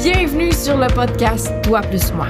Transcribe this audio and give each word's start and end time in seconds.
Bienvenue 0.00 0.52
sur 0.52 0.76
le 0.76 0.86
podcast 0.86 1.52
Toi 1.64 1.80
plus 1.80 2.12
moi. 2.12 2.28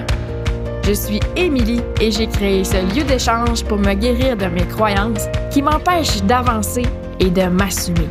Je 0.84 0.94
suis 0.94 1.20
Émilie 1.36 1.82
et 2.00 2.10
j'ai 2.10 2.26
créé 2.26 2.64
ce 2.64 2.76
lieu 2.96 3.04
d'échange 3.04 3.62
pour 3.62 3.76
me 3.76 3.92
guérir 3.92 4.38
de 4.38 4.46
mes 4.46 4.66
croyances 4.66 5.26
qui 5.50 5.60
m'empêchent 5.60 6.22
d'avancer 6.22 6.84
et 7.20 7.28
de 7.28 7.42
m'assumer. 7.42 8.08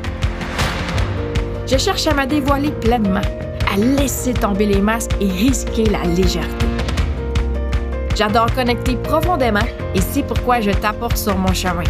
Je 1.66 1.75
cherche 1.75 2.05
à 2.05 2.14
me 2.14 2.28
dévoiler 2.28 2.70
pleinement, 2.70 3.21
à 3.73 3.78
laisser 3.78 4.34
tomber 4.34 4.68
les 4.68 4.80
masques 4.80 5.16
et 5.20 5.28
risquer 5.28 5.86
la 5.86 6.04
légèreté. 6.04 6.68
J'adore 8.16 8.54
connecter 8.54 8.96
profondément 8.98 9.66
et 9.96 10.02
c'est 10.02 10.21
pourquoi 10.21 10.62
je 10.62 10.70
t'apporte 10.70 11.18
sur 11.18 11.36
mon 11.36 11.54
chemin. 11.55 11.84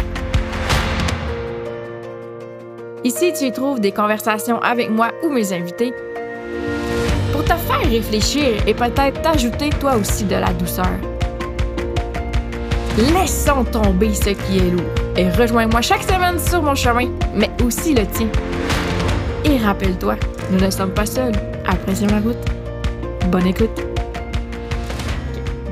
Ici, 3.04 3.34
tu 3.38 3.44
y 3.44 3.52
trouves 3.52 3.80
des 3.80 3.92
conversations 3.92 4.58
avec 4.62 4.88
moi 4.88 5.10
ou 5.22 5.28
mes 5.28 5.52
invités 5.52 5.92
réfléchir 7.88 8.66
et 8.66 8.74
peut-être 8.74 9.22
t'ajouter 9.22 9.70
toi 9.70 9.96
aussi 9.96 10.24
de 10.24 10.36
la 10.36 10.52
douceur. 10.52 10.86
Laissons 13.14 13.64
tomber 13.64 14.12
ce 14.14 14.30
qui 14.30 14.58
est 14.58 14.70
lourd 14.70 14.90
et 15.16 15.30
rejoins-moi 15.30 15.80
chaque 15.80 16.02
semaine 16.02 16.38
sur 16.38 16.62
mon 16.62 16.74
chemin, 16.74 17.08
mais 17.34 17.50
aussi 17.64 17.94
le 17.94 18.06
tien. 18.06 18.28
Et 19.44 19.56
rappelle-toi, 19.58 20.16
nous 20.50 20.58
ne 20.58 20.70
sommes 20.70 20.92
pas 20.92 21.06
seuls. 21.06 21.34
Apprécions 21.66 22.08
la 22.08 22.20
route. 22.20 22.36
Bonne 23.30 23.46
écoute. 23.46 23.80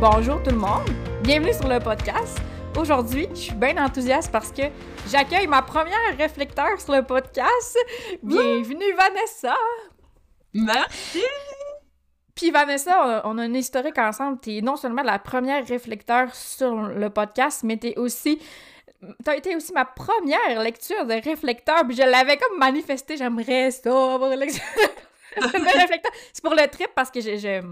Bonjour 0.01 0.42
tout 0.42 0.51
le 0.51 0.59
monde. 0.59 0.89
Bienvenue 1.23 1.53
sur 1.53 1.69
le 1.69 1.80
podcast. 1.80 2.39
Aujourd'hui, 2.78 3.28
je 3.34 3.41
suis 3.41 3.55
bien 3.55 3.83
enthousiaste 3.83 4.30
parce 4.30 4.53
que 4.53 4.62
j'accueille 5.11 5.47
ma 5.47 5.62
première 5.62 6.17
réflecteur 6.19 6.80
sur 6.80 6.95
le 6.95 7.03
podcast. 7.03 7.78
Bienvenue 8.23 8.95
Vanessa. 8.97 9.56
Merci. 10.53 11.25
Puis 12.37 12.51
Vanessa, 12.51 13.23
on 13.25 13.39
a 13.39 13.42
un 13.42 13.55
historique 13.55 13.98
ensemble. 13.98 14.39
T'es 14.39 14.61
non 14.62 14.77
seulement 14.77 15.03
la 15.03 15.19
première 15.19 15.67
réflecteur 15.67 16.33
sur 16.34 16.75
le 16.75 17.11
podcast, 17.11 17.65
mais 17.65 17.78
t'es 17.78 17.98
aussi 17.98 18.39
t'as 19.25 19.37
été 19.37 19.55
aussi 19.56 19.73
ma 19.73 19.84
première 19.84 20.62
lecture 20.62 21.05
de 21.06 21.15
réflecteur, 21.15 21.87
puis 21.87 21.97
je 21.97 22.03
l'avais 22.03 22.37
comme 22.37 22.59
manifesté, 22.59 23.17
j'aimerais 23.17 23.70
ça, 23.70 23.91
avoir 24.15 24.33
une 24.33 24.41
lecture 24.41 24.62
réflecteur. 25.37 26.12
C'est 26.33 26.43
pour 26.43 26.55
le 26.55 26.67
trip 26.69 26.89
parce 26.95 27.11
que 27.11 27.20
je, 27.20 27.37
je, 27.37 27.62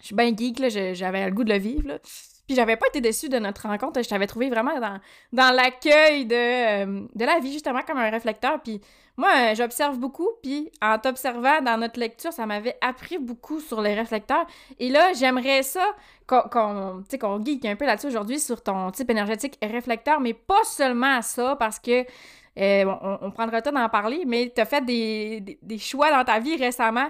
je 0.00 0.06
suis 0.06 0.14
bien 0.14 0.34
geek, 0.36 0.58
là, 0.58 0.68
j'avais 0.68 1.24
le 1.24 1.30
goût 1.32 1.44
de 1.44 1.52
le 1.52 1.58
vivre, 1.58 1.88
là. 1.88 1.98
Puis 2.46 2.54
j'avais 2.54 2.76
pas 2.76 2.86
été 2.86 3.00
déçue 3.00 3.28
de 3.28 3.38
notre 3.38 3.66
rencontre, 3.66 4.00
je 4.02 4.08
t'avais 4.08 4.28
trouvé 4.28 4.48
vraiment 4.48 4.78
dans, 4.78 5.00
dans 5.32 5.54
l'accueil 5.54 6.26
de, 6.26 6.34
euh, 6.34 7.06
de 7.12 7.24
la 7.24 7.40
vie, 7.40 7.52
justement, 7.52 7.82
comme 7.82 7.98
un 7.98 8.08
réflecteur. 8.08 8.62
Puis 8.62 8.80
moi, 9.16 9.54
j'observe 9.54 9.98
beaucoup, 9.98 10.28
puis 10.42 10.70
en 10.82 10.98
t'observant 10.98 11.62
dans 11.62 11.78
notre 11.78 11.98
lecture, 11.98 12.32
ça 12.32 12.44
m'avait 12.44 12.76
appris 12.80 13.18
beaucoup 13.18 13.60
sur 13.60 13.80
les 13.80 13.94
réflecteurs. 13.94 14.46
Et 14.78 14.90
là, 14.90 15.12
j'aimerais 15.14 15.62
ça 15.62 15.84
qu'on 16.26 17.02
qu 17.08 17.18
qu'on 17.18 17.42
geek 17.42 17.64
un 17.64 17.76
peu 17.76 17.86
là-dessus 17.86 18.08
aujourd'hui 18.08 18.38
sur 18.38 18.62
ton 18.62 18.90
type 18.90 19.10
énergétique 19.10 19.58
réflecteur, 19.62 20.20
mais 20.20 20.34
pas 20.34 20.64
seulement 20.64 21.22
ça, 21.22 21.56
parce 21.56 21.78
que 21.78 22.04
euh, 22.58 22.84
on, 23.22 23.30
prendra 23.30 23.58
le 23.58 23.62
temps 23.62 23.72
d'en 23.72 23.88
parler, 23.88 24.24
mais 24.26 24.52
tu 24.54 24.60
as 24.60 24.64
fait 24.64 24.84
des, 24.84 25.58
des, 25.60 25.78
choix 25.78 26.10
dans 26.10 26.24
ta 26.24 26.38
vie 26.38 26.56
récemment 26.56 27.08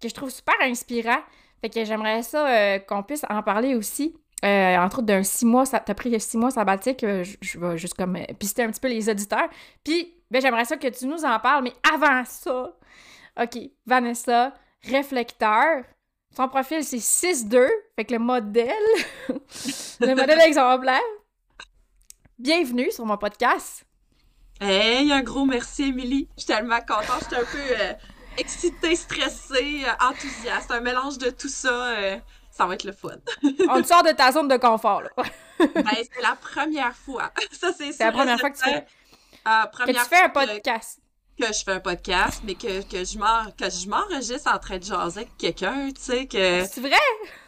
que 0.00 0.08
je 0.08 0.14
trouve 0.14 0.30
super 0.30 0.54
inspirants. 0.62 1.22
Fait 1.62 1.70
que 1.70 1.84
j'aimerais 1.84 2.22
ça 2.22 2.46
euh, 2.46 2.78
qu'on 2.78 3.02
puisse 3.02 3.24
en 3.30 3.42
parler 3.42 3.74
aussi. 3.74 4.14
Euh, 4.44 4.76
entre 4.76 4.98
autres, 4.98 5.06
d'un 5.06 5.22
six 5.22 5.46
mois, 5.46 5.64
ça 5.64 5.78
t'as 5.78 5.94
pris 5.94 6.18
six 6.18 6.36
mois 6.36 6.50
sabbatique, 6.50 7.04
euh, 7.04 7.22
je, 7.22 7.36
je 7.40 7.58
vais 7.60 7.78
juste 7.78 7.94
comme 7.94 8.16
euh, 8.16 8.24
pister 8.38 8.64
un 8.64 8.70
petit 8.70 8.80
peu 8.80 8.88
les 8.88 9.08
auditeurs. 9.08 9.48
Puis, 9.84 10.14
ben, 10.32 10.40
j'aimerais 10.40 10.64
ça 10.64 10.78
que 10.78 10.88
tu 10.88 11.06
nous 11.06 11.26
en 11.26 11.38
parles, 11.38 11.62
mais 11.62 11.74
avant 11.92 12.24
ça, 12.24 12.74
OK, 13.38 13.58
Vanessa, 13.84 14.54
réflecteur, 14.82 15.84
son 16.34 16.48
profil, 16.48 16.82
c'est 16.82 16.96
6-2, 16.96 17.68
fait 17.94 18.06
que 18.06 18.14
le 18.14 18.18
modèle, 18.18 18.72
le 19.28 20.14
modèle 20.14 20.40
exemplaire. 20.40 20.98
Bienvenue 22.38 22.90
sur 22.90 23.04
mon 23.04 23.18
podcast. 23.18 23.84
Hey, 24.58 25.12
un 25.12 25.20
gros 25.20 25.44
merci, 25.44 25.88
Émilie. 25.88 26.28
Je 26.38 26.44
suis 26.44 26.54
tellement 26.54 26.80
contente. 26.80 27.24
Je 27.24 27.26
suis 27.26 27.36
un 27.36 27.44
peu 27.44 27.82
euh, 27.82 27.92
excitée, 28.38 28.96
stressée, 28.96 29.82
enthousiaste. 30.00 30.70
Un 30.70 30.80
mélange 30.80 31.18
de 31.18 31.28
tout 31.28 31.48
ça. 31.48 31.88
Euh, 31.88 32.16
ça 32.50 32.66
va 32.66 32.74
être 32.74 32.84
le 32.84 32.92
fun. 32.92 33.10
On 33.68 33.82
te 33.82 33.86
sort 33.86 34.02
de 34.02 34.12
ta 34.12 34.32
zone 34.32 34.48
de 34.48 34.56
confort, 34.56 35.02
là. 35.02 35.10
ben, 35.58 35.84
c'est 35.94 36.22
la 36.22 36.36
première 36.36 36.94
fois. 36.94 37.32
Ça, 37.52 37.72
c'est 37.72 37.92
C'est 37.92 38.04
la 38.04 38.12
première 38.12 38.38
fois 38.38 38.50
que 38.50 38.58
tu 38.58 38.64
fais, 38.64 38.86
euh, 39.46 39.84
que 39.86 39.92
tu 39.92 39.98
fais 40.08 40.22
un 40.22 40.28
podcast. 40.28 41.00
Que, 41.38 41.46
que, 41.46 41.52
je 41.52 41.64
fais 41.64 41.72
un 41.72 41.80
podcast, 41.80 42.42
mais 42.44 42.54
que, 42.54 42.82
que 42.82 43.04
je 43.04 43.88
m'enregistre 43.88 44.52
en 44.52 44.58
train 44.58 44.78
de 44.78 44.84
jaser 44.84 45.20
avec 45.20 45.36
quelqu'un, 45.36 45.88
tu 45.88 46.00
sais, 46.00 46.26
que... 46.26 46.64
C'est 46.64 46.80
vrai? 46.80 46.96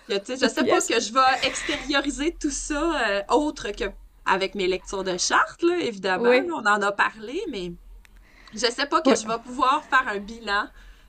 Que, 0.08 0.18
tu 0.18 0.26
sais, 0.26 0.36
je 0.36 0.52
sais 0.52 0.64
yes. 0.64 0.88
pas 0.88 0.94
que 0.94 1.00
je 1.00 1.12
vais 1.12 1.46
extérioriser 1.48 2.34
tout 2.40 2.50
ça 2.50 3.08
euh, 3.08 3.22
autre 3.30 3.70
que 3.70 3.84
avec 4.26 4.54
mes 4.54 4.66
lectures 4.66 5.04
de 5.04 5.18
chartes, 5.18 5.62
là, 5.62 5.76
évidemment. 5.78 6.30
Oui. 6.30 6.46
On 6.50 6.66
en 6.66 6.82
a 6.82 6.92
parlé, 6.92 7.42
mais 7.50 7.72
je 8.52 8.66
sais 8.70 8.86
pas 8.86 9.00
que 9.00 9.10
Oui. 9.10 9.16
je 9.20 9.28
vais 9.28 9.38
pouvoir 9.38 9.84
faire 9.84 10.06
un 10.08 10.18
bilan 10.18 10.66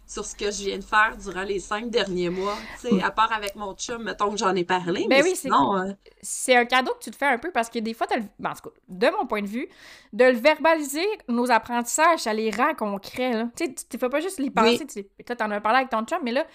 sur 0.08 0.24
ce 0.26 0.36
que 0.36 0.52
je 0.52 0.64
viens 0.66 0.78
de 0.78 0.84
faire 0.84 1.16
durant 1.18 1.44
les 1.44 1.60
cinq 1.60 1.90
derniers 1.90 2.30
mois. 2.30 2.56
Tu 2.80 2.90
sais, 2.90 3.02
à 3.04 3.12
part 3.12 3.32
avec 3.32 3.56
mon 3.56 3.74
chum, 3.74 4.04
mettons 4.04 4.30
que 4.32 4.38
j'en 4.38 4.54
ai 4.56 4.64
parlé. 4.64 5.02
Ben 5.10 5.10
mais 5.10 5.24
oui, 5.24 5.36
sinon, 5.36 5.78
euh, 5.78 5.92
c'est 6.22 6.56
un 6.56 6.66
cadeau 6.66 6.94
que 6.94 7.04
tu 7.06 7.12
te 7.12 7.16
fais 7.16 7.26
un 7.28 7.38
peu 7.40 7.52
parce 7.52 7.70
que 7.70 7.80
des 7.80 7.94
fois, 7.94 8.06
t'as 8.08 8.18
le... 8.18 8.24
ben, 8.40 8.52
en 8.52 8.54
tout 8.54 8.70
cas, 8.70 8.76
de 8.88 9.08
mon 9.18 9.26
point 9.26 9.42
de 9.42 9.48
vue, 9.48 9.68
de 10.14 10.26
le 10.26 10.38
verbaliser, 10.38 11.06
nos 11.28 11.50
apprentissages, 11.52 12.20
ça 12.20 12.34
les 12.34 12.52
rend 12.52 12.74
concrets. 12.76 13.46
Tu 13.56 13.66
sais, 13.66 13.74
tu 13.74 13.96
ne 13.96 14.00
fais 14.00 14.10
pas 14.10 14.20
juste 14.22 14.40
les 14.40 14.52
penser. 14.52 14.78
Oui. 14.82 14.88
Tu 14.88 14.94
sais, 15.02 15.24
Toi, 15.26 15.36
t'en 15.36 15.50
as 15.52 15.62
parlé 15.62 15.80
avec 15.80 15.90
ton 15.90 16.04
chum, 16.06 16.20
mais 16.24 16.32
là, 16.32 16.46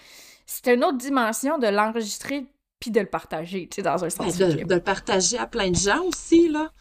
c'est 0.45 0.73
une 0.73 0.83
autre 0.83 0.97
dimension 0.97 1.57
de 1.57 1.67
l'enregistrer 1.67 2.45
puis 2.79 2.89
de 2.91 2.99
le 2.99 3.05
partager, 3.05 3.67
tu 3.69 3.75
sais, 3.75 3.81
dans 3.83 4.03
un 4.03 4.07
ben, 4.07 4.09
sens. 4.09 4.37
de, 4.37 4.73
le 4.73 4.79
partager 4.81 5.37
à 5.37 5.45
plein 5.45 5.69
de 5.69 5.75
gens 5.75 6.01
aussi, 6.05 6.49
là. 6.49 6.71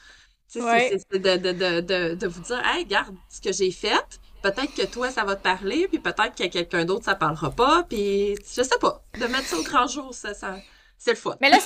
Tu 0.50 0.60
sais, 0.60 0.64
Ouais. 0.64 0.98
c'est- 1.10 1.18
de, 1.18 1.36
de, 1.36 2.14
de 2.14 2.26
vous 2.26 2.40
dire, 2.40 2.60
hey, 2.66 2.84
regarde 2.84 3.14
ce 3.28 3.40
que 3.40 3.52
j'ai 3.52 3.70
fait. 3.70 4.19
Peut-être 4.42 4.74
que 4.74 4.86
toi, 4.86 5.10
ça 5.10 5.24
va 5.24 5.36
te 5.36 5.42
parler, 5.42 5.86
puis 5.88 5.98
peut-être 5.98 6.34
que 6.36 6.46
quelqu'un 6.48 6.84
d'autre, 6.84 7.04
ça 7.04 7.14
parlera 7.14 7.50
pas, 7.50 7.84
puis 7.88 8.34
je 8.36 8.62
sais 8.62 8.78
pas. 8.80 9.02
De 9.18 9.26
mettre 9.26 9.44
ça 9.46 9.56
au 9.58 9.62
grand 9.62 9.86
jour, 9.86 10.14
ça, 10.14 10.32
ça 10.34 10.54
c'est 10.96 11.12
le 11.12 11.16
fun. 11.16 11.34
Mais 11.40 11.48
là, 11.50 11.56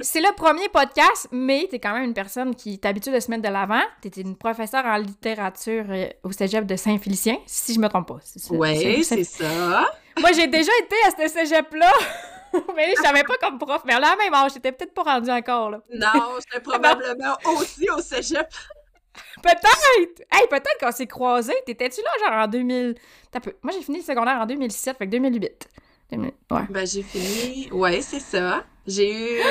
c'est- 0.00 0.20
le 0.20 0.34
premier 0.36 0.68
podcast, 0.68 1.26
mais 1.32 1.66
t'es 1.70 1.80
quand 1.80 1.92
même 1.94 2.04
une 2.04 2.14
personne 2.14 2.54
qui 2.54 2.78
t'habitue 2.78 3.10
de 3.10 3.18
se 3.18 3.28
mettre 3.30 3.42
de 3.42 3.48
l'avant. 3.48 3.82
T'es 4.00 4.08
une 4.20 4.36
professeure 4.36 4.84
en 4.84 4.96
littérature 4.96 5.84
euh, 5.88 6.06
au 6.22 6.30
cégep 6.32 6.64
de 6.64 6.76
Saint-Félicien, 6.76 7.36
si 7.46 7.74
je 7.74 7.80
me 7.80 7.88
trompe 7.88 8.06
pas. 8.08 8.18
Oui, 8.50 9.02
c'est- 9.04 9.24
ça. 9.24 9.86
Moi, 10.20 10.30
j'ai 10.32 10.46
déjà 10.46 10.70
été 10.84 10.94
à 11.06 11.10
ce 11.28 11.32
cégep-là. 11.34 11.90
mais 12.76 12.94
je 12.96 13.02
savais 13.02 13.24
pas 13.24 13.34
comme 13.40 13.58
prof. 13.58 13.82
Mais 13.84 13.98
là, 13.98 14.14
même 14.16 14.32
âge, 14.32 14.52
j'étais 14.54 14.70
peut-être 14.70 14.94
pas 14.94 15.02
rendue 15.02 15.30
encore, 15.30 15.70
là. 15.70 15.80
Non, 15.92 16.36
j'étais 16.38 16.62
probablement 16.62 17.36
aussi 17.46 17.88
au 17.90 18.00
cégep. 18.00 18.46
Peut-être! 19.42 20.22
Hey, 20.32 20.46
peut-être 20.48 20.78
qu'on 20.80 20.92
s'est 20.92 21.06
croisés. 21.06 21.54
T'étais-tu 21.66 22.00
là, 22.02 22.28
genre, 22.28 22.44
en 22.44 22.48
2000... 22.48 22.94
T'as 23.30 23.40
peu. 23.40 23.54
Moi, 23.62 23.72
j'ai 23.72 23.82
fini 23.82 23.98
le 23.98 24.04
secondaire 24.04 24.40
en 24.40 24.46
2007, 24.46 24.96
fait 24.98 25.06
que 25.06 25.10
2008. 25.10 25.68
2000 26.10 26.32
Ouais. 26.50 26.60
Ben, 26.70 26.86
j'ai 26.86 27.02
fini. 27.02 27.70
Ouais, 27.72 28.00
c'est 28.02 28.20
ça. 28.20 28.64
J'ai 28.86 29.10
eu. 29.12 29.42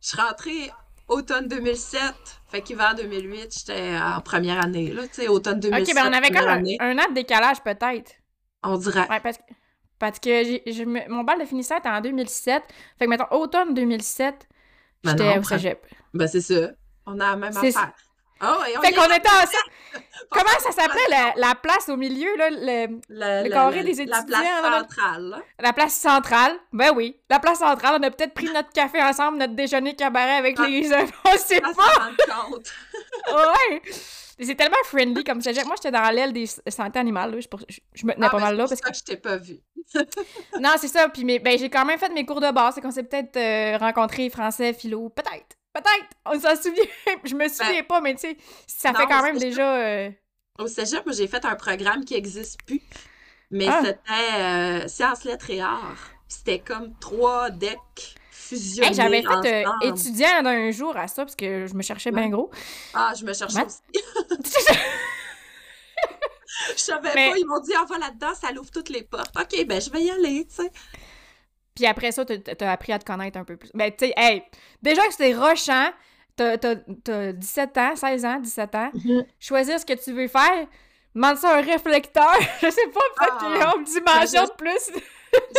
Je 0.00 0.08
suis 0.08 0.20
rentrée 0.20 0.70
automne 1.08 1.48
2007. 1.48 2.00
Fait 2.48 2.62
qu'hiver 2.62 2.94
2008, 2.96 3.58
j'étais 3.58 3.96
en 3.98 4.20
première 4.20 4.62
année, 4.64 4.92
là. 4.92 5.02
Tu 5.08 5.22
sais, 5.22 5.28
automne 5.28 5.60
2007. 5.60 5.88
OK, 5.88 5.94
ben 5.94 6.10
on 6.10 6.12
avait 6.12 6.30
comme 6.30 6.48
un, 6.48 6.62
un 6.80 6.98
an 6.98 7.08
de 7.08 7.14
décalage, 7.14 7.62
peut-être. 7.62 8.12
On 8.62 8.76
dirait. 8.76 9.08
Ouais, 9.08 9.20
parce 9.20 9.38
que... 9.38 9.42
Parce 9.98 10.18
que 10.18 11.08
mon 11.10 11.24
bal 11.24 11.38
de 11.38 11.44
finissant 11.44 11.76
était 11.76 11.90
en 11.90 12.00
2007. 12.00 12.62
Fait 12.98 13.04
que, 13.04 13.10
mettons, 13.10 13.26
automne 13.32 13.74
2007, 13.74 14.48
Ben 15.04 15.10
j'étais 15.10 15.38
au 15.38 15.42
cégep. 15.42 15.86
Ben, 16.14 16.26
c'est 16.26 16.40
ça. 16.40 16.70
On 17.04 17.20
a 17.20 17.30
la 17.30 17.36
même 17.36 17.52
C'est 17.52 17.72
Oh, 18.42 18.46
on 18.78 18.80
Fait 18.80 18.92
qu'on 18.92 19.04
était 19.04 19.28
ensemble. 19.28 19.72
Comment 20.30 20.58
ça 20.60 20.70
s'appelait, 20.70 21.00
la, 21.10 21.32
la 21.36 21.54
place 21.56 21.88
au 21.88 21.96
milieu, 21.96 22.34
là? 22.36 22.50
le- 22.50 23.00
Le, 23.08 23.44
le 23.44 23.50
carré 23.50 23.82
des 23.82 23.92
La 24.04 24.18
étudiants, 24.20 24.24
place 24.26 24.62
là? 24.62 24.78
centrale, 24.80 25.42
la 25.58 25.72
place 25.72 25.94
centrale? 25.94 26.52
Ben 26.72 26.92
oui. 26.94 27.18
La 27.28 27.40
place 27.40 27.58
centrale, 27.58 27.98
on 28.00 28.02
a 28.04 28.10
peut-être 28.10 28.32
pris 28.34 28.48
notre 28.52 28.70
café 28.72 29.02
ensemble, 29.02 29.38
notre 29.38 29.54
déjeuner 29.54 29.96
cabaret 29.96 30.36
avec 30.36 30.56
Ah. 30.60 30.66
les... 30.66 30.88
On 31.24 31.36
sait 31.36 31.60
pas! 31.60 31.72
Ouais! 33.32 33.82
C'est 34.42 34.54
tellement 34.54 34.76
friendly 34.84 35.22
comme 35.22 35.42
cégep. 35.42 35.66
Moi, 35.66 35.74
j'étais 35.76 35.90
dans 35.90 36.08
l'aile 36.10 36.32
des 36.32 36.46
santé 36.46 36.98
animale. 36.98 37.34
Là. 37.34 37.40
Je, 37.40 37.46
je- 37.68 37.80
je 37.92 38.06
me 38.06 38.12
tenais 38.14 38.26
Ah, 38.26 38.30
pas 38.30 38.38
ben, 38.38 38.44
mal 38.44 38.56
là. 38.56 38.66
c'est 38.66 38.80
Parce 38.80 38.80
ça 38.80 38.90
que 38.90 38.96
je 38.96 39.04
t'ai 39.04 39.16
pas 39.20 39.36
vu. 39.36 39.58
Non, 40.58 40.70
c'est 40.78 40.88
ça. 40.88 41.08
Puis 41.10 41.24
mais, 41.24 41.38
ben, 41.40 41.58
j'ai 41.58 41.68
quand 41.68 41.84
même 41.84 41.98
fait 41.98 42.08
mes 42.10 42.24
cours 42.24 42.40
de 42.40 42.50
base. 42.50 42.74
C'est 42.74 42.80
qu'on 42.80 42.90
s'est 42.90 43.02
peut-être 43.02 43.36
euh, 43.36 43.76
rencontrés 43.76 44.30
français, 44.30 44.72
philo. 44.72 45.10
Peut-être. 45.10 45.56
Peut-être. 45.72 46.08
On 46.26 46.38
s'en 46.40 46.60
souvient. 46.60 46.84
je 47.24 47.34
me 47.34 47.48
souviens 47.48 47.82
pas, 47.84 48.00
mais 48.00 48.14
tu 48.14 48.20
sais, 48.22 48.36
ça 48.66 48.92
Ben, 48.92 48.98
non, 49.00 49.06
fait 49.06 49.12
quand 49.14 49.22
même 49.22 49.38
c'est 49.38 49.46
déjà. 49.50 49.76
euh, 49.76 50.10
Au 50.58 50.66
cégep, 50.66 51.04
j'ai 51.12 51.28
fait 51.28 51.44
un 51.44 51.54
programme 51.54 52.04
qui 52.04 52.14
n'existe 52.14 52.62
plus. 52.64 52.80
Mais 53.52 53.66
Ah. 53.68 53.80
c'était 53.84 54.40
euh, 54.40 54.88
sciences, 54.88 55.24
lettres 55.24 55.50
et 55.50 55.60
arts. 55.60 56.10
C'était 56.28 56.58
comme 56.60 56.92
trois 57.00 57.50
decks 57.50 58.14
fusionnés 58.30 58.88
hey, 58.88 58.94
J'avais 58.94 59.22
fait 59.22 59.64
euh, 59.66 59.72
étudiant 59.82 60.42
d'un 60.42 60.70
jour 60.70 60.96
à 60.96 61.08
ça 61.08 61.24
parce 61.24 61.34
que 61.36 61.66
je 61.66 61.74
me 61.74 61.82
cherchais 61.82 62.10
bien 62.12 62.28
gros. 62.28 62.50
Ah, 62.94 63.12
je 63.18 63.24
me 63.24 63.32
cherchais 63.32 63.64
aussi. 63.64 63.80
Je 66.76 66.80
savais 66.82 67.10
Mais- 67.14 67.30
pas, 67.30 67.36
ils 67.38 67.46
m'ont 67.46 67.60
dit, 67.60 67.72
on 67.80 67.84
va 67.86 67.98
là-dedans, 67.98 68.34
ça 68.34 68.50
l'ouvre 68.52 68.70
toutes 68.70 68.88
les 68.90 69.02
portes. 69.02 69.34
OK, 69.38 69.66
ben 69.66 69.80
je 69.80 69.90
vais 69.90 70.02
y 70.02 70.10
aller, 70.10 70.46
tu 70.48 70.56
sais. 70.56 70.70
Puis 71.74 71.86
après 71.86 72.12
ça, 72.12 72.24
t'as 72.24 72.72
appris 72.72 72.92
à 72.92 72.98
te 72.98 73.04
connaître 73.04 73.38
un 73.38 73.44
peu 73.44 73.56
plus. 73.56 73.70
Ben, 73.74 73.90
tu 73.90 74.06
sais, 74.06 74.12
hey, 74.16 74.42
déjà 74.82 75.02
que 75.06 75.12
c'était 75.12 75.34
rochant, 75.34 75.88
t'as 76.36 76.58
t'as- 76.58 76.76
t'as 77.04 77.32
17 77.32 77.78
ans, 77.78 77.96
16 77.96 78.24
ans, 78.24 78.38
17 78.40 78.74
ans, 78.74 78.90
Mhm. 78.94 79.24
choisir 79.38 79.78
ce 79.80 79.86
que 79.86 79.92
tu 79.94 80.12
veux 80.12 80.28
faire, 80.28 80.66
demande 81.14 81.36
ça 81.36 81.56
un 81.56 81.62
réflecteur. 81.62 82.34
je 82.62 82.70
sais 82.70 82.86
pas, 82.92 83.00
peut-être 83.16 83.36
Ah. 83.40 83.44
qu'il 83.44 83.56
y 83.56 83.62
a 83.62 83.74
une 83.76 83.84
dimension 83.84 84.44
de 84.44 84.52
plus. 84.52 85.00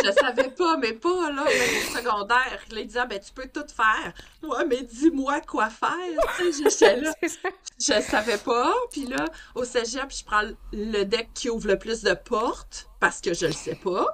Je 0.04 0.10
savais 0.12 0.50
pas, 0.50 0.76
mais 0.76 0.92
pas, 0.92 1.30
là, 1.30 1.44
même 1.44 1.46
au 1.46 1.96
secondaire. 1.96 2.58
Là, 2.70 2.80
il 2.80 2.86
disait, 2.86 3.06
ben, 3.06 3.18
tu 3.18 3.32
peux 3.32 3.48
tout 3.48 3.64
faire. 3.74 4.12
Ouais, 4.42 4.66
mais 4.68 4.82
dis-moi 4.82 5.40
quoi 5.40 5.70
faire. 5.70 5.88
Tu 6.36 6.52
sais, 6.52 6.62
j'étais 6.68 6.96
là. 7.00 7.10
C'est. 7.22 7.96
Je 7.96 8.02
savais 8.02 8.36
pas. 8.36 8.70
Puis 8.90 9.06
là, 9.06 9.24
au 9.54 9.64
cégep, 9.64 10.10
je 10.14 10.24
prends 10.24 10.42
le 10.74 11.04
deck 11.04 11.30
qui 11.34 11.48
ouvre 11.48 11.68
le 11.68 11.78
plus 11.78 12.02
de 12.02 12.12
portes 12.12 12.86
parce 13.00 13.22
que 13.22 13.32
je 13.32 13.46
le 13.46 13.52
sais 13.52 13.74
pas. 13.76 14.04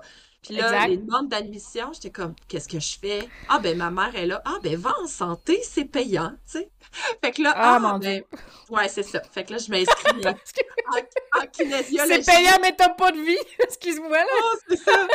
Puis 0.48 0.56
là, 0.56 0.72
Exact. 0.72 0.88
les 0.88 0.96
demandes 0.96 1.28
d'admission, 1.28 1.90
j'étais 1.92 2.08
comme, 2.10 2.34
qu'est-ce 2.48 2.68
que 2.68 2.80
je 2.80 2.98
fais? 2.98 3.28
Ah, 3.50 3.58
ben, 3.58 3.76
ma 3.76 3.90
mère 3.90 4.16
est 4.16 4.24
là. 4.24 4.40
Ah, 4.46 4.56
ben, 4.62 4.76
va 4.76 4.94
en 5.02 5.06
santé, 5.06 5.60
c'est 5.62 5.84
payant, 5.84 6.30
tu 6.50 6.60
sais. 6.60 6.70
Fait 7.22 7.32
que 7.32 7.42
là, 7.42 7.52
Ah, 7.54 7.74
ah, 7.74 7.78
mon 7.78 7.98
ben, 7.98 8.22
ouais, 8.70 8.88
c'est 8.88 9.02
ça. 9.02 9.20
Fait 9.30 9.44
que 9.44 9.52
là, 9.52 9.58
je 9.58 9.70
m'inscris 9.70 10.26
en, 10.26 11.38
en 11.42 11.46
kinésiologie. 11.52 12.22
C'est 12.24 12.32
payant, 12.34 12.56
mais 12.62 12.74
t'as 12.74 12.88
pas 12.88 13.12
de 13.12 13.18
vie. 13.20 13.36
Excuse-moi, 13.62 14.16
là. 14.16 14.24
Oh, 14.42 14.56
c'est 14.70 14.76
ça. 14.78 15.06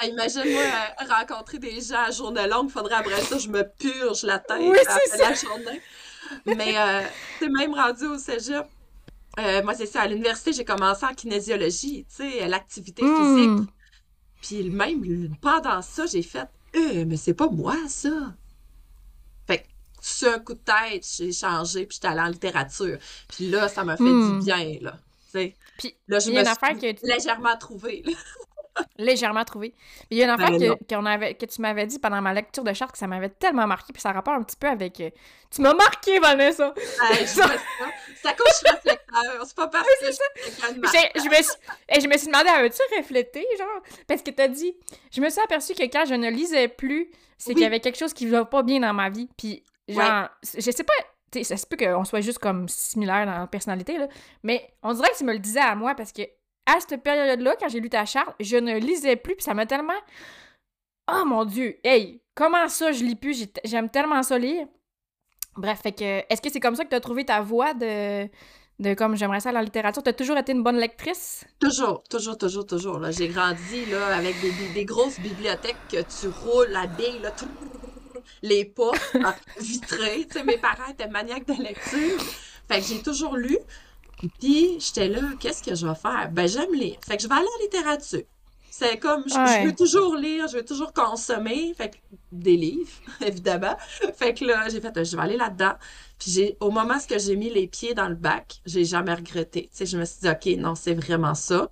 Ah, 0.00 0.06
Imagine-moi 0.06 0.62
euh, 0.62 1.04
rencontrer 1.14 1.58
des 1.58 1.78
gens 1.82 2.04
à 2.06 2.10
journée 2.10 2.46
longue, 2.46 2.70
faudrait 2.70 2.94
après 2.94 3.20
ça, 3.20 3.36
je 3.36 3.48
me 3.48 3.62
purge 3.78 4.22
la 4.22 4.38
tête 4.38 4.56
Oui, 4.60 4.78
à 4.86 4.98
c'est 5.04 5.18
la 5.18 5.34
journée. 5.34 5.82
Mais 6.46 6.78
euh, 6.78 7.02
c'est 7.38 7.50
même 7.50 7.74
rendu 7.74 8.06
au 8.06 8.16
cégep. 8.16 8.66
Euh, 9.38 9.62
moi, 9.62 9.74
c'est 9.74 9.86
ça, 9.86 10.02
à 10.02 10.06
l'université, 10.06 10.52
j'ai 10.52 10.64
commencé 10.64 11.04
en 11.04 11.14
kinésiologie, 11.14 12.06
tu 12.08 12.16
sais, 12.16 12.46
l'activité 12.48 13.02
physique. 13.02 13.48
Hmm. 13.50 13.66
Puis 14.40 14.70
même 14.70 15.34
pendant 15.40 15.82
ça, 15.82 16.06
j'ai 16.06 16.22
fait 16.22 16.48
Euh, 16.76 17.04
mais 17.06 17.16
c'est 17.16 17.34
pas 17.34 17.48
moi, 17.48 17.76
ça. 17.88 18.34
Fait 19.46 19.58
que 19.58 19.64
sur 20.00 20.28
un 20.32 20.38
coup 20.38 20.54
de 20.54 20.58
tête, 20.60 21.06
j'ai 21.16 21.32
changé, 21.32 21.86
puis 21.86 21.94
j'étais 21.96 22.08
allée 22.08 22.20
en 22.20 22.28
littérature. 22.28 22.98
Puis 23.28 23.48
là, 23.48 23.68
ça 23.68 23.84
m'a 23.84 23.96
fait 23.96 24.02
Hmm. 24.04 24.38
du 24.40 24.44
bien, 24.44 24.78
là. 24.80 24.92
Tu 25.26 25.30
sais, 25.40 25.56
Puis, 25.78 25.96
là, 26.08 26.18
je 26.18 26.30
me 26.30 26.38
affaire 26.40 26.76
suis 26.78 26.94
que 26.94 27.06
légèrement 27.06 27.56
trouvée. 27.56 28.02
là. 28.04 28.12
Légèrement 28.98 29.44
trouvé. 29.44 29.74
Il 30.10 30.18
y 30.18 30.22
a 30.22 30.24
une 30.24 30.30
affaire 30.30 30.50
Ben 30.50 30.76
que, 30.88 30.94
avait, 31.08 31.34
que 31.34 31.46
tu 31.46 31.60
m'avais 31.60 31.86
dit 31.86 31.98
pendant 31.98 32.20
ma 32.20 32.32
lecture 32.32 32.64
de 32.64 32.72
charte 32.72 32.92
que 32.92 32.98
ça 32.98 33.06
m'avait 33.06 33.28
tellement 33.28 33.66
marqué, 33.66 33.92
puis 33.92 34.02
ça 34.02 34.12
rapporte 34.12 34.38
un 34.38 34.42
petit 34.42 34.56
peu 34.56 34.68
avec... 34.68 35.00
euh, 35.00 35.10
Tu 35.50 35.62
m'as 35.62 35.74
marqué, 35.74 36.18
Vanessa! 36.18 36.72
Je 36.76 37.24
ça. 37.24 37.46
C'est 38.16 38.28
à 38.28 38.32
cause 38.32 38.46
que 38.46 38.50
je 38.50 38.56
suis 38.56 38.68
réflecteur. 38.68 39.46
C'est 39.46 39.56
pas 39.56 39.68
parce 39.68 39.86
que 39.86 40.06
je 40.06 41.28
me 41.28 41.42
suis, 41.42 41.54
et 41.88 42.00
je 42.00 42.08
me 42.08 42.16
suis 42.18 42.26
demandé, 42.26 42.48
avais-tu 42.48 42.80
reflété, 42.96 43.46
genre? 43.58 43.80
Parce 44.06 44.22
que 44.22 44.30
t'as 44.30 44.48
dit, 44.48 44.76
je 45.12 45.20
me 45.20 45.28
suis 45.30 45.40
aperçue 45.40 45.74
que 45.74 45.84
quand 45.84 46.04
je 46.06 46.14
ne 46.14 46.30
lisais 46.30 46.68
plus, 46.68 47.10
c'est 47.38 47.50
Oui. 47.50 47.54
qu'il 47.54 47.62
y 47.64 47.66
avait 47.66 47.80
quelque 47.80 47.98
chose 47.98 48.12
qui 48.14 48.26
va 48.26 48.44
pas 48.44 48.62
bien 48.62 48.80
dans 48.80 48.92
ma 48.94 49.10
vie. 49.10 49.28
Puis, 49.36 49.62
genre, 49.88 50.28
je 50.42 50.70
sais 50.70 50.84
pas, 50.84 50.92
tu 51.30 51.38
sais, 51.38 51.44
ça 51.44 51.56
se 51.56 51.66
peut 51.66 51.76
qu'on 51.76 52.04
soit 52.04 52.20
juste 52.20 52.38
comme 52.38 52.68
similaire 52.68 53.26
dans 53.26 53.38
la 53.38 53.46
personnalité, 53.46 53.98
là, 53.98 54.08
mais 54.42 54.68
on 54.82 54.92
dirait 54.94 55.10
que 55.10 55.18
tu 55.18 55.24
me 55.24 55.32
le 55.32 55.38
disais 55.40 55.60
à 55.60 55.74
moi 55.74 55.94
parce 55.94 56.12
que 56.12 56.22
à 56.66 56.80
cette 56.80 57.02
période-là, 57.02 57.56
quand 57.60 57.68
j'ai 57.68 57.80
lu 57.80 57.90
ta 57.90 58.04
charte, 58.04 58.34
je 58.40 58.56
ne 58.56 58.78
lisais 58.78 59.16
plus, 59.16 59.34
puis 59.34 59.44
ça 59.44 59.54
m'a 59.54 59.66
tellement. 59.66 59.92
Oh 61.12 61.24
mon 61.26 61.44
Dieu! 61.44 61.78
Hey! 61.84 62.20
Comment 62.34 62.68
ça, 62.68 62.90
je 62.92 63.04
lis 63.04 63.14
plus? 63.16 63.38
J'ai- 63.38 63.52
J'aime 63.64 63.88
tellement 63.90 64.22
ça 64.22 64.38
lire. 64.38 64.66
Bref, 65.56 65.82
que. 65.82 66.32
Est-ce 66.32 66.42
que 66.42 66.50
c'est 66.50 66.60
comme 66.60 66.74
ça 66.74 66.84
que 66.84 66.90
tu 66.90 66.96
as 66.96 67.00
trouvé 67.00 67.24
ta 67.24 67.40
voie 67.40 67.74
de. 67.74 68.26
de 68.80 68.94
comme 68.94 69.14
j'aimerais 69.16 69.40
ça 69.40 69.50
dans 69.50 69.58
la 69.58 69.64
littérature? 69.64 70.02
T'as 70.02 70.12
toujours 70.12 70.36
été 70.36 70.52
une 70.52 70.62
bonne 70.62 70.78
lectrice? 70.78 71.44
Toujours, 71.60 72.02
toujours, 72.10 72.36
toujours, 72.36 72.66
toujours. 72.66 72.98
Là, 72.98 73.10
j'ai 73.12 73.28
grandi 73.28 73.86
là, 73.86 74.16
avec 74.16 74.34
des, 74.74 74.84
grosses 74.84 75.20
bibliothèques 75.20 75.76
que 75.88 75.98
tu 76.02 76.28
roules 76.28 76.70
la 76.70 76.86
bille, 76.86 77.22
tout- 77.36 77.46
les 78.42 78.64
portes 78.64 79.16
ah, 79.22 79.36
vitrées. 79.60 80.26
Tu 80.26 80.42
mes 80.42 80.58
parents 80.58 80.90
étaient 80.90 81.08
maniaques 81.08 81.46
de 81.46 81.62
lecture. 81.62 82.20
Fait 82.68 82.80
que 82.80 82.86
j'ai 82.86 83.02
toujours 83.02 83.36
lu. 83.36 83.58
Puis 84.40 84.78
j'étais 84.80 85.08
là, 85.08 85.20
qu'est-ce 85.38 85.62
que 85.62 85.74
je 85.74 85.86
vais 85.86 85.94
faire? 85.94 86.30
Ben, 86.32 86.48
j'aime 86.48 86.72
lire. 86.74 86.96
Fait 87.06 87.16
que 87.16 87.22
je 87.22 87.28
vais 87.28 87.34
aller 87.34 87.46
en 87.46 87.62
littérature. 87.62 88.22
C'est 88.70 88.98
comme, 88.98 89.22
je, 89.26 89.34
je 89.34 89.66
veux 89.66 89.74
toujours 89.74 90.16
lire, 90.16 90.48
je 90.48 90.56
veux 90.56 90.64
toujours 90.64 90.92
consommer. 90.92 91.72
Fait 91.74 91.90
que 91.90 91.96
des 92.32 92.56
livres, 92.56 92.90
évidemment. 93.24 93.76
Fait 94.16 94.34
que 94.34 94.44
là, 94.44 94.68
j'ai 94.68 94.80
fait, 94.80 95.04
je 95.04 95.16
vais 95.16 95.22
aller 95.22 95.36
là-dedans. 95.36 95.74
Puis 96.18 96.32
j'ai, 96.32 96.56
au 96.58 96.70
moment 96.70 96.94
où 96.96 97.18
j'ai 97.18 97.36
mis 97.36 97.50
les 97.50 97.68
pieds 97.68 97.94
dans 97.94 98.08
le 98.08 98.16
bac, 98.16 98.60
j'ai 98.66 98.84
jamais 98.84 99.14
regretté. 99.14 99.62
Tu 99.62 99.68
sais, 99.72 99.86
je 99.86 99.96
me 99.96 100.04
suis 100.04 100.20
dit, 100.22 100.28
OK, 100.28 100.58
non, 100.58 100.74
c'est 100.74 100.94
vraiment 100.94 101.34
ça. 101.34 101.70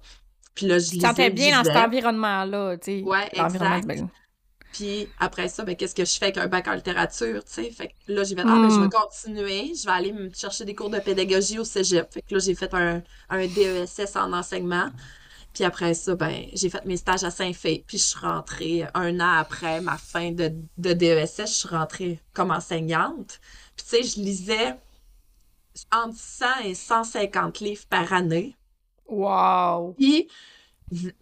Puis 0.54 0.66
là, 0.66 0.78
je 0.78 0.90
Tu 0.90 0.94
lisais, 0.96 1.08
sentais 1.08 1.30
je 1.30 1.34
bien 1.34 1.58
dans 1.58 1.64
cet 1.64 1.76
environnement-là, 1.76 2.76
tu 2.76 2.84
sais. 2.84 3.02
Ouais, 3.02 3.28
exact. 3.32 4.04
Puis 4.72 5.12
après 5.18 5.48
ça, 5.48 5.64
ben, 5.64 5.76
qu'est-ce 5.76 5.94
que 5.94 6.04
je 6.04 6.12
fais 6.18 6.26
avec 6.26 6.38
un 6.38 6.48
bac 6.48 6.66
en 6.68 6.74
littérature, 6.74 7.44
tu 7.44 7.52
sais? 7.52 7.70
Fait 7.70 7.88
que 7.88 7.94
là, 8.12 8.24
j'ai 8.24 8.34
fait, 8.36 8.44
ah, 8.48 8.58
ben, 8.60 8.70
je 8.70 8.80
vais 8.80 8.88
Mm. 8.88 8.90
continuer. 8.90 9.74
Je 9.74 9.84
vais 9.86 9.92
aller 9.92 10.12
me 10.12 10.30
chercher 10.34 10.64
des 10.64 10.74
cours 10.74 10.90
de 10.90 10.98
pédagogie 11.00 11.58
au 11.58 11.64
cégep. 11.64 12.12
Fait 12.12 12.22
que 12.22 12.34
là, 12.34 12.40
j'ai 12.40 12.54
fait 12.54 12.72
un, 12.74 13.02
un 13.30 13.46
DESS 13.48 14.16
en 14.16 14.32
enseignement. 14.32 14.90
Puis 15.54 15.64
après 15.64 15.94
ça, 15.94 16.16
ben, 16.16 16.46
j'ai 16.54 16.70
fait 16.70 16.84
mes 16.86 16.96
stages 16.96 17.24
à 17.24 17.30
Saint-Fé. 17.30 17.84
Puis 17.86 17.98
je 17.98 18.04
suis 18.04 18.18
rentrée 18.20 18.86
un 18.94 19.20
an 19.20 19.34
après 19.38 19.80
ma 19.82 19.98
fin 19.98 20.32
de, 20.32 20.52
de 20.78 20.92
DESS, 20.94 21.46
je 21.46 21.52
suis 21.54 21.68
rentrée 21.68 22.20
comme 22.34 22.50
enseignante. 22.50 23.40
Puis 23.76 23.86
tu 23.88 23.96
sais, 23.96 24.02
je 24.04 24.20
lisais 24.20 24.76
entre 25.92 26.16
100 26.18 26.60
et 26.64 26.74
150 26.74 27.60
livres 27.60 27.86
par 27.88 28.12
année. 28.12 28.56
Wow! 29.06 29.94
Puis, 29.96 30.28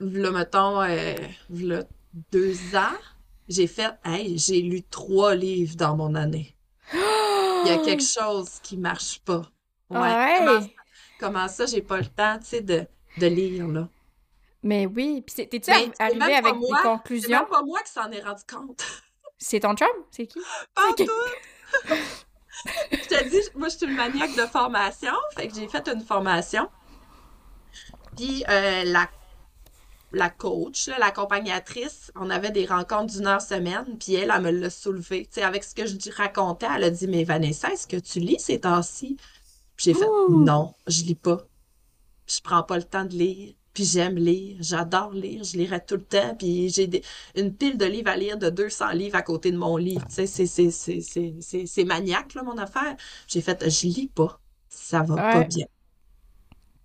v'là, 0.01 0.31
mettons, 0.33 0.83
euh, 0.83 1.15
v'là 1.51 1.85
deux 2.33 2.75
ans, 2.77 2.99
j'ai 3.51 3.67
fait, 3.67 3.93
hey, 4.05 4.39
j'ai 4.39 4.63
lu 4.63 4.83
trois 4.83 5.35
livres 5.35 5.77
dans 5.77 5.97
mon 5.97 6.15
année. 6.15 6.57
Il 6.93 7.65
y 7.67 7.71
a 7.71 7.79
quelque 7.85 8.03
chose 8.19 8.59
qui 8.63 8.79
marche 8.79 9.21
pas. 9.21 9.43
Ouais. 9.91 9.99
Ouais. 10.01 10.35
Comment, 10.39 10.67
comment 11.19 11.49
ça, 11.49 11.67
j'ai 11.67 11.83
pas 11.83 11.99
le 11.99 12.07
temps, 12.07 12.39
tu 12.39 12.47
sais, 12.47 12.61
de, 12.63 12.87
de 13.19 13.27
lire, 13.27 13.69
là? 13.69 13.89
Mais 14.63 14.87
oui, 14.87 15.23
puis 15.27 15.35
c'est- 15.37 15.47
t'es-tu 15.47 15.71
arri- 15.71 15.91
c'est 15.97 16.03
arrivé 16.03 16.35
avec 16.35 16.55
moi, 16.55 16.69
des 16.69 16.75
C'est 16.77 16.83
conclusions? 16.83 17.39
même 17.41 17.49
pas 17.49 17.63
moi 17.63 17.81
qui 17.83 17.93
s'en 17.93 18.11
ai 18.11 18.21
rendu 18.21 18.43
compte. 18.51 18.83
C'est 19.43 19.61
ton 19.61 19.75
chum? 19.75 19.89
C'est 20.11 20.27
qui? 20.27 20.39
Pas 20.75 20.83
C'est 20.99 21.07
tout. 21.07 21.97
Je 22.93 23.09
te 23.09 23.29
dis, 23.31 23.41
moi, 23.55 23.69
je 23.69 23.77
suis 23.79 23.87
une 23.87 23.95
maniaque 23.95 24.35
de 24.37 24.43
formation. 24.47 25.15
Fait 25.35 25.49
que 25.49 25.55
j'ai 25.55 25.67
fait 25.67 25.89
une 25.89 26.03
formation. 26.03 26.69
Puis 28.17 28.45
euh, 28.49 28.85
la, 28.85 29.09
la 30.13 30.31
coach, 30.31 30.89
là, 30.89 30.99
l'accompagnatrice, 30.99 32.13
on 32.17 32.31
avait 32.31 32.51
des 32.51 32.67
rencontres 32.67 33.13
d'une 33.15 33.27
heure 33.27 33.43
semaine. 33.43 33.99
Puis 33.99 34.15
elle, 34.15 34.33
elle 34.35 34.43
me 34.43 34.51
l'a 34.51 34.71
soulevé. 34.71 35.25
Tu 35.27 35.35
sais, 35.35 35.43
avec 35.43 35.65
ce 35.65 35.75
que 35.75 35.87
je 35.87 35.97
racontais, 36.17 36.67
elle 36.75 36.85
a 36.85 36.91
dit 36.91 37.07
Mais 37.09 37.25
Vanessa, 37.25 37.73
est-ce 37.73 37.87
que 37.87 37.97
tu 37.97 38.21
lis 38.21 38.39
ces 38.41 38.61
temps-ci? 38.61 39.17
J'ai 39.79 39.95
fait 39.95 40.07
Ouh. 40.29 40.41
Non, 40.45 40.75
je 40.87 41.03
lis 41.05 41.15
pas. 41.17 41.49
Je 42.29 42.41
prends 42.41 42.63
pas 42.63 42.77
le 42.79 42.85
temps 42.85 43.05
de 43.05 43.15
lire. 43.17 43.55
Puis 43.73 43.85
j'aime 43.85 44.17
lire, 44.17 44.57
j'adore 44.61 45.13
lire, 45.13 45.45
je 45.45 45.57
lirai 45.57 45.85
tout 45.85 45.95
le 45.97 46.05
temps. 46.05 46.35
Puis 46.37 46.71
j'ai 46.71 46.87
des- 46.89 47.03
une 47.37 47.55
pile 47.57 47.79
de 47.79 47.85
livres 47.85 48.11
à 48.11 48.17
lire 48.17 48.37
de 48.39 48.51
200 48.51 48.91
livres 48.93 49.17
à 49.17 49.23
côté 49.23 49.53
de 49.53 49.57
mon 49.59 49.77
lit. 49.77 50.05
Tu 50.09 50.15
sais, 50.15 50.27
c'est, 50.27 50.47
c'est, 50.47 50.71
c'est, 50.73 51.01
c'est, 51.01 51.37
c'est, 51.41 51.67
c'est 51.67 51.85
maniaque, 51.85 52.35
là, 52.35 52.43
mon 52.43 52.59
affaire. 52.59 52.97
J'ai 53.29 53.41
fait, 53.41 53.69
je 53.71 53.87
lis 53.87 54.09
pas. 54.09 54.41
Ça 54.69 55.03
va 55.03 55.19
pas 55.19 55.45
bien. 55.45 55.67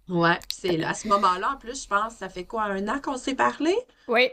Ouais, 0.08 0.38
puis 0.48 0.58
c'est 0.62 0.78
là, 0.78 0.90
à 0.90 0.94
ce 0.94 1.08
moment-là, 1.08 1.54
en 1.54 1.58
plus, 1.58 1.84
je 1.84 1.88
pense, 1.88 2.16
ça 2.16 2.30
fait 2.30 2.46
quoi, 2.46 2.64
un 2.64 2.88
an 2.88 3.00
qu'on 3.02 3.18
s'est 3.18 3.36
parlé? 3.36 3.76
Oui. 4.08 4.30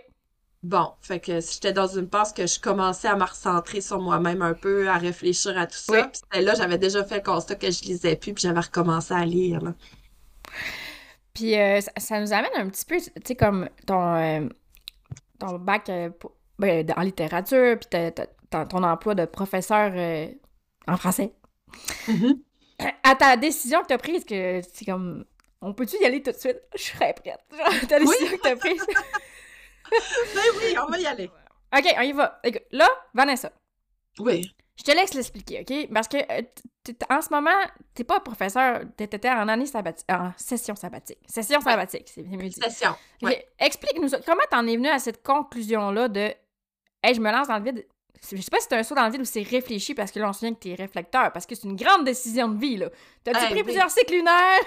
Bon, 0.62 0.92
fait 1.00 1.18
que 1.18 1.40
j'étais 1.40 1.72
dans 1.72 1.88
une 1.88 2.08
passe 2.08 2.32
que 2.32 2.46
je 2.46 2.60
commençais 2.60 3.08
à 3.08 3.16
me 3.16 3.24
recentrer 3.24 3.80
sur 3.80 4.00
moi-même 4.00 4.42
un 4.42 4.54
peu, 4.54 4.88
à 4.88 4.96
réfléchir 4.96 5.58
à 5.58 5.66
tout 5.66 5.78
ça. 5.78 5.92
Oui. 5.92 6.00
Puis 6.30 6.42
là, 6.42 6.54
j'avais 6.54 6.78
déjà 6.78 7.02
fait 7.04 7.16
le 7.16 7.22
constat 7.22 7.56
que 7.56 7.70
je 7.70 7.82
lisais 7.82 8.16
plus, 8.16 8.34
puis 8.34 8.42
j'avais 8.42 8.60
recommencé 8.60 9.12
à 9.14 9.24
lire, 9.24 9.60
là. 9.60 9.74
Puis 11.34 11.58
euh, 11.58 11.80
ça, 11.80 11.90
ça 11.96 12.20
nous 12.20 12.32
amène 12.32 12.50
un 12.54 12.68
petit 12.68 12.84
peu, 12.84 12.98
tu 12.98 13.10
sais, 13.24 13.34
comme 13.34 13.68
ton, 13.86 14.14
euh, 14.14 14.48
ton 15.38 15.58
bac 15.58 15.88
euh, 15.88 16.10
ben, 16.58 16.86
en 16.96 17.02
littérature, 17.02 17.78
puis 17.78 18.12
ton 18.50 18.82
emploi 18.82 19.14
de 19.14 19.24
professeur 19.24 19.92
euh, 19.94 20.28
en 20.86 20.96
français. 20.96 21.32
Mhm. 22.06 22.40
À 23.04 23.14
ta 23.14 23.36
décision 23.36 23.82
que 23.82 23.88
tu 23.88 23.94
as 23.94 23.98
prise, 23.98 24.24
que 24.24 24.60
c'est 24.72 24.84
comme. 24.84 25.24
On 25.62 25.72
peut-tu 25.74 25.96
y 26.00 26.04
aller 26.04 26.22
tout 26.22 26.32
de 26.32 26.36
suite? 26.36 26.60
Je 26.74 26.82
serais 26.82 27.14
prête. 27.14 27.40
Genre, 27.50 27.88
ta 27.88 27.98
décision 28.00 28.36
que 28.36 28.42
tu 28.42 28.48
as 28.48 28.56
prise. 28.56 28.86
Ben 30.34 30.42
oui, 30.58 30.74
on 30.82 30.86
va 30.90 30.98
y 30.98 31.06
aller. 31.06 31.30
OK, 31.76 31.84
on 31.98 32.00
y 32.02 32.12
va. 32.12 32.40
Écoute, 32.44 32.62
là, 32.70 32.88
Vanessa, 33.12 33.52
Oui. 34.18 34.50
je 34.76 34.82
te 34.84 34.90
laisse 34.92 35.12
l'expliquer, 35.14 35.60
OK? 35.60 35.92
Parce 35.92 36.08
que 36.08 36.16
euh, 36.16 36.42
en 37.10 37.20
ce 37.20 37.28
moment, 37.30 37.50
t'es 37.94 38.04
pas 38.04 38.20
professeur, 38.20 38.82
t'étais 38.96 39.28
en 39.30 39.48
année 39.48 39.66
sabbatique, 39.66 40.06
en 40.10 40.32
session 40.38 40.74
sabbatique. 40.74 41.18
Session 41.28 41.60
sabbatique, 41.60 42.08
c'est 42.14 42.22
mieux 42.22 42.48
dit. 42.48 42.52
Session. 42.52 42.94
Explique-nous. 43.58 44.08
Comment 44.24 44.42
t'en 44.50 44.66
es 44.66 44.76
venu 44.76 44.88
à 44.88 44.98
cette 44.98 45.22
conclusion-là 45.22 46.08
de 46.08 46.32
Hey, 47.02 47.14
je 47.14 47.20
me 47.20 47.30
lance 47.32 47.48
dans 47.48 47.58
le 47.58 47.64
vide? 47.64 47.86
Je 48.30 48.36
sais 48.40 48.50
pas 48.50 48.60
si 48.60 48.66
c'est 48.70 48.76
un 48.76 48.82
saut 48.84 48.94
dans 48.94 49.04
le 49.06 49.10
vide 49.12 49.22
ou 49.22 49.24
c'est 49.24 49.42
réfléchi 49.42 49.94
parce 49.94 50.12
que 50.12 50.20
là, 50.20 50.28
on 50.28 50.32
se 50.32 50.40
souvient 50.40 50.54
que 50.54 50.60
t'es 50.60 50.74
réflecteur, 50.74 51.32
parce 51.32 51.44
que 51.44 51.54
c'est 51.56 51.66
une 51.66 51.74
grande 51.76 52.04
décision 52.04 52.48
de 52.48 52.58
vie, 52.58 52.76
là. 52.76 52.88
T'as-tu 53.24 53.38
Eh 53.48 53.52
pris 53.52 53.62
plusieurs 53.64 53.90
cycles 53.90 54.14
lunaires? 54.14 54.60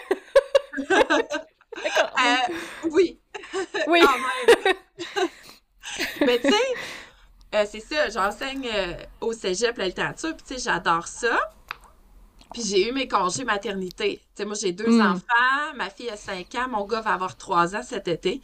Euh, 1.78 2.54
oui, 2.92 3.20
oui. 3.88 4.00
Mais 6.22 6.40
tu 6.40 6.50
sais, 6.50 6.56
euh, 7.56 7.66
c'est 7.70 7.82
ça, 7.82 8.10
j'enseigne 8.10 8.70
euh, 8.74 8.94
au 9.20 9.34
cégep 9.34 9.78
la 9.78 9.88
littérature, 9.88 10.36
puis 10.38 10.46
tu 10.48 10.54
sais, 10.56 10.62
j'adore 10.72 11.06
ça. 11.08 11.38
Puis 12.54 12.64
j'ai 12.64 12.88
eu 12.90 12.94
mes 12.94 13.10
congés 13.10 13.44
maternité. 13.44 14.20
Tu 14.20 14.24
sais, 14.38 14.46
moi, 14.46 14.56
j'ai 14.60 14.72
deux 14.72 14.88
Mm. 14.88 15.02
enfants, 15.02 15.74
ma 15.76 15.90
fille 15.90 16.10
a 16.10 16.16
5 16.16 16.56
ans, 16.56 16.70
mon 16.70 16.86
gars 16.86 17.02
va 17.02 17.12
avoir 17.14 17.36
3 17.36 17.76
ans 17.76 17.84
cet 17.84 18.08
été. 18.08 18.42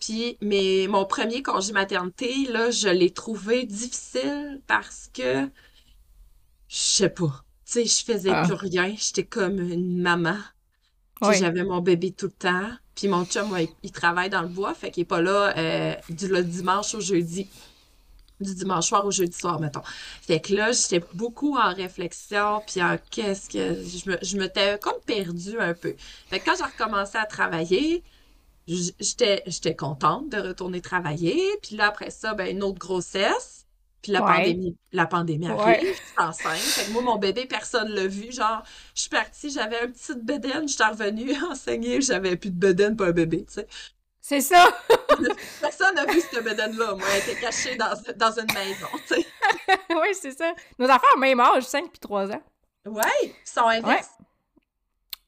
Puis 0.00 0.38
mais 0.40 0.86
mon 0.88 1.04
premier 1.04 1.42
congé 1.42 1.72
maternité, 1.72 2.46
là, 2.48 2.70
je 2.70 2.88
l'ai 2.88 3.10
trouvé 3.10 3.64
difficile 3.66 4.60
parce 4.66 5.10
que, 5.12 5.44
je 6.68 6.76
sais 6.76 7.10
pas, 7.10 7.44
tu 7.66 7.72
sais, 7.72 7.84
je 7.84 8.04
faisais 8.04 8.30
Ah. 8.32 8.44
plus 8.44 8.54
rien. 8.54 8.94
J'étais 8.96 9.24
comme 9.24 9.58
une 9.60 10.00
maman. 10.00 10.36
Oui. 11.22 11.36
j'avais 11.38 11.64
mon 11.64 11.80
bébé 11.82 12.12
tout 12.12 12.26
le 12.26 12.32
temps. 12.32 12.70
Puis 12.94 13.06
mon 13.08 13.26
chum, 13.26 13.52
ouais, 13.52 13.68
il 13.82 13.92
travaille 13.92 14.30
dans 14.30 14.40
le 14.42 14.48
bois, 14.48 14.72
fait 14.74 14.90
qu'il 14.90 15.02
est 15.02 15.04
pas 15.04 15.20
là 15.20 15.54
euh, 15.58 15.94
du 16.08 16.28
le 16.28 16.42
dimanche 16.42 16.94
au 16.94 17.00
jeudi. 17.00 17.46
Du 18.40 18.54
dimanche 18.54 18.86
soir 18.88 19.04
au 19.04 19.10
jeudi 19.10 19.36
soir, 19.36 19.60
mettons. 19.60 19.82
Fait 20.22 20.40
que 20.40 20.54
là, 20.54 20.72
j'étais 20.72 21.04
beaucoup 21.12 21.58
en 21.58 21.74
réflexion, 21.74 22.62
puis 22.66 22.82
en 22.82 22.96
qu'est-ce 23.10 23.50
que... 23.50 23.84
Je 23.86 24.10
me, 24.10 24.18
je 24.22 24.38
m'étais 24.38 24.78
comme 24.78 24.98
perdue 25.04 25.58
un 25.58 25.74
peu. 25.74 25.94
Fait 26.30 26.40
que 26.40 26.46
quand 26.46 26.54
j'ai 26.56 26.64
recommencé 26.64 27.18
à 27.18 27.26
travailler, 27.26 28.02
j'étais, 28.98 29.42
j'étais 29.46 29.74
contente 29.74 30.28
de 30.30 30.38
retourner 30.48 30.80
travailler. 30.80 31.42
Puis 31.62 31.76
là, 31.76 31.86
après 31.88 32.10
ça, 32.10 32.34
ben, 32.34 32.48
une 32.54 32.62
autre 32.62 32.78
grossesse. 32.78 33.66
Puis 34.02 34.12
la 34.12 34.22
Ouais. 34.24 34.36
pandémie, 34.36 34.76
la 34.92 35.06
pandémie 35.06 35.46
arrive, 35.48 35.66
Ouais. 35.66 35.80
je 35.82 35.92
suis 35.92 36.02
enceinte. 36.16 36.56
Fait 36.56 36.86
que 36.86 36.90
moi, 36.92 37.02
mon 37.02 37.16
bébé, 37.16 37.44
personne 37.46 37.88
l'a 37.90 38.06
vu. 38.06 38.32
Genre, 38.32 38.62
je 38.94 39.00
suis 39.02 39.10
partie, 39.10 39.50
j'avais 39.50 39.78
un 39.80 39.88
petit 39.88 40.14
bedaine, 40.14 40.66
je 40.66 40.74
suis 40.74 40.82
revenue 40.82 41.34
enseigner, 41.50 42.00
j'avais 42.00 42.36
plus 42.36 42.50
de 42.50 42.58
bedaine 42.58 42.96
pour 42.96 43.06
un 43.06 43.12
bébé, 43.12 43.44
tu 43.46 43.54
sais. 43.54 43.66
C'est 44.22 44.40
ça! 44.42 44.68
Personne 45.60 45.94
n'a 45.94 46.04
vu 46.06 46.20
cette 46.20 46.44
bedaine-là, 46.44 46.94
moi. 46.94 47.06
Elle 47.14 47.30
était 47.30 47.40
cachée 47.40 47.76
dans, 47.76 47.92
dans 48.16 48.38
une 48.38 48.52
maison, 48.54 48.86
tu 49.08 49.14
sais. 49.14 49.26
oui, 49.90 50.08
c'est 50.14 50.32
ça. 50.32 50.52
Nos 50.78 50.88
enfants 50.88 51.06
ont 51.16 51.18
même 51.20 51.40
âge, 51.40 51.64
5 51.64 51.90
puis 51.90 51.98
3 52.00 52.30
ans. 52.30 52.42
Ouais, 52.86 53.02
ils 53.22 53.32
sont 53.44 53.66
inverses. 53.66 54.10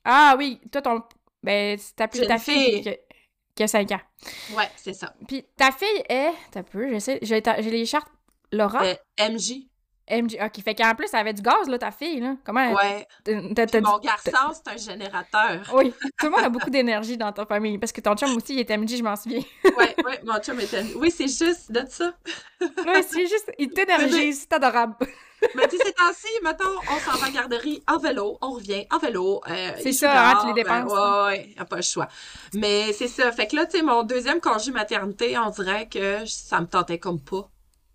Ah 0.04 0.34
oui, 0.38 0.60
toi, 0.70 0.82
ton. 0.82 1.02
Ben, 1.42 1.78
t'as 1.96 2.08
plus 2.08 2.26
ta 2.26 2.38
fille 2.38 2.82
fille. 2.82 2.98
Qui 3.54 3.62
a- 3.62 3.66
qui 3.68 3.76
a 3.76 3.86
5 3.86 3.92
ans. 3.92 4.00
Ouais, 4.56 4.68
c'est 4.76 4.94
ça. 4.94 5.14
Puis 5.28 5.44
ta 5.56 5.70
fille 5.72 6.02
est. 6.08 6.32
T'as 6.50 6.62
peu, 6.62 6.88
j'essaie. 6.90 7.18
J'ai 7.22 7.42
ta- 7.42 7.60
j'ai 7.60 7.70
les 7.70 7.86
chartes. 7.86 8.08
Laura? 8.50 8.84
Euh, 8.84 8.94
MJ. 9.18 9.68
MJ. 10.10 10.36
Ok, 10.44 10.62
fait 10.62 10.74
qu'en 10.74 10.94
plus, 10.94 11.06
elle 11.12 11.20
avait 11.20 11.32
du 11.32 11.40
gaz, 11.42 11.68
là, 11.68 11.78
ta 11.78 11.90
fille, 11.90 12.20
là. 12.20 12.36
Comment. 12.44 12.72
Ouais. 12.74 13.06
mon 13.80 13.98
garçon, 13.98 14.52
c'est 14.52 14.72
un 14.72 14.76
générateur. 14.76 15.62
Oui, 15.74 15.94
tout 16.18 16.26
le 16.26 16.30
monde 16.30 16.44
a 16.44 16.48
beaucoup 16.48 16.68
d'énergie 16.70 17.16
dans 17.16 17.32
ta 17.32 17.46
famille. 17.46 17.78
Parce 17.78 17.92
que 17.92 18.00
ton 18.00 18.14
chum 18.16 18.36
aussi, 18.36 18.54
il 18.54 18.60
est 18.60 18.70
MJ, 18.76 18.96
je 18.98 19.02
m'en 19.02 19.16
souviens. 19.16 19.42
Ouais, 19.64 19.94
ouais, 20.04 20.20
mon 20.24 20.38
chum 20.40 20.58
était. 20.60 20.82
Oui, 20.96 21.10
c'est 21.10 21.28
juste 21.28 21.70
de 21.70 21.84
ça. 21.88 22.12
oui, 22.60 23.02
c'est 23.08 23.26
juste. 23.26 23.52
Il 23.58 23.70
t'énergise, 23.74 24.40
c'est 24.40 24.52
adorable. 24.52 24.96
Mais 25.54 25.68
tu 25.68 25.76
sais, 25.76 25.84
ces 25.86 25.92
temps-ci, 25.92 26.28
mettons, 26.42 26.64
on 26.88 26.98
s'en 27.00 27.18
va 27.18 27.28
en 27.28 27.30
garderie 27.32 27.82
en 27.88 27.98
vélo, 27.98 28.38
on 28.40 28.52
revient 28.52 28.86
en 28.90 28.98
vélo. 28.98 29.40
euh, 29.48 29.70
C'est 29.82 29.92
ça, 29.92 30.30
hein, 30.30 30.38
tu 30.40 30.46
les 30.48 30.54
dépenses. 30.54 30.92
ben, 30.92 31.26
ouais, 31.26 31.54
ouais, 31.58 31.64
pas 31.64 31.76
le 31.76 31.82
choix. 31.82 32.08
Mais 32.54 32.92
c'est 32.92 33.08
ça. 33.08 33.30
Fait 33.32 33.46
que 33.46 33.56
là, 33.56 33.66
tu 33.66 33.78
sais, 33.78 33.82
mon 33.82 34.02
deuxième 34.02 34.40
congé 34.40 34.70
maternité, 34.70 35.36
on 35.38 35.50
dirait 35.50 35.88
que 35.88 36.24
ça 36.26 36.60
me 36.60 36.66
tentait 36.66 36.98
comme 36.98 37.20
pas 37.20 37.48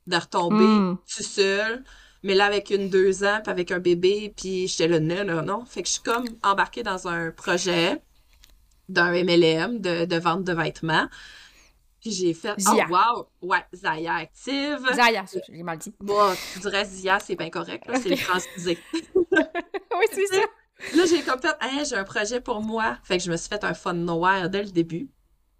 de 0.08 0.16
retomber 0.16 0.64
Mm. 0.66 0.98
tout 1.16 1.24
seul. 1.24 1.84
Mais 2.24 2.34
là, 2.34 2.46
avec 2.46 2.72
une 2.72 2.90
deux 2.90 3.24
ans, 3.24 3.40
puis 3.44 3.52
avec 3.52 3.72
un 3.72 3.80
bébé, 3.80 4.34
puis 4.36 4.68
j'étais 4.68 4.88
là, 4.88 5.00
non, 5.00 5.24
non, 5.24 5.42
non. 5.44 5.66
Fait 5.66 5.82
que 5.84 5.88
je 5.88 5.94
suis 5.94 6.02
comme 6.04 6.26
embarquée 6.44 6.84
dans 6.84 7.08
un 7.08 7.32
projet 7.32 8.02
d'un 8.90 9.12
MLM 9.12 9.80
de, 9.80 10.06
de 10.06 10.16
vente 10.18 10.44
de 10.44 10.54
vêtements. 10.54 11.08
Puis 12.08 12.16
j'ai 12.16 12.34
fait, 12.34 12.58
Zia. 12.58 12.88
oh 12.90 12.94
wow, 12.94 13.50
ouais, 13.50 13.66
Zaya 13.74 14.16
Active. 14.16 14.80
Zaya, 14.94 15.26
j'ai 15.50 15.62
mal 15.62 15.78
dit. 15.78 15.94
Bon, 16.00 16.34
tu 16.54 16.60
dirais 16.60 16.86
Zia, 16.86 17.20
c'est 17.20 17.36
bien 17.36 17.50
correct, 17.50 17.86
là, 17.86 18.00
c'est 18.02 18.08
le 18.08 18.16
transfusé. 18.16 18.78
oui, 18.94 20.06
c'est 20.14 20.26
ça. 20.28 20.42
Là, 20.96 21.04
j'ai 21.06 21.22
comme 21.24 21.42
fait, 21.42 21.54
Hein, 21.60 21.84
j'ai 21.84 21.98
un 21.98 22.06
projet 22.06 22.40
pour 22.40 22.62
moi. 22.62 22.98
Fait 23.04 23.18
que 23.18 23.24
je 23.26 23.30
me 23.30 23.36
suis 23.36 23.50
fait 23.50 23.62
un 23.66 23.74
fun 23.74 23.94
noir 23.94 24.50
dès 24.50 24.64
le 24.64 24.70
début. 24.70 25.10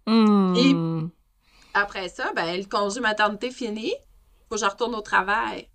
Hmm. 0.06 1.08
Après 1.74 2.08
ça, 2.08 2.32
ben, 2.34 2.56
le 2.56 2.64
congé 2.64 3.00
maternité 3.00 3.50
fini. 3.50 3.92
Faut 4.48 4.54
que 4.54 4.60
je 4.62 4.64
retourne 4.64 4.94
au 4.94 5.02
travail. 5.02 5.68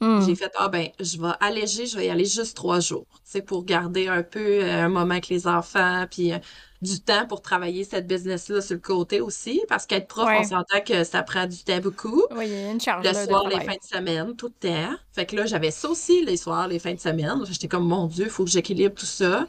Hmm. 0.00 0.22
J'ai 0.24 0.36
fait, 0.36 0.52
ah 0.56 0.68
ben, 0.68 0.88
je 1.00 1.20
vais 1.20 1.34
alléger, 1.40 1.84
je 1.84 1.98
vais 1.98 2.06
y 2.06 2.10
aller 2.10 2.24
juste 2.24 2.56
trois 2.56 2.80
jours. 2.80 3.20
C'est 3.24 3.42
pour 3.42 3.66
garder 3.66 4.08
un 4.08 4.22
peu 4.22 4.62
euh, 4.62 4.84
un 4.84 4.88
moment 4.88 5.10
avec 5.10 5.28
les 5.28 5.46
enfants, 5.46 6.06
puis 6.10 6.32
euh, 6.32 6.38
du 6.82 7.00
temps 7.00 7.26
pour 7.26 7.42
travailler 7.42 7.84
cette 7.84 8.06
business-là 8.06 8.60
sur 8.60 8.74
le 8.74 8.80
côté 8.80 9.20
aussi. 9.20 9.62
Parce 9.68 9.86
qu'être 9.86 10.06
prof, 10.08 10.26
Ouais. 10.26 10.38
on 10.40 10.44
s'entend 10.44 10.80
que 10.80 11.04
ça 11.04 11.22
prend 11.22 11.46
du 11.46 11.64
temps 11.64 11.80
beaucoup. 11.80 12.22
Oui, 12.30 12.46
il 12.46 12.52
y 12.52 12.56
a 12.56 12.70
une 12.70 12.80
charge 12.80 13.04
Le 13.04 13.12
là, 13.12 13.26
de 13.26 13.30
soir, 13.30 13.44
les 13.48 13.56
travail. 13.56 13.66
fins 13.66 13.76
de 13.76 13.82
semaine, 13.98 14.36
tout 14.36 14.48
le 14.48 14.68
temps. 14.68 14.94
Fait 15.12 15.26
que 15.26 15.36
là, 15.36 15.46
j'avais 15.46 15.70
ça 15.72 15.88
aussi, 15.90 16.24
les 16.24 16.36
soirs, 16.36 16.68
les 16.68 16.78
fins 16.78 16.94
de 16.94 17.00
semaine. 17.00 17.44
J'étais 17.46 17.68
comme, 17.68 17.86
mon 17.88 18.06
Dieu, 18.06 18.26
il 18.26 18.30
faut 18.30 18.44
que 18.44 18.50
j'équilibre 18.50 18.94
tout 18.94 19.06
ça. 19.06 19.48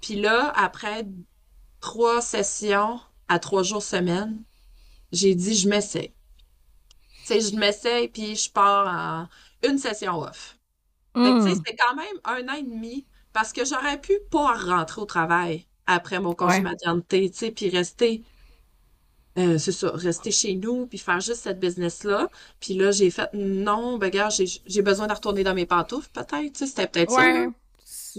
Puis 0.00 0.16
là, 0.16 0.52
après 0.56 1.06
trois 1.80 2.22
sessions 2.22 3.00
à 3.28 3.38
trois 3.38 3.62
jours 3.64 3.82
semaine, 3.82 4.42
j'ai 5.12 5.34
dit, 5.34 5.54
je 5.56 5.68
m'essaye. 5.68 6.14
Tu 7.26 7.34
sais, 7.34 7.40
je 7.40 7.56
m'essaye, 7.56 8.08
puis 8.08 8.36
je 8.36 8.50
pars 8.50 8.86
en 8.86 9.68
une 9.68 9.78
session 9.78 10.18
off. 10.20 10.58
Fait 11.22 11.34
que, 11.34 11.38
tu 11.38 11.42
sais, 11.48 11.54
Hmm. 11.54 11.56
c'était 11.56 11.76
quand 11.76 11.94
même 11.96 12.16
un 12.24 12.48
an 12.48 12.54
et 12.56 12.62
demi, 12.62 13.06
parce 13.32 13.52
que 13.52 13.64
j'aurais 13.64 14.00
pu 14.00 14.14
pas 14.30 14.54
rentrer 14.54 15.00
au 15.00 15.06
travail 15.06 15.66
après 15.86 16.20
mon 16.20 16.34
congé 16.34 16.60
Ouais. 16.60 16.62
maternité, 16.62 17.30
tu 17.30 17.38
sais, 17.38 17.50
puis 17.52 17.68
rester, 17.70 18.24
euh, 19.38 19.58
c'est 19.58 19.72
ça, 19.72 19.90
rester 19.94 20.30
chez 20.30 20.54
nous, 20.56 20.86
puis 20.86 20.98
faire 20.98 21.20
juste 21.20 21.42
cette 21.42 21.60
business-là. 21.60 22.30
Puis 22.60 22.74
là, 22.74 22.90
j'ai 22.90 23.10
fait, 23.10 23.28
non, 23.34 23.98
ben, 23.98 24.08
gars, 24.10 24.28
j'ai 24.30 24.82
besoin 24.82 25.06
de 25.06 25.12
retourner 25.12 25.44
dans 25.44 25.54
mes 25.54 25.66
pantoufles, 25.66 26.08
peut-être, 26.12 26.52
tu 26.54 26.60
sais, 26.60 26.66
c'était 26.66 26.86
peut-être 26.86 27.10
ça, 27.10 27.30
là. 27.30 27.50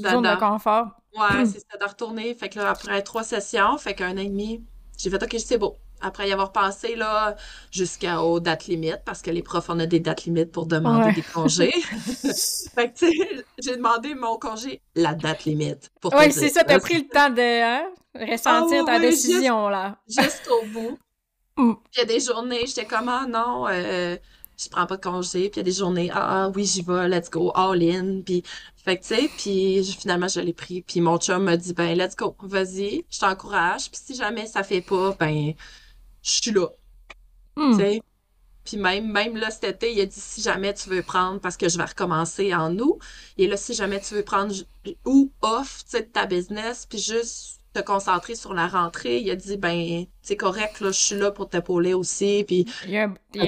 Zone 0.08 0.28
de 0.28 0.36
confort. 0.36 1.02
Ouais, 1.16 1.46
c'est 1.46 1.60
ça, 1.60 1.78
de 1.80 1.86
retourner. 1.86 2.34
Fait 2.36 2.50
que 2.50 2.60
là, 2.60 2.70
après 2.70 3.02
trois 3.04 3.24
sessions, 3.24 3.78
fait 3.78 3.96
qu'un 3.96 4.14
an 4.18 4.22
et 4.22 4.30
demi, 4.30 4.66
j'ai 4.98 5.10
fait, 5.10 5.22
OK, 5.24 5.36
c'est 5.40 5.58
beau. 5.58 5.78
Après 6.02 6.30
y 6.30 6.32
avoir 6.32 6.52
passé, 6.52 6.96
là, 6.96 7.36
jusqu'aux 7.72 8.40
dates 8.40 8.68
limites, 8.68 9.02
parce 9.06 9.22
que 9.22 9.32
les 9.32 9.42
profs, 9.42 9.70
on 9.70 9.80
a 9.80 9.86
des 9.86 10.00
dates 10.00 10.26
limites 10.26 10.52
pour 10.52 10.66
demander 10.68 11.06
Ouais. 11.08 11.14
des 11.14 11.22
congés. 11.24 11.72
fait 12.76 12.92
que, 12.92 12.98
tu 12.98 13.12
sais, 13.12 13.46
j'ai 13.60 13.76
demandé 13.78 14.14
mon 14.16 14.38
congé, 14.38 14.82
la 14.96 15.14
date 15.16 15.46
limite, 15.46 15.92
Oui, 16.04 16.32
c'est 16.32 16.50
ça, 16.50 16.64
t'as 16.64 16.80
pris 16.80 17.00
le 17.00 17.08
temps 17.08 17.30
de 17.30 17.42
hein, 17.64 17.90
ressentir 18.16 18.84
Ah, 18.84 18.92
ta 18.92 18.96
oui, 19.00 19.02
décision, 19.10 19.70
là. 19.70 19.98
Jusqu'au 20.08 20.64
bout. 20.74 20.98
Mm. 21.60 21.74
Puis 21.74 21.92
il 21.96 21.98
y 21.98 22.02
a 22.04 22.06
des 22.06 22.20
journées, 22.20 22.68
j'étais 22.68 22.86
comme, 22.86 23.10
ah 23.10 23.26
non, 23.28 23.66
euh, 23.68 24.16
je 24.64 24.70
prends 24.70 24.86
pas 24.86 24.98
de 24.98 25.02
congé. 25.02 25.50
Puis 25.50 25.54
il 25.56 25.58
y 25.58 25.60
a 25.62 25.64
des 25.64 25.72
journées, 25.72 26.12
ah 26.14 26.46
ah, 26.46 26.52
oui, 26.56 26.66
j'y 26.66 26.84
vais, 26.84 27.08
let's 27.10 27.32
go, 27.32 27.52
all 27.56 27.82
in. 27.82 28.22
Puis, 28.24 28.44
fait 28.76 28.98
que, 28.98 29.02
tu 29.02 29.16
sais, 29.16 29.30
puis 29.36 29.84
finalement, 30.00 30.28
je 30.28 30.40
l'ai 30.40 30.54
pris. 30.54 30.84
Puis 30.84 31.02
mon 31.02 31.18
chum 31.18 31.44
m'a 31.46 31.58
dit, 31.58 31.74
ben, 31.74 31.98
let's 31.98 32.16
go, 32.16 32.36
vas-y, 32.44 33.06
je 33.10 33.20
t'encourage. 33.20 33.90
Puis 33.90 34.00
si 34.06 34.16
jamais 34.16 34.46
ça 34.46 34.62
fait 34.62 34.82
pas, 34.82 35.16
ben, 35.20 35.54
je 36.24 36.32
suis 36.32 36.52
là, 36.52 36.68
sais. 37.78 38.02
Puis 38.66 38.76
même, 38.76 39.10
même 39.12 39.38
là, 39.38 39.50
cet 39.50 39.64
été, 39.64 39.94
il 39.94 40.02
a 40.02 40.06
dit, 40.06 40.20
si 40.20 40.42
jamais 40.42 40.74
tu 40.74 40.90
veux 40.90 41.02
prendre, 41.02 41.40
parce 41.40 41.56
que 41.56 41.70
je 41.70 41.78
vais 41.78 41.86
recommencer 41.86 42.54
en 42.54 42.78
août, 42.78 43.00
et 43.38 43.48
là, 43.48 43.56
si 43.56 43.74
jamais 43.74 44.02
tu 44.02 44.14
veux 44.14 44.24
prendre 44.24 44.54
ou 45.06 45.32
off, 45.42 45.84
de 45.94 46.00
ta 46.00 46.26
business, 46.26 46.86
puis 46.86 46.98
juste 47.00 47.62
te 47.74 47.80
concentrer 47.80 48.36
sur 48.36 48.54
la 48.54 48.68
rentrée, 48.68 49.20
il 49.20 49.32
a 49.32 49.36
dit, 49.38 49.56
ben, 49.56 50.06
c'est 50.22 50.36
correct, 50.36 50.82
là, 50.82 50.92
je 50.92 51.00
suis 51.00 51.16
là 51.16 51.32
pour 51.32 51.48
t'épauler 51.50 51.94
aussi, 51.94 52.44
puis 52.46 52.66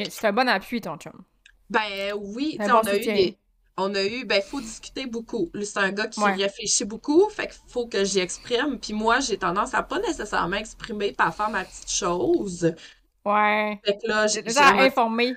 C'est 0.10 0.28
un 0.28 0.32
bon 0.34 0.48
appui, 0.48 0.80
ton 0.80 0.96
chum. 0.98 1.22
ben 1.70 2.14
oui, 2.18 2.58
bon 2.58 2.66
on 2.66 2.88
a 2.88 2.96
eu 2.96 3.00
des... 3.00 3.38
On 3.82 3.96
a 3.96 4.04
eu, 4.04 4.26
ben, 4.26 4.42
faut 4.42 4.62
discuter 4.62 5.06
beaucoup. 5.06 5.50
C'est 5.64 5.78
un 5.80 5.92
gars 5.92 6.08
qui 6.08 6.20
Ouais. 6.20 6.34
réfléchit 6.34 6.86
beaucoup, 6.86 7.30
fait 7.30 7.48
qu'il 7.48 7.60
faut 7.68 7.88
que 7.88 8.04
j'y 8.04 8.20
exprime. 8.20 8.80
Puis 8.80 8.94
moi, 8.94 9.20
j'ai 9.22 9.38
tendance 9.38 9.74
à 9.74 9.84
pas 9.84 10.00
nécessairement 10.00 10.58
exprimer, 10.58 11.14
pas 11.14 11.32
faire 11.32 11.50
ma 11.50 11.64
petite 11.66 11.90
chose. 11.92 12.74
Ouais. 13.26 13.80
Fait 13.86 13.98
que 13.98 14.08
là, 14.08 14.28
J'ai 14.28 14.42
déjà 14.42 14.70
informé. 14.70 15.34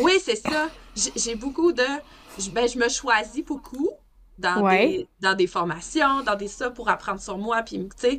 Oui, 0.00 0.12
c'est 0.22 0.36
ça. 0.36 0.68
J'ai 1.16 1.34
beaucoup 1.34 1.72
de. 1.72 1.84
je- 2.38 2.50
Ben, 2.50 2.68
je 2.68 2.78
me 2.78 2.88
choisis 2.88 3.44
beaucoup 3.44 3.88
dans 4.38 4.60
Ouais. 4.62 4.86
des, 4.86 5.08
dans 5.20 5.34
des 5.34 5.46
formations, 5.46 6.22
dans 6.22 6.36
des 6.36 6.48
ça 6.48 6.70
pour 6.70 6.88
apprendre 6.88 7.20
sur 7.20 7.38
moi. 7.38 7.62
Puis, 7.62 7.78
tu 7.78 7.88
sais, 7.96 8.18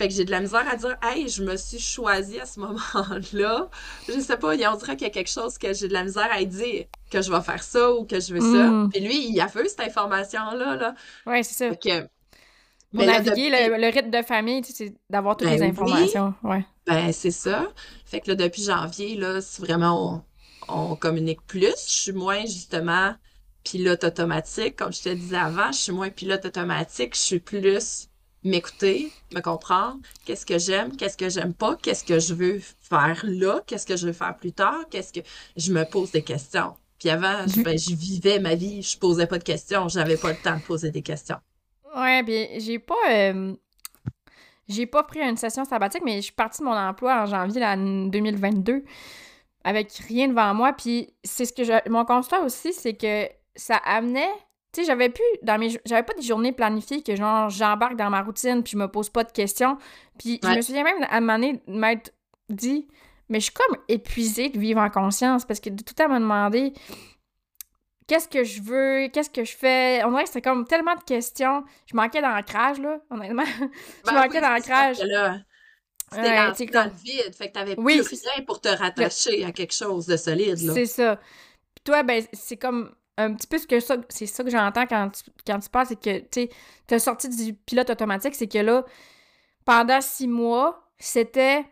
fait 0.00 0.08
que 0.08 0.14
j'ai 0.14 0.24
de 0.24 0.30
la 0.30 0.40
misère 0.40 0.66
à 0.66 0.76
dire, 0.76 0.96
hey, 1.02 1.28
je 1.28 1.44
me 1.44 1.56
suis 1.58 1.78
choisie 1.78 2.40
à 2.40 2.46
ce 2.46 2.58
moment-là. 2.60 3.68
Je 4.08 4.18
sais 4.18 4.38
pas, 4.38 4.54
on 4.54 4.76
dirait 4.76 4.96
qu'il 4.96 5.06
y 5.06 5.10
a 5.10 5.12
quelque 5.12 5.28
chose 5.28 5.58
que 5.58 5.74
j'ai 5.74 5.88
de 5.88 5.92
la 5.92 6.04
misère 6.04 6.28
à 6.32 6.42
dire, 6.42 6.86
que 7.10 7.20
je 7.20 7.30
vais 7.30 7.42
faire 7.42 7.62
ça 7.62 7.92
ou 7.92 8.06
que 8.06 8.18
je 8.18 8.32
veux 8.32 8.40
ça. 8.40 8.70
Mm. 8.70 8.88
Puis 8.90 9.00
lui, 9.00 9.28
il 9.28 9.38
a 9.38 9.46
vu 9.46 9.68
cette 9.68 9.80
information-là, 9.80 10.76
là. 10.76 10.94
Ouais, 11.26 11.42
c'est 11.42 11.52
ça. 11.54 11.68
Fait 11.68 11.76
que. 11.76 12.00
Pour 12.00 13.00
mais 13.00 13.06
là, 13.06 13.20
naviguer 13.20 13.50
depuis- 13.50 13.68
le, 13.70 13.76
le 13.76 13.86
rythme 13.92 14.10
de 14.10 14.22
famille, 14.22 14.62
tu 14.62 14.72
sais, 14.72 14.86
c'est 14.86 14.94
d'avoir 15.10 15.36
toutes 15.36 15.48
Ben 15.48 15.56
les 15.56 15.60
oui. 15.60 15.68
informations. 15.68 16.34
Ouais. 16.42 16.64
Ben, 16.86 17.12
c'est 17.12 17.30
ça. 17.30 17.68
Fait 18.06 18.20
que 18.20 18.30
là, 18.30 18.36
depuis 18.36 18.62
janvier, 18.64 19.16
là, 19.16 19.42
c'est 19.42 19.60
vraiment, 19.62 20.24
on, 20.68 20.74
on 20.90 20.96
communique 20.96 21.40
plus. 21.46 21.66
Je 21.86 21.92
suis 21.92 22.12
moins, 22.12 22.40
justement, 22.40 23.14
pilote 23.64 24.02
automatique. 24.02 24.76
Comme 24.76 24.94
je 24.94 25.02
te 25.02 25.08
disais 25.10 25.36
avant, 25.36 25.70
je 25.72 25.78
suis 25.78 25.92
moins 25.92 26.08
pilote 26.08 26.46
automatique. 26.46 27.14
Je 27.14 27.20
suis 27.20 27.38
plus 27.40 27.60
m'écouter, 28.42 29.12
me 29.34 29.40
comprendre, 29.40 30.00
qu'est-ce 30.24 30.46
que 30.46 30.58
j'aime, 30.58 30.96
qu'est-ce 30.96 31.16
que 31.16 31.28
j'aime 31.28 31.54
pas, 31.54 31.76
qu'est-ce 31.76 32.04
que 32.04 32.18
je 32.18 32.34
veux 32.34 32.60
faire 32.80 33.22
là, 33.24 33.62
qu'est-ce 33.66 33.86
que 33.86 33.96
je 33.96 34.06
veux 34.06 34.12
faire 34.12 34.36
plus 34.36 34.52
tard, 34.52 34.84
qu'est-ce 34.90 35.12
que 35.12 35.20
je 35.56 35.72
me 35.72 35.84
pose 35.84 36.10
des 36.10 36.22
questions. 36.22 36.74
Puis 36.98 37.10
avant, 37.10 37.46
je, 37.46 37.62
ben, 37.62 37.78
je 37.78 37.94
vivais 37.94 38.38
ma 38.38 38.54
vie, 38.54 38.82
je 38.82 38.98
posais 38.98 39.26
pas 39.26 39.38
de 39.38 39.44
questions, 39.44 39.88
j'avais 39.88 40.16
pas 40.16 40.30
le 40.30 40.36
temps 40.36 40.56
de 40.56 40.62
poser 40.62 40.90
des 40.90 41.02
questions. 41.02 41.38
Ouais, 41.96 42.22
puis 42.22 42.60
j'ai 42.60 42.78
pas 42.78 42.94
euh, 43.10 43.54
j'ai 44.70 44.86
pas 44.86 45.02
pris 45.02 45.20
une 45.20 45.36
session 45.36 45.64
sabbatique, 45.64 46.02
mais 46.04 46.16
je 46.16 46.22
suis 46.22 46.32
partie 46.32 46.60
de 46.60 46.66
mon 46.66 46.76
emploi 46.76 47.22
en 47.22 47.26
janvier 47.26 47.60
2022 48.10 48.84
avec 49.64 49.92
rien 50.08 50.28
devant 50.28 50.54
moi. 50.54 50.72
Puis 50.72 51.12
c'est 51.24 51.44
ce 51.44 51.52
que 51.52 51.64
je. 51.64 51.72
Mon 51.90 52.04
constat 52.04 52.40
aussi, 52.40 52.72
c'est 52.72 52.94
que 52.94 53.28
ça 53.56 53.76
amenait. 53.76 54.30
Tu 54.72 54.80
sais, 54.82 54.86
j'avais 54.86 55.08
plus 55.08 55.24
dans 55.42 55.58
mes. 55.58 55.70
J'avais 55.84 56.02
pas 56.04 56.14
des 56.14 56.22
journées 56.22 56.52
planifiées 56.52 57.02
que 57.02 57.16
genre 57.16 57.48
j'embarque 57.50 57.96
dans 57.96 58.08
ma 58.10 58.22
routine 58.22 58.62
puis 58.62 58.72
je 58.72 58.76
me 58.78 58.86
pose 58.88 59.10
pas 59.10 59.24
de 59.24 59.32
questions. 59.32 59.76
Puis 60.18 60.38
je 60.42 60.48
me 60.48 60.60
souviens 60.62 60.84
même 60.84 61.02
à 61.04 61.16
un 61.16 61.20
moment 61.20 61.34
donné 61.38 61.62
de 61.66 61.72
m'être 61.72 62.12
dit, 62.48 62.86
mais 63.28 63.40
je 63.40 63.44
suis 63.46 63.52
comme 63.54 63.76
épuisée 63.88 64.48
de 64.48 64.58
vivre 64.58 64.80
en 64.80 64.90
conscience 64.90 65.44
parce 65.44 65.58
que 65.60 65.70
de 65.70 65.82
tout 65.82 66.00
à 66.00 66.06
me 66.08 66.18
demander 66.20 66.72
qu'est-ce 68.06 68.28
que 68.28 68.44
je 68.44 68.62
veux, 68.62 69.08
qu'est-ce 69.08 69.30
que 69.30 69.44
je 69.44 69.56
fais? 69.56 70.02
On 70.04 70.10
dirait 70.10 70.22
que 70.24 70.28
c'était 70.28 70.42
comme 70.48 70.66
tellement 70.66 70.94
de 70.94 71.02
questions. 71.02 71.64
Je 71.86 71.96
manquais 71.96 72.20
d'ancrage, 72.22 72.78
là, 72.80 72.98
honnêtement. 73.10 73.44
je 73.46 74.10
Ben 74.10 74.14
manquais 74.14 74.34
oui, 74.36 74.40
d'ancrage. 74.40 74.96
C'était 74.96 75.14
Ouais, 76.22 76.36
dans, 76.36 76.48
dans 76.50 76.66
comme- 76.72 76.92
le 76.92 77.02
vide, 77.04 77.34
fait 77.36 77.48
que 77.48 77.52
t'avais 77.52 77.74
Oui, 77.78 78.02
plus 78.02 78.20
rien 78.34 78.44
pour 78.44 78.60
te 78.60 78.68
rattacher 78.68 79.44
à 79.44 79.52
quelque 79.52 79.72
chose 79.74 80.06
de 80.06 80.16
solide, 80.16 80.58
là. 80.60 80.74
C'est 80.74 80.86
ça. 80.86 81.16
Puis 81.16 81.84
toi, 81.84 82.02
ben, 82.02 82.24
c'est 82.32 82.56
comme 82.56 82.92
un 83.26 83.34
petit 83.34 83.46
peu 83.46 83.58
ce 83.58 83.66
que 83.66 83.80
ça, 83.80 83.96
c'est 84.08 84.26
ça 84.26 84.44
que 84.44 84.50
j'entends 84.50 84.86
quand 84.86 85.10
tu, 85.10 85.22
quand 85.46 85.58
tu 85.60 85.68
parles, 85.70 85.86
c'est 85.86 86.00
que, 86.00 86.18
tu 86.20 86.26
sais, 86.32 86.50
t'as 86.86 86.98
sorti 86.98 87.28
du 87.28 87.54
pilote 87.54 87.90
automatique, 87.90 88.34
c'est 88.34 88.48
que 88.48 88.58
là, 88.58 88.84
pendant 89.64 90.00
six 90.00 90.28
mois, 90.28 90.90
c'était 90.98 91.64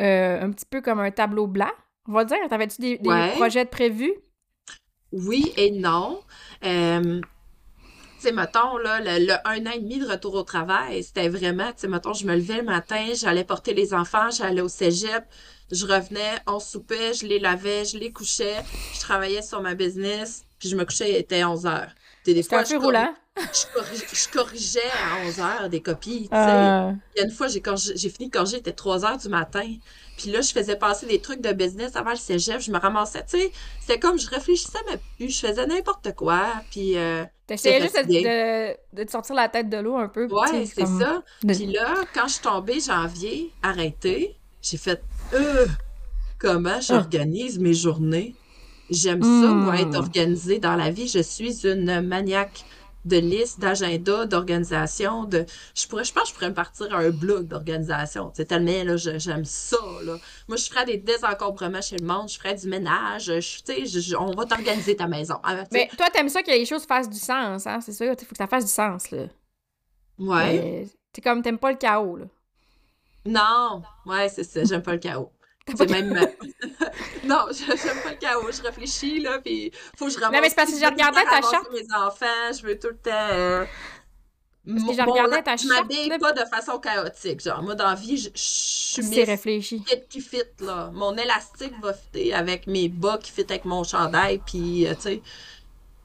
euh, 0.00 0.40
un 0.42 0.50
petit 0.50 0.66
peu 0.66 0.80
comme 0.80 1.00
un 1.00 1.10
tableau 1.10 1.46
blanc, 1.46 1.70
on 2.08 2.12
va 2.12 2.24
dire. 2.24 2.38
T'avais-tu 2.48 2.80
des, 2.80 2.98
des 2.98 3.08
Ouais. 3.10 3.28
projets 3.28 3.64
de 3.64 3.70
prévus? 3.70 4.14
Oui 5.12 5.52
et 5.56 5.70
non. 5.72 6.20
Euh, 6.64 7.20
sais, 8.22 8.32
mettons, 8.32 8.76
là, 8.78 9.00
le, 9.00 9.26
le 9.26 9.34
un 9.44 9.66
an 9.66 9.70
et 9.72 9.80
demi 9.80 9.98
de 9.98 10.06
retour 10.06 10.34
au 10.34 10.42
travail, 10.42 11.02
c'était 11.02 11.28
vraiment, 11.28 11.68
tu 11.72 11.80
sais, 11.80 11.88
mettons, 11.88 12.12
je 12.12 12.26
me 12.26 12.34
levais 12.34 12.58
le 12.58 12.64
matin, 12.64 13.06
j'allais 13.14 13.44
porter 13.44 13.74
les 13.74 13.94
enfants, 13.94 14.30
j'allais 14.30 14.60
au 14.60 14.68
cégep, 14.68 15.24
je 15.70 15.86
revenais, 15.86 16.38
on 16.46 16.60
soupait, 16.60 17.14
je 17.14 17.26
les 17.26 17.38
lavais, 17.38 17.84
je 17.84 17.98
les 17.98 18.12
couchais, 18.12 18.56
je 18.94 19.00
travaillais 19.00 19.42
sur 19.42 19.60
ma 19.62 19.74
business, 19.74 20.44
puis 20.58 20.68
je 20.68 20.76
me 20.76 20.84
couchais, 20.84 21.10
il 21.10 21.16
était 21.16 21.44
11 21.44 21.66
heures. 21.66 21.90
C'était 22.24 22.56
un 22.56 22.62
peu 22.64 22.84
roulant. 22.84 23.14
je, 23.38 23.78
corri- 23.78 24.04
je 24.12 24.28
corrigeais 24.32 24.80
à 24.90 25.26
11 25.26 25.40
heures 25.40 25.68
des 25.70 25.80
copies. 25.80 26.28
Euh, 26.32 26.92
Il 27.16 27.20
y 27.20 27.22
a 27.22 27.24
une 27.24 27.30
fois, 27.30 27.46
j'ai 27.48 27.60
fini 28.10 28.28
de 28.28 28.32
corriger, 28.36 28.56
il 28.56 28.60
était 28.60 28.72
3 28.72 29.04
heures 29.04 29.16
du 29.18 29.28
matin. 29.28 29.66
Puis 30.18 30.30
là, 30.30 30.42
je 30.42 30.52
faisais 30.52 30.76
passer 30.76 31.06
des 31.06 31.20
trucs 31.20 31.40
de 31.40 31.52
business 31.52 31.96
avant 31.96 32.10
le 32.10 32.16
cégep. 32.16 32.60
Je 32.60 32.70
me 32.70 32.78
ramassais, 32.78 33.24
tu 33.24 33.38
sais, 33.38 33.52
c'était 33.80 33.98
comme 33.98 34.18
je 34.18 34.28
réfléchissais 34.28 34.78
même 34.88 34.98
plus. 35.16 35.30
Je 35.30 35.46
faisais 35.46 35.66
n'importe 35.66 36.14
quoi. 36.14 36.52
Puis, 36.70 36.98
euh, 36.98 37.24
T'essayais 37.46 37.80
juste 37.80 37.96
de, 38.06 38.96
de, 38.96 39.04
te 39.04 39.10
sortir 39.10 39.34
la 39.34 39.48
tête 39.48 39.70
de 39.70 39.78
l'eau 39.78 39.96
un 39.96 40.08
peu. 40.08 40.26
ouais, 40.26 40.66
c'est 40.66 40.82
comme- 40.82 41.00
ça. 41.00 41.22
de- 41.42 41.54
Puis 41.54 41.66
là, 41.66 41.94
quand 42.12 42.26
je 42.28 42.32
suis 42.34 42.42
tombée 42.42 42.80
janvier, 42.80 43.50
arrêtée, 43.62 44.36
j'ai 44.60 44.76
fait, 44.76 45.02
euh, 45.32 45.66
comment 46.38 46.80
j'organise 46.82 47.58
mes 47.58 47.72
journées? 47.74 48.34
J'aime 48.90 49.22
ça, 49.22 49.28
moi, 49.28 49.74
Hmm. 49.74 49.88
être 49.88 49.96
organisée 49.96 50.58
dans 50.58 50.74
la 50.76 50.90
vie. 50.90 51.06
Je 51.08 51.20
suis 51.20 51.66
une 51.66 52.00
maniaque 52.00 52.64
de 53.06 53.16
liste, 53.16 53.60
d'agenda, 53.60 54.26
d'organisation, 54.26 55.24
de... 55.24 55.46
Je 55.74 55.86
pourrais, 55.86 56.04
je 56.04 56.12
pense 56.12 56.24
que 56.24 56.28
je 56.30 56.34
pourrais 56.34 56.50
me 56.50 56.54
partir 56.54 56.94
à 56.94 56.98
un 56.98 57.08
blog 57.10 57.46
d'organisation. 57.46 58.30
C'est 58.34 58.44
tellement, 58.44 58.84
là, 58.84 58.96
je- 58.98 59.18
j'aime 59.18 59.44
ça, 59.46 59.78
là. 60.04 60.16
Moi, 60.48 60.56
je 60.58 60.64
ferais 60.68 60.84
des 60.84 60.98
désencombrements 60.98 61.80
chez 61.80 61.96
le 61.96 62.04
monde, 62.06 62.28
je 62.28 62.36
ferais 62.36 62.54
du 62.56 62.68
ménage, 62.68 63.24
je, 63.26 63.62
tu 63.62 63.86
sais, 63.86 64.00
je- 64.00 64.16
on 64.16 64.32
va 64.34 64.44
t'organiser 64.44 64.96
ta 64.96 65.06
maison. 65.06 65.36
Ah. 65.42 65.64
Mais 65.72 65.88
toi, 65.96 66.08
t'aimes 66.12 66.28
ça 66.28 66.42
que 66.42 66.50
les 66.50 66.66
choses 66.66 66.84
fassent 66.84 67.08
du 67.08 67.18
sens, 67.18 67.66
hein? 67.66 67.80
C'est 67.80 67.92
ça, 67.92 68.04
il 68.04 68.10
faut 68.10 68.26
que 68.26 68.36
ça 68.36 68.46
fasse 68.46 68.66
du 68.66 68.70
sens, 68.70 69.10
là. 69.12 69.22
ouais. 70.18 70.86
T'es 71.12 71.22
comme, 71.22 71.42
t'aimes 71.42 71.58
pas 71.58 71.70
le 71.72 71.78
chaos, 71.78 72.16
là. 72.16 72.24
Non, 73.26 73.82
ouais, 74.06 74.28
c'est 74.28 74.44
ça, 74.44 74.62
j'aime 74.64 74.82
pas 74.82 74.92
le 74.92 74.98
chaos. 74.98 75.30
C'est 75.66 75.90
même... 75.90 76.12
non, 77.24 77.46
je- 77.50 77.76
j'aime 77.76 78.02
pas 78.02 78.10
le 78.10 78.16
chaos. 78.16 78.50
Je 78.50 78.62
réfléchis, 78.62 79.20
là, 79.20 79.38
puis 79.38 79.70
faut 79.96 80.06
que 80.06 80.12
je 80.12 80.18
ramasse... 80.18 80.40
mais 80.40 80.48
c'est 80.48 80.54
parce 80.56 80.70
que 80.70 80.76
je 80.76 80.80
temps 80.82 81.30
ta 81.30 81.40
charte. 81.42 81.68
mes 81.72 81.86
enfants, 81.94 82.52
je 82.58 82.66
veux 82.66 82.78
tout 82.78 82.88
le 82.88 82.96
temps... 82.96 83.10
euh, 83.12 83.64
Parce 84.66 84.82
que 84.84 85.10
regardé 85.10 85.36
mon- 85.36 85.42
ta 85.42 85.56
Je 85.56 85.68
charte, 85.68 85.82
m'habille 85.82 86.08
là. 86.08 86.18
pas 86.18 86.32
de 86.32 86.44
façon 86.46 86.78
chaotique. 86.80 87.40
Genre, 87.40 87.62
moi, 87.62 87.74
dans 87.76 87.88
la 87.88 87.94
vie, 87.94 88.16
je, 88.16 88.30
je 88.34 88.38
suis 88.38 89.02
C'est 89.02 89.08
miss 89.20 89.26
réfléchi. 89.28 89.84
fit 89.86 90.02
qui 90.08 90.20
fit, 90.20 90.38
là. 90.60 90.90
Mon 90.92 91.16
élastique 91.16 91.74
va 91.80 91.92
fitter 91.94 92.34
avec 92.34 92.66
mes 92.66 92.88
bas 92.88 93.18
qui 93.18 93.30
fit 93.30 93.44
avec 93.48 93.64
mon 93.64 93.84
chandail, 93.84 94.38
puis, 94.44 94.86
euh, 94.88 94.94
tu 94.94 95.00
sais, 95.02 95.22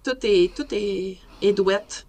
tout 0.04 0.18
est, 0.24 0.56
tout 0.56 0.68
est, 0.72 1.18
est 1.42 1.54
douette. 1.54 2.06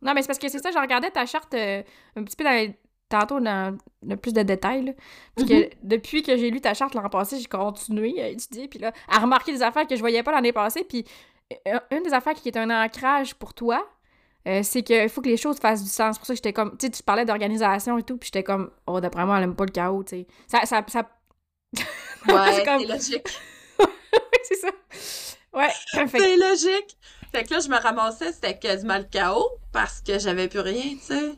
Non, 0.00 0.14
mais 0.14 0.22
c'est 0.22 0.28
parce 0.28 0.38
que 0.38 0.48
c'est 0.48 0.60
ça, 0.62 0.70
j'ai 0.70 0.78
regardé 0.78 1.10
ta 1.10 1.26
charte 1.26 1.52
euh, 1.54 1.82
un 2.16 2.22
petit 2.24 2.36
peu 2.36 2.44
dans 2.44 2.52
les- 2.52 2.78
tantôt 3.08 3.40
dans 3.40 3.76
le 4.02 4.16
plus 4.16 4.32
de 4.32 4.42
détails. 4.42 4.84
là. 4.84 4.92
Puis 5.36 5.44
Mm-hmm. 5.46 5.68
que 5.70 5.74
depuis 5.82 6.22
que 6.22 6.36
j'ai 6.36 6.50
lu 6.50 6.60
ta 6.60 6.74
charte 6.74 6.94
l'an 6.94 7.08
passé, 7.08 7.38
j'ai 7.38 7.46
continué 7.46 8.20
à 8.22 8.28
étudier, 8.28 8.68
puis 8.68 8.78
là, 8.78 8.92
à 9.08 9.18
remarquer 9.18 9.52
des 9.52 9.62
affaires 9.62 9.86
que 9.86 9.94
je 9.96 10.00
voyais 10.00 10.22
pas 10.22 10.32
l'année 10.32 10.52
passée. 10.52 10.84
Puis 10.84 11.04
euh, 11.66 11.78
une 11.90 12.02
des 12.02 12.12
affaires 12.12 12.34
qui 12.34 12.48
est 12.48 12.56
un 12.56 12.68
ancrage 12.84 13.34
pour 13.34 13.54
toi, 13.54 13.86
euh, 14.46 14.60
c'est 14.62 14.82
qu'il 14.82 15.08
faut 15.08 15.20
que 15.20 15.28
les 15.28 15.36
choses 15.36 15.58
fassent 15.58 15.82
du 15.82 15.88
sens. 15.90 16.14
C'est 16.14 16.18
pour 16.20 16.26
ça 16.26 16.32
que 16.34 16.36
j'étais 16.36 16.52
comme, 16.52 16.76
tu 16.76 16.86
sais, 16.86 16.90
tu 16.92 17.02
parlais 17.02 17.24
d'organisation 17.24 17.98
et 17.98 18.02
tout, 18.02 18.16
puis 18.18 18.26
j'étais 18.28 18.44
comme, 18.44 18.70
oh, 18.86 19.00
d'après 19.00 19.24
moi, 19.26 19.38
elle 19.38 19.44
aime 19.44 19.56
pas 19.56 19.64
le 19.64 19.70
chaos, 19.72 20.04
tu 20.04 20.10
sais. 20.18 20.26
Ça, 20.46 20.64
ça, 20.66 20.84
ça... 20.88 21.08
Ouais, 22.28 22.52
C'est 22.52 22.64
comme- 22.64 22.82
logique. 22.82 23.28
c'est 24.44 24.56
ça. 24.56 24.68
Ouais, 25.54 25.68
C'est 26.08 26.36
logique. 26.36 26.96
Fait 27.32 27.44
que 27.44 27.54
là, 27.54 27.60
je 27.60 27.68
me 27.68 27.76
ramassais, 27.76 28.32
c'était 28.32 28.58
quasiment 28.58 28.98
le 28.98 29.04
chaos 29.04 29.48
parce 29.72 30.00
que 30.00 30.18
j'avais 30.18 30.48
plus 30.48 30.60
rien, 30.60 30.82
tu 30.96 30.98
sais. 31.00 31.32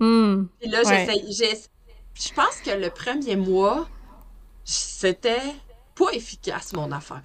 Hmm. 0.00 0.46
Puis 0.60 0.70
là, 0.70 0.82
Ouais. 0.84 1.06
j'essaye. 1.28 1.68
Je 2.14 2.32
pense 2.34 2.56
que 2.64 2.70
le 2.70 2.90
premier 2.90 3.36
mois, 3.36 3.88
c'était 4.64 5.40
pas 5.94 6.10
efficace, 6.12 6.72
mon 6.72 6.90
affaire. 6.92 7.22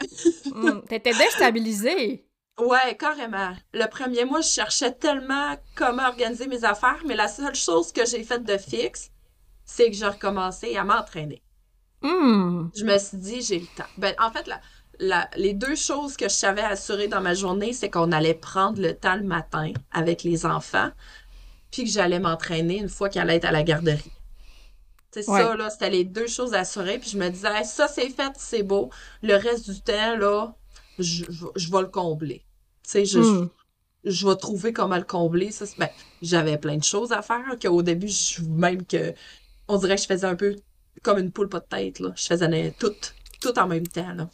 Hmm. 0.54 0.82
T'étais 0.88 1.14
déstabilisée. 1.14 2.22
Ouais, 2.58 2.96
carrément. 2.98 3.54
Le 3.74 3.86
premier 3.90 4.24
mois, 4.24 4.40
je 4.40 4.48
cherchais 4.48 4.94
tellement 4.94 5.58
comment 5.76 6.08
organiser 6.08 6.48
mes 6.48 6.64
affaires, 6.64 7.02
mais 7.06 7.14
la 7.18 7.28
seule 7.28 7.54
chose 7.54 7.92
que 7.92 8.06
j'ai 8.06 8.24
faite 8.24 8.46
de 8.46 8.58
fixe, 8.58 9.12
c'est 9.66 9.88
que 9.92 9.98
j'ai 9.98 10.08
recommencé 10.08 10.78
à 10.78 10.86
m'entraîner. 10.86 11.44
Hmm. 12.02 12.70
Je 12.74 12.86
me 12.86 12.98
suis 12.98 13.18
dit, 13.18 13.42
j'ai 13.42 13.60
le 13.60 13.66
temps. 13.76 13.90
Ben, 13.98 14.16
en 14.22 14.32
fait, 14.32 14.48
la- 14.48 14.62
la- 15.00 15.30
les 15.36 15.54
deux 15.54 15.76
choses 15.76 16.16
que 16.16 16.30
je 16.30 16.34
savais 16.34 16.62
assurer 16.62 17.10
dans 17.10 17.20
ma 17.20 17.34
journée, 17.34 17.74
c'est 17.74 17.90
qu'on 17.90 18.14
allait 18.14 18.34
prendre 18.36 18.82
le 18.82 18.94
temps 18.96 19.18
le 19.18 19.24
matin 19.24 19.74
avec 19.92 20.24
les 20.24 20.46
enfants, 20.46 20.92
puis 21.76 21.84
que 21.84 21.90
j'allais 21.90 22.20
m'entraîner 22.20 22.78
une 22.78 22.88
fois 22.88 23.10
qu'elle 23.10 23.24
allait 23.24 23.36
être 23.36 23.44
à 23.46 23.52
la 23.52 23.64
garderie. 23.64 24.12
C'est 25.12 25.28
Ouais. 25.30 25.42
ça, 25.42 25.56
là, 25.58 25.70
c'était 25.70 25.90
les 25.90 26.06
deux 26.06 26.28
choses 26.28 26.54
assurées. 26.54 27.00
Puis 27.00 27.10
je 27.10 27.18
me 27.18 27.28
disais, 27.30 27.50
Hey, 27.54 27.66
ça, 27.66 27.90
c'est 27.90 28.10
fait, 28.10 28.32
c'est 28.38 28.64
beau. 28.64 28.90
Le 29.22 29.36
reste 29.36 29.70
du 29.70 29.82
temps, 29.82 30.16
là, 30.16 30.56
je, 31.00 31.26
je- 31.30 31.46
je 31.56 31.72
vais 31.72 31.82
le 31.82 31.88
combler. 31.88 32.46
Tu 32.84 32.92
sais, 32.92 33.06
je, 33.06 33.20
Hmm. 33.20 33.50
je 34.06 34.26
vais 34.28 34.36
trouver 34.38 34.72
comment 34.72 34.96
le 34.98 35.04
combler. 35.04 35.52
Ça, 35.52 35.66
c'est- 35.66 35.78
ben, 35.78 35.90
j'avais 36.22 36.58
plein 36.58 36.78
de 36.78 36.84
choses 36.84 37.12
à 37.12 37.22
faire, 37.22 37.44
qu'au 37.62 37.82
début, 37.82 38.08
je, 38.08 38.42
même 38.44 38.86
que, 38.86 39.14
on 39.68 39.78
dirait 39.78 39.96
que 39.98 40.02
je 40.02 40.08
faisais 40.08 40.28
un 40.28 40.36
peu 40.38 40.56
comme 41.04 41.18
une 41.18 41.32
poule 41.32 41.50
pas 41.50 41.60
de 41.60 41.66
tête, 41.66 42.00
là. 42.00 42.14
Je 42.16 42.26
faisais 42.26 42.48
na- 42.48 42.72
tout, 42.72 42.94
tout 43.42 43.60
en 43.60 43.68
même 43.68 43.88
temps, 43.88 44.14
là. 44.14 44.30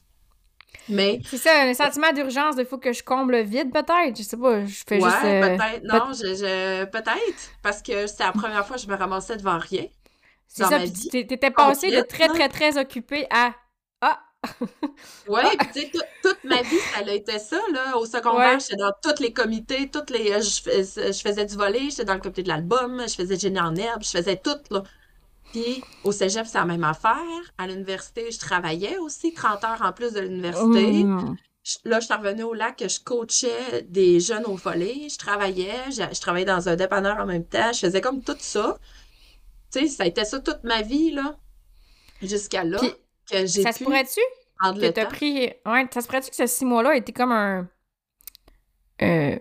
Mais, 0.90 1.20
C'est 1.26 1.38
ça, 1.38 1.62
un 1.64 1.74
sentiment 1.74 2.12
d'urgence, 2.12 2.56
il 2.58 2.66
faut 2.66 2.78
que 2.78 2.92
je 2.92 3.04
comble 3.04 3.34
le 3.38 3.42
vide, 3.44 3.72
peut-être. 3.72 4.18
Je 4.18 4.24
sais 4.24 4.38
pas, 4.38 4.66
je 4.66 4.84
fais 4.88 5.02
ouais, 5.02 5.10
juste. 5.10 5.24
euh, 5.24 5.58
peut-être, 5.58 5.84
non, 5.84 6.12
je, 6.14 6.34
je- 6.36 6.86
peut-être, 6.86 7.52
parce 7.62 7.82
que 7.82 8.08
c'était 8.08 8.24
la 8.26 8.32
première 8.32 8.66
fois 8.66 8.76
que 8.78 8.82
je 8.82 8.88
me 8.88 8.96
ramassais 8.96 9.38
devant 9.38 9.58
rien. 9.60 9.86
C'est 10.48 10.66
ça, 10.66 10.80
puis 10.80 11.26
t'étais 11.28 11.52
passé 11.52 11.92
de 11.92 12.02
très, 12.02 12.28
très, 12.28 12.50
très 12.50 12.78
occupé 12.78 13.26
à. 13.30 13.54
Ah! 14.02 14.20
Ouais, 15.28 15.44
puis 15.58 15.68
tu 15.74 15.80
sais, 15.82 15.92
tout- 15.94 16.02
toute 16.30 16.44
ma 16.44 16.62
vie, 16.64 16.78
ça 16.94 17.00
a 17.08 17.12
été 17.12 17.40
ça, 17.40 17.60
là. 17.74 17.96
Au 17.98 18.06
secondaire, 18.06 18.54
Ouais. 18.54 18.60
j'étais 18.60 18.76
dans 18.76 18.92
tous 19.04 19.22
les 19.22 19.32
comités, 19.34 19.90
toutes 19.90 20.10
les, 20.10 20.32
euh, 20.32 20.42
je, 20.42 21.12
je 21.14 21.22
faisais 21.22 21.46
du 21.46 21.56
volley, 21.56 21.90
j'étais 21.90 22.06
dans 22.06 22.16
le 22.16 22.20
comité 22.20 22.44
de 22.44 22.48
l'album, 22.50 23.04
je 23.08 23.14
faisais 23.14 23.38
génie 23.38 23.60
en 23.60 23.76
herbe, 23.76 24.04
je 24.04 24.10
faisais 24.10 24.38
tout, 24.38 24.58
là. 24.72 24.84
Puis 25.52 25.84
au 26.04 26.12
cégep, 26.12 26.46
c'est 26.46 26.58
la 26.58 26.66
même 26.66 26.84
affaire. 26.84 27.16
À 27.58 27.68
l'université, 27.68 28.32
je 28.32 28.40
travaillais 28.40 28.98
aussi 28.98 29.34
30 29.34 29.64
heures 29.64 29.82
en 29.82 29.92
plus 29.92 30.14
de 30.14 30.20
l'université. 30.22 31.04
Je- 31.64 31.78
Là, 31.86 32.00
je 32.00 32.06
suis 32.06 32.14
revenue 32.16 32.44
au 32.44 32.54
lac, 32.56 32.84
je 32.88 33.00
coachais 33.04 33.84
des 33.84 34.20
jeunes 34.20 34.46
au 34.46 34.56
volley, 34.56 35.10
je 35.10 35.18
travaillais, 35.18 35.92
je, 35.92 36.02
je 36.12 36.20
travaillais 36.20 36.46
dans 36.46 36.68
un 36.70 36.76
dépanneur 36.76 37.18
en 37.20 37.26
même 37.28 37.46
temps, 37.46 37.72
je 37.72 37.80
faisais 37.80 38.02
comme 38.02 38.24
tout 38.24 38.36
ça. 38.40 38.78
Tu 39.72 39.82
sais, 39.82 39.88
ça 39.88 40.04
a 40.04 40.06
été 40.08 40.26
ça 40.26 40.40
toute 40.40 40.64
ma 40.64 40.82
vie, 40.82 41.12
là. 41.12 41.38
Jusqu'à 42.22 42.64
là, 42.64 42.80
Puis, 42.80 42.90
que 43.30 43.46
j'ai 43.46 43.62
Ça 43.64 43.72
se 43.72 43.78
pourrait-tu 43.84 44.20
que 44.74 44.80
t'as 44.94 45.06
pris. 45.06 45.52
Ouais, 45.66 45.88
ça 45.94 46.02
se 46.02 46.08
pourrait-tu 46.08 46.30
que 46.32 46.36
ce 46.36 46.48
six 46.48 46.66
mois-là 46.66 46.96
était 46.96 47.14
comme 47.14 47.32
un. 47.32 47.68
euh, 49.02 49.38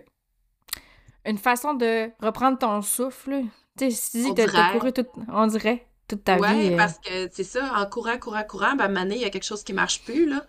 une 1.25 1.37
façon 1.37 1.73
de 1.73 2.09
reprendre 2.21 2.57
ton 2.57 2.81
souffle. 2.81 3.41
Tu 3.77 3.89
sais, 3.89 3.91
si 3.91 4.11
tu 4.11 4.17
dis 4.17 4.23
On 4.29 4.33
que 4.33 4.41
t'as 4.41 4.51
couru 4.79 4.93
toute, 4.93 5.09
on 5.27 5.47
dirait, 5.47 5.87
toute 6.11 6.23
ta 6.23 6.37
Ouais, 6.37 6.53
vie. 6.53 6.73
euh, 6.73 6.77
parce 6.77 6.97
que 6.99 7.29
c'est 7.31 7.43
ça, 7.43 7.73
en 7.77 7.85
courant, 7.87 8.17
courant, 8.19 8.43
courant, 8.43 8.75
ben, 8.75 8.95
à 8.97 9.03
il 9.05 9.17
y 9.21 9.25
a 9.25 9.29
quelque 9.29 9.43
chose 9.45 9.63
qui 9.63 9.73
marche 9.73 10.03
plus, 10.03 10.27
là. 10.29 10.45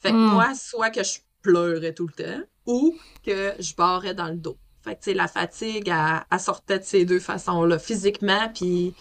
Fait 0.00 0.10
que 0.12 0.16
Hmm. 0.16 0.30
moi, 0.32 0.54
soit 0.54 0.90
que 0.90 1.02
je 1.04 1.18
pleurais 1.42 1.94
tout 1.94 2.06
le 2.08 2.12
temps, 2.14 2.42
ou 2.66 2.96
que 3.24 3.54
je 3.58 3.74
barrais 3.74 4.14
dans 4.14 4.28
le 4.28 4.36
dos. 4.36 4.58
Fait 4.82 4.94
que, 4.96 5.00
tu 5.00 5.10
sais, 5.10 5.14
la 5.14 5.28
fatigue, 5.28 5.88
elle, 5.88 6.22
elle 6.30 6.40
sortait 6.40 6.78
de 6.78 6.84
ces 6.84 7.04
deux 7.04 7.20
façons-là, 7.20 7.78
physiquement, 7.78 8.50
puis 8.54 8.94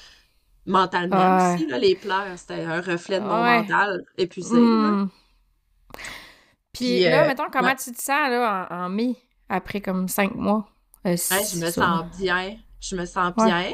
mentalement 0.65 1.37
Ouais. 1.37 1.55
aussi, 1.55 1.67
là. 1.67 1.77
Les 1.79 1.95
pleurs, 1.95 2.37
c'était 2.37 2.63
un 2.63 2.81
reflet 2.81 3.19
de 3.21 3.25
mon 3.25 3.41
Ouais. 3.43 3.61
mental 3.61 4.03
épuisé, 4.17 4.77
là. 4.77 4.91
hmm. 4.91 5.09
Puis 6.73 6.85
Puis, 6.85 6.99
là, 7.09 7.23
euh, 7.23 7.27
mettons, 7.27 7.49
comment 7.51 7.69
ouais. 7.69 7.75
tu 7.75 7.91
te 7.91 8.01
sens 8.01 8.29
là, 8.29 8.67
en, 8.69 8.75
en 8.85 8.89
mai, 8.89 9.15
après 9.49 9.81
comme 9.81 10.07
cinq 10.07 10.35
mois? 10.35 10.67
Euh, 11.05 11.15
je 11.15 11.57
me 11.63 11.71
sens 11.71 12.05
bien. 12.19 12.57
Je 12.81 12.95
me 12.95 13.05
sens 13.05 13.33
bien. 13.35 13.71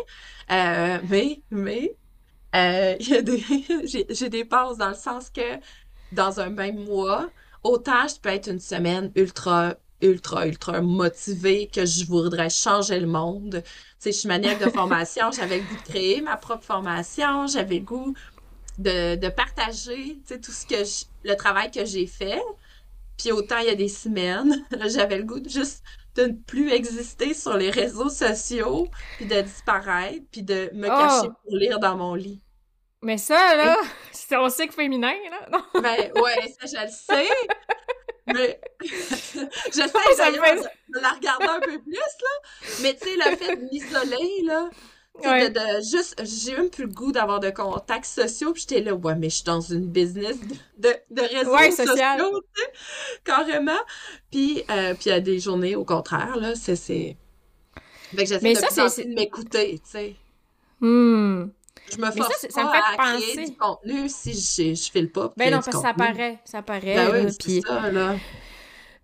Euh, 0.51 0.99
mais, 1.10 1.41
mais, 1.49 1.97
euh, 2.56 2.96
j'ai, 3.86 4.06
j'ai 4.10 4.30
des 4.30 4.46
pauses 4.46 4.78
dans 4.78 4.90
le 4.90 4.96
sens 4.96 5.30
que 5.30 5.42
dans 6.12 6.40
un 6.40 6.50
même 6.50 6.84
mois, 6.86 7.32
autant 7.64 8.08
je 8.08 8.20
peux 8.20 8.30
être 8.30 8.50
une 8.50 8.60
semaine 8.60 9.12
ultra, 9.16 9.76
ultra, 10.02 10.48
ultra 10.48 10.82
motivée 10.82 11.70
que 11.70 11.86
je 11.86 12.06
voudrais 12.06 12.50
changer 12.50 13.00
le 13.00 13.08
monde. 13.08 13.64
Tu 13.64 13.70
sais, 14.00 14.12
je 14.12 14.18
suis 14.20 14.28
maniaque 14.28 14.60
de 14.60 14.68
formation, 14.70 15.32
j'avais 15.32 15.60
le 15.60 15.66
goût 15.66 15.76
de 15.78 15.82
créer 15.84 16.22
ma 16.22 16.38
propre 16.38 16.66
formation, 16.66 17.48
j'avais 17.48 17.80
le 17.80 17.86
goût 17.86 18.14
de, 18.78 19.16
de 19.16 19.30
partager, 19.30 20.18
tu 20.22 20.24
sais, 20.28 20.42
tout 20.42 20.52
ce 20.54 20.66
que 20.66 20.84
je- 20.86 21.06
le 21.24 21.36
travail 21.36 21.72
que 21.72 21.86
j'ai 21.86 22.08
fait. 22.08 22.42
Puis 23.18 23.32
autant 23.32 23.60
il 23.60 23.68
y 23.68 23.70
a 23.70 23.76
des 23.76 23.88
semaines, 23.90 24.66
j'avais 24.88 25.18
le 25.18 25.24
goût 25.26 25.40
de 25.40 25.50
juste 25.50 25.84
de 26.15 26.24
ne 26.26 26.34
plus 26.34 26.71
exister 26.71 27.34
sur 27.34 27.56
les 27.56 27.69
réseaux 27.69 28.10
sociaux, 28.10 28.88
puis 29.17 29.26
de 29.26 29.41
disparaître, 29.41 30.24
puis 30.32 30.43
de 30.43 30.69
me 30.74 30.88
Oh! 30.88 30.97
cacher 30.97 31.30
pour 31.43 31.56
lire 31.56 31.80
dans 31.80 31.95
mon 31.95 32.15
lit. 32.15 32.43
Mais 33.02 33.17
ça, 33.17 33.56
là, 33.56 33.78
c'est 34.12 34.36
on 34.38 34.50
sait 34.50 34.67
que 34.67 34.74
féminin, 34.74 35.15
là. 35.30 35.47
Non? 35.52 35.82
Ben 35.82 36.12
ouais, 36.21 36.54
ça 36.60 36.67
je 36.67 36.84
le 36.86 36.91
sais, 36.91 37.30
mais 38.28 38.62
j'essaie 38.82 39.91
d'ailleurs 40.17 40.45
fait- 40.45 40.56
de, 40.89 41.00
la 41.00 41.10
regarder 41.10 41.45
un 41.47 41.60
peu 41.62 41.80
plus, 41.82 41.93
là. 41.95 42.71
Mais 42.82 42.93
tu 42.95 43.08
sais, 43.10 43.15
le 43.15 43.36
fait 43.38 43.56
de 43.56 43.62
m'isoler, 43.63 44.41
là, 44.45 44.69
Ouais. 45.24 45.50
de, 45.50 45.54
de 45.54 45.82
juste, 45.84 46.19
j'ai 46.24 46.56
même 46.56 46.69
plus 46.69 46.86
le 46.86 46.89
goût 46.93 47.12
d'avoir 47.12 47.39
de 47.39 47.50
contacts 47.52 48.06
sociaux, 48.06 48.54
puis 48.54 48.62
j'étais 48.67 48.82
là, 48.82 48.93
ouais, 48.95 49.15
mais 49.15 49.30
je 49.30 49.36
suis 49.36 49.43
dans 49.43 49.62
une 49.62 49.86
business 49.88 50.38
de, 50.78 50.89
de, 51.12 51.21
réseaux 51.21 51.54
Ouais, 51.54 51.69
sociaux, 51.69 52.41
tu 52.56 52.62
sais, 52.63 52.71
carrément. 53.24 53.80
Puis, 54.32 54.63
euh, 54.69 54.93
puis 54.93 55.04
il 55.06 55.10
y 55.10 55.12
a 55.12 55.19
des 55.19 55.39
journées, 55.39 55.76
au 55.76 55.86
contraire, 55.86 56.38
là, 56.38 56.56
c'est, 56.56 56.76
c'est... 56.76 57.17
Fait 58.15 58.24
que 58.24 58.30
j'essaie 58.30 58.39
Mais 58.41 58.54
de 58.54 58.60
ça, 58.60 58.88
de 59.04 59.13
m'écouter, 59.13 59.80
tu 59.84 59.89
sais. 59.91 60.15
Hmm. 60.80 61.50
Je 61.91 61.97
me 61.97 62.06
ça, 62.06 62.12
force 62.12 62.38
c'est- 62.39 62.52
ça 62.52 62.63
me 62.63 62.69
pas 62.69 62.74
fait 62.74 62.84
à 62.84 62.97
créer 62.97 63.38
penser. 63.38 63.45
du 63.45 63.56
contenu 63.58 64.10
si 64.10 64.34
je, 64.34 64.76
je 64.76 64.91
file 64.91 65.12
pas 65.12 65.34
Ben 65.38 65.50
créer 65.50 65.52
non, 65.52 65.62
parce 65.62 65.69
que 65.69 65.78
ça 65.78 65.93
paraît, 65.93 66.39
ça 66.45 66.62
paraît. 66.62 66.95
Ben 66.95 67.12
oui, 67.26 67.32
c'est 67.32 67.43
puis, 67.43 67.62
ça, 67.62 67.91
là. 67.91 68.15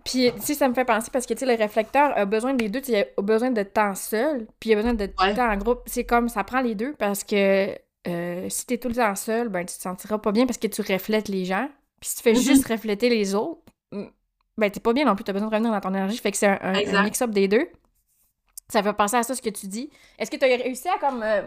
Puis, 0.10 0.32
tu 0.36 0.42
sais, 0.42 0.54
ça 0.54 0.68
me 0.70 0.74
fait 0.74 0.86
penser 0.86 1.10
parce 1.12 1.26
que, 1.26 1.34
tu 1.34 1.40
sais, 1.40 1.46
le 1.46 1.62
réflecteur 1.62 2.18
a 2.18 2.26
besoin 2.26 2.54
des 2.54 2.70
deux. 2.70 2.82
Il 2.88 2.96
a 2.96 3.22
besoin 3.22 3.52
de 3.52 3.64
temps 3.64 3.94
seul, 3.96 4.48
puis 4.60 4.70
il 4.70 4.74
a 4.74 4.76
besoin 4.78 4.94
de 4.94 5.04
Ouais. 5.20 5.34
temps 5.36 5.50
en 5.52 5.58
groupe. 5.58 5.82
C'est 5.86 6.06
comme, 6.06 6.30
ça 6.30 6.44
prend 6.44 6.62
les 6.62 6.76
deux 6.76 6.94
parce 6.94 7.24
que 7.24 7.78
euh, 8.08 8.48
si 8.50 8.66
t'es 8.66 8.78
tout 8.78 8.88
le 8.88 8.96
temps 8.96 9.16
seul, 9.16 9.50
ben, 9.50 9.66
tu 9.66 9.76
te 9.76 9.82
sentiras 9.82 10.18
pas 10.18 10.32
bien 10.32 10.46
parce 10.46 10.58
que 10.58 10.68
tu 10.68 10.82
reflètes 10.82 11.28
les 11.28 11.44
gens. 11.46 11.68
Puis 12.00 12.10
si 12.12 12.16
tu 12.18 12.24
fais 12.24 12.32
Mhm. 12.34 12.40
juste 12.40 12.68
refléter 12.68 13.10
les 13.10 13.36
autres, 13.36 13.62
mm, 13.92 14.06
ben, 14.58 14.72
t'es 14.72 14.80
pas 14.80 14.94
bien 14.94 15.04
non 15.06 15.14
plus. 15.16 15.24
T'as 15.26 15.34
besoin 15.34 15.50
de 15.50 15.54
revenir 15.54 15.72
dans 15.74 15.82
ton 15.82 15.90
énergie. 15.90 16.18
Fait 16.18 16.32
que 16.32 16.38
c'est 16.38 16.48
un, 16.48 16.58
un- 16.62 16.74
un 16.74 16.74
Exact. 16.76 17.04
mix-up 17.04 17.32
des 17.32 17.48
deux. 17.50 17.68
Ça 18.70 18.82
fait 18.84 18.94
penser 18.94 19.18
à 19.18 19.24
ça, 19.24 19.36
ce 19.36 19.42
que 19.42 19.50
tu 19.50 19.68
dis. 19.68 19.90
Est-ce 20.20 20.32
que 20.32 20.38
tu 20.38 20.46
as 20.46 20.48
réussi 20.48 20.88
à, 20.88 20.98
comme, 21.00 21.22
euh, 21.24 21.42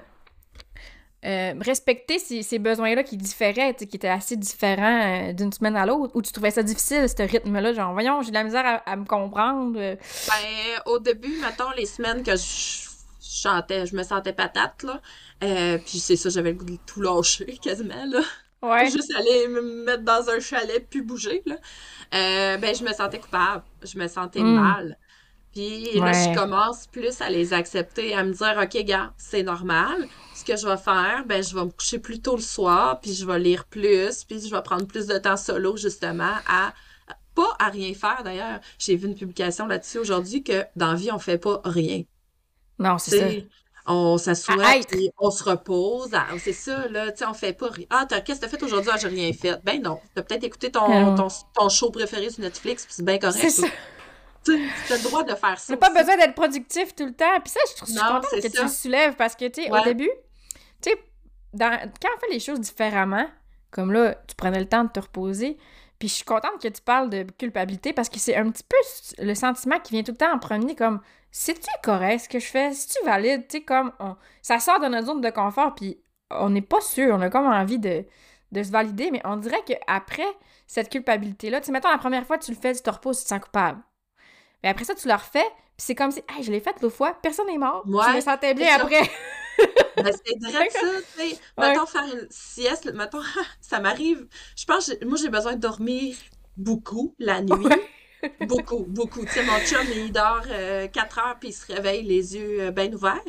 euh, 1.25 1.53
respecter 1.61 2.19
ces, 2.19 2.43
ces 2.43 2.59
besoins-là 2.59 3.03
qui 3.03 3.17
différaient, 3.17 3.75
qui 3.75 3.85
étaient 3.85 4.09
assez 4.09 4.37
différents 4.37 5.29
euh, 5.29 5.33
d'une 5.33 5.53
semaine 5.53 5.77
à 5.77 5.85
l'autre, 5.87 6.15
ou 6.17 6.23
tu 6.23 6.33
trouvais 6.33 6.51
ça 6.51 6.63
difficile, 6.63 7.07
ce 7.09 7.23
rythme-là, 7.23 7.73
genre, 7.75 7.93
voyons, 7.93 8.23
j'ai 8.23 8.31
de 8.31 8.35
la 8.35 8.45
misère 8.45 8.65
à, 8.65 8.77
à 8.91 8.97
me 8.97 9.05
comprendre. 9.05 9.79
euh. 9.79 9.97
Ben, 10.29 10.83
au 10.87 10.99
début, 10.99 11.39
mettons, 11.41 11.71
les 11.77 11.87
semaines 11.87 12.23
que 12.23 12.37
je 12.37 12.89
chantais, 13.21 13.87
je 13.87 13.95
me 13.97 14.03
sentais 14.03 14.33
patate, 14.33 14.83
là. 14.83 15.01
Euh, 15.45 15.79
puis 15.79 15.99
c'est 15.99 16.17
ça, 16.17 16.29
j'avais 16.31 16.53
le 16.53 16.57
goût 16.59 16.65
de 16.65 16.77
tout 16.87 17.01
lâcher, 17.03 17.59
quasiment, 17.63 18.05
là. 18.07 18.21
Ouais. 18.63 18.91
Juste 18.91 19.11
aller 19.17 19.49
me 19.49 19.85
mettre 19.85 20.03
dans 20.03 20.29
un 20.29 20.39
chalet 20.41 20.87
puis 20.91 21.01
bouger, 21.01 21.43
là. 21.47 21.57
Ben, 22.59 22.75
je 22.75 22.83
me 22.85 22.93
sentais 22.93 23.19
coupable. 23.19 23.63
Je 23.83 23.99
me 23.99 24.07
sentais 24.09 24.41
Mm. 24.43 24.55
mal. 24.55 24.99
Puis 25.53 25.95
là, 25.95 26.03
Ouais. 26.05 26.13
je 26.33 26.39
commence 26.39 26.87
plus 26.87 27.21
à 27.21 27.29
les 27.29 27.53
accepter, 27.53 28.15
à 28.15 28.23
me 28.23 28.33
dire, 28.33 28.57
OK, 28.63 28.85
gars, 28.85 29.13
c'est 29.19 29.43
normal. 29.43 30.07
Ce 30.35 30.45
que 30.45 30.57
je 30.57 30.67
vais 30.67 30.77
faire, 30.77 31.25
ben, 31.27 31.43
je 31.43 31.55
vais 31.55 31.65
me 31.65 31.71
coucher 31.71 31.99
plus 31.99 32.21
tôt 32.21 32.37
le 32.37 32.43
soir, 32.43 33.01
puis 33.01 33.13
je 33.15 33.27
vais 33.27 33.39
lire 33.39 33.65
plus, 33.67 34.25
puis 34.25 34.41
je 34.41 34.55
vais 34.55 34.63
prendre 34.63 34.87
plus 34.87 35.07
de 35.07 35.19
temps 35.19 35.37
solo, 35.37 35.77
justement, 35.77 36.35
à 36.49 36.73
pas 37.35 37.57
à 37.59 37.69
rien 37.69 37.93
faire, 37.95 38.23
d'ailleurs. 38.25 38.61
J'ai 38.79 38.97
vu 38.97 39.07
une 39.09 39.15
publication 39.17 39.67
là-dessus 39.67 39.99
aujourd'hui 39.99 40.43
que 40.43 40.65
dans 40.77 40.89
la 40.93 40.95
vie, 40.95 41.11
on 41.13 41.19
fait 41.19 41.39
pas 41.39 41.61
rien. 41.65 42.03
Non, 42.79 42.99
c'est 42.99 43.19
ça. 43.19 43.27
on 43.87 44.19
s'assoit, 44.19 44.57
puis 44.89 45.11
on 45.19 45.31
se 45.31 45.43
repose. 45.43 46.11
Ah, 46.13 46.27
C'est 46.39 46.53
ça, 46.53 46.87
là. 46.89 47.11
Tu 47.11 47.19
sais, 47.19 47.27
on 47.27 47.35
fait 47.35 47.53
pas 47.55 47.69
rien. 47.71 47.87
Ah, 47.91 48.07
t'as- 48.09 48.21
qu'est-ce 48.21 48.41
que 48.41 48.45
t'as 48.45 48.51
fait 48.51 48.63
aujourd'hui? 48.63 48.91
Ah, 48.95 48.99
j'ai 49.01 49.09
rien 49.09 49.33
fait. 49.33 49.59
Ben 49.65 49.83
non. 49.83 49.99
T'as 50.15 50.23
peut-être 50.23 50.45
écouté 50.45 50.71
ton, 50.71 50.85
Ah 50.87 51.15
ton, 51.17 51.29
ton 51.55 51.69
show 51.69 51.91
préféré 51.91 52.31
sur 52.31 52.41
Netflix, 52.43 52.85
puis 52.85 52.95
c'est 52.95 53.05
bien 53.05 53.19
correct. 53.19 53.39
C'est 53.41 53.51
ça. 53.51 53.67
Tu 54.45 54.59
t'as 54.89 54.97
le 54.97 55.03
droit 55.03 55.23
de 55.23 55.35
faire 55.35 55.59
ça. 55.59 55.77
T'as 55.77 55.89
pas 55.89 55.91
besoin 56.01 56.17
d'être 56.17 56.35
productif 56.35 56.95
tout 56.95 57.05
le 57.07 57.13
temps. 57.13 57.41
Puis 57.45 57.53
ça, 57.53 57.61
je 57.67 57.71
suis 57.85 57.95
contente 58.15 58.31
que 58.41 58.49
tu 58.49 58.63
le 58.63 58.69
soulèves 58.69 59.15
parce 59.17 59.37
que, 59.37 59.47
tu 59.49 59.63
sais, 59.63 59.71
au 59.71 59.75
début, 59.85 60.11
tu 60.83 60.91
sais, 60.91 60.97
dans- 61.53 61.79
quand 62.01 62.09
on 62.17 62.21
fait 62.21 62.33
les 62.33 62.41
choses 62.41 62.61
différemment, 62.61 63.27
comme 63.71 63.93
là, 63.93 64.15
tu 64.27 64.35
prenais 64.35 64.59
le 64.61 64.67
temps 64.69 64.85
de 64.85 64.91
te 64.91 65.01
reposer, 65.01 65.59
puis 65.99 66.09
je 66.09 66.15
suis 66.15 66.25
contente 66.25 66.61
que 66.61 66.69
tu 66.69 66.81
parles 66.81 67.11
de 67.11 67.23
culpabilité 67.39 67.93
parce 67.93 68.09
que 68.09 68.19
c'est 68.19 68.35
un 68.35 68.51
petit 68.51 68.65
peu 68.65 68.77
le 69.25 69.35
sentiment 69.35 69.79
qui 69.79 69.93
vient 69.93 70.03
tout 70.03 70.13
le 70.13 70.17
temps 70.17 70.33
en 70.33 70.39
premier, 70.39 70.75
comme, 70.75 71.01
c'est-tu 71.31 71.69
correct 71.83 72.21
ce 72.25 72.29
que 72.29 72.39
je 72.39 72.47
fais? 72.47 72.73
C'est-tu 72.73 73.05
valide? 73.05 73.47
Tu 73.47 73.59
sais, 73.59 73.63
comme, 73.65 73.93
on- 74.01 74.17
ça 74.43 74.59
sort 74.59 74.81
de 74.81 74.87
notre 74.87 75.07
zone 75.09 75.21
de 75.21 75.31
confort, 75.31 75.75
puis 75.75 76.01
on 76.31 76.49
n'est 76.51 76.63
pas 76.63 76.81
sûr, 76.81 77.15
on 77.15 77.21
a 77.21 77.29
comme 77.29 77.47
envie 77.47 77.79
de, 77.79 78.05
de 78.53 78.63
se 78.63 78.71
valider, 78.71 79.11
mais 79.11 79.21
on 79.25 79.37
dirait 79.37 79.63
qu'après 79.67 80.27
cette 80.67 80.89
culpabilité-là, 80.89 81.61
tu 81.61 81.67
sais, 81.67 81.73
mettons, 81.73 81.91
la 81.91 81.99
première 81.99 82.27
fois, 82.27 82.39
tu 82.39 82.51
le 82.53 82.57
fais, 82.57 82.75
tu 82.75 82.81
te 82.81 82.91
reposes, 82.91 83.19
tu 83.19 83.25
te 83.25 83.29
sens 83.29 83.41
coupable. 83.41 83.81
Mais 84.63 84.69
après 84.69 84.85
ça, 84.85 84.95
tu 84.95 85.09
le 85.09 85.15
refais, 85.15 85.47
puis 85.77 85.87
c'est 85.87 85.95
comme 85.95 86.11
si, 86.11 86.21
hey, 86.29 86.43
je 86.43 86.53
l'ai 86.53 86.61
fait 86.61 86.75
l'autre 86.83 86.97
fois, 86.97 87.17
personne 87.23 87.47
n'est 87.47 87.59
mort. 87.59 87.83
Ouais, 87.87 88.05
je 88.11 88.17
me 88.17 88.21
sentais 88.21 88.55
bien 88.55 88.77
après. 88.77 89.11
Ben, 89.97 90.13
c'est 90.25 90.39
direct 90.39 90.73
ça, 90.73 90.81
tu 90.81 91.31
sais. 91.31 91.39
Mettons, 91.59 91.85
faire 91.85 92.05
une 92.05 92.27
sieste, 92.31 92.91
mettons, 92.95 93.21
ça 93.61 93.81
m'arrive. 93.81 94.27
Je 94.57 94.65
pense, 94.65 94.91
moi, 95.05 95.19
j'ai 95.21 95.29
besoin 95.29 95.55
de 95.55 95.61
dormir 95.61 96.17
beaucoup 96.57 97.15
la 97.19 97.43
nuit. 97.43 97.67
Beaucoup, 98.47 98.85
beaucoup. 98.87 99.25
Tu 99.25 99.33
sais, 99.33 99.43
mon 99.43 99.59
chum, 99.61 99.87
il 99.95 100.13
dort 100.13 100.43
4 100.93 101.19
heures, 101.19 101.37
puis 101.39 101.51
il 101.51 101.53
se 101.53 101.73
réveille 101.73 102.03
les 102.03 102.37
yeux 102.37 102.63
euh, 102.63 102.71
bien 102.71 102.93
ouverts. 102.93 103.21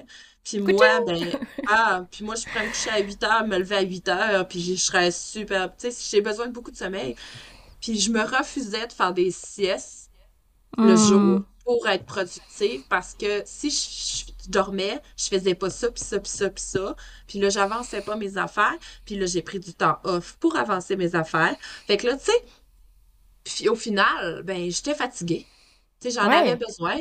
Puis 0.43 0.59
moi, 0.59 1.01
ben, 1.05 1.31
ah, 1.67 2.05
puis 2.11 2.25
moi, 2.25 2.35
je 2.35 2.43
pourrais 2.45 2.65
me 2.65 2.69
coucher 2.69 2.89
à 2.89 2.99
8 2.99 3.23
heures, 3.23 3.47
me 3.47 3.57
lever 3.57 3.75
à 3.75 3.81
8 3.81 4.07
heures, 4.09 4.47
puis 4.47 4.61
je 4.61 4.75
serais 4.75 5.11
super. 5.11 5.75
Tu 5.77 5.91
sais, 5.91 6.09
j'ai 6.09 6.21
besoin 6.21 6.47
de 6.47 6.51
beaucoup 6.51 6.71
de 6.71 6.77
sommeil. 6.77 7.15
Puis 7.79 7.99
je 7.99 8.11
me 8.11 8.21
refusais 8.21 8.87
de 8.87 8.93
faire 8.93 9.13
des 9.13 9.31
siestes 9.31 10.00
le 10.79 10.95
Hmm. 10.95 10.95
jour 10.95 11.43
pour 11.65 11.87
être 11.87 12.05
productive 12.05 12.83
parce 12.89 13.13
que 13.13 13.43
si 13.45 13.69
je, 13.69 14.33
je 14.45 14.49
dormais, 14.49 15.01
je 15.17 15.27
faisais 15.27 15.55
pas 15.55 15.69
ça, 15.69 15.91
puis 15.91 16.03
ça, 16.03 16.19
puis 16.19 16.31
ça, 16.31 16.49
puis 16.49 16.63
ça. 16.63 16.95
Puis 17.27 17.39
là, 17.39 17.49
j'avançais 17.49 18.01
pas 18.01 18.15
mes 18.15 18.37
affaires. 18.37 18.75
Puis 19.05 19.15
là, 19.15 19.25
j'ai 19.27 19.41
pris 19.43 19.59
du 19.59 19.73
temps 19.73 19.99
off 20.03 20.37
pour 20.39 20.55
avancer 20.57 20.95
mes 20.95 21.15
affaires. 21.15 21.55
Fait 21.87 21.97
que 21.97 22.07
là, 22.07 22.17
tu 22.17 22.25
sais, 22.25 22.45
puis 23.43 23.69
au 23.69 23.75
final, 23.75 24.43
ben, 24.43 24.69
j'étais 24.71 24.93
fatiguée. 24.95 25.47
Tu 26.01 26.09
sais, 26.11 26.15
j'en 26.19 26.29
Ouais. 26.29 26.31
avais 26.31 26.55
besoin. 26.55 26.97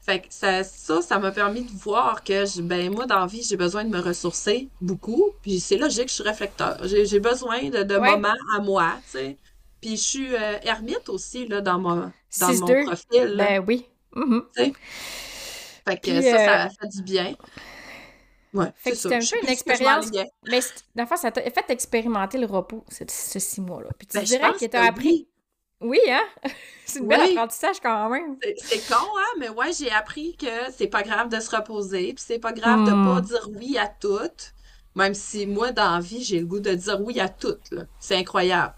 Fait 0.00 0.20
que 0.22 0.26
ça, 0.30 0.64
ça, 0.64 1.02
ça 1.02 1.18
m'a 1.18 1.32
permis 1.32 1.64
de 1.64 1.70
voir 1.72 2.24
que, 2.24 2.44
je- 2.46 2.62
ben, 2.62 2.92
moi, 2.92 3.06
dans 3.06 3.20
la 3.20 3.26
vie, 3.26 3.42
j'ai 3.42 3.56
besoin 3.56 3.84
de 3.84 3.90
me 3.90 4.00
ressourcer 4.00 4.70
beaucoup. 4.80 5.32
Puis 5.42 5.60
c'est 5.60 5.76
logique, 5.78 6.08
je 6.08 6.14
suis 6.14 6.22
réflecteur. 6.24 6.78
J'ai, 6.86 7.06
j'ai 7.06 7.20
besoin 7.20 7.70
de, 7.70 7.82
de 7.84 7.96
Ouais. 7.96 8.20
moments 8.20 8.34
à 8.56 8.60
moi, 8.60 9.00
tu 9.04 9.10
sais. 9.18 9.38
Puis 9.80 9.96
je 9.96 10.02
suis 10.02 10.34
euh, 10.36 10.58
ermite 10.62 11.08
aussi, 11.08 11.46
là, 11.48 11.60
dans 11.60 11.78
mon, 11.80 12.12
dans 12.40 12.48
mon 12.54 12.66
6-2. 12.66 12.84
profil, 12.84 13.24
là. 13.36 13.44
Ben 13.44 13.64
oui. 13.66 13.88
Mhm. 14.14 14.42
Fait 14.54 15.96
que 15.96 16.00
Puis, 16.00 16.22
ça, 16.22 16.38
ça 16.38 16.66
euh, 16.66 16.68
fait 16.80 16.88
du 16.88 17.02
bien. 17.02 17.34
Ouais, 18.52 18.72
Fait 18.76 18.90
que 18.92 18.96
c'est 18.96 19.12
un 19.14 19.20
ça. 19.20 19.36
peu 19.36 19.42
une 19.42 19.48
expérience. 19.52 20.06
Mais 20.94 21.06
fond, 21.06 21.16
ça 21.16 21.32
t'a 21.32 21.42
fait 21.42 21.70
expérimenter 21.70 22.38
le 22.38 22.46
repos, 22.46 22.84
ce, 22.88 23.02
ce 23.08 23.38
six 23.40 23.60
mois-là. 23.60 23.88
Puis 23.98 24.06
tu 24.06 24.16
Ben, 24.16 24.24
dirais 24.24 24.52
que 24.58 24.64
t'as 24.66 24.84
appris. 24.86 25.28
oui. 25.80 25.98
Hein? 26.08 26.22
c'est 26.86 27.00
une 27.00 27.08
belle 27.08 27.20
Oui. 27.22 27.32
apprentissage 27.32 27.80
quand 27.80 28.08
même. 28.10 28.36
C'est 28.58 28.86
con, 28.88 28.94
hein, 29.00 29.36
mais 29.40 29.48
ouais, 29.48 29.72
j'ai 29.76 29.90
appris 29.90 30.36
que 30.36 30.46
c'est 30.76 30.86
pas 30.86 31.02
grave 31.02 31.28
de 31.28 31.40
se 31.40 31.54
reposer, 31.54 32.14
puis 32.14 32.24
c'est 32.24 32.38
pas 32.38 32.52
grave 32.52 32.86
de 32.86 32.92
Hmm. 32.92 33.14
pas 33.14 33.20
dire 33.22 33.48
oui 33.56 33.76
à 33.76 33.88
tout, 33.88 34.18
même 34.94 35.14
si 35.14 35.46
moi, 35.46 35.72
dans 35.72 35.94
la 35.96 36.00
vie, 36.00 36.22
j'ai 36.22 36.38
le 36.38 36.46
goût 36.46 36.60
de 36.60 36.72
dire 36.74 37.00
oui 37.00 37.18
à 37.18 37.28
tout. 37.28 37.56
C'est 37.98 38.14
incroyable. 38.16 38.74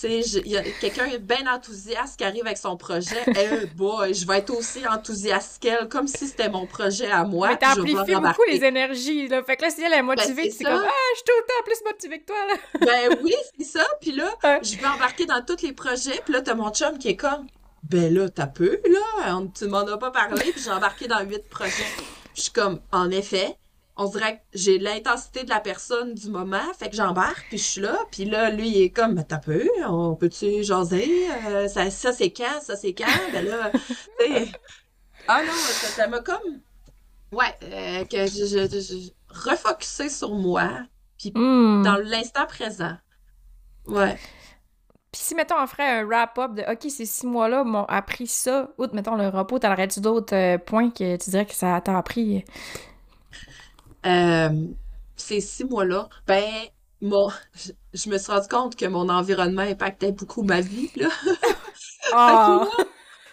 Tu 0.00 0.22
sais, 0.22 0.40
il 0.44 0.50
y 0.50 0.56
a 0.56 0.62
quelqu'un 0.80 1.06
bien 1.20 1.46
enthousiaste 1.52 2.18
qui 2.18 2.24
arrive 2.24 2.44
avec 2.44 2.58
son 2.58 2.76
projet. 2.76 3.22
Eh 3.36 3.66
boy, 3.66 4.12
je 4.14 4.26
vais 4.26 4.38
être 4.38 4.50
aussi 4.50 4.86
enthousiaste 4.86 5.62
qu'elle, 5.62 5.88
comme 5.88 6.08
si 6.08 6.26
c'était 6.26 6.48
mon 6.48 6.66
projet 6.66 7.10
à 7.10 7.24
moi. 7.24 7.48
Mais 7.50 7.56
t'amplifies 7.58 8.14
beaucoup 8.14 8.42
les 8.48 8.64
énergies, 8.64 9.28
là. 9.28 9.42
Fait 9.44 9.56
que 9.56 9.62
là, 9.62 9.70
si 9.70 9.82
elle 9.82 9.92
est 9.92 10.02
motivée, 10.02 10.44
ben, 10.44 10.52
c'est 10.56 10.64
comme, 10.64 10.82
ah, 10.84 11.10
je 11.12 11.16
suis 11.16 11.24
tout 11.24 11.32
le 11.38 11.46
temps 11.46 11.64
plus 11.64 11.84
motivée 11.84 12.20
que 12.20 12.26
toi, 12.26 12.36
là. 12.48 12.86
ben 12.86 13.18
oui, 13.22 13.34
c'est 13.58 13.78
ça. 13.78 13.84
Puis 14.00 14.12
là, 14.12 14.30
je 14.62 14.76
vais 14.76 14.86
embarquer 14.86 15.26
dans 15.26 15.42
tous 15.44 15.62
les 15.62 15.72
projets. 15.72 16.20
Puis 16.24 16.32
là, 16.32 16.40
t'as 16.42 16.54
mon 16.54 16.70
chum 16.70 16.98
qui 16.98 17.08
est 17.08 17.16
comme, 17.16 17.46
ben 17.88 18.12
là, 18.12 18.28
t'as 18.28 18.46
peu, 18.46 18.80
là. 18.88 19.40
Tu 19.56 19.66
m'en 19.66 19.86
as 19.86 19.98
pas 19.98 20.10
parlé. 20.10 20.52
Puis 20.52 20.62
j'ai 20.64 20.70
embarqué 20.70 21.06
dans 21.06 21.20
huit 21.20 21.48
projets. 21.48 21.84
je 22.34 22.42
suis 22.42 22.52
comme, 22.52 22.80
en 22.92 23.10
effet, 23.10 23.56
on 23.96 24.06
dirait 24.06 24.36
que 24.36 24.42
j'ai 24.54 24.78
l'intensité 24.78 25.44
de 25.44 25.50
la 25.50 25.60
personne 25.60 26.14
du 26.14 26.28
moment, 26.28 26.72
fait 26.78 26.90
que 26.90 26.96
j'embarque, 26.96 27.46
puis 27.48 27.58
je 27.58 27.64
suis 27.64 27.80
là, 27.80 27.96
puis 28.10 28.24
là, 28.24 28.50
lui, 28.50 28.68
il 28.68 28.82
est 28.82 28.90
comme, 28.90 29.22
t'as 29.24 29.38
peu, 29.38 29.68
on 29.86 30.16
peut-tu 30.16 30.64
jaser? 30.64 31.28
Euh, 31.46 31.68
ça, 31.68 31.90
ça 31.90 32.12
c'est 32.12 32.32
quand? 32.32 32.60
Ça, 32.62 32.76
c'est 32.76 32.94
quand? 32.94 33.04
Ben 33.32 33.46
là, 33.46 33.70
Ah 35.28 35.42
non, 35.42 35.52
ça 35.52 36.06
m'a 36.08 36.20
comme... 36.20 36.60
Ouais, 37.32 37.54
euh, 37.62 38.04
que 38.04 38.26
je, 38.26 38.44
je, 38.46 38.68
je, 38.68 40.08
sur 40.08 40.34
moi, 40.34 40.70
puis 41.18 41.32
hmm. 41.34 41.82
dans 41.82 41.96
l'instant 41.96 42.46
présent. 42.46 42.96
Ouais. 43.86 44.16
Puis 45.10 45.22
si, 45.22 45.34
mettons, 45.34 45.60
on 45.60 45.66
ferait 45.66 46.00
un 46.00 46.04
wrap-up 46.04 46.54
de 46.54 46.62
OK, 46.62 46.90
ces 46.90 47.06
six 47.06 47.26
mois-là 47.26 47.64
m'ont 47.64 47.84
appris 47.84 48.26
ça, 48.26 48.70
outre, 48.78 48.94
mettons, 48.94 49.14
le 49.14 49.28
repos, 49.28 49.58
t'aurais-tu 49.58 50.00
d'autres 50.00 50.34
euh, 50.34 50.58
points 50.58 50.90
que 50.90 51.16
tu 51.16 51.30
dirais 51.30 51.46
que 51.46 51.54
ça 51.54 51.80
t'a 51.80 51.96
appris? 51.96 52.44
Euh, 54.06 54.66
ces 55.16 55.40
six 55.40 55.64
mois-là, 55.64 56.08
ben, 56.26 56.44
mon, 57.00 57.28
je, 57.92 58.08
me 58.08 58.18
suis 58.18 58.32
rendu 58.32 58.48
compte 58.48 58.76
que 58.76 58.86
mon 58.86 59.08
environnement 59.08 59.62
impactait 59.62 60.12
beaucoup 60.12 60.42
ma 60.42 60.60
vie, 60.60 60.90
là. 60.96 61.08
Ah! 62.12 62.68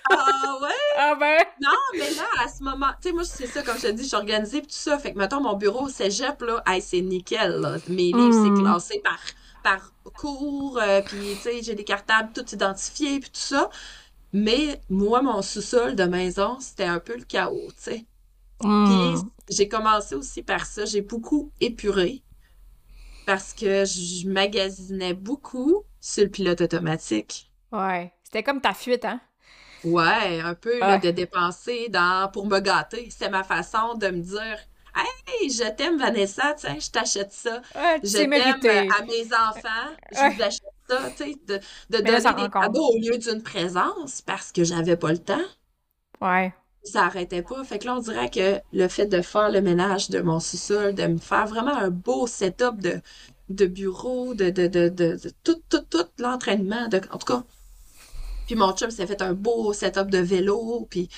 ah 0.10 0.58
ouais? 0.62 0.70
Ah 0.98 1.16
ben? 1.20 1.40
Non, 1.62 1.78
mais 1.94 2.10
là, 2.16 2.24
à 2.44 2.48
ce 2.48 2.64
moment, 2.64 2.88
tu 3.02 3.10
sais, 3.10 3.14
moi, 3.14 3.24
c'est 3.26 3.48
ça, 3.48 3.62
comme 3.62 3.78
je 3.78 3.88
te 3.88 3.92
dis, 3.92 4.04
je 4.04 4.08
suis 4.08 4.16
organisée 4.16 4.60
et 4.60 4.62
tout 4.62 4.68
ça. 4.70 4.98
Fait 4.98 5.14
que, 5.14 5.18
mettons, 5.18 5.42
mon 5.42 5.56
bureau 5.56 5.86
au 5.86 5.90
cégep, 5.90 6.42
là, 6.42 6.64
c'est 6.80 7.02
nickel, 7.02 7.60
là. 7.60 7.76
Mes 7.90 8.12
livres, 8.14 8.32
c'est 8.32 8.50
hmm. 8.50 8.64
classé 8.64 9.02
par, 9.04 9.20
par 9.62 9.92
cours, 10.14 10.80
euh, 10.82 11.02
puis, 11.02 11.36
tu 11.36 11.42
sais, 11.42 11.62
j'ai 11.62 11.76
des 11.76 11.84
cartables 11.84 12.32
tout 12.34 12.46
identifiés 12.50 13.20
puis 13.20 13.30
tout 13.30 13.40
ça. 13.40 13.70
Mais 14.34 14.82
moi, 14.90 15.22
mon 15.22 15.42
sous-sol 15.42 15.96
de 15.96 16.06
maison, 16.06 16.58
c'était 16.60 16.86
un 16.86 17.00
peu 17.00 17.18
le 17.18 17.26
chaos, 17.26 17.68
tu 17.76 17.92
sais. 17.92 18.06
Hmm. 18.64 19.16
j'ai 19.50 19.68
commencé 19.68 20.16
aussi 20.16 20.44
par 20.44 20.66
ça. 20.66 20.86
J'ai 20.86 21.02
beaucoup 21.02 21.52
épuré 21.60 22.24
parce 23.26 23.54
que 23.54 23.86
je 23.86 24.28
magasinais 24.28 25.14
beaucoup 25.14 25.84
sur 26.00 26.24
le 26.24 26.30
pilote 26.30 26.62
automatique. 26.62 27.52
Ouais. 27.72 28.14
C'était 28.24 28.44
comme 28.44 28.62
ta 28.62 28.74
fuite, 28.74 29.06
hein? 29.06 29.22
Ouais, 29.84 30.40
un 30.42 30.54
peu 30.54 30.80
de 30.80 31.12
dépenser 31.12 31.90
dans 31.90 32.30
pour 32.32 32.46
me 32.46 32.60
gâter. 32.60 33.10
C'était 33.10 33.30
ma 33.30 33.44
façon 33.44 33.96
de 33.96 34.08
me 34.08 34.22
dire 34.22 34.58
Hey, 34.96 35.50
je 35.50 35.64
t'aime, 35.72 35.98
Vanessa, 35.98 36.54
tiens, 36.58 36.78
je 36.80 36.90
t'achète 36.90 37.32
ça. 37.32 37.62
je 38.04 38.18
t'aime 38.18 38.34
à 38.34 39.04
mes 39.06 39.26
enfants, 39.34 39.96
je 40.12 40.36
vous 40.36 40.42
achète 40.42 40.62
ça, 40.90 41.10
tu 41.12 41.24
sais, 41.24 41.36
de, 41.48 41.60
de 41.90 42.04
donner 42.04 42.44
des 42.44 42.50
cadeaux 42.50 42.90
au 42.94 42.98
lieu 42.98 43.18
d'une 43.18 43.42
présence 43.42 44.22
parce 44.22 44.52
que 44.52 44.64
j'avais 44.64 44.98
pas 44.98 45.12
le 45.12 45.20
temps. 45.20 45.40
Ouais 46.20 46.54
ça 46.84 47.06
arrêtait 47.06 47.42
pas. 47.44 47.64
Fait 47.64 47.80
que 47.80 47.86
là, 47.86 47.96
on 47.96 48.00
dirait 48.00 48.30
que 48.30 48.60
le 48.74 48.88
fait 48.88 49.06
de 49.06 49.22
faire 49.22 49.52
le 49.52 49.62
ménage 49.62 50.10
de 50.10 50.20
mon 50.22 50.40
sous-sol, 50.40 50.96
de 50.96 51.08
me 51.08 51.18
faire 51.18 51.48
vraiment 51.48 51.76
un 51.76 51.90
beau 51.90 52.28
setup 52.28 52.80
de, 52.80 53.02
de 53.50 53.66
bureau, 53.66 54.34
de, 54.34 54.50
de, 54.50 54.68
de, 54.68 54.90
de, 54.90 55.18
tout, 55.44 55.62
tout, 55.70 55.84
tout 55.90 56.06
l'entraînement, 56.18 56.88
en 57.12 57.18
tout 57.18 57.26
cas. 57.26 57.44
Puis 58.48 58.56
mon 58.56 58.74
chum 58.74 58.92
s'est 58.92 59.08
fait 59.08 59.22
un 59.22 59.34
beau 59.34 59.74
setup 59.74 60.10
de 60.10 60.18
vélo, 60.18 60.88
puis 60.90 61.10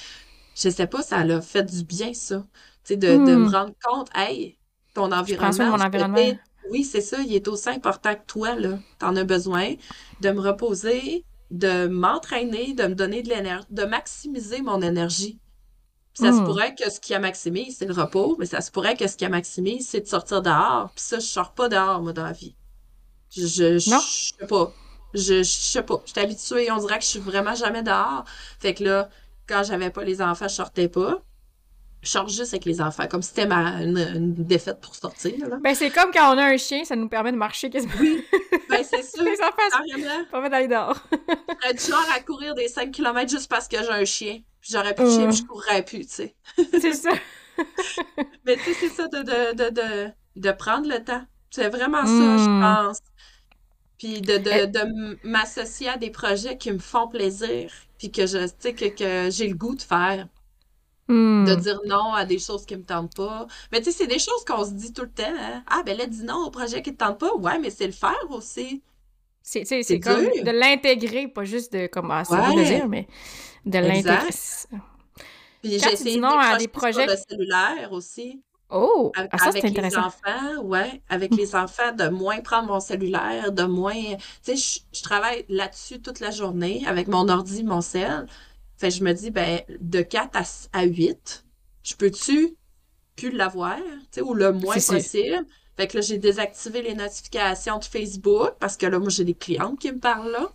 je 0.56 0.69
sais 0.69 0.88
pas, 0.88 1.02
ça 1.02 1.23
l'a 1.23 1.41
fait 1.41 1.63
du 1.63 1.84
bien, 1.84 2.13
ça. 2.13 2.45
Tu 2.84 2.93
sais, 2.93 2.97
de, 2.97 3.12
de 3.12 3.17
me 3.17 3.47
hmm. 3.47 3.47
rendre 3.47 3.73
compte, 3.84 4.10
hey, 4.15 4.58
ton 4.93 5.12
environnement. 5.12 5.78
mon 5.78 5.84
environnement. 5.84 6.38
oui, 6.69 6.84
c'est 6.84 7.02
ça, 7.02 7.21
il 7.21 7.34
est 7.34 7.47
aussi 7.47 7.69
important 7.69 8.13
que 8.13 8.26
toi, 8.28 8.56
là. 8.56 8.78
T'en 8.99 9.15
as 9.15 9.23
besoin 9.23 9.76
de 10.21 10.30
me 10.30 10.41
reposer, 10.41 11.23
de 11.49 11.88
m'entraîner, 11.88 12.73
de 12.73 12.84
me 12.84 12.95
donner 12.95 13.23
de 13.23 13.30
l'énergie, 13.30 13.67
de 13.69 13.86
maximiser 13.86 14.62
mon 14.62 14.82
énergie. 14.82 15.39
Ça 16.13 16.32
se 16.32 16.38
hmm. 16.38 16.45
pourrait 16.45 16.76
que 16.76 16.89
ce 16.91 16.99
qui 16.99 17.13
a 17.15 17.19
maximisé, 17.19 17.71
c'est 17.71 17.86
le 17.86 17.93
repos, 17.93 18.36
mais 18.38 18.45
ça 18.45 18.62
se 18.62 18.69
pourrait 18.69 18.95
que 18.95 19.08
ce 19.08 19.17
qui 19.17 19.26
a 19.26 19.30
maximisé, 19.30 19.82
c'est 19.82 20.02
de 20.02 20.08
sortir 20.08 20.41
dehors. 20.43 20.91
Puis 20.95 21.04
ça, 21.04 21.17
je 21.17 21.26
sors 21.26 21.54
pas 21.54 21.69
dehors, 21.69 22.02
moi, 22.02 22.13
dans 22.13 22.23
la 22.23 22.34
vie. 22.34 22.56
Je, 23.32 23.47
je, 23.47 23.80
je 23.80 23.89
sais 23.89 24.47
pas. 24.47 24.71
Je, 25.15 25.41
je 25.41 25.43
sais 25.43 25.82
pas. 25.82 26.02
Je 26.06 26.12
suis 26.12 26.21
habituée, 26.21 26.71
on 26.71 26.78
dirait 26.78 26.99
que 26.99 27.04
je 27.04 27.10
suis 27.10 27.19
vraiment 27.19 27.56
jamais 27.56 27.82
dehors. 27.82 28.26
Fait 28.60 28.76
que 28.76 28.84
là, 28.84 29.10
quand 29.47 29.63
j'avais 29.63 29.89
pas 29.89 30.04
les 30.04 30.21
enfants, 30.21 30.47
je 30.47 30.54
sortais 30.56 30.88
pas. 30.88 31.23
Je 32.04 32.10
sors 32.10 32.28
juste 32.28 32.54
avec 32.54 32.66
les 32.66 32.82
enfants, 32.82 33.08
comme 33.08 33.22
si 33.22 33.30
c'était 33.30 33.48
ma, 33.48 33.82
une, 33.82 34.34
défaite 34.34 34.80
pour 34.82 34.94
sortir. 34.94 35.34
Là. 35.48 35.58
Ben, 35.62 35.74
c'est 35.74 35.89
comme 35.89 36.12
quand 36.12 36.36
on 36.36 36.38
a 36.38 36.44
un 36.44 36.58
chien, 36.58 36.84
ça 36.84 36.96
nous 36.96 37.08
permet 37.08 37.32
de 37.32 37.38
marcher 37.38 37.70
quasiment. 37.70 37.94
Oui, 38.00 38.24
ben, 38.70 38.84
c'est 38.84 39.04
sûr. 39.16 39.24
les 39.24 39.39
enfants, 39.42 40.26
permet 40.30 40.50
d'aller 40.50 40.68
dehors. 40.68 41.02
je 41.12 41.74
du 41.74 41.92
genre 41.92 42.06
à 42.16 42.20
courir 42.20 42.54
des 42.56 42.68
5 42.68 42.92
km 42.92 43.32
juste 43.32 43.50
parce 43.50 43.68
que 43.68 43.78
j'ai 43.78 43.89
un 43.89 44.06
chien 44.06 44.42
j'aurais 44.70 44.96
pu 44.96 45.06
chier, 45.06 45.28
puis 45.28 45.38
je 45.38 45.44
courrais 45.44 45.84
plus, 45.84 46.08
tu 46.08 46.13
sais. 46.13 46.36
c'est 46.80 46.94
ça. 46.94 47.12
Mais 48.46 48.56
tu 48.56 48.63
sais, 48.63 48.74
c'est 48.80 48.89
ça, 48.89 49.08
de, 49.08 49.20
de, 49.20 49.56
de, 49.56 49.70
de, 49.70 50.12
de 50.36 50.52
prendre 50.52 50.88
le 50.88 51.04
temps. 51.04 51.24
C'est 51.50 51.70
vraiment 51.70 52.06
ça, 52.06 52.38
je 52.38 52.50
hmm. 52.50 52.62
pense. 52.62 53.00
Puis 54.00 54.22
de, 54.22 54.38
de, 54.38 54.66
de 54.66 55.20
m'associer 55.24 55.89
à 55.89 55.98
des 55.98 56.10
projets 56.10 56.58
qui 56.58 56.72
me 56.72 56.80
font 56.80 57.08
plaisir, 57.08 57.72
puis 57.98 58.12
que 58.12 58.26
je 58.26 58.50
sais 58.60 58.74
que, 58.74 58.86
que 58.86 59.30
j'ai 59.30 59.48
le 59.48 59.56
goût 59.56 59.76
de 59.76 59.82
faire. 59.82 60.28
Hmm. 61.08 61.46
De 61.46 61.56
dire 61.56 61.82
non 61.86 62.13
à 62.13 62.24
des 62.24 62.39
choses 62.39 62.66
qui 62.66 62.78
me 62.78 62.84
tentent 62.84 63.16
pas. 63.16 63.46
Mais 63.72 63.80
tu 63.80 63.86
sais, 63.86 63.92
c'est 63.92 64.08
des 64.08 64.20
choses 64.20 64.46
qu'on 64.48 64.63
se 64.63 64.72
dit 64.72 64.94
tout 64.94 65.02
le 65.02 65.10
temps. 65.12 65.24
Hein. 65.28 65.63
Ah, 65.68 65.84
ben 65.86 65.98
là, 65.98 66.06
dis 66.06 66.24
non 66.24 66.46
au 66.46 66.50
projet 66.50 66.82
qui 66.82 66.94
te 66.94 67.04
tente 67.04 67.20
pas. 67.20 67.36
Ouais, 67.36 67.60
mais 67.60 67.70
c'est 67.70 67.88
le 67.88 67.94
faire 67.94 68.28
aussi. 68.30 68.82
C'est 69.42 70.00
comme 70.00 70.24
de 70.24 70.52
l'intégrer, 70.52 71.28
pas 71.28 71.44
juste 71.44 71.74
de 71.74 71.88
comme 71.88 72.10
ah, 72.10 72.24
ouais. 72.30 72.66
dire, 72.66 72.88
mais 72.88 73.08
de 73.66 73.80
l'intégrer. 73.80 74.30
Puis 75.62 75.80
j'ai 75.80 75.94
essayé 75.94 76.20
non 76.20 76.38
à 76.38 76.58
des 76.58 76.70
projets 76.70 77.06
de 77.06 77.16
cellulaire 77.16 77.92
aussi. 77.92 78.42
Oh, 78.70 79.12
ah, 79.16 79.38
ça, 79.38 79.50
avec 79.50 79.78
les 79.78 79.98
enfants, 79.98 80.63
ouais, 80.63 81.04
avec 81.08 81.36
les 81.36 81.56
enfants, 81.56 81.92
de 81.92 82.08
moins 82.10 82.39
prendre 82.39 82.70
mon 82.70 82.80
cellulaire, 82.80 83.52
de 83.52 83.63
moins, 83.63 83.94
tu 84.44 84.58
sais, 84.58 84.82
je, 84.92 85.04
travaille 85.04 85.46
là-dessus 85.48 86.02
toute 86.02 86.20
la 86.20 86.32
journée 86.32 86.84
avec 86.88 87.08
mon 87.08 87.30
ordi, 87.30 87.63
mon 87.63 87.82
cell. 87.82 88.26
Fait 88.78 88.92
je 88.92 89.04
me 89.04 89.14
dis, 89.14 89.32
ben, 89.32 89.62
de 89.80 90.02
4 90.02 90.36
à, 90.36 90.80
à 90.80 90.84
8, 90.84 91.46
je 91.84 91.96
peux-tu 91.96 92.56
plus 93.16 93.32
l'avoir, 93.32 93.78
tu 93.78 94.08
sais, 94.12 94.22
ou 94.22 94.34
le 94.34 94.52
moins 94.52 94.76
possible? 94.76 95.46
Fait 95.78 95.88
que 95.88 95.98
là, 95.98 96.02
j'ai 96.02 96.18
désactivé 96.18 96.82
les 96.82 96.94
notifications 96.94 97.80
de 97.80 97.86
Facebook 97.86 98.52
parce 98.60 98.78
que 98.78 98.86
là, 98.86 99.00
moi, 99.00 99.10
j'ai 99.10 99.24
des 99.24 99.34
clientes 99.34 99.80
qui 99.80 99.92
me 99.92 100.00
parlent 100.00 100.32
là. 100.32 100.52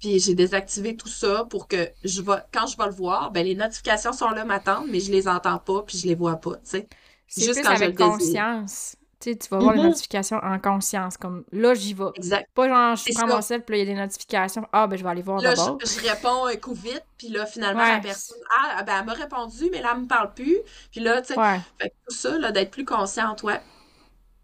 Puis 0.00 0.20
j'ai 0.20 0.34
désactivé 0.34 0.96
tout 0.96 1.08
ça 1.08 1.44
pour 1.50 1.66
que 1.66 1.90
je 2.04 2.22
vais, 2.22 2.38
quand 2.52 2.66
je 2.66 2.76
vais 2.76 2.86
le 2.86 2.92
voir, 2.92 3.32
ben 3.32 3.44
les 3.44 3.56
notifications 3.56 4.12
sont 4.12 4.30
là 4.30 4.44
m'attendent, 4.44 4.88
mais 4.88 5.00
je 5.00 5.10
les 5.10 5.26
entends 5.26 5.58
pas 5.58 5.82
puis 5.82 5.98
je 5.98 6.06
les 6.06 6.14
vois 6.14 6.36
pas, 6.36 6.54
tu 6.54 6.60
sais. 6.64 6.88
C'est 7.26 7.44
juste 7.44 7.62
quand 7.62 7.70
avec 7.70 7.96
conscience. 7.96 8.96
Tu, 9.20 9.32
sais, 9.32 9.36
tu 9.36 9.48
vas 9.48 9.58
voir 9.58 9.74
les 9.74 9.80
mm-hmm. 9.80 9.86
notifications 9.88 10.38
en 10.38 10.58
conscience, 10.60 11.16
comme 11.16 11.44
là, 11.50 11.74
j'y 11.74 11.92
vais. 11.92 12.04
Exact. 12.14 12.48
Pas 12.54 12.68
genre, 12.68 12.94
je 12.94 13.12
prends 13.14 13.26
mon 13.26 13.42
sel, 13.42 13.64
puis 13.64 13.74
là, 13.74 13.82
il 13.82 13.88
y 13.88 13.90
a 13.90 13.94
des 13.94 14.00
notifications. 14.00 14.64
Ah, 14.72 14.86
ben, 14.86 14.96
je 14.96 15.02
vais 15.02 15.10
aller 15.10 15.22
voir 15.22 15.42
d'abord. 15.42 15.78
Je, 15.80 15.86
je 15.86 16.08
réponds 16.08 16.46
un 16.46 16.56
coup 16.56 16.74
vite, 16.74 17.04
puis 17.16 17.28
là, 17.28 17.44
finalement, 17.44 17.82
la 17.82 17.98
personne, 17.98 18.38
ah, 18.56 18.82
ben, 18.84 19.00
elle 19.00 19.06
m'a 19.06 19.12
répondu, 19.14 19.70
mais 19.72 19.82
là, 19.82 19.92
elle 19.94 20.02
me 20.02 20.06
parle 20.06 20.34
plus. 20.34 20.58
Puis 20.92 21.00
là, 21.00 21.20
tu 21.20 21.34
sais, 21.34 21.40
fait 21.80 21.92
tout 22.08 22.14
ça, 22.14 22.38
là, 22.38 22.52
d'être 22.52 22.70
plus 22.70 22.84
consciente, 22.84 23.42
ouais. 23.42 23.60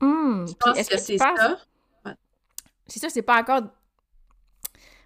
Mmh. 0.01 0.47
Je 0.49 0.55
pense 0.55 0.89
que, 0.89 0.99
c'est 0.99 1.19
ça. 1.19 1.59
C'est 2.87 2.99
ça, 2.99 3.09
c'est 3.09 3.23
pas 3.23 3.41
encore 3.41 3.63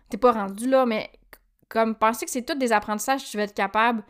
t'es 0.09 0.17
pas 0.17 0.33
rendu 0.33 0.69
là, 0.69 0.87
mais 0.87 1.11
comme 1.69 1.95
penser 1.95 2.25
que 2.25 2.31
c'est 2.31 2.43
tout 2.43 2.55
des 2.55 2.73
apprentissages 2.73 3.25
que 3.25 3.31
tu 3.31 3.37
vas 3.37 3.45
être 3.45 3.55
capable 3.55 4.03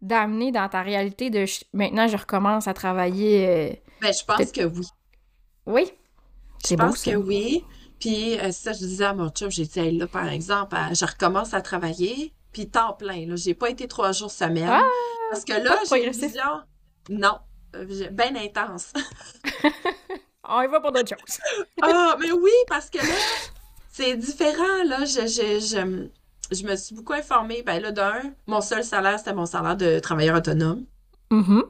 d'amener 0.00 0.50
dans 0.50 0.68
ta 0.68 0.82
réalité 0.82 1.30
de 1.30 1.44
maintenant 1.72 2.08
je 2.08 2.16
recommence 2.16 2.66
à 2.66 2.74
travailler. 2.74 3.48
Euh, 3.48 3.72
ben, 4.00 4.12
je 4.12 4.24
pense 4.24 4.50
que 4.50 4.64
oui. 4.64 4.86
Oui. 5.66 5.92
Je 6.68 6.74
pense 6.74 7.02
que 7.02 7.16
oui. 7.16 7.64
Puis 7.98 8.38
euh, 8.38 8.50
ça, 8.50 8.72
je 8.72 8.78
disais 8.78 9.04
à 9.04 9.14
mon 9.14 9.28
chum, 9.30 9.50
j'ai 9.50 9.64
dit, 9.64 9.90
là, 9.92 10.06
par 10.06 10.28
exemple, 10.28 10.76
je 10.92 11.04
recommence 11.04 11.54
à 11.54 11.60
travailler, 11.60 12.32
puis 12.52 12.68
temps 12.68 12.94
plein. 12.94 13.26
Là, 13.26 13.36
j'ai 13.36 13.54
pas 13.54 13.70
été 13.70 13.86
trois 13.86 14.12
jours 14.12 14.30
semaine. 14.30 14.68
Ah, 14.68 14.88
parce 15.30 15.44
que 15.44 15.52
là, 15.52 15.78
j'ai 15.88 16.06
une 16.06 16.12
vision. 16.12 16.62
Non, 17.08 17.38
bien 18.10 18.34
intense. 18.36 18.92
On 20.48 20.62
y 20.62 20.66
va 20.66 20.80
pour 20.80 20.90
d'autres 20.90 21.16
choses. 21.16 21.38
ah, 21.82 22.16
mais 22.18 22.32
oui, 22.32 22.50
parce 22.66 22.90
que 22.90 22.98
là, 22.98 23.14
c'est 23.90 24.16
différent, 24.16 24.84
là. 24.86 25.04
Je, 25.04 25.26
je, 25.26 26.08
je, 26.50 26.66
me 26.66 26.76
suis 26.76 26.94
beaucoup 26.94 27.12
informée. 27.12 27.62
Ben 27.62 27.80
là, 27.80 27.92
d'un, 27.92 28.34
mon 28.46 28.60
seul 28.60 28.82
salaire, 28.82 29.18
c'était 29.18 29.34
mon 29.34 29.46
salaire 29.46 29.76
de 29.76 30.00
travailleur 30.00 30.36
autonome. 30.36 30.84
Mm-hmm. 31.30 31.62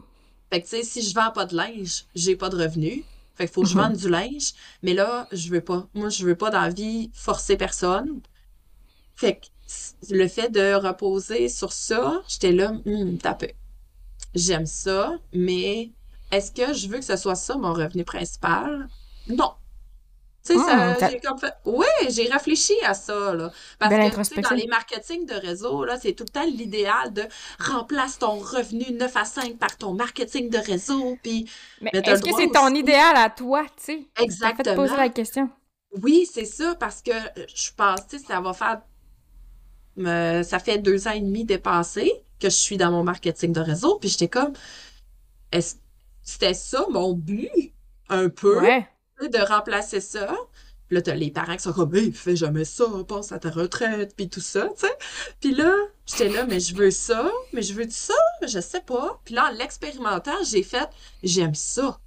Fait 0.51 0.63
que, 0.63 0.67
tu 0.67 0.77
sais, 0.77 0.83
si 0.83 1.03
je 1.03 1.15
vends 1.15 1.31
pas 1.31 1.45
de 1.45 1.55
linge, 1.55 2.07
j'ai 2.15 2.37
pas 2.37 2.49
de 2.49 2.57
revenus. 2.57 3.05
Fait 3.43 3.47
qu'il 3.47 3.55
faut 3.55 3.63
que 3.63 3.69
je 3.69 3.77
Mhm. 3.77 3.83
vende 3.83 3.97
du 3.97 4.09
linge. 4.09 4.53
Mais 4.83 4.95
là, 4.95 5.29
je 5.33 5.51
veux 5.51 5.61
pas. 5.63 5.89
Moi, 5.95 6.09
je 6.11 6.25
veux 6.27 6.37
pas 6.37 6.51
dans 6.51 6.61
la 6.63 6.71
vie 6.71 7.11
forcer 7.15 7.57
personne. 7.57 8.21
Fait 9.17 9.41
que 9.41 9.47
le 10.15 10.29
fait 10.29 10.51
de 10.51 10.75
reposer 10.75 11.49
sur 11.49 11.73
ça, 11.73 12.23
j'étais 12.29 12.53
là, 12.53 12.73
hum, 12.87 13.19
t'as 13.19 13.35
peu. 13.35 13.49
J'aime 14.35 14.67
ça, 14.67 15.15
mais 15.33 15.93
est-ce 16.31 16.53
que 16.53 16.75
je 16.75 16.89
veux 16.89 16.99
que 16.99 17.05
ce 17.05 17.17
soit 17.17 17.37
ça 17.37 17.57
mon 17.57 17.73
revenu 17.75 18.05
principal? 18.05 18.91
Non. 19.29 19.55
Tu 20.45 20.55
sais, 20.55 20.59
ça, 20.59 20.95
t'as- 20.99 21.09
j'ai 21.11 21.21
comme 21.21 21.39
fait, 21.39 21.55
oui, 21.65 21.87
j'ai 22.11 22.27
réfléchi 22.29 22.75
à 22.85 22.95
ça, 22.95 23.33
là. 23.35 23.53
Parce 23.79 23.91
Belle 23.91 24.11
que, 24.11 24.41
dans 24.41 24.55
les 24.57 24.67
marketing 24.67 25.25
de 25.25 25.35
réseau, 25.35 25.85
là, 25.85 25.99
c'est 26.01 26.15
tout 26.15 26.25
le 26.25 26.31
temps 26.33 26.45
l'idéal 26.45 27.13
de 27.13 27.23
remplace 27.61 28.19
ton 28.19 28.39
revenu 28.39 28.85
9 28.93 29.17
à 29.17 29.25
5 29.25 29.57
par 29.59 29.77
ton 29.79 29.95
marketing 29.95 30.51
de 30.51 30.59
réseau, 30.59 31.17
puis 31.23 31.49
Mais 31.81 31.91
Mais 31.95 32.03
t'as 32.03 32.13
est-ce 32.13 32.23
que 32.23 32.31
c'est 32.35 32.49
ton 32.49 32.75
idéal 32.75 33.17
à 33.17 33.31
toi, 33.31 33.65
tu 33.77 33.85
sais? 33.85 34.07
Exactement. 34.21 34.75
poser 34.75 34.97
la 34.97 35.09
question. 35.11 35.49
Oui, 36.03 36.27
c'est 36.33 36.47
ça, 36.47 36.75
parce 36.75 37.03
que 37.03 37.11
euh, 37.13 37.47
je 37.55 37.71
pense, 37.77 38.07
tu 38.09 38.19
sais, 38.19 38.25
ça 38.27 38.41
va 38.41 38.53
faire, 38.53 38.83
ça 40.45 40.59
fait 40.59 40.79
deux 40.79 41.07
ans 41.09 41.13
et 41.13 41.21
demi 41.21 41.45
dépassé 41.45 42.11
que 42.41 42.49
je 42.51 42.57
suis 42.57 42.77
dans 42.77 42.91
mon 42.91 43.05
marketing 43.05 43.53
de 43.53 43.61
réseau, 43.61 43.99
puis 43.99 44.09
j'étais 44.09 44.29
comme, 44.29 44.53
est-ce, 45.53 45.77
c'était 46.23 46.55
ça 46.55 46.85
mon 46.91 47.13
but, 47.15 47.51
un 48.09 48.29
peu, 48.29 48.61
Ouais. 48.61 48.89
De 49.29 49.39
remplacer 49.39 50.01
ça. 50.01 50.35
Puis 50.89 50.97
là, 50.97 51.03
t'as 51.03 51.15
les 51.15 51.31
parents 51.31 51.57
qui 51.57 51.63
sont 51.63 51.73
comme, 51.73 51.95
hey, 51.95 52.13
fais 52.13 52.37
jamais 52.37 52.65
ça, 52.65 52.85
pense 53.09 53.33
à 53.33 53.39
ta 53.39 53.51
retraite, 53.51 54.15
puis 54.17 54.29
tout 54.29 54.41
ça, 54.41 54.69
tu 54.79 54.87
sais. 54.87 54.99
Puis 55.41 55.55
là, 55.55 55.73
j'étais 56.07 56.29
là, 56.29 56.45
mais 56.47 56.61
je 56.61 56.75
veux 56.75 56.91
ça, 56.91 57.31
mais 57.53 57.63
je 57.63 57.73
veux 57.73 57.87
ça, 57.89 58.15
je 58.47 58.61
sais 58.61 58.83
pas. 58.83 59.21
Puis 59.25 59.35
là, 59.35 59.51
en 59.51 59.57
l'expérimentant, 59.57 60.43
j'ai 60.45 60.63
fait, 60.63 60.89
j'aime 61.23 61.55
ça. 61.55 61.99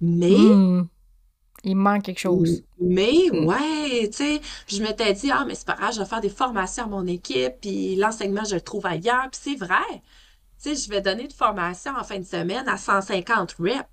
Mais, 0.00 0.30
Hmm. 0.36 0.86
Il 1.64 1.74
manque 1.74 2.04
quelque 2.04 2.20
chose. 2.20 2.62
mais, 2.80 3.12
Mm. 3.32 3.44
ouais, 3.46 4.08
tu 4.10 4.16
sais, 4.18 4.40
je 4.68 4.80
m'étais 4.80 5.12
dit, 5.12 5.28
ah, 5.32 5.44
mais 5.44 5.56
c'est 5.56 5.66
pas 5.66 5.74
grave, 5.74 5.92
je 5.92 5.98
vais 5.98 6.06
faire 6.06 6.20
des 6.20 6.28
formations 6.28 6.84
à 6.84 6.86
mon 6.86 7.04
équipe, 7.08 7.54
puis 7.60 7.96
l'enseignement, 7.96 8.44
je 8.44 8.54
le 8.54 8.60
trouve 8.60 8.86
ailleurs, 8.86 9.28
puis 9.32 9.40
c'est 9.42 9.56
vrai. 9.56 9.74
Tu 10.62 10.76
sais, 10.76 10.76
je 10.76 10.88
vais 10.88 11.00
donner 11.00 11.26
de 11.26 11.32
formation 11.32 11.92
en 11.98 12.04
fin 12.04 12.18
de 12.20 12.24
semaine 12.24 12.68
à 12.68 12.76
150 12.76 13.56
reps. 13.58 13.84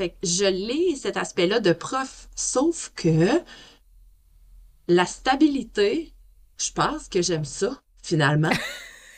Fait 0.00 0.08
que 0.12 0.16
je 0.22 0.46
l'ai, 0.46 0.96
cet 0.96 1.18
aspect-là 1.18 1.60
de 1.60 1.74
prof, 1.74 2.30
sauf 2.34 2.90
que 2.96 3.42
la 4.88 5.04
stabilité, 5.04 6.14
je 6.56 6.72
pense 6.72 7.06
que 7.08 7.20
j'aime 7.20 7.44
ça, 7.44 7.82
finalement. 8.02 8.50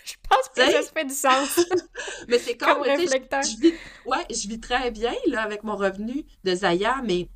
Je 0.05 0.15
pense 0.29 0.49
que 0.49 0.69
ça 0.69 0.83
fait 0.93 1.05
du 1.05 1.15
sens. 1.15 1.61
Mais 2.29 2.37
c'est 2.41 2.57
comme, 2.57 2.79
Comme 2.79 2.85
sais, 2.87 2.97
je- 2.97 3.01
réflecteur. 3.03 3.43
je 3.45 3.57
vis, 3.61 3.75
ouais, 4.05 4.27
je 4.31 4.49
vis 4.49 4.59
très 4.59 4.91
bien, 4.91 5.15
là, 5.29 5.43
avec 5.43 5.63
mon 5.63 5.77
revenu 5.77 6.27
de 6.43 6.53
Zaya, 6.57 6.97
mais 7.05 7.29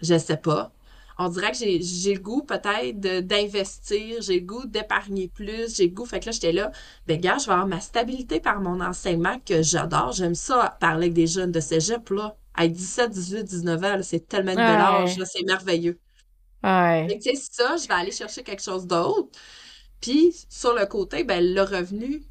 je 0.00 0.16
sais 0.16 0.36
pas. 0.36 0.70
On 1.18 1.28
dirait 1.28 1.50
que 1.50 1.56
j'ai, 1.58 2.14
le 2.14 2.20
goût, 2.20 2.42
peut-être, 2.44 3.00
d'investir, 3.26 4.22
j'ai 4.22 4.38
le 4.38 4.46
goût 4.46 4.64
d'épargner 4.64 5.26
plus, 5.26 5.74
j'ai 5.74 5.88
le 5.88 5.92
goût. 5.92 6.04
Fait 6.06 6.20
que 6.20 6.26
là, 6.26 6.32
j'étais 6.32 6.52
là, 6.52 6.70
ben, 7.08 7.20
gars, 7.20 7.38
je 7.38 7.46
vais 7.46 7.52
avoir 7.52 7.66
ma 7.66 7.80
stabilité 7.80 8.38
par 8.38 8.60
mon 8.60 8.80
enseignement 8.80 9.40
que 9.44 9.60
j'adore. 9.62 10.12
J'aime 10.12 10.36
ça, 10.36 10.76
parler 10.80 11.06
avec 11.06 11.14
des 11.14 11.26
jeunes 11.26 11.50
de 11.50 11.58
cégep, 11.60 12.10
là. 12.10 12.36
À 12.54 12.66
17, 12.68 13.10
18, 13.10 13.44
19 13.44 13.84
ans, 13.84 13.98
c'est 14.02 14.26
tellement 14.28 14.52
de 14.52 14.56
bel 14.56 14.66
Ouais. 14.66 14.82
âge, 15.12 15.22
c'est 15.24 15.44
merveilleux. 15.44 15.98
Ouais. 16.64 17.06
Tu 17.22 17.36
sais, 17.36 17.42
ça, 17.52 17.76
je 17.76 17.86
vais 17.86 17.94
aller 17.94 18.10
chercher 18.10 18.42
quelque 18.42 18.62
chose 18.62 18.86
d'autre. 18.86 19.28
Puis, 20.00 20.34
sur 20.48 20.74
le 20.74 20.86
côté, 20.86 21.24
ben, 21.24 21.42
le 21.54 21.62
revenu 21.62 22.22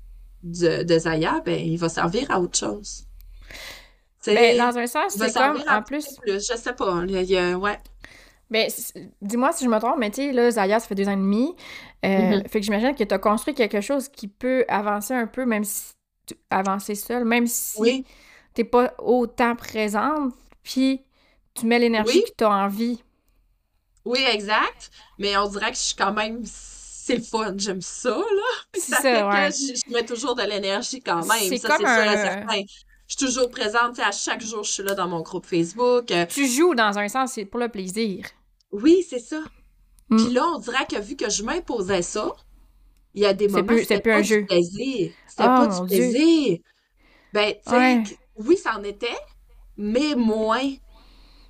de, 0.43 0.84
de 0.84 0.99
Zaya, 0.99 1.41
ben, 1.45 1.60
il 1.60 1.77
va 1.77 1.88
servir 1.89 2.30
à 2.32 2.39
autre 2.41 2.58
chose. 2.58 3.06
Ben, 4.25 4.58
dans 4.58 4.77
un 4.77 4.88
sens, 4.88 5.13
c'est 5.13 5.34
comme, 5.34 5.63
en 5.69 5.82
plus, 5.82 6.06
plus, 6.21 6.45
je 6.51 6.58
sais 6.58 6.73
pas. 6.73 7.01
Il 7.08 7.21
y 7.23 7.38
a- 7.38 7.58
ouais. 7.58 7.77
ben, 8.49 8.69
dis-moi 9.21 9.53
si 9.53 9.63
je 9.63 9.69
me 9.69 9.80
trompe, 9.80 9.97
mais 9.99 10.10
tu 10.12 10.17
sais, 10.27 10.32
là, 10.34 10.51
Zaya, 10.51 10.80
ça 10.82 10.88
fait 10.88 10.95
deux 10.95 11.08
ans 11.08 11.12
et 11.13 11.15
demi. 11.15 11.56
Euh, 12.06 12.08
Mhm. 12.38 12.43
Fait 12.49 12.60
que 12.60 12.65
j'imagine 12.65 12.93
que 12.95 13.03
tu 13.06 13.13
as 13.13 13.19
construit 13.19 13.53
quelque 13.53 13.80
chose 13.80 14.10
qui 14.10 14.27
peut 14.27 14.65
avancer 14.67 15.13
un 15.13 15.27
peu, 15.27 15.45
même 15.45 15.63
si 15.63 15.93
tu 16.25 16.36
avancer 16.49 16.95
seul, 16.95 17.23
même 17.23 17.47
si 17.47 17.80
Oui, 17.80 18.06
t'es 18.58 18.63
pas 18.63 18.93
autant 19.00 19.56
présente, 19.56 20.34
puis 20.63 21.02
tu 21.54 21.65
mets 21.67 21.78
l'énergie 21.80 22.17
Oui. 22.17 22.24
que 22.28 22.36
tu 22.38 22.43
as 22.43 22.50
envie. 22.50 23.04
oui, 24.06 24.20
exact. 24.32 24.89
Mais 25.20 25.38
on 25.38 25.48
dirait 25.48 25.70
que 25.72 25.78
je 25.78 25.82
suis 25.82 25.96
quand 25.96 26.13
même. 26.13 26.41
C'est 26.43 27.15
le 27.17 27.22
fun, 27.24 27.54
j'aime 27.58 27.82
ça, 27.82 28.10
là. 28.17 28.80
Ça 28.80 28.96
ça, 28.98 29.02
fait 29.02 29.24
ouais. 29.24 29.50
que 29.50 29.56
je, 29.56 29.82
je 29.88 29.93
mets 29.93 30.04
toujours 30.06 30.36
de 30.36 30.43
l'énergie 30.43 31.02
quand 31.02 31.26
même. 31.26 31.39
C'est 31.50 31.58
Ça, 31.58 31.70
comme 31.70 31.86
c'est 31.86 31.93
sûr 32.04 32.04
et 32.12 32.15
un- 32.17 32.24
certain. 32.24 32.62
Je 33.08 33.15
suis 33.15 33.26
toujours 33.26 33.50
présente, 33.50 33.91
tu 33.96 34.02
sais, 34.02 34.08
à 34.08 34.12
chaque 34.12 34.41
jour, 34.41 34.63
je 34.63 34.72
suis 34.72 34.84
là 34.84 34.93
dans 34.93 35.08
mon 35.08 35.22
groupe 35.22 35.46
Facebook. 35.46 36.12
Euh, 36.12 36.26
Tu 36.26 36.46
joues 36.48 36.76
dans 36.76 36.98
un 37.00 37.08
sens, 37.08 37.32
c'est 37.34 37.46
pour 37.46 37.60
le 37.62 37.70
plaisir. 37.70 38.26
Oui, 38.74 39.06
c'est 39.10 39.20
ça. 39.20 39.39
Mm. 40.10 40.17
Puis 40.17 40.34
là, 40.34 40.46
on 40.56 40.60
dirait 40.60 40.86
que 40.89 41.00
vu 41.00 41.15
que 41.15 41.30
je 41.30 41.43
m'imposais 41.43 42.02
ça, 42.02 42.34
il 43.13 43.22
y 43.22 43.26
a 43.26 43.34
des 43.34 43.48
moments 43.48 43.72
où 43.74 43.78
c'était 43.78 44.02
plus 44.02 44.12
pas 44.12 44.17
un 44.17 44.22
du 44.22 44.28
jeu. 44.28 44.46
plaisir. 44.46 45.12
C'était 45.28 45.43
Oh, 45.43 45.46
pas 45.46 45.67
du 45.67 45.88
Dieu. 45.88 45.98
plaisir. 46.12 46.58
Ben, 47.32 47.54
tu 47.54 47.70
sais, 47.72 47.78
Ouais. 47.78 48.04
Oui, 48.39 48.58
ça 48.58 48.78
en 48.78 48.84
était, 48.84 49.08
mais 49.78 50.15
moins. 50.15 50.69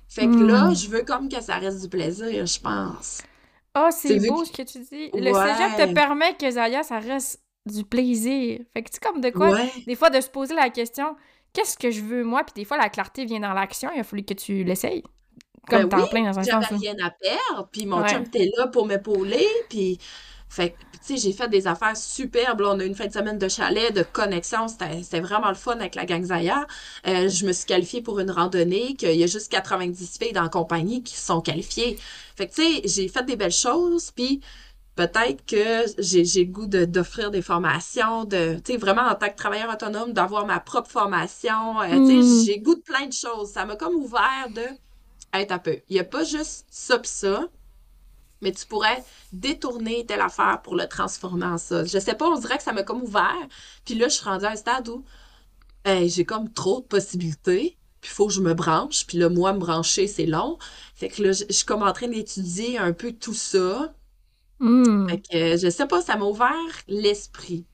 Fait 0.08 0.22
que 0.26 0.30
Mm. 0.32 0.46
là, 0.48 0.72
je 0.74 0.88
veux 0.88 1.02
comme 1.02 1.28
que 1.28 1.40
ça 1.42 1.56
reste 1.56 1.82
du 1.82 1.88
plaisir, 1.88 2.46
je 2.46 2.60
pense. 2.60 3.20
Ah, 3.74 3.90
c'est 3.90 4.18
beau 4.28 4.44
ce 4.44 4.50
que 4.52 4.62
tu 4.62 4.78
dis. 4.80 5.10
Le 5.14 5.32
Ouais. 5.32 5.54
cégep 5.54 5.88
te 5.88 5.94
permet 5.94 6.34
que 6.36 6.50
Zaya, 6.50 6.82
ça 6.82 6.98
reste 6.98 7.42
du 7.66 7.84
plaisir. 7.84 8.60
Fait 8.72 8.82
que 8.82 8.88
tu 8.90 8.94
sais, 8.94 9.00
comme 9.06 9.20
de 9.20 9.30
quoi, 9.30 9.50
Ouais, 9.50 9.70
des 9.86 9.94
fois, 9.94 10.08
de 10.10 10.20
se 10.20 10.28
poser 10.30 10.54
la 10.54 10.70
question, 10.70 11.14
qu'est-ce 11.52 11.76
que 11.76 11.90
je 11.90 12.00
veux 12.00 12.24
moi? 12.24 12.42
Puis 12.44 12.54
des 12.56 12.64
fois, 12.64 12.78
la 12.78 12.88
clarté 12.88 13.26
vient 13.26 13.40
dans 13.40 13.52
l'action, 13.52 13.90
il 13.94 14.00
a 14.00 14.04
fallu 14.04 14.24
que 14.24 14.34
tu 14.34 14.64
l'essayes. 14.64 15.04
Comme 15.68 15.84
Ben 15.88 15.98
oui, 16.00 16.08
plein 16.10 16.22
dans 16.32 16.38
un 16.38 16.42
j'avais 16.42 16.64
sens. 16.64 16.70
là. 16.72 16.78
rien 16.80 16.94
à 17.04 17.10
perdre, 17.10 17.68
puis 17.70 17.84
mon 17.84 18.00
Ouais. 18.02 18.08
chum 18.08 18.22
était 18.22 18.50
là 18.56 18.68
pour 18.68 18.86
m'épauler, 18.86 19.46
puis 19.68 19.98
fait 20.48 20.70
que, 20.72 20.76
tu 20.98 20.98
sais, 21.02 21.16
j'ai 21.18 21.32
fait 21.32 21.48
des 21.48 21.66
affaires 21.66 21.96
superbes, 21.96 22.60
là, 22.60 22.70
on 22.74 22.80
a 22.80 22.84
eu 22.84 22.86
une 22.86 22.94
fin 22.94 23.06
de 23.06 23.12
semaine 23.12 23.38
de 23.38 23.48
chalet, 23.48 23.92
de 23.94 24.02
connexion, 24.02 24.66
c'était 24.68 25.20
vraiment 25.20 25.48
le 25.48 25.54
fun 25.54 25.72
avec 25.78 25.94
la 25.94 26.06
gang 26.06 26.24
Zaya. 26.24 26.66
Euh, 27.06 27.28
je 27.28 27.46
me 27.46 27.52
suis 27.52 27.66
qualifiée 27.66 28.02
pour 28.02 28.18
une 28.20 28.30
randonnée, 28.30 28.94
qu'il 28.96 29.14
y 29.14 29.22
a 29.24 29.26
juste 29.26 29.50
90 29.52 30.18
filles 30.18 30.32
dans 30.32 30.42
la 30.42 30.48
compagnie 30.48 31.02
qui 31.02 31.16
sont 31.16 31.40
qualifiées. 31.42 31.98
Fait 32.36 32.46
que, 32.48 32.54
tu 32.54 32.62
sais, 32.62 32.82
j'ai 32.84 33.08
fait 33.08 33.24
des 33.24 33.36
belles 33.36 33.52
choses, 33.52 34.10
puis 34.10 34.40
peut-être 34.96 35.44
que 35.46 35.84
j'ai 35.98 36.24
j'ai 36.24 36.44
le 36.44 36.52
goût 36.52 36.66
de- 36.66 36.84
d'offrir 36.84 37.30
des 37.30 37.42
formations, 37.42 38.24
de, 38.24 38.56
tu 38.64 38.72
sais, 38.72 38.78
vraiment 38.78 39.02
en 39.02 39.14
tant 39.14 39.28
que 39.30 39.36
travailleur 39.36 39.72
autonome, 39.72 40.12
d'avoir 40.12 40.46
ma 40.46 40.60
propre 40.60 40.90
formation, 40.90 41.80
euh, 41.82 42.00
tu 42.00 42.12
Mm. 42.18 42.22
sais, 42.22 42.44
j'ai 42.44 42.56
le 42.58 42.62
goût 42.62 42.74
de 42.74 42.80
plein 42.82 43.06
de 43.06 43.12
choses. 43.12 43.50
Ça 43.52 43.64
m'a 43.66 43.76
comme 43.76 43.94
ouvert 43.96 44.48
de 44.54 44.62
être 45.34 45.52
un 45.52 45.58
peu. 45.58 45.78
Il 45.88 45.94
n'y 45.94 46.00
a 46.00 46.04
pas 46.04 46.24
juste 46.24 46.66
ça 46.70 46.98
pis 46.98 47.08
ça, 47.10 47.48
mais 48.40 48.52
tu 48.52 48.66
pourrais 48.66 49.02
détourner 49.32 50.06
telle 50.06 50.20
affaire 50.20 50.60
pour 50.62 50.76
le 50.76 50.86
transformer 50.86 51.46
en 51.46 51.58
ça. 51.58 51.84
Je 51.84 51.98
sais 51.98 52.14
pas, 52.14 52.26
on 52.28 52.38
dirait 52.38 52.58
que 52.58 52.62
ça 52.62 52.72
m'a 52.72 52.82
comme 52.82 53.02
ouvert. 53.02 53.48
Puis 53.84 53.94
là, 53.94 54.08
je 54.08 54.14
suis 54.14 54.24
rendue 54.24 54.46
à 54.46 54.50
un 54.50 54.56
stade 54.56 54.88
où 54.88 55.04
hey, 55.84 56.08
j'ai 56.08 56.24
comme 56.24 56.52
trop 56.52 56.80
de 56.80 56.86
possibilités. 56.86 57.76
Puis 58.00 58.10
il 58.12 58.14
faut 58.14 58.28
que 58.28 58.32
je 58.32 58.40
me 58.40 58.54
branche. 58.54 59.06
Puis 59.06 59.18
là, 59.18 59.28
moi, 59.28 59.52
me 59.52 59.58
brancher, 59.58 60.06
c'est 60.06 60.26
long. 60.26 60.58
Fait 60.94 61.08
que 61.08 61.22
là, 61.22 61.32
je 61.32 61.44
je 61.48 61.54
suis 61.54 61.66
comme 61.66 61.82
en 61.82 61.92
train 61.92 62.08
d'étudier 62.08 62.78
un 62.78 62.92
peu 62.92 63.12
tout 63.12 63.34
ça. 63.34 63.94
Hmm. 64.60 65.08
Fait 65.08 65.20
que 65.20 65.36
euh, 65.36 65.56
je 65.56 65.68
sais 65.70 65.86
pas, 65.86 66.02
ça 66.02 66.16
m'a 66.16 66.24
ouvert 66.24 66.52
l'esprit. 66.88 67.66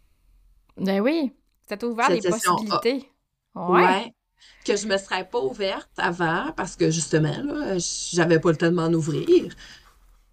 Ben 0.76 1.00
oui, 1.00 1.32
ça 1.68 1.76
t'a 1.76 1.86
ouvert 1.86 2.10
les 2.10 2.26
A. 2.26 2.30
possibilités. 2.30 3.10
Ouais. 3.54 3.82
Ouais. 3.82 4.14
Que 4.64 4.76
je 4.76 4.86
me 4.86 4.96
serais 4.98 5.28
pas 5.28 5.40
ouverte 5.40 5.90
avant 5.98 6.52
parce 6.56 6.76
que 6.76 6.90
justement, 6.90 7.36
là, 7.42 7.76
j'avais 7.78 8.40
pas 8.40 8.50
le 8.50 8.56
temps 8.56 8.70
de 8.70 8.76
m'en 8.76 8.88
ouvrir. 8.88 9.54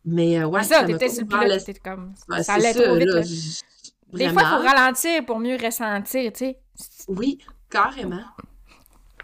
Mais 0.06 0.40
euh, 0.40 0.48
ouais, 0.48 0.64
C'est 0.64 0.74
ça, 0.74 0.80
ça 0.82 0.86
t'étais 0.88 1.10
sur 1.10 1.22
le 1.22 1.28
pilote, 1.28 1.64
t'étais 1.66 1.80
comme... 1.80 2.14
Ouais, 2.30 2.44
ça 2.44 2.54
allait 2.56 2.74
ça, 2.74 2.84
trop 2.84 2.96
vite, 2.96 3.08
là, 3.10 3.22
Des 3.22 4.30
fois, 4.30 4.42
il 4.44 4.48
faut 4.48 4.68
ralentir 4.68 5.26
pour 5.26 5.40
mieux 5.40 5.58
ressentir, 5.64 6.32
tu 6.34 6.40
sais. 6.40 6.60
Oui, 7.08 7.38
carrément. 7.70 8.24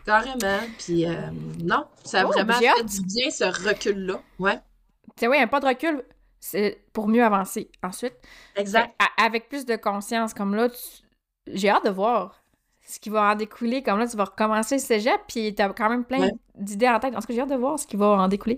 Carrément. 0.05 0.59
Puis 0.77 1.05
euh, 1.05 1.15
non, 1.63 1.85
ça 2.03 2.21
a 2.21 2.25
Oh, 2.25 2.31
vraiment 2.31 2.53
fait 2.53 2.67
hâte. 2.67 2.85
du 2.85 3.01
bien 3.01 3.29
ce 3.29 3.43
recul-là. 3.43 4.21
Ouais, 4.39 4.55
Tu 4.55 5.21
sais, 5.21 5.27
oui, 5.27 5.37
un 5.37 5.47
pas 5.47 5.59
de 5.59 5.65
recul, 5.67 6.03
c'est 6.39 6.85
pour 6.93 7.07
mieux 7.07 7.23
avancer. 7.23 7.69
Ensuite, 7.83 8.13
exact. 8.55 8.95
Fait, 9.01 9.25
avec 9.25 9.49
plus 9.49 9.65
de 9.65 9.75
conscience, 9.75 10.33
comme 10.33 10.55
là, 10.55 10.69
tu- 10.69 11.03
j'ai 11.47 11.69
hât 11.69 11.81
de 11.83 11.89
voir 11.89 12.41
ce 12.87 12.99
qui 12.99 13.09
va 13.09 13.31
en 13.31 13.35
découler. 13.35 13.83
Comme 13.83 13.99
là, 13.99 14.07
tu 14.07 14.17
vas 14.17 14.25
recommencer 14.25 14.75
le 14.75 14.81
cégep, 14.81 15.21
puis 15.27 15.53
t'as 15.55 15.69
quand 15.73 15.89
même 15.89 16.05
plein 16.05 16.21
Ouais. 16.21 16.31
d'idées 16.55 16.87
en 16.89 16.99
tête. 16.99 17.15
En 17.15 17.19
tout 17.21 17.27
cas, 17.27 17.33
j'ai 17.33 17.41
hâte 17.41 17.49
de 17.49 17.55
voir 17.55 17.77
ce 17.79 17.85
qui 17.87 17.97
va 17.97 18.07
en 18.07 18.27
découler. 18.27 18.57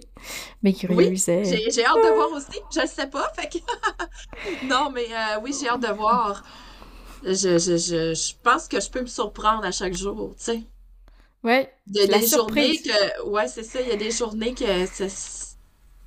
Mais 0.64 0.74
curieux, 0.74 0.98
Oui, 0.98 1.18
c'est... 1.18 1.44
J'ai 1.44 1.72
j'ai 1.72 1.86
hâte 1.86 1.96
de 1.98 2.14
voir 2.16 2.32
aussi. 2.34 2.60
Je 2.74 2.82
le 2.82 2.88
sais 2.88 3.08
pas, 3.08 3.32
fait 3.34 3.50
que... 3.50 3.58
Non, 4.68 4.92
mais 4.92 5.06
euh, 5.12 5.40
oui, 5.44 5.54
j'ai 5.60 5.70
hâte 5.70 5.82
de 5.82 5.94
voir. 5.94 6.44
Je, 7.24 7.34
je, 7.60 7.78
je, 7.78 8.14
je 8.14 8.34
pense 8.44 8.68
que 8.68 8.80
je 8.80 8.90
peux 8.90 9.02
me 9.02 9.08
surprendre 9.08 9.66
à 9.66 9.72
chaque 9.72 9.94
jour, 9.96 10.36
tu 10.38 10.44
sais. 10.46 10.64
Ouais, 11.44 11.74
Il 11.88 11.98
y 11.98 12.02
a 12.02 12.08
des 12.08 12.28
journées 12.28 12.78
que... 12.82 13.24
Ouais, 13.26 13.48
c'est 13.48 13.64
ça, 13.64 13.82
il 13.82 13.88
y 13.90 13.92
a 13.92 13.96
des 13.98 14.12
journées 14.12 14.54
que... 14.54 14.86
c'est- 14.86 15.48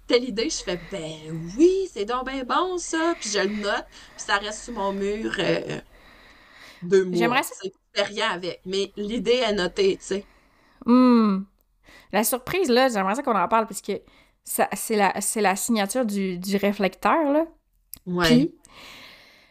Telle 0.07 0.25
idée, 0.25 0.51
je 0.51 0.57
fais, 0.63 0.79
ben 0.91 1.53
oui, 1.57 1.89
c'est 1.93 2.05
donc 2.05 2.27
ben 2.27 2.45
bon, 2.45 2.77
ça. 2.79 3.15
Puis 3.21 3.31
je 3.31 3.39
le 3.39 3.57
note, 3.57 3.87
puis 4.17 4.25
ça 4.27 4.37
reste 4.39 4.65
sur 4.65 4.75
mon 4.75 4.93
mur 4.93 5.33
euh, 5.39 5.81
deux 6.83 7.05
mois. 7.05 7.17
J'aimerais 7.17 7.43
ça- 7.43 7.55
tu 7.63 7.71
fais 7.95 8.03
rien 8.03 8.31
avec. 8.31 8.61
Mais 8.67 8.93
l'idée 8.97 9.43
est 9.47 9.53
notée, 9.53 9.97
tu 9.97 10.05
sais. 10.05 10.25
Hmm. 10.85 11.45
La 12.13 12.25
surprise, 12.25 12.69
là, 12.69 12.89
j'aimerais 12.89 13.15
ça 13.15 13.23
qu'on 13.23 13.37
en 13.37 13.49
parle, 13.49 13.67
parce 13.67 13.81
que 13.81 14.01
c'est 14.45 14.97
la, 14.97 15.15
la 15.37 15.57
signature 15.57 16.05
du, 16.05 16.39
du 16.39 16.57
réflecteur, 16.57 17.33
là. 17.33 17.47
Ouais. 18.07 18.27
Puis, 18.27 18.55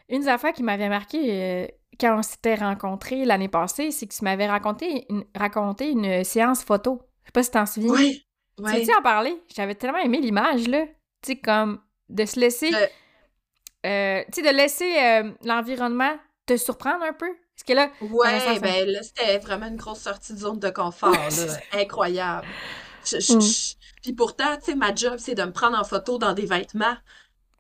une 0.10 0.22
des 0.22 0.28
affaires 0.28 0.54
qui 0.54 0.64
m'avait 0.64 0.90
marqué 0.90 1.20
euh, 1.32 1.68
quand 2.00 2.18
on 2.18 2.22
s'était 2.22 2.56
rencontrés 2.56 3.24
l'année 3.26 3.48
passée, 3.48 3.92
c'est 3.92 4.08
que 4.08 4.14
tu 4.14 4.24
m'avais 4.24 4.48
raconté 4.48 5.06
une, 5.10 5.24
raconté 5.36 5.92
une 5.92 6.24
séance 6.24 6.64
photo. 6.64 7.02
Je 7.24 7.28
sais 7.28 7.32
pas 7.32 7.44
si 7.44 7.52
t'en 7.52 7.66
souviens. 7.66 7.94
Ouais. 7.94 8.22
Tu 8.58 8.64
veux-tu 8.64 8.94
en 8.94 9.02
parler? 9.02 9.42
J'avais 9.56 9.76
tellement 9.76 10.00
aimé 10.00 10.20
l'image, 10.20 10.68
là. 10.68 10.86
Tu 11.22 11.34
sais, 11.34 11.36
comme 11.38 11.80
de 12.10 12.26
se 12.26 12.40
laisser... 12.40 12.72
Euh. 12.74 12.88
euh, 13.86 14.24
tu 14.32 14.42
sais, 14.42 14.52
de 14.52 14.56
laisser 14.56 14.98
euh, 15.00 15.32
l'environnement 15.46 16.14
te 16.46 16.58
surprendre 16.58 17.04
un 17.04 17.14
peu. 17.14 17.32
Parce 17.62 17.64
que 17.68 17.74
là, 17.74 17.92
Ouais, 18.02 18.40
ça, 18.40 18.54
ça- 18.56 18.60
ben 18.60 18.90
là, 18.90 19.04
c'était 19.04 19.38
vraiment 19.38 19.68
une 19.68 19.76
grosse 19.76 20.00
sortie 20.00 20.34
de 20.34 20.40
zone 20.40 20.60
de 20.60 20.70
confort, 20.70 21.12
là. 21.12 21.60
Incroyable. 21.74 22.48
Je- 23.06 23.20
je- 23.20 23.34
Mm. 23.36 23.42
je- 23.42 23.74
Puis 24.02 24.14
pourtant, 24.14 24.58
tu 24.58 24.66
sais, 24.72 24.76
ma 24.76 24.96
job, 24.96 25.16
c'est 25.20 25.36
de 25.36 25.44
me 25.44 25.52
prendre 25.52 25.78
en 25.78 25.84
photo 25.84 26.18
dans 26.18 26.34
des 26.34 26.46
vêtements. 26.48 26.96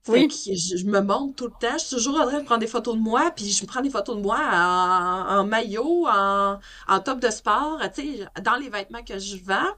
Fait 0.04 0.28
que 0.28 0.34
je, 0.34 0.78
je 0.78 0.86
me 0.86 1.02
montre 1.02 1.36
tout 1.36 1.46
le 1.46 1.52
temps. 1.60 1.78
Je 1.78 1.86
suis 1.86 1.96
toujours 1.98 2.20
en 2.20 2.26
train 2.28 2.40
de 2.40 2.46
prendre 2.46 2.62
des 2.62 2.68
photos 2.68 2.96
de 2.96 3.00
moi, 3.00 3.30
puis 3.36 3.52
je 3.52 3.62
me 3.62 3.68
prends 3.68 3.82
des 3.82 3.92
photos 3.92 4.16
de 4.18 4.22
moi 4.22 4.40
en, 4.40 5.38
en 5.40 5.46
maillot, 5.46 6.08
en, 6.08 6.58
en 6.88 7.00
top 7.02 7.20
de 7.20 7.30
sport, 7.30 7.80
tu 7.94 8.18
sais, 8.18 8.26
dans 8.42 8.56
les 8.56 8.70
vêtements 8.70 9.04
que 9.04 9.20
je 9.20 9.38
vends. 9.38 9.72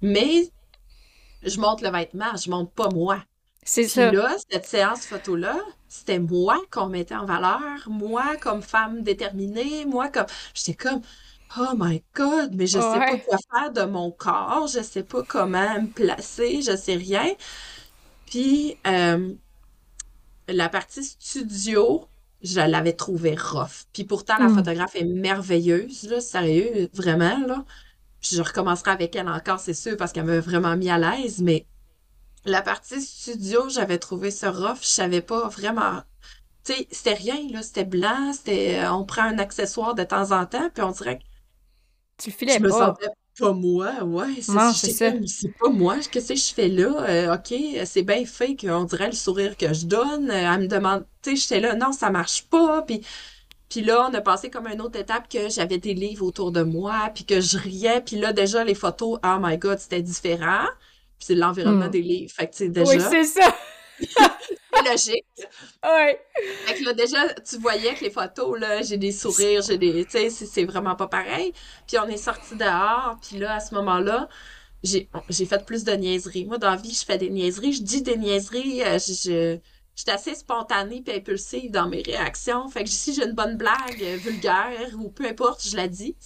Mais 0.00 0.48
je 1.42 1.58
montre 1.58 1.82
le 1.82 1.90
vêtement, 1.90 2.36
je 2.36 2.48
montre 2.50 2.70
pas 2.70 2.88
moi. 2.90 3.18
C'est 3.64 3.88
ça. 3.88 4.12
là, 4.12 4.36
cette 4.50 4.66
séance 4.66 5.06
photo-là, 5.06 5.58
c'était 5.88 6.18
moi 6.18 6.58
qu'on 6.70 6.88
mettait 6.88 7.14
en 7.16 7.26
valeur, 7.26 7.88
moi 7.88 8.36
comme 8.38 8.62
femme 8.62 9.02
déterminée, 9.02 9.84
moi 9.86 10.08
comme... 10.10 10.26
J'étais 10.54 10.74
comme, 10.74 11.02
oh 11.58 11.72
my 11.78 12.04
God, 12.14 12.54
mais 12.54 12.66
je 12.66 12.80
sais 12.80 13.00
pas 13.00 13.18
quoi 13.18 13.38
faire 13.52 13.72
de 13.72 13.82
mon 13.90 14.10
corps, 14.12 14.66
je 14.68 14.82
sais 14.82 15.04
pas 15.04 15.22
comment 15.24 15.80
me 15.82 15.88
placer, 15.92 16.62
je 16.62 16.76
sais 16.76 16.96
rien. 16.96 17.26
Puis, 18.26 18.80
euh, 18.86 19.34
la 20.48 20.68
partie 20.68 21.04
studio, 21.04 22.10
je 22.42 22.60
l'avais 22.60 22.92
trouvée 22.94 23.34
rough. 23.36 23.84
Puis 23.92 24.04
pourtant, 24.04 24.38
la 24.38 24.48
Mm. 24.48 24.50
photographe 24.50 24.94
est 24.96 25.04
merveilleuse, 25.04 26.04
là, 26.04 26.20
sérieux, 26.20 26.88
vraiment, 26.92 27.38
là. 27.46 27.64
Je 28.22 28.42
recommencerai 28.42 28.90
avec 28.92 29.16
elle 29.16 29.28
encore, 29.28 29.60
c'est 29.60 29.74
sûr, 29.74 29.96
parce 29.96 30.12
qu'elle 30.12 30.24
m'a 30.26 30.40
vraiment 30.40 30.76
mis 30.76 30.90
à 30.90 30.98
l'aise, 30.98 31.40
mais 31.42 31.68
la 32.44 32.62
partie 32.62 33.00
studio, 33.02 33.68
j'avais 33.68 33.98
trouvé 33.98 34.30
ça 34.30 34.50
rough. 34.50 34.80
Je 34.82 34.86
savais 34.86 35.22
pas 35.22 35.48
vraiment. 35.48 36.02
Tu 36.64 36.74
sais, 36.74 36.88
c'était 36.92 37.14
rien, 37.14 37.48
là. 37.52 37.62
C'était 37.62 37.84
blanc, 37.86 38.32
c'était. 38.34 38.80
euh, 38.84 38.92
On 38.92 39.04
prend 39.06 39.22
un 39.24 39.38
accessoire 39.38 39.94
de 39.94 40.04
temps 40.04 40.32
en 40.32 40.46
temps, 40.46 40.70
puis 40.70 40.82
on 40.84 40.90
dirait 40.92 41.18
que 41.20 41.24
Tu 42.18 42.30
filais 42.30 42.58
je 42.58 42.62
me 42.62 42.70
sentais 42.70 43.08
pas 43.38 43.52
moi, 43.52 44.04
ouais. 44.04 44.40
C'est 44.42 44.52
Non, 44.52 44.72
c'est 44.74 44.88
c'est 44.88 44.92
ça. 44.92 45.12
comme, 45.12 45.26
c'est 45.26 45.52
pas 45.58 45.70
moi. 45.70 45.98
Qu'est-ce 46.10 46.28
que 46.28 46.34
je 46.38 46.54
fais 46.54 46.68
là? 46.68 47.04
Euh, 47.08 47.34
OK, 47.34 47.54
c'est 47.86 48.02
bien 48.02 48.24
fake. 48.26 48.66
On 48.68 48.84
dirait 48.84 49.06
le 49.06 49.12
sourire 49.16 49.56
que 49.56 49.72
je 49.74 49.86
donne. 49.86 50.30
Euh, 50.30 50.52
Elle 50.54 50.60
me 50.62 50.66
demande. 50.68 51.06
Tu 51.22 51.30
sais, 51.30 51.36
j'étais 51.36 51.60
là, 51.60 51.74
non, 51.74 51.92
ça 51.92 52.10
marche 52.10 52.44
pas. 52.48 52.82
Puis. 52.82 53.02
Puis 53.70 53.82
là, 53.82 54.08
on 54.10 54.14
a 54.14 54.20
passé 54.20 54.50
comme 54.50 54.68
une 54.68 54.80
autre 54.82 54.98
étape 55.00 55.28
que 55.28 55.48
j'avais 55.50 55.78
des 55.78 55.94
livres 55.94 56.26
autour 56.26 56.52
de 56.52 56.62
moi, 56.62 57.10
puis 57.14 57.24
que 57.24 57.40
je 57.40 57.58
riais, 57.58 58.02
puis 58.02 58.16
là, 58.16 58.32
déjà, 58.32 58.64
les 58.64 58.74
photos, 58.74 59.18
oh 59.24 59.36
my 59.40 59.58
God, 59.58 59.78
c'était 59.80 60.02
différent. 60.02 60.66
Puis 61.18 61.26
c'est 61.26 61.34
l'environnement 61.34 61.86
Mm. 61.86 61.90
des 61.90 62.02
livres. 62.02 62.32
Fait 62.34 62.48
que, 62.48 62.54
sais, 62.56 62.64
Oui, 62.66 62.70
déjà, 62.72 63.10
c'est 63.10 63.24
ça. 63.24 63.54
c'est 64.00 64.90
logique. 64.90 65.24
Ouais. 65.84 66.20
Fait 66.66 66.74
que 66.74 66.84
là, 66.84 66.92
déjà, 66.92 67.32
tu 67.34 67.58
voyais 67.58 67.94
que 67.94 68.04
les 68.04 68.10
photos, 68.10 68.58
là, 68.58 68.82
j'ai 68.82 68.96
des 68.96 69.12
sourires, 69.12 69.62
j'ai 69.62 69.78
des... 69.78 70.04
Tu 70.04 70.10
sais, 70.10 70.30
c'est 70.30 70.46
c'est 70.46 70.64
vraiment 70.64 70.96
pas 70.96 71.06
pareil. 71.06 71.52
Puis 71.86 71.98
on 71.98 72.08
est 72.08 72.16
sorti 72.16 72.56
dehors, 72.56 73.16
puis 73.22 73.38
là, 73.38 73.54
à 73.56 73.60
ce 73.60 73.74
moment-là, 73.74 74.28
j'ai 74.82 75.08
fait 75.46 75.64
plus 75.64 75.84
de 75.84 75.92
niaiseries. 75.92 76.44
Moi, 76.44 76.58
dans 76.58 76.70
la 76.70 76.76
vie, 76.76 76.92
je 76.92 77.04
fais 77.04 77.16
des 77.18 77.30
niaiseries, 77.30 77.72
je 77.72 77.82
dis 77.82 78.02
des 78.02 78.16
niaiseries, 78.16 78.82
euh, 78.82 78.98
je... 78.98 79.12
je- 79.12 79.58
J'étais 79.96 80.10
assez 80.10 80.34
spontanée 80.34 81.02
puis 81.06 81.14
impulsive 81.14 81.70
dans 81.70 81.86
mes 81.88 82.02
réactions. 82.02 82.68
Fait 82.68 82.82
que 82.82 82.90
si 82.90 83.14
j'ai 83.14 83.26
une 83.26 83.32
bonne 83.34 83.56
blague 83.56 84.02
euh, 84.02 84.16
vulgaire 84.16 84.90
ou 84.98 85.08
peu 85.08 85.24
importe, 85.24 85.64
je 85.64 85.76
la 85.76 85.86
dis. 85.86 86.16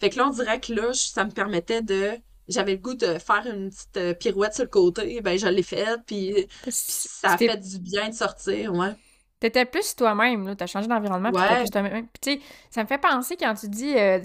Fait 0.00 0.08
que 0.08 0.16
là, 0.16 0.28
on 0.28 0.30
dirait 0.30 0.58
que 0.60 0.72
là, 0.72 0.94
ça 0.94 1.22
me 1.26 1.30
permettait 1.30 1.82
de... 1.82 2.12
J'avais 2.48 2.72
le 2.72 2.78
goût 2.78 2.94
de 2.94 3.18
faire 3.18 3.46
une 3.46 3.70
petite 3.70 3.96
euh, 3.96 4.14
pirouette 4.14 4.54
sur 4.54 4.64
le 4.64 4.70
côté. 4.70 5.20
Ben, 5.20 5.38
je 5.38 5.46
l'ai 5.46 5.62
faite, 5.62 6.00
puis 6.06 6.46
ça 6.68 7.32
a 7.32 7.38
fait 7.38 7.56
du 7.56 7.78
bien 7.78 8.08
de 8.08 8.14
sortir, 8.14 8.74
ouais. 8.74 8.94
T'étais 9.40 9.64
plus 9.64 9.94
toi-même, 9.96 10.46
là. 10.46 10.54
T'as 10.56 10.66
changé 10.66 10.86
d'environnement, 10.86 11.30
puis 11.32 11.56
plus 11.60 11.70
toi-même. 11.70 12.06
Puis 12.08 12.20
tu 12.20 12.32
sais, 12.40 12.46
ça 12.70 12.82
me 12.82 12.88
fait 12.88 12.98
penser 12.98 13.36
quand 13.36 13.54
tu 13.54 13.68
dis... 13.68 13.96
euh, 13.96 14.20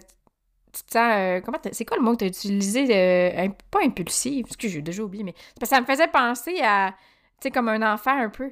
tu 0.74 0.84
te 0.84 0.92
sens... 0.92 1.12
euh, 1.16 1.42
comment 1.42 1.58
C'est 1.72 1.86
quoi 1.86 1.98
le 1.98 2.04
mot 2.04 2.12
que 2.12 2.18
t'as 2.18 2.26
utilisé? 2.28 2.86
euh, 2.96 3.46
imp- 3.46 3.64
pas 3.72 3.80
impulsif, 3.84 4.44
parce 4.46 4.58
que 4.58 4.68
j'ai 4.68 4.82
déjà 4.82 5.02
oublié, 5.02 5.24
mais... 5.24 5.34
Parce 5.60 5.70
que 5.72 5.76
ça 5.76 5.82
me 5.82 5.86
faisait 5.88 6.08
penser 6.08 6.60
à... 6.62 6.92
Tu 7.40 7.44
sais, 7.44 7.52
comme 7.52 7.70
un 7.70 7.94
enfant, 7.94 8.16
un 8.20 8.30
peu. 8.30 8.52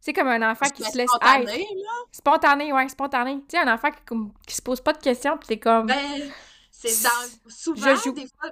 C'est 0.00 0.12
comme 0.12 0.28
un 0.28 0.50
enfant 0.50 0.66
qui 0.68 0.82
se 0.82 0.96
laisse 0.98 1.08
spontanée, 1.08 1.62
être. 1.62 1.74
là. 1.76 1.92
Spontané, 2.12 2.72
ouais, 2.72 2.88
spontané. 2.88 3.34
Tu 3.48 3.56
sais, 3.56 3.58
un 3.58 3.72
enfant 3.72 3.90
qui, 3.90 4.02
comme, 4.04 4.32
qui 4.46 4.54
se 4.54 4.62
pose 4.62 4.80
pas 4.80 4.92
de 4.92 4.98
questions, 4.98 5.36
puis 5.38 5.46
t'es 5.48 5.58
comme... 5.58 5.86
Ben, 5.86 6.30
c'est 6.70 7.02
dans, 7.04 7.10
souvent, 7.48 7.94
Je 7.94 8.02
joue. 8.02 8.12
des 8.12 8.26
fois, 8.26 8.50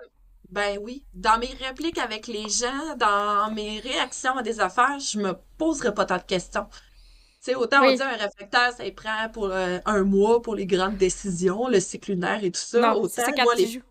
ben 0.53 0.79
oui, 0.83 1.05
dans 1.15 1.39
mes 1.39 1.53
répliques 1.61 1.99
avec 1.99 2.27
les 2.27 2.49
gens, 2.49 2.95
dans 2.99 3.51
mes 3.53 3.81
réactions 3.81 4.37
à 4.37 4.43
des 4.43 4.61
affaires, 4.61 4.99
je 5.01 5.19
me 5.19 5.33
poserai 5.59 5.95
pas 5.95 6.05
tant 6.05 6.19
de 6.19 6.23
questions. 6.23 6.67
Tu 6.71 7.51
sais, 7.53 7.55
autant 7.57 7.83
on 7.83 7.87
Oui. 7.87 7.97
dit 7.97 8.03
un 8.03 8.17
réflecteur, 8.17 8.73
ça 8.73 8.85
y 8.87 8.93
prend 8.93 9.29
pour 9.33 9.47
euh, 9.47 9.79
un 9.87 10.03
mois 10.05 10.43
pour 10.43 10.55
les 10.55 10.67
grandes 10.67 10.97
décisions, 10.99 11.69
le 11.69 11.81
cycle 11.81 12.13
lunaire 12.13 12.45
et 12.45 12.51
tout 12.53 12.61
ça. 12.61 12.81
non, 12.81 12.93
autant, 13.01 13.09
c'est 13.09 13.25
ça 13.25 13.33
quand 13.33 13.45
moi, 13.45 13.57
tu 13.57 13.63
les... 13.63 13.69
joues. 13.73 13.83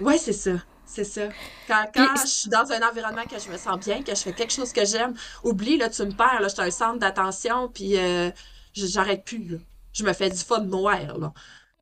Ouais, 0.00 0.18
c'est 0.18 0.32
ça. 0.32 0.52
C'est 0.84 1.04
ça. 1.04 1.28
Quand, 1.66 1.86
je 2.22 2.26
suis 2.26 2.48
dans 2.50 2.70
un 2.70 2.86
environnement 2.88 3.24
que 3.24 3.38
je 3.38 3.48
me 3.50 3.56
sens 3.58 3.78
bien, 3.78 4.02
que 4.02 4.14
je 4.14 4.20
fais 4.22 4.34
quelque 4.34 4.52
chose 4.52 4.72
que 4.72 4.84
j'aime, 4.84 5.14
oublie, 5.42 5.78
là, 5.78 5.88
tu 5.88 6.02
me 6.04 6.12
perds, 6.12 6.40
là, 6.40 6.48
je 6.48 6.54
suis 6.54 6.62
un 6.62 6.70
centre 6.70 6.98
d'attention, 6.98 7.68
puis 7.68 7.96
euh, 7.98 8.30
j'arrête 8.74 9.24
plus, 9.24 9.44
là. 9.48 9.58
Je 9.92 10.04
me 10.04 10.12
fais 10.12 10.30
du 10.30 10.38
fun 10.38 10.60
noir, 10.62 11.18
là. 11.18 11.32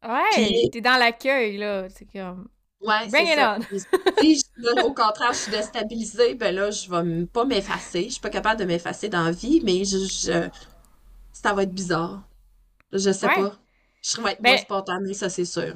Ouais, 0.03 0.23
Puis- 0.33 0.71
t'es 0.71 0.81
dans 0.81 0.97
l'accueil, 0.97 1.59
là. 1.59 1.89
C'est 1.91 2.07
comme... 2.11 2.49
Ouais, 2.81 3.09
Bring 3.09 3.27
it 3.29 3.35
ça. 3.35 3.59
on. 3.59 4.21
Si, 4.23 4.37
je- 4.59 4.83
au 4.85 4.95
contraire, 4.95 5.33
je 5.33 5.39
suis 5.39 5.51
déstabilisée, 5.53 6.35
ben 6.35 6.55
là, 6.55 6.71
je 6.71 6.91
vais 6.91 7.27
pas 7.27 7.45
m'effacer. 7.45 8.05
Je 8.05 8.11
suis 8.13 8.21
pas 8.21 8.31
capable 8.31 8.59
de 8.61 8.65
m'effacer 8.65 9.09
dans 9.09 9.23
la 9.25 9.33
vie, 9.33 9.61
mais 9.63 9.85
je, 9.85 9.99
je- 9.99 10.49
ça 11.33 11.53
va 11.53 11.63
être 11.65 11.75
bizarre. 11.75 12.23
Je 12.93 13.11
sais 13.13 13.27
Ouais. 13.27 13.35
pas. 13.35 13.53
Je 14.03 14.21
vais 14.23 14.33
être 14.33 14.41
Ben- 14.43 14.51
moins 14.53 14.59
spontanée, 14.59 15.13
ça, 15.15 15.29
c'est 15.29 15.45
sûr. 15.45 15.75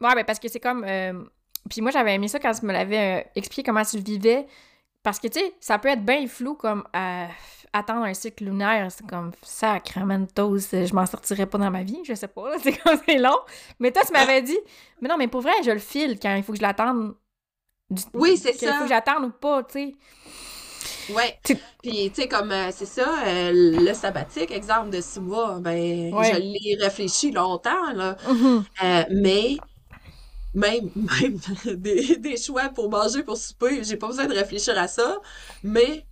Ouais, 0.00 0.14
ben 0.14 0.24
parce 0.24 0.38
que 0.38 0.48
c'est 0.48 0.60
comme. 0.60 0.84
euh, 0.84 1.24
Puis 1.70 1.80
moi, 1.80 1.90
j'avais 1.90 2.14
aimé 2.14 2.28
ça 2.28 2.38
quand 2.38 2.52
tu 2.52 2.66
me 2.66 2.72
l'avais 2.74 3.20
euh, 3.22 3.28
expliqué 3.36 3.62
comment 3.62 3.84
tu 3.84 3.96
le 3.96 4.02
vivais. 4.04 4.46
Parce 5.02 5.18
que, 5.18 5.28
tu 5.28 5.40
sais, 5.40 5.54
ça 5.60 5.78
peut 5.78 5.88
être 5.88 6.04
bien 6.04 6.26
flou 6.26 6.54
comme 6.54 6.84
euh, 6.94 7.26
attendre 7.74 8.04
un 8.04 8.14
cycle 8.14 8.44
lunaire. 8.44 8.90
C'est 8.92 9.06
comme 9.06 9.32
sacramentos, 9.42 10.58
je 10.72 10.94
m'en 10.94 11.06
sortirais 11.06 11.46
pas 11.46 11.58
dans 11.58 11.70
ma 11.70 11.82
vie, 11.82 12.00
je 12.04 12.14
sais 12.14 12.28
pas. 12.28 12.58
C'est 12.62 12.76
comme 12.78 12.98
c'est 13.06 13.18
long. 13.18 13.38
Mais 13.80 13.92
toi, 13.92 14.02
tu 14.06 14.12
m'avais 14.14 14.42
dit, 14.42 14.58
mais 15.02 15.08
non, 15.08 15.16
mais 15.18 15.28
pour 15.28 15.42
vrai, 15.42 15.52
je 15.64 15.70
le 15.72 15.78
file 15.80 16.18
quand 16.20 16.34
il 16.36 16.42
faut 16.42 16.52
que 16.52 16.58
je 16.58 16.62
l'attende. 16.62 17.14
du- 17.90 18.02
Oui, 18.14 18.36
c'est 18.38 18.54
ça. 18.54 18.74
faut 18.74 18.84
que 18.84 18.88
j'attende 18.88 19.24
ou 19.26 19.30
pas, 19.30 19.64
tu 19.64 19.72
sais. 19.74 19.94
Ouais. 21.08 21.38
Tu- 21.44 21.56
Puis, 21.82 22.10
tu 22.14 22.22
sais, 22.22 22.28
comme, 22.28 22.50
euh, 22.52 22.70
c'est 22.72 22.86
ça, 22.86 23.24
euh, 23.26 23.50
le 23.52 23.94
sabbatique, 23.94 24.50
exemple 24.50 24.90
de 24.90 25.00
six 25.00 25.20
mois, 25.20 25.58
ben, 25.60 26.12
Ouais. 26.14 26.32
je 26.32 26.38
l'ai 26.38 26.76
réfléchi 26.82 27.30
longtemps, 27.30 27.92
là. 27.92 28.16
Mhm. 28.28 28.64
Euh, 28.82 29.04
mais 29.10 29.56
même, 30.54 30.90
même 31.22 31.38
des, 31.76 32.16
des 32.16 32.36
choix 32.36 32.68
pour 32.70 32.90
manger, 32.90 33.22
pour 33.22 33.36
souper, 33.36 33.82
j'ai 33.84 33.96
pas 33.96 34.06
besoin 34.08 34.26
de 34.26 34.34
réfléchir 34.34 34.78
à 34.78 34.88
ça. 34.88 35.18
Mais 35.62 36.06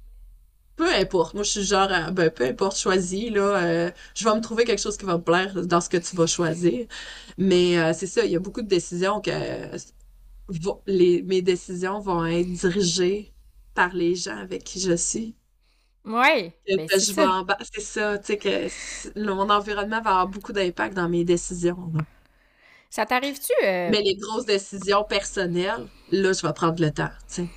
peu 0.77 0.93
importe. 0.95 1.35
Moi, 1.35 1.43
je 1.45 1.51
suis 1.51 1.65
genre, 1.65 1.89
euh, 1.93 2.11
ben, 2.11 2.31
peu 2.31 2.45
importe, 2.47 2.77
choisis, 2.79 3.31
là. 3.31 3.43
euh, 3.65 3.91
je 4.15 4.25
vais 4.25 4.35
me 4.35 4.41
trouver 4.41 4.65
quelque 4.65 4.81
chose 4.81 4.97
qui 4.97 5.05
va 5.07 5.19
me 5.19 5.23
plaire 5.23 5.55
dans 5.67 5.81
ce 5.81 5.89
que 5.89 5.97
tu 5.99 6.17
vas 6.17 6.27
choisir. 6.27 6.87
Mais 7.39 7.79
euh, 7.79 7.93
c'est 7.95 8.07
ça, 8.07 8.25
il 8.25 8.31
y 8.33 8.37
a 8.37 8.41
beaucoup 8.41 8.63
de 8.63 8.69
décisions 8.69 9.21
que 9.21 9.31
vont- 10.49 10.83
les, 10.87 11.23
mes 11.23 11.43
décisions 11.43 12.01
vont 12.01 12.25
être 12.27 12.53
dirigées 12.53 13.33
par 13.75 13.93
les 13.95 14.15
gens 14.17 14.37
avec 14.39 14.65
qui 14.65 14.81
je 14.81 14.97
suis. 14.97 15.37
Que- 16.67 16.77
ben, 16.89 16.99
c'est 16.99 17.01
je 17.01 17.13
ça. 17.13 17.23
vais 17.23 17.27
en 17.27 17.43
bas- 17.45 17.59
c'est 17.73 17.81
ça, 17.81 18.19
tu 18.19 18.27
sais, 18.27 18.39
que 18.39 19.21
mon 19.21 19.49
environnement 19.51 20.01
va 20.03 20.11
avoir 20.11 20.29
beaucoup 20.29 20.53
d'impact 20.53 20.95
dans 20.95 21.09
mes 21.09 21.25
décisions. 21.25 21.91
là. 21.95 22.05
Ça 22.91 23.07
t'arrive-tu? 23.07 23.53
euh, 23.65 23.93
Mais 23.93 24.03
les 24.03 24.17
grosses 24.17 24.45
décisions 24.47 25.05
personnelles, 25.05 25.89
là, 26.11 26.33
je 26.33 26.43
vais 26.45 26.53
prendre 26.53 26.81
le 26.83 26.91
temps, 26.93 27.11
tu 27.29 27.35
sais. 27.45 27.49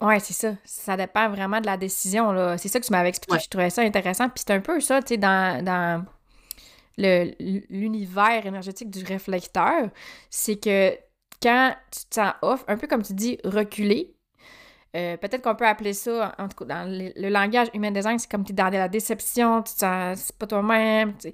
Ouais, 0.00 0.20
c'est 0.20 0.32
ça. 0.32 0.54
Ça 0.64 0.96
dépend 0.96 1.28
vraiment 1.28 1.60
de 1.60 1.66
la 1.66 1.76
décision, 1.76 2.32
là. 2.32 2.58
C'est 2.58 2.68
ça 2.68 2.80
que 2.80 2.86
tu 2.86 2.92
m'avais 2.92 3.08
expliqué. 3.08 3.34
Ouais. 3.34 3.40
Je 3.40 3.48
trouvais 3.48 3.70
ça 3.70 3.82
intéressant. 3.82 4.28
Puis 4.28 4.44
c'est 4.46 4.52
un 4.52 4.60
peu 4.60 4.80
ça, 4.80 5.00
tu 5.02 5.14
sais, 5.14 5.16
dans, 5.16 5.64
dans 5.64 6.04
le, 6.98 7.32
l'univers 7.70 8.46
énergétique 8.46 8.90
du 8.90 9.04
réflecteur. 9.04 9.90
C'est 10.30 10.56
que 10.56 10.96
quand 11.42 11.74
tu 11.90 12.00
te 12.06 12.14
sens 12.14 12.32
off, 12.42 12.64
un 12.68 12.76
peu 12.76 12.86
comme 12.86 13.02
tu 13.02 13.14
dis, 13.14 13.38
reculé, 13.44 14.14
euh, 14.96 15.16
peut-être 15.16 15.42
qu'on 15.42 15.54
peut 15.54 15.66
appeler 15.66 15.92
ça, 15.92 16.34
en 16.38 16.48
tout 16.48 16.64
cas, 16.64 16.64
dans 16.64 16.90
le, 16.90 17.12
le 17.14 17.28
langage 17.28 17.68
human 17.74 17.92
design, 17.92 18.18
c'est 18.18 18.30
comme 18.30 18.44
tu 18.44 18.52
es 18.52 18.54
dans 18.54 18.70
de 18.70 18.76
la 18.76 18.88
déception, 18.88 19.62
tu 19.62 19.74
te 19.74 19.78
sens, 19.78 20.18
c'est 20.18 20.36
pas 20.36 20.46
toi-même, 20.46 21.14
tu 21.14 21.30
sais. 21.30 21.32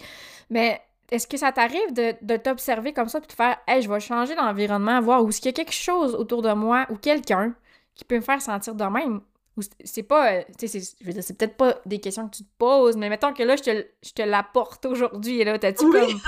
Mais 0.50 0.80
est-ce 1.10 1.26
que 1.26 1.36
ça 1.36 1.52
t'arrive 1.52 1.92
de, 1.92 2.14
de 2.20 2.36
t'observer 2.36 2.92
comme 2.92 3.08
ça 3.08 3.20
puis 3.20 3.28
de 3.28 3.32
faire 3.32 3.56
Hey, 3.66 3.82
je 3.82 3.88
vais 3.88 4.00
changer 4.00 4.34
d'environnement, 4.34 5.00
voir 5.00 5.24
où 5.24 5.28
est-ce 5.30 5.40
qu'il 5.40 5.48
y 5.48 5.50
a 5.50 5.52
quelque 5.52 5.72
chose 5.72 6.14
autour 6.14 6.42
de 6.42 6.52
moi 6.52 6.86
ou 6.90 6.96
quelqu'un 6.96 7.54
qui 7.96 8.04
peut 8.04 8.14
me 8.16 8.20
faire 8.20 8.40
sentir 8.40 8.74
de 8.76 8.84
même? 8.84 9.20
Ou 9.56 9.62
c'est 9.84 10.02
pas. 10.02 10.32
euh, 10.34 10.42
tu 10.58 10.68
sais, 10.68 10.80
je 11.00 11.04
veux 11.06 11.12
dire, 11.14 11.24
c'est 11.24 11.36
peut-être 11.36 11.56
pas 11.56 11.76
des 11.86 11.98
questions 11.98 12.28
que 12.28 12.36
tu 12.36 12.44
te 12.44 12.50
poses, 12.58 12.96
mais 12.96 13.08
mettons 13.08 13.32
que 13.32 13.42
là, 13.42 13.56
je 13.56 13.62
te, 13.62 13.86
je 14.04 14.10
te 14.12 14.22
l'apporte 14.22 14.84
aujourd'hui 14.84 15.40
et 15.40 15.44
là, 15.44 15.58
t'as-tu 15.58 15.86
Oui. 15.86 15.92
comme. 15.92 16.20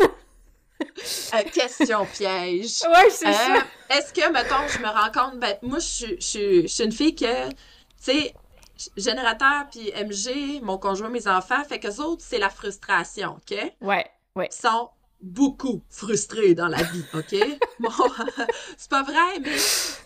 Euh, 1.34 1.42
question 1.52 2.06
piège. 2.06 2.82
Ouais, 2.88 3.10
c'est 3.10 3.28
Euh, 3.28 3.32
ça. 3.32 3.66
Est-ce 3.90 4.12
que, 4.12 4.30
mettons, 4.32 4.66
je 4.68 4.78
me 4.78 4.86
rends 4.88 5.10
compte, 5.12 5.38
ben, 5.40 5.56
moi, 5.62 5.78
je 5.78 5.86
suis- 5.86 6.20
je 6.20 6.62
je 6.62 6.66
suis 6.66 6.84
une 6.84 6.92
fille 6.92 7.14
que, 7.14 7.48
tu 7.50 7.54
sais, 7.98 8.34
générateur 8.96 9.66
puis 9.70 9.90
MG, 9.94 10.60
mon 10.62 10.78
conjoint, 10.78 11.08
mes 11.10 11.26
enfants, 11.28 11.62
fait 11.64 11.78
que 11.78 12.00
autres, 12.00 12.22
c'est 12.26 12.38
la 12.38 12.48
frustration, 12.50 13.36
OK? 13.36 13.56
Ouais, 13.82 14.06
ouais. 14.36 14.48
Ils 14.50 14.54
sont 14.56 14.90
beaucoup 15.22 15.82
frustrés 15.90 16.54
dans 16.54 16.68
la 16.68 16.82
vie, 16.82 17.04
OK? 17.14 17.34
Bon, 17.80 17.90
c'est 18.76 18.90
pas 18.90 19.02
vrai, 19.02 19.38
mais 19.40 19.56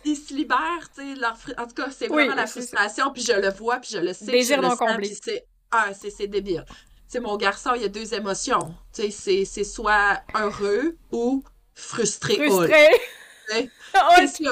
ils 0.04 0.16
se 0.16 0.32
libèrent, 0.32 0.88
tu 0.94 1.02
sais, 1.02 1.14
leur 1.20 1.36
en 1.58 1.66
tout 1.66 1.74
cas, 1.74 1.88
c'est 1.90 2.08
Oui, 2.08 2.22
vraiment 2.26 2.34
la 2.36 2.46
frustration, 2.46 3.10
puis 3.12 3.22
je 3.22 3.32
le 3.32 3.50
vois, 3.50 3.78
puis 3.78 3.90
je 3.94 3.98
le 3.98 4.12
sais, 4.12 4.26
Désir 4.26 4.62
non 4.62 4.76
comblé. 4.76 5.16
c'est 5.22 5.44
ah, 5.72 5.88
c'est 5.92 6.10
c'est 6.10 6.28
débile. 6.28 6.64
Tu 6.68 6.74
sais, 7.08 7.20
mon 7.20 7.36
garçon, 7.36 7.72
il 7.74 7.82
y 7.82 7.84
a 7.84 7.88
deux 7.88 8.14
émotions. 8.14 8.74
Tu 8.92 9.02
sais, 9.02 9.10
c'est- 9.10 9.44
c'est 9.44 9.64
soit 9.64 10.22
heureux 10.36 10.96
ou 11.10 11.42
frustré. 11.74 12.36
Frustré. 12.36 12.88
C'est 14.16 14.26
ça. 14.44 14.50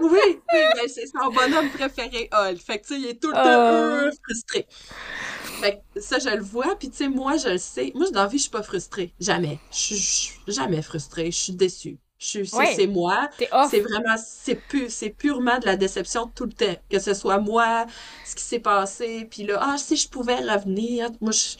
Oui, 0.00 0.18
oui, 0.52 0.60
mais 0.76 0.88
c'est 0.88 1.06
son 1.06 1.30
bonhomme 1.32 1.70
préféré, 1.70 2.28
Hulk. 2.32 2.58
Fait 2.58 2.78
que, 2.80 2.86
tu 2.86 2.94
sais, 2.94 3.00
il 3.00 3.06
est 3.06 3.20
tout 3.20 3.28
le 3.28 3.34
temps 3.34 3.42
Oh. 3.44 4.06
euh, 4.06 4.10
frustré. 4.24 4.66
Fait 5.60 5.82
que 5.94 6.00
ça, 6.00 6.18
je 6.18 6.30
le 6.30 6.42
vois, 6.42 6.76
puis 6.78 6.90
tu 6.90 6.96
sais, 6.96 7.08
moi, 7.08 7.36
je 7.36 7.48
le 7.50 7.58
sais. 7.58 7.92
Moi, 7.94 8.10
dans 8.10 8.22
la 8.22 8.28
vie, 8.28 8.38
je 8.38 8.42
suis 8.44 8.50
pas 8.50 8.62
frustrée. 8.62 9.14
Jamais. 9.20 9.58
Je 9.70 9.94
suis- 9.94 10.32
jamais 10.48 10.82
frustrée. 10.82 11.30
Je 11.30 11.36
suis 11.38 11.52
déçue. 11.52 11.98
Je 12.18 12.44
c'est 12.44 12.56
Ouais. 12.56 12.86
moi. 12.86 13.28
C'est 13.70 13.80
vraiment, 13.80 14.16
c'est 14.16 14.54
pu, 14.54 14.88
c'est 14.88 15.10
purement 15.10 15.58
de 15.58 15.66
la 15.66 15.76
déception 15.76 16.28
tout 16.28 16.44
le 16.46 16.52
temps. 16.52 16.76
Que 16.88 16.98
ce 17.00 17.14
soit 17.14 17.38
moi, 17.38 17.86
ce 18.24 18.34
qui 18.36 18.42
s'est 18.44 18.60
passé, 18.60 19.26
puis 19.30 19.42
là, 19.44 19.58
ah, 19.60 19.76
si 19.78 19.96
je 19.96 20.08
pouvais 20.08 20.36
revenir. 20.36 21.10
Moi, 21.20 21.32
je... 21.32 21.56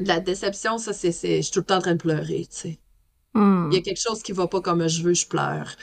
De 0.00 0.08
la 0.08 0.20
déception, 0.20 0.78
ça, 0.78 0.92
c'est, 0.92 1.12
c'est, 1.12 1.36
je 1.38 1.42
suis 1.42 1.52
tout 1.52 1.60
le 1.60 1.64
temps 1.66 1.76
en 1.76 1.80
train 1.80 1.92
de 1.94 1.98
pleurer, 1.98 2.46
tu 2.50 2.56
sais. 2.56 2.78
Hmm. 3.34 3.70
Il 3.72 3.76
y 3.76 3.78
a 3.78 3.82
quelque 3.82 4.00
chose 4.00 4.22
qui 4.22 4.32
va 4.32 4.46
pas 4.48 4.60
comme 4.60 4.88
je 4.88 5.02
veux, 5.02 5.14
je 5.14 5.26
pleure. 5.26 5.76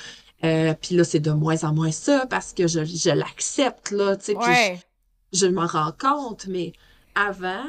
Euh, 0.45 0.73
puis 0.81 0.95
là, 0.95 1.03
c'est 1.05 1.19
de 1.21 1.31
moins 1.31 1.63
en 1.63 1.73
moins 1.73 1.91
ça 1.91 2.25
parce 2.29 2.53
que 2.53 2.67
je, 2.67 2.83
je 2.85 3.09
l'accepte, 3.11 3.91
là, 3.91 4.17
tu 4.17 4.25
sais, 4.25 4.37
Ouais. 4.37 4.79
je, 5.33 5.39
je 5.39 5.45
m'en 5.47 5.65
rends 5.67 5.93
compte, 5.93 6.47
mais 6.47 6.73
avant, 7.15 7.63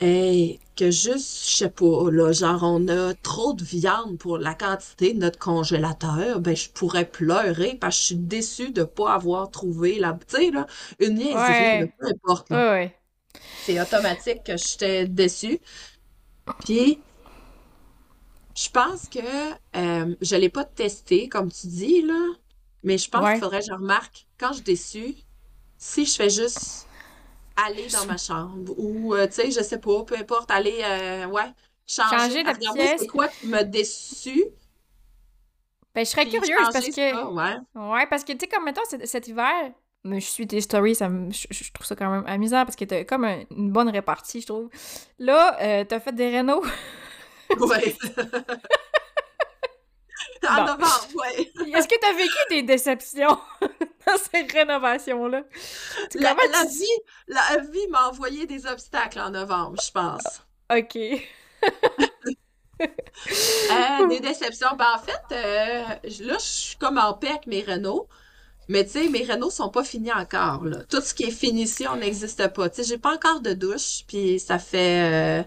hey, 0.00 0.60
que 0.76 0.90
juste, 0.90 1.48
je 1.50 1.56
sais 1.56 1.70
pas, 1.70 2.10
là, 2.10 2.32
genre, 2.32 2.62
on 2.64 2.88
a 2.88 3.14
trop 3.14 3.52
de 3.54 3.64
viande 3.64 4.18
pour 4.18 4.38
la 4.38 4.54
quantité 4.54 5.14
de 5.14 5.20
notre 5.20 5.38
congélateur, 5.38 6.40
ben, 6.40 6.56
je 6.56 6.70
pourrais 6.70 7.04
pleurer 7.10 7.76
parce 7.80 7.96
que 7.96 8.00
je 8.02 8.06
suis 8.06 8.16
déçue 8.16 8.72
de 8.72 8.84
pas 8.84 9.14
avoir 9.14 9.50
trouvé 9.50 9.98
la, 9.98 10.14
tu 10.14 10.36
sais, 10.36 10.50
là, 10.50 10.66
une 11.00 11.14
niaiserie, 11.16 11.82
Ouais. 11.82 11.92
peu 11.98 12.06
importe, 12.08 12.50
ouais. 12.50 12.96
C'est 13.60 13.80
automatique 13.80 14.44
que 14.44 14.56
j'étais 14.56 15.06
déçue. 15.08 15.60
Puis, 16.64 16.98
je 18.56 18.68
pense 18.70 19.08
que 19.08 19.18
euh, 19.76 20.14
je 20.20 20.36
l'ai 20.36 20.48
pas 20.48 20.64
testé, 20.64 21.28
comme 21.28 21.50
tu 21.50 21.66
dis, 21.68 22.02
là, 22.02 22.34
mais 22.82 22.98
je 22.98 23.08
pense 23.08 23.24
Ouais. 23.24 23.32
qu'il 23.34 23.42
faudrait 23.42 23.60
que 23.60 23.66
je 23.66 23.72
remarque, 23.72 24.26
quand 24.38 24.48
je 24.48 24.54
suis 24.56 24.62
déçue, 24.64 25.14
si 25.78 26.04
je 26.06 26.14
fais 26.16 26.30
juste 26.30 26.86
aller 27.56 27.86
dans 27.88 28.06
ma 28.06 28.16
chambre 28.16 28.74
ou, 28.78 29.14
euh, 29.14 29.26
tu 29.26 29.34
sais, 29.34 29.50
je 29.50 29.62
sais 29.62 29.78
pas, 29.78 30.04
peu 30.04 30.16
importe, 30.16 30.50
aller, 30.50 30.80
euh, 30.84 31.26
ouais, 31.26 31.42
changer, 31.86 32.16
Changer 32.18 32.44
de 32.44 32.52
pièce. 32.72 33.00
c'est 33.00 33.06
quoi 33.08 33.28
qui 33.28 33.46
m'a 33.46 33.64
Ben, 35.94 36.04
je 36.04 36.10
serais 36.10 36.22
puis 36.22 36.32
curieuse 36.32 36.56
changer 36.58 36.72
parce 36.72 36.86
que. 36.88 37.10
ça, 37.12 37.30
ouais. 37.30 37.56
Ouais, 37.74 38.06
parce 38.06 38.24
que, 38.24 38.32
tu 38.32 38.38
sais, 38.40 38.48
comme 38.48 38.64
mettons 38.64 38.82
cet, 39.04 39.28
hiver, 39.28 39.72
mais 40.04 40.20
je 40.20 40.26
suis 40.26 40.46
tes 40.46 40.60
stories, 40.60 40.94
ça 40.94 41.08
me- 41.08 41.30
je, 41.30 41.46
je 41.50 41.72
trouve 41.72 41.86
ça 41.86 41.94
quand 41.96 42.10
même 42.10 42.24
amusant 42.26 42.64
parce 42.64 42.76
que 42.76 42.84
t'as 42.84 43.04
comme 43.04 43.24
un- 43.24 43.42
une 43.50 43.70
bonne 43.70 43.88
répartie, 43.90 44.40
je 44.40 44.46
trouve. 44.46 44.68
Là, 45.18 45.58
euh, 45.62 45.84
t'as 45.84 46.00
fait 46.00 46.12
des 46.14 46.30
rénaux. 46.30 46.62
Ouais. 47.60 47.96
En 50.48 50.56
Bon. 50.56 50.64
novembre, 50.66 51.06
ouais. 51.14 51.52
Est-ce 51.72 51.86
que 51.86 51.98
t'as 52.00 52.12
vécu 52.14 52.36
des 52.50 52.62
déceptions 52.64 53.38
dans 54.06 54.16
ces 54.32 54.42
rénovations-là? 54.42 55.42
Tu- 56.10 56.18
La, 56.18 56.34
tu- 56.34 56.68
vie, 56.68 56.98
la 57.28 57.58
vie 57.58 57.86
m'a 57.90 58.08
envoyé 58.08 58.44
des 58.46 58.66
obstacles 58.66 59.20
en 59.20 59.30
novembre, 59.30 59.80
je 59.80 59.90
pense. 59.92 60.42
Ok. 60.74 60.98
Euh, 62.80 64.06
des 64.08 64.18
déceptions. 64.18 64.74
Ben, 64.76 64.86
en 64.96 64.98
fait, 64.98 65.22
euh, 65.36 65.84
là, 66.24 66.34
je 66.38 66.44
suis 66.44 66.76
comme 66.76 66.98
en 66.98 67.14
paix 67.14 67.28
avec 67.28 67.46
mes 67.46 67.62
Renault. 67.62 68.08
Mais 68.68 68.84
tu 68.84 68.90
sais, 68.92 69.08
mes 69.08 69.24
Renault 69.24 69.50
sont 69.50 69.68
pas 69.68 69.84
finis 69.84 70.12
encore, 70.12 70.64
là. 70.64 70.78
Tout 70.88 71.00
ce 71.00 71.14
qui 71.14 71.24
est 71.24 71.30
fini 71.30 71.62
ici, 71.62 71.86
on 71.86 71.94
n'existe 71.96 72.48
pas. 72.48 72.68
Tu 72.70 72.82
sais, 72.82 72.88
j'ai 72.88 72.98
pas 72.98 73.14
encore 73.14 73.40
de 73.40 73.52
douche, 73.52 74.02
puis 74.08 74.40
ça 74.40 74.58
fait 74.58 75.42
euh, 75.42 75.44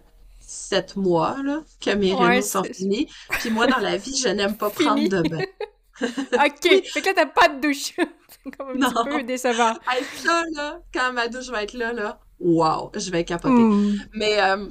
sept 0.55 0.95
mois, 0.95 1.37
là, 1.43 1.61
que 1.81 1.91
mes 1.91 2.13
Ouais, 2.13 2.19
Renault 2.29 2.41
sont 2.41 2.63
finis. 2.63 3.07
Puis 3.29 3.49
moi, 3.51 3.67
dans 3.67 3.77
la 3.79 3.97
vie, 4.05 4.15
je 4.17 4.29
n'aime 4.29 4.57
pas 4.57 4.69
prendre 4.69 5.07
de 5.07 5.21
bain. 5.29 5.43
Ok. 6.01 6.63
Fait 6.91 7.01
que 7.01 7.05
là, 7.07 7.13
t'as 7.15 7.25
pas 7.25 7.47
de 7.47 7.61
douche. 7.61 7.93
C'est 8.43 8.51
comme 8.57 8.71
un 8.71 8.73
Non. 8.75 8.89
petit 8.91 9.09
peu 9.17 9.23
décevant. 9.23 9.73
Hey, 9.89 10.03
ça, 10.23 10.43
là, 10.53 10.81
quand 10.93 11.13
ma 11.13 11.29
douche 11.29 11.47
va 11.49 11.63
être 11.63 11.73
là, 11.73 11.93
là, 11.93 12.19
wow, 12.41 12.91
je 12.95 13.09
vais 13.11 13.23
capoter. 13.23 13.53
Hmm. 13.53 13.95
Mais, 14.13 14.41
euh, 14.41 14.67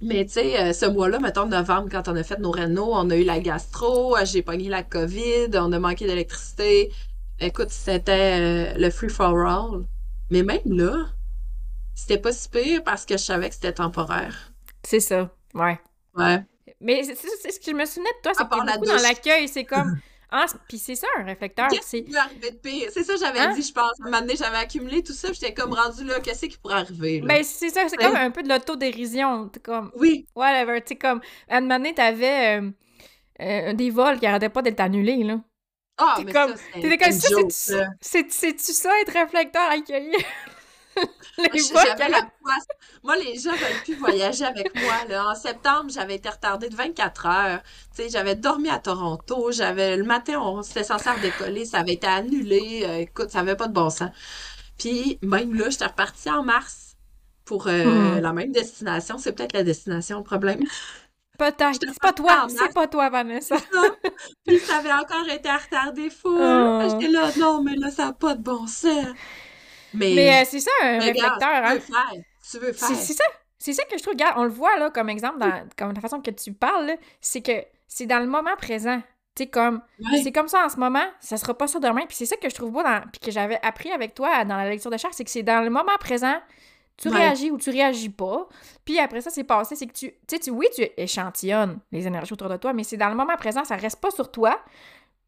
mais 0.00 0.24
tu 0.26 0.34
sais, 0.34 0.60
euh, 0.60 0.72
ce 0.72 0.86
mois-là, 0.86 1.18
mettons 1.18 1.46
novembre, 1.46 1.88
quand 1.90 2.06
on 2.06 2.14
a 2.14 2.22
fait 2.22 2.38
nos 2.38 2.52
rénaux, 2.52 2.90
on 2.92 3.10
a 3.10 3.16
eu 3.16 3.24
la 3.24 3.40
gastro, 3.40 4.16
euh, 4.16 4.24
j'ai 4.24 4.42
pogné 4.42 4.68
la 4.68 4.84
COVID, 4.84 5.48
on 5.54 5.72
a 5.72 5.78
manqué 5.80 6.06
d'électricité. 6.06 6.92
Écoute, 7.40 7.70
c'était 7.70 8.74
euh, 8.76 8.78
le 8.78 8.90
free 8.90 9.08
for 9.08 9.36
all. 9.44 9.86
Mais 10.30 10.44
même 10.44 10.60
là, 10.66 11.06
c'était 11.96 12.18
pas 12.18 12.32
si 12.32 12.48
pire 12.48 12.84
parce 12.84 13.04
que 13.06 13.14
je 13.16 13.22
savais 13.24 13.48
que 13.48 13.56
c'était 13.56 13.72
temporaire. 13.72 14.47
C'est 14.88 15.00
ça. 15.00 15.30
Ouais. 15.54 15.78
Ouais. 16.14 16.38
Mais 16.80 17.02
c'est 17.02 17.14
c'est- 17.14 17.50
ce 17.52 17.58
que 17.60 17.70
je 17.72 17.76
me 17.76 17.84
souvenais 17.84 18.08
de 18.18 18.22
toi, 18.22 18.32
c'est 18.34 18.44
que 18.44 18.48
part 18.48 18.60
t'es 18.60 18.66
la 18.66 18.78
beaucoup 18.78 18.86
dans 18.90 19.02
l'accueil. 19.02 19.48
C'est 19.48 19.64
comme. 19.64 19.98
Ah, 20.30 20.44
c'est- 20.46 20.58
puis 20.68 20.76
c'est 20.78 20.94
ça, 20.94 21.06
un 21.18 21.24
réflecteur. 21.24 21.68
Qu'est-ce 21.68 21.88
C'est 21.88 22.04
qui 22.04 22.10
peut 22.10 22.18
arriver 22.18 22.50
de 22.50 22.56
pire? 22.56 22.90
C'est 22.92 23.02
ça 23.02 23.14
que 23.14 23.18
j'avais 23.18 23.38
Hein? 23.38 23.54
dit, 23.54 23.62
je 23.62 23.72
pense. 23.72 23.92
À 23.98 24.02
un 24.02 24.10
moment 24.10 24.20
donné, 24.20 24.36
j'avais 24.36 24.58
accumulé 24.58 25.02
tout 25.02 25.14
ça, 25.14 25.32
j'étais 25.32 25.54
comme 25.54 25.72
rendu 25.72 26.04
là, 26.04 26.20
qu'est-ce 26.20 26.44
qui 26.44 26.58
pourrait 26.58 26.74
arriver, 26.74 27.20
là? 27.20 27.26
Ben, 27.28 27.42
c'est 27.42 27.70
ça, 27.70 27.80
c'est 27.88 27.96
Ouais. 27.98 28.04
comme 28.04 28.14
un 28.16 28.30
peu 28.30 28.42
de 28.42 28.48
l'autodérision. 28.50 29.48
T'es 29.48 29.60
comme, 29.60 29.90
Oui, 29.96 30.26
whatever. 30.36 30.82
Tu 30.82 30.88
sais, 30.88 30.96
comme, 30.96 31.22
à 31.48 31.56
un 31.56 31.60
moment 31.62 31.76
donné, 31.78 31.94
t'avais 31.94 32.60
euh, 32.60 32.70
euh, 33.40 33.72
des 33.72 33.88
vols 33.88 34.18
qui 34.18 34.26
arrêtaient 34.26 34.50
pas 34.50 34.60
d'être 34.60 34.80
annulés, 34.80 35.24
là. 35.24 35.40
ah, 35.96 36.12
T'es 36.18 36.24
mais 36.24 36.32
comme- 36.34 36.50
ça, 36.50 36.62
c'est 36.74 36.80
T'étais 36.82 36.98
comme 36.98 37.50
ça, 37.50 37.86
c'est-tu 38.02 38.72
ça, 38.74 39.00
être 39.00 39.12
réflecteur 39.14 39.70
accueilli? 39.70 40.12
Les 41.38 41.76
arrêtent- 41.76 41.98
la 42.10 42.22
poisse. 42.42 42.66
Moi, 43.04 43.16
les 43.16 43.38
gens 43.38 43.52
veulent 43.52 43.82
plus 43.84 43.94
voyager 43.94 44.44
avec 44.44 44.74
moi. 44.74 44.94
Là. 45.08 45.28
En 45.30 45.34
septembre, 45.34 45.90
j'avais 45.90 46.16
été 46.16 46.28
retardée 46.28 46.68
de 46.68 46.74
24 46.74 47.26
heures. 47.26 47.60
Tu 47.94 48.02
sais, 48.02 48.08
j'avais 48.10 48.34
dormi 48.34 48.68
à 48.70 48.78
Toronto. 48.78 49.50
J'avais 49.52 49.96
le 49.96 50.04
matin, 50.04 50.40
on 50.40 50.62
s'était 50.62 50.84
censé 50.84 51.08
redécoller. 51.10 51.64
Ça 51.64 51.78
avait 51.78 51.92
été 51.94 52.06
annulé. 52.08 52.82
Euh, 52.84 52.96
écoute, 52.98 53.30
ça 53.30 53.40
avait 53.40 53.56
pas 53.56 53.68
de 53.68 53.72
bon 53.72 53.88
sens. 53.90 54.10
Puis 54.78 55.18
même 55.22 55.54
là, 55.54 55.70
j'étais 55.70 55.86
repartie 55.86 56.30
en 56.30 56.42
mars 56.42 56.96
pour 57.44 57.66
euh, 57.68 57.84
Hmm. 57.84 58.20
la 58.20 58.32
même 58.32 58.52
destination. 58.52 59.16
C'est 59.18 59.32
peut-être 59.32 59.52
la 59.54 59.62
destination, 59.62 60.18
le 60.18 60.24
problème. 60.24 60.60
Peut-être. 61.38 61.78
C'est 61.80 62.00
pas 62.00 62.12
toi, 62.12 62.46
c'est 62.48 62.74
pas 62.74 62.88
toi, 62.88 63.10
Vanessa. 63.10 63.56
Puis 64.44 64.58
ça 64.58 64.78
avait 64.78 64.92
encore 64.92 65.28
été 65.30 65.48
retardé 65.50 66.10
fou. 66.10 66.36
Oh. 66.40 66.80
J'étais 66.90 67.12
là, 67.12 67.30
non, 67.38 67.62
mais 67.62 67.76
là, 67.76 67.90
ça 67.92 68.06
n'a 68.06 68.12
pas 68.12 68.34
de 68.34 68.42
bon 68.42 68.66
sens. 68.66 69.06
Mais, 69.94 70.12
Mais 70.14 70.42
euh, 70.42 70.44
c'est 70.46 70.60
ça, 70.60 70.70
un 70.82 70.98
réflecteur, 70.98 71.38
hein? 71.42 71.74
tu 71.76 71.80
veux 71.80 71.80
faire. 71.80 72.22
Tu 72.50 72.58
veux 72.58 72.72
faire. 72.72 72.88
C'est 72.88 72.94
c'est 72.94 73.12
ça. 73.14 73.24
C'est 73.60 73.72
ça 73.72 73.82
que 73.84 73.98
je 73.98 74.02
trouve, 74.02 74.14
regarde, 74.14 74.34
on 74.38 74.44
le 74.44 74.50
voit 74.50 74.76
là 74.78 74.90
comme 74.90 75.08
exemple 75.08 75.38
dans 75.38 75.52
comme 75.76 75.92
la 75.92 76.00
façon 76.00 76.20
que 76.20 76.30
tu 76.30 76.52
parles, 76.52 76.96
c'est 77.20 77.40
que 77.42 77.64
c'est 77.88 78.06
dans 78.06 78.20
le 78.20 78.26
moment 78.26 78.54
présent. 78.56 79.02
Sais, 79.36 79.46
comme, 79.46 79.82
Ouais. 80.00 80.20
c'est 80.22 80.32
comme 80.32 80.48
ça 80.48 80.64
en 80.64 80.68
ce 80.68 80.76
moment, 80.78 81.04
ça 81.20 81.36
sera 81.36 81.54
pas 81.56 81.68
ça 81.68 81.78
demain. 81.78 82.06
Puis 82.06 82.16
c'est 82.16 82.26
ça 82.26 82.36
que 82.36 82.48
je 82.48 82.54
trouve 82.56 82.72
beau, 82.72 82.82
dans, 82.82 83.00
puis 83.12 83.20
que 83.20 83.30
j'avais 83.30 83.58
appris 83.64 83.90
avec 83.92 84.14
toi 84.14 84.44
dans 84.44 84.56
la 84.56 84.68
lecture 84.68 84.90
de 84.90 84.96
charte, 84.96 85.14
c'est 85.14 85.22
que 85.24 85.30
c'est 85.30 85.44
dans 85.44 85.60
le 85.62 85.70
moment 85.70 85.96
présent, 86.00 86.40
tu 86.96 87.08
Ouais. 87.08 87.16
réagis 87.18 87.50
ou 87.52 87.56
tu 87.58 87.70
réagis 87.70 88.08
pas. 88.08 88.48
Puis 88.84 88.98
après 88.98 89.20
ça, 89.20 89.30
c'est 89.30 89.44
passé, 89.44 89.76
c'est 89.76 89.86
que 89.86 89.92
tu, 89.92 90.10
tu 90.10 90.16
sais, 90.28 90.38
tu, 90.40 90.50
oui, 90.50 90.66
tu 90.74 90.82
échantillonnes 90.96 91.78
les 91.92 92.06
énergies 92.06 92.32
autour 92.32 92.48
de 92.48 92.56
toi, 92.56 92.72
mais 92.72 92.82
c'est 92.82 92.96
dans 92.96 93.08
le 93.08 93.14
moment 93.14 93.36
présent, 93.36 93.64
ça 93.64 93.76
reste 93.76 94.00
pas 94.00 94.10
sur 94.10 94.30
toi. 94.32 94.58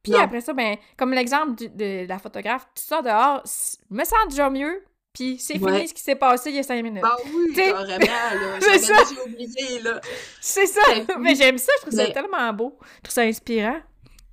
Puis 0.03 0.13
Non. 0.13 0.21
après 0.21 0.41
ça, 0.41 0.53
ben, 0.55 0.77
comme 0.97 1.13
l'exemple 1.13 1.55
du- 1.57 1.69
de 1.69 2.07
la 2.09 2.19
photographe, 2.19 2.67
tu 2.75 2.83
sors 2.83 3.03
dehors, 3.03 3.43
me 3.91 4.05
sens 4.05 4.29
déjà 4.31 4.49
mieux, 4.49 4.83
puis 5.13 5.39
c'est 5.39 5.59
Ouais. 5.59 5.75
fini 5.77 5.89
ce 5.89 5.95
qui 5.95 6.03
s'est 6.03 6.15
passé 6.17 6.51
il 6.51 6.57
y 6.57 6.59
a 6.59 6.63
cinq 6.63 6.83
minutes. 6.83 7.03
Ah 7.05 7.17
oui, 7.35 7.53
carrément, 7.55 7.99
là. 8.07 8.59
c'est 8.61 8.79
ça. 8.79 8.95
oublié, 9.27 9.81
là. 9.81 10.01
C'est 10.41 10.67
ça! 10.67 10.81
Ben, 10.89 11.07
Mais 11.19 11.35
j'aime 11.35 11.59
ça, 11.59 11.73
je 11.79 11.83
trouve 11.87 11.95
ça 11.99 12.07
tellement 12.11 12.53
beau. 12.53 12.79
Je 12.99 13.03
trouve 13.03 13.15
ça 13.15 13.23
inspirant. 13.23 13.81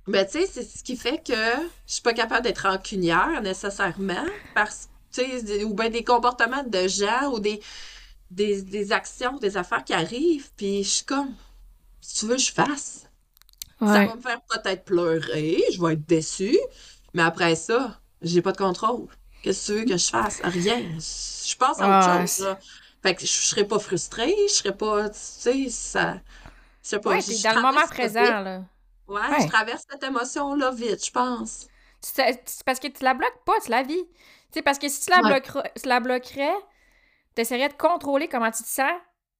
Mais 0.06 0.24
tu 0.26 0.40
sais, 0.40 0.46
c'est 0.46 0.62
ce 0.62 0.82
qui 0.82 0.96
fait 0.96 1.18
que 1.18 1.34
je 1.34 1.92
suis 1.92 2.02
pas 2.02 2.14
capable 2.14 2.42
d'être 2.44 2.66
rancunière 2.66 3.42
nécessairement 3.42 4.24
parce 4.54 4.88
que, 5.14 5.20
tu 5.22 5.46
sais, 5.46 5.64
ou 5.64 5.74
bien 5.74 5.90
des 5.90 6.02
comportements 6.04 6.62
de 6.64 6.88
gens 6.88 7.30
ou 7.32 7.40
des. 7.40 7.60
des, 8.30 8.62
des 8.62 8.92
actions, 8.92 9.36
des 9.38 9.56
affaires 9.58 9.84
qui 9.84 9.92
arrivent, 9.92 10.50
puis 10.56 10.82
je 10.82 10.88
suis 10.88 11.04
comme, 11.04 11.34
si 12.00 12.20
tu 12.20 12.26
veux, 12.26 12.38
je 12.38 12.52
fasse. 12.52 13.07
Ça 13.80 13.86
va 14.06 14.14
me 14.16 14.20
faire 14.20 14.40
peut-être 14.42 14.84
pleurer, 14.84 15.62
je 15.72 15.80
vais 15.80 15.92
être 15.94 16.06
déçue, 16.06 16.58
mais 17.14 17.22
après 17.22 17.54
ça, 17.54 18.00
j'ai 18.22 18.42
pas 18.42 18.52
de 18.52 18.56
contrôle. 18.56 19.06
Qu'est-ce 19.42 19.68
que 19.68 19.72
tu 19.72 19.78
veux 19.80 19.84
que 19.86 19.96
je 19.96 20.08
fasse? 20.10 20.40
Rien. 20.42 20.80
Je 20.98 21.56
pense 21.56 21.80
à 21.80 21.84
Ah, 21.84 21.98
autre 22.14 22.20
chose, 22.20 22.30
c'est- 22.30 22.42
là. 22.44 22.58
Fait 23.02 23.14
que 23.14 23.20
je 23.20 23.26
serais 23.26 23.64
pas 23.64 23.78
frustrée, 23.78 24.34
je 24.48 24.52
serais 24.52 24.76
pas, 24.76 25.08
tu 25.10 25.18
sais, 25.20 25.68
ça... 25.70 26.14
Je 26.82 26.88
sais 26.88 26.98
pas, 26.98 27.10
Ouais, 27.10 27.20
je- 27.20 27.28
t'es 27.28 27.34
je 27.34 27.42
dans 27.44 27.54
le 27.54 27.62
moment 27.62 27.86
présent, 27.86 28.20
vite. 28.22 28.30
là. 28.30 28.62
Ouais, 29.06 29.20
Ouais. 29.20 29.42
je 29.42 29.46
traverse 29.48 29.84
cette 29.88 30.02
émotion-là 30.02 30.70
vite, 30.72 31.04
je 31.06 31.10
pense. 31.12 31.68
C'est 32.00 32.42
parce 32.66 32.80
que 32.80 32.88
tu 32.88 33.04
la 33.04 33.14
bloques 33.14 33.44
pas, 33.46 33.54
tu 33.64 33.70
la 33.70 33.82
vis. 33.84 34.04
Tu 34.04 34.54
sais, 34.54 34.62
parce 34.62 34.78
que 34.78 34.88
si 34.88 35.00
tu 35.02 35.10
la, 35.10 35.18
Ouais. 35.22 35.40
bloquerais, 35.40 35.72
tu 35.80 35.88
la 35.88 36.00
bloquerais, 36.00 36.54
t'essaierais 37.36 37.68
de 37.68 37.74
contrôler 37.74 38.28
comment 38.28 38.50
tu 38.50 38.62
te 38.64 38.68
sens, 38.68 38.90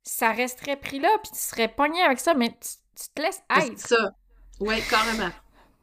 ça 0.05 0.31
resterait 0.33 0.77
pris 0.77 1.01
là, 1.01 1.09
puis 1.23 1.33
tu 1.33 1.39
serais 1.39 1.69
pogné 1.69 2.01
avec 2.03 2.21
ça, 2.21 2.35
mais 2.35 2.51
tu, 2.51 2.69
tu 2.97 3.09
te 3.15 3.23
laisses 3.23 3.41
C'est 3.57 3.67
être. 3.73 3.79
ça. 3.81 4.13
Ouais, 4.61 4.81
carrément. 4.89 5.31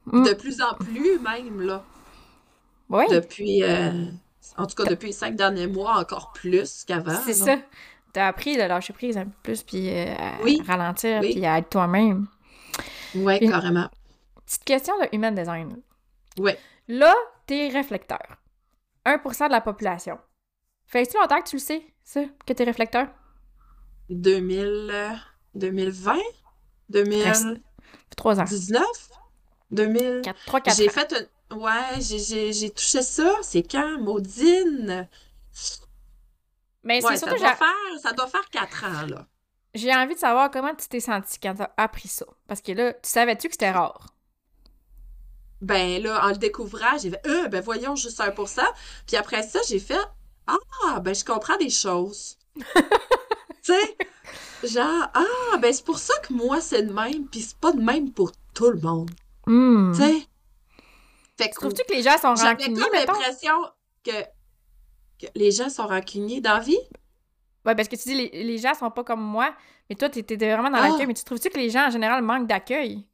Mm. 0.06 0.24
De 0.26 0.34
plus 0.34 0.62
en 0.62 0.74
plus, 0.76 1.20
même, 1.20 1.62
là. 1.62 1.84
Oui, 2.90 3.04
Depuis, 3.10 3.64
euh, 3.64 4.06
en 4.58 4.68
tout 4.68 4.76
cas, 4.76 4.84
depuis 4.90 5.08
les 5.08 5.14
cinq 5.14 5.36
derniers 5.36 5.68
mois, 5.68 5.98
encore 6.00 6.32
plus 6.34 6.84
qu'avant. 6.86 7.20
c'est 7.26 7.34
ça. 7.34 7.58
T'as 8.14 8.28
appris 8.28 8.56
de 8.56 8.62
lâcher 8.62 8.94
prise 8.94 9.18
un 9.18 9.26
peu 9.26 9.32
plus, 9.44 9.64
puis 9.64 9.90
euh, 9.90 10.14
à 10.18 10.42
Oui, 10.44 10.62
ralentir, 10.66 11.20
oui. 11.22 11.34
puis 11.34 11.46
à 11.46 11.58
être 11.58 11.70
toi-même. 11.70 12.28
Puis- 13.12 13.50
carrément. 13.50 13.90
Petite 14.46 14.64
question 14.64 14.94
de 15.00 15.08
human 15.16 15.34
design. 15.34 15.82
Ouais. 16.38 16.58
Là, 16.88 17.16
t'es 17.48 17.70
réflecteur. 17.70 18.22
1% 19.06 19.48
de 19.48 19.52
la 19.52 19.62
population. 19.62 20.20
Fait-tu 20.86 21.18
longtemps 21.18 21.42
que 21.42 21.50
tu 21.50 21.56
le 21.56 21.62
sais, 21.62 21.84
ça, 22.04 22.22
que 22.46 22.54
t'es 22.54 22.64
réflecteur? 22.64 23.08
2000, 24.10 24.90
euh, 24.92 25.10
2020? 25.56 26.16
2019? 26.90 27.58
3 28.18 28.40
ans. 28.40 28.46
2000? 29.72 30.22
4, 30.24 30.46
3, 30.46 30.62
4 30.62 30.78
J'ai 30.78 30.90
fait 30.90 31.14
un... 31.52 31.56
Ouais, 31.58 32.00
j'ai- 32.02 32.20
j'ai 32.20 32.54
j'ai 32.54 32.70
touché 32.72 33.02
ça. 33.04 33.36
C'est 33.42 33.64
quand? 33.64 34.00
Maudine? 34.00 35.08
Mais 36.84 36.96
Ouais, 36.96 37.02
c'est 37.02 37.18
ça 37.18 37.28
surtout, 37.28 37.40
doit 37.40 37.50
j'ai- 37.52 37.56
faire, 37.56 38.00
ça 38.02 38.12
doit 38.14 38.28
faire 38.28 38.50
quatre 38.50 38.84
ans, 38.86 39.06
là. 39.08 39.28
j'ai 39.74 39.94
envie 39.94 40.14
de 40.16 40.20
savoir 40.20 40.50
comment 40.52 40.74
tu 40.76 40.88
t'es 40.88 41.00
senti 41.00 41.40
quand 41.40 41.56
t'as 41.56 41.72
appris 41.78 42.08
ça. 42.08 42.26
Parce 42.48 42.62
que 42.62 42.72
là, 42.72 42.94
tu 42.94 43.10
savais-tu 43.10 43.48
que 43.48 43.54
c'était 43.54 43.72
rare? 43.72 44.08
Ben 45.62 46.02
là, 46.02 46.24
en 46.26 46.30
le 46.30 46.36
découvrant, 46.38 46.98
j'ai 47.00 47.10
fait, 47.12 47.22
euh, 47.28 47.48
ben 47.48 47.62
voyons, 47.64 47.96
juste 47.96 48.20
1%. 48.20 48.62
Puis 49.08 49.16
après 49.18 49.42
ça, 49.44 49.60
j'ai 49.68 49.80
fait, 49.80 49.98
ah, 50.48 51.00
ben 51.00 51.16
je 51.16 51.24
comprends 51.26 51.58
des 51.58 51.70
choses. 51.70 52.38
tu 53.66 53.74
sais, 53.74 54.68
genre, 54.68 55.08
ah, 55.14 55.58
ben 55.60 55.74
c'est 55.74 55.84
pour 55.86 55.98
ça 56.00 56.14
que 56.20 56.34
moi, 56.34 56.62
c'est 56.62 56.84
de 56.84 56.94
même, 56.94 57.28
puis 57.28 57.42
c'est 57.42 57.58
pas 57.58 57.72
de 57.72 57.82
même 57.82 58.12
pour 58.12 58.32
tout 58.54 58.70
le 58.70 58.80
monde. 58.80 59.10
Hmm. 59.48 59.92
Tu 59.94 60.00
sais? 60.02 60.28
Fait 61.38 61.50
que 61.50 61.56
Trouves-tu 61.56 61.84
que 61.88 61.94
les 61.94 62.02
gens 62.04 62.18
sont 62.18 62.36
j'avais 62.36 62.52
rancuniers, 62.64 62.84
mettons? 62.92 63.14
l'impression 63.14 63.54
que, 64.04 64.22
que 65.20 65.28
les 65.36 65.52
gens 65.52 65.70
sont 65.70 65.88
rancuniers 65.88 66.40
dans 66.42 66.54
la 66.54 66.60
vie. 66.60 66.78
Ouais, 67.66 67.76
parce 67.76 67.88
que 67.88 67.96
tu 67.96 68.04
dis 68.10 68.16
les, 68.16 68.44
les 68.44 68.58
gens 68.60 68.74
sont 68.76 68.92
pas 68.92 69.04
comme 69.04 69.22
moi, 69.22 69.54
mais 69.90 69.96
toi, 69.96 70.08
t'étais 70.10 70.36
vraiment 70.36 70.70
dans 70.70 70.78
Ah. 70.78 70.90
l'accueil. 70.90 71.08
Mais 71.08 71.14
tu 71.16 71.24
trouves-tu 71.24 71.50
que 71.50 71.58
les 71.58 71.70
gens, 71.72 71.88
en 71.88 71.90
général, 71.90 72.22
manquent 72.22 72.48
d'accueil? 72.48 73.06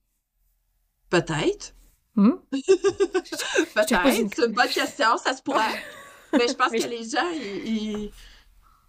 Peut-être. 1.09 1.73
Hmm? 2.15 2.31
Peut-être. 2.51 4.05
une- 4.19 4.29
C'est 4.33 4.45
une 4.45 4.53
bonne 4.53 4.67
question, 4.69 5.17
ça 5.17 5.33
se 5.35 5.41
pourrait. 5.41 5.81
Mais 6.33 6.47
je 6.47 6.53
pense 6.53 6.71
Mais 6.71 6.77
que 6.79 6.83
je- 6.83 6.89
les 6.89 7.03
gens, 7.09 7.29
ils, 7.31 7.67
ils, 7.67 8.11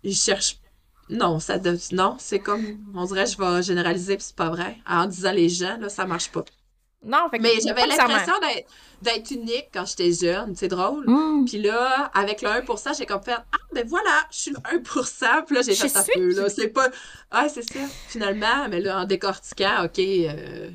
ils 0.02 0.14
cherchent. 0.16 0.58
Non, 1.10 1.40
ça 1.40 1.58
de... 1.58 1.76
non, 1.92 2.16
c'est 2.18 2.38
comme. 2.38 2.64
On 2.94 3.04
dirait 3.04 3.24
que 3.24 3.30
je 3.30 3.36
vais 3.38 3.62
généraliser, 3.62 4.16
puis 4.16 4.24
c'est 4.26 4.36
pas 4.36 4.48
vrai. 4.50 4.76
En 4.88 5.06
disant 5.06 5.32
les 5.32 5.48
gens, 5.48 5.76
là, 5.78 5.88
ça 5.88 6.06
marche 6.06 6.30
pas. 6.30 6.44
Non, 7.04 7.28
fait 7.30 7.38
que 7.38 7.42
Mais 7.42 7.54
j'avais 7.60 7.86
l'impression 7.86 8.34
d'être 8.40 8.68
d'être 9.02 9.30
unique 9.32 9.70
quand 9.74 9.84
j'étais 9.84 10.12
jeune. 10.12 10.54
C'est 10.54 10.68
drôle. 10.68 11.04
Hmm. 11.08 11.44
Puis 11.44 11.58
là, 11.60 12.10
avec 12.14 12.40
le 12.42 12.48
1%, 12.48 12.96
j'ai 12.96 13.06
comme 13.06 13.20
fait 13.22 13.32
Ah, 13.32 13.56
ben 13.74 13.84
voilà, 13.88 14.24
je 14.30 14.36
suis 14.38 14.50
le 14.52 14.58
1%. 14.78 15.44
Puis 15.44 15.56
là, 15.56 15.62
j'ai 15.62 15.74
Je 15.74 15.88
fait 15.88 15.96
un 15.98 16.02
suis 16.04 16.12
peu. 16.14 16.40
Là, 16.40 16.48
c'est 16.48 16.68
pas. 16.68 16.88
Ah, 17.32 17.48
c'est 17.48 17.62
ça. 17.62 17.80
Finalement, 18.08 18.68
mais 18.70 18.80
là, 18.80 19.00
en 19.00 19.04
décortiquant, 19.04 19.84
OK, 19.84 19.98
euh, 19.98 20.70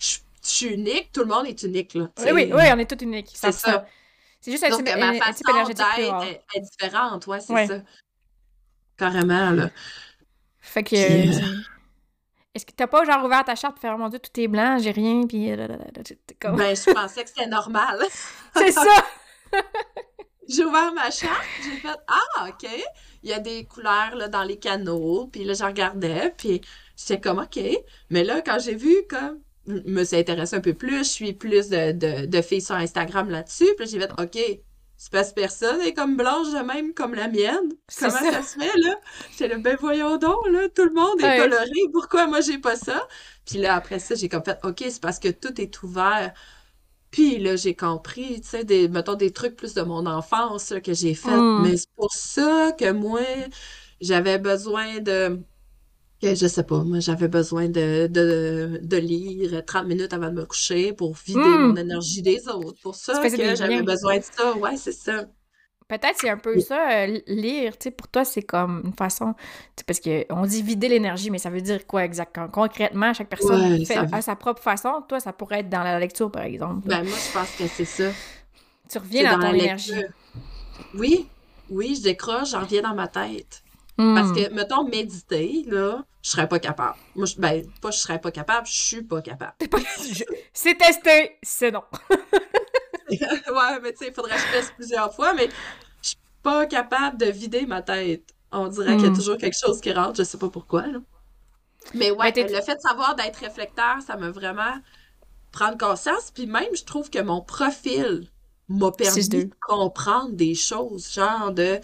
je 0.00 0.16
je 0.42 0.48
suis 0.50 0.66
unique, 0.74 1.10
tout 1.12 1.20
le 1.20 1.26
monde 1.26 1.46
est 1.46 1.62
unique, 1.62 1.94
là. 1.94 2.08
Oui, 2.18 2.30
oui, 2.32 2.50
oui, 2.52 2.62
on 2.72 2.78
est 2.78 2.90
tous 2.90 3.04
uniques. 3.04 3.30
C'est 3.34 3.50
100%. 3.50 3.52
ça. 3.52 3.86
C'est 4.40 4.50
juste 4.50 4.64
un 4.64 4.70
Donc, 4.70 4.84
type, 4.84 4.96
ma 4.96 5.06
un- 5.08 5.14
un 5.14 5.18
façon 5.18 5.44
type 5.66 5.76
d'être 5.76 6.22
est 6.54 6.60
différente, 6.60 7.26
ouais, 7.28 7.40
c'est 7.40 7.52
Ouais. 7.52 7.66
ça. 7.66 7.74
Carrément, 8.98 9.50
là. 9.52 9.70
Fait 10.60 10.82
que. 10.82 10.88
Puis, 10.90 10.98
euh, 11.30 11.32
euh, 11.40 11.56
Est-ce 12.54 12.66
que 12.66 12.72
t'as 12.72 12.86
pas 12.86 13.04
genre 13.04 13.24
ouvert 13.24 13.44
ta 13.44 13.54
charte 13.54 13.74
pour 13.74 13.80
faire 13.82 13.96
mon 13.96 14.08
dieu, 14.08 14.18
tout 14.18 14.38
est 14.40 14.48
blanc, 14.48 14.78
j'ai 14.78 14.90
rien, 14.90 15.22
puis. 15.26 15.50
euh, 15.52 15.66
comme- 16.40 16.56
Ben, 16.56 16.74
je 16.76 16.92
pensais 16.92 17.22
que 17.22 17.28
c'était 17.30 17.46
normal. 17.46 18.00
C'est 18.56 18.72
ça! 18.72 18.82
J'ai 20.50 20.64
ouvert 20.64 20.94
ma 20.94 21.10
charte, 21.10 21.44
j'ai 21.62 21.76
fait 21.76 21.98
Ah, 22.06 22.48
OK. 22.48 22.66
Il 23.22 23.28
y 23.28 23.34
a 23.34 23.38
des 23.38 23.66
couleurs 23.66 24.14
là, 24.16 24.28
dans 24.28 24.44
les 24.44 24.58
canaux, 24.58 25.26
puis 25.30 25.44
là, 25.44 25.52
je 25.52 25.62
regardais, 25.62 26.32
puis 26.38 26.62
j'étais 26.96 27.20
comme 27.20 27.38
OK. 27.38 27.60
Mais 28.08 28.24
là, 28.24 28.40
quand 28.40 28.58
j'ai 28.58 28.74
vu 28.74 28.94
comme 29.10 29.40
je 29.66 29.74
me 29.84 30.02
suis 30.04 30.16
intéressée 30.16 30.56
un 30.56 30.60
peu 30.62 30.72
plus, 30.72 30.98
je 31.00 31.02
suis 31.10 31.32
plus 31.34 31.68
de, 31.68 31.92
de, 31.92 32.24
de 32.24 32.40
filles 32.40 32.62
sur 32.62 32.76
Instagram 32.76 33.28
là-dessus, 33.28 33.68
puis 33.76 33.86
j'ai 33.86 34.00
fait 34.00 34.10
OK. 34.18 34.38
C'est 34.98 35.12
parce 35.12 35.30
que 35.30 35.36
personne 35.36 35.80
est 35.82 35.94
comme 35.94 36.16
blanche 36.16 36.48
de 36.52 36.58
même 36.58 36.92
comme 36.92 37.14
la 37.14 37.28
mienne. 37.28 37.70
Comment 38.00 38.10
ça. 38.12 38.32
ça. 38.32 38.42
se 38.42 38.58
fait, 38.58 38.76
là? 38.78 38.96
J'étais 39.30 39.48
là, 39.48 39.58
ben 39.58 39.76
voyons 39.80 40.16
donc, 40.18 40.46
là, 40.50 40.68
tout 40.68 40.84
le 40.84 40.92
monde 40.92 41.20
est 41.22 41.24
Ouais. 41.24 41.38
coloré, 41.38 41.70
pourquoi 41.92 42.26
moi 42.26 42.40
j'ai 42.40 42.58
pas 42.58 42.76
ça? 42.76 43.06
Puis 43.46 43.58
là, 43.58 43.76
après 43.76 44.00
ça, 44.00 44.16
j'ai 44.16 44.28
comme 44.28 44.44
fait, 44.44 44.58
OK, 44.64 44.84
c'est 44.90 45.00
parce 45.00 45.20
que 45.20 45.28
tout 45.28 45.60
est 45.60 45.82
ouvert. 45.84 46.34
Puis 47.10 47.38
là, 47.38 47.56
j'ai 47.56 47.74
compris, 47.76 48.40
tu 48.42 48.48
sais, 48.48 48.64
des, 48.64 48.88
mettons, 48.88 49.14
des 49.14 49.32
trucs 49.32 49.56
plus 49.56 49.74
de 49.74 49.82
mon 49.82 50.06
enfance 50.06 50.70
là, 50.70 50.80
que 50.80 50.94
j'ai 50.94 51.14
fait. 51.14 51.36
Mm. 51.36 51.62
Mais 51.62 51.76
c'est 51.76 51.90
pour 51.96 52.12
ça 52.12 52.72
que 52.78 52.92
moi, 52.92 53.22
j'avais 54.00 54.38
besoin 54.38 55.00
de... 55.00 55.40
que 56.20 56.34
je 56.34 56.46
sais 56.46 56.64
pas, 56.64 56.82
moi, 56.84 57.00
j'avais 57.00 57.28
besoin 57.28 57.68
de, 57.68 58.06
de, 58.08 58.80
de 58.82 58.96
lire 58.96 59.64
30 59.64 59.86
minutes 59.86 60.12
avant 60.12 60.28
de 60.30 60.34
me 60.34 60.46
coucher 60.46 60.92
pour 60.92 61.14
vider 61.14 61.58
Mm. 61.58 61.58
mon 61.58 61.76
énergie 61.76 62.22
des 62.22 62.48
autres. 62.48 62.78
Pour 62.80 62.94
ça 62.96 63.30
que 63.30 63.54
j'avais 63.54 63.82
besoin 63.82 64.18
de 64.18 64.24
ça. 64.24 64.56
Ouais, 64.56 64.76
c'est 64.76 64.92
ça. 64.92 65.26
Peut-être 65.88 66.18
c'est 66.18 66.28
un 66.28 66.36
peu 66.36 66.58
ça, 66.58 67.04
euh, 67.04 67.18
lire, 67.26 67.78
tu 67.78 67.84
sais, 67.84 67.90
pour 67.90 68.08
toi, 68.08 68.22
c'est 68.22 68.42
comme 68.42 68.82
une 68.84 68.92
façon, 68.92 69.32
tu 69.34 69.42
sais, 69.78 69.84
parce 69.86 70.00
que 70.00 70.26
on 70.30 70.44
dit 70.44 70.62
vider 70.62 70.86
l'énergie, 70.88 71.30
mais 71.30 71.38
ça 71.38 71.48
veut 71.48 71.62
dire 71.62 71.86
quoi 71.86 72.04
exactement? 72.04 72.48
Concrètement, 72.48 73.14
chaque 73.14 73.30
personne 73.30 73.62
Ouais, 73.62 73.84
fait 73.86 73.94
ça- 73.94 74.06
à 74.12 74.20
sa 74.20 74.36
propre 74.36 74.62
façon. 74.62 75.02
Toi, 75.08 75.18
ça 75.18 75.32
pourrait 75.32 75.60
être 75.60 75.70
dans 75.70 75.82
la 75.82 75.98
lecture, 75.98 76.30
par 76.30 76.42
exemple. 76.42 76.88
Ben, 76.88 77.04
moi, 77.04 77.18
je 77.18 77.30
pense 77.30 77.54
que 77.54 77.66
c'est 77.68 77.84
ça. 77.86 78.12
tu 78.90 78.98
reviens 78.98 79.24
dans, 79.24 79.38
dans 79.38 79.48
ton 79.48 79.54
énergie. 79.54 79.92
Oui, 80.92 81.32
oui, 81.68 81.94
je 81.96 82.02
décroche, 82.02 82.50
j'en 82.50 82.60
reviens 82.60 82.82
dans 82.82 82.94
ma 82.94 83.08
tête. 83.08 83.62
Hmm. 83.98 84.14
Parce 84.14 84.32
que, 84.32 84.52
mettons, 84.54 84.84
méditer, 84.88 85.64
là, 85.66 86.04
je 86.22 86.30
serais 86.30 86.48
pas 86.48 86.58
capable. 86.60 86.96
Moi, 87.16 87.26
je, 87.26 87.36
ben, 87.36 87.64
pas 87.80 87.90
je 87.90 87.98
serais 87.98 88.20
pas 88.20 88.30
capable, 88.30 88.66
je 88.66 88.72
suis 88.74 89.02
pas 89.02 89.22
capable. 89.22 89.54
C'est 90.52 90.76
testé, 90.78 91.38
c'est 91.42 91.70
non. 91.72 91.82
ouais, 93.10 93.80
mais 93.82 93.92
tu 93.92 93.98
sais, 93.98 94.08
il 94.08 94.14
faudrait 94.14 94.36
que 94.36 94.42
je 94.42 94.46
fasse 94.46 94.70
plusieurs 94.72 95.14
fois, 95.14 95.34
mais 95.34 95.48
je 96.02 96.08
suis 96.10 96.18
pas 96.42 96.66
capable 96.66 97.18
de 97.18 97.26
vider 97.26 97.66
ma 97.66 97.82
tête. 97.82 98.34
On 98.52 98.68
dirait 98.68 98.96
qu'il 98.96 99.06
y 99.06 99.08
a 99.08 99.10
Hmm. 99.10 99.14
toujours 99.14 99.36
quelque 99.38 99.58
chose 99.58 99.80
qui 99.80 99.92
rentre, 99.92 100.16
je 100.18 100.22
sais 100.24 100.38
pas 100.38 100.48
pourquoi, 100.50 100.86
là. 100.86 100.98
Mais 101.94 102.10
ouais, 102.10 102.32
Mais 102.36 102.44
le 102.48 102.60
fait 102.62 102.76
de 102.76 102.80
savoir 102.80 103.14
d'être 103.16 103.36
réflecteur, 103.36 104.02
ça 104.06 104.16
m'a 104.16 104.30
vraiment 104.30 104.74
prendre 105.52 105.78
conscience. 105.78 106.30
Puis 106.32 106.46
même, 106.46 106.74
je 106.76 106.84
trouve 106.84 107.10
que 107.10 107.20
mon 107.20 107.42
profil 107.42 108.28
m'a 108.68 108.92
permis 108.92 109.22
6-2. 109.22 109.44
de 109.44 109.50
comprendre 109.60 110.32
des 110.32 110.54
choses, 110.54 111.12
genre 111.12 111.52
de 111.52 111.80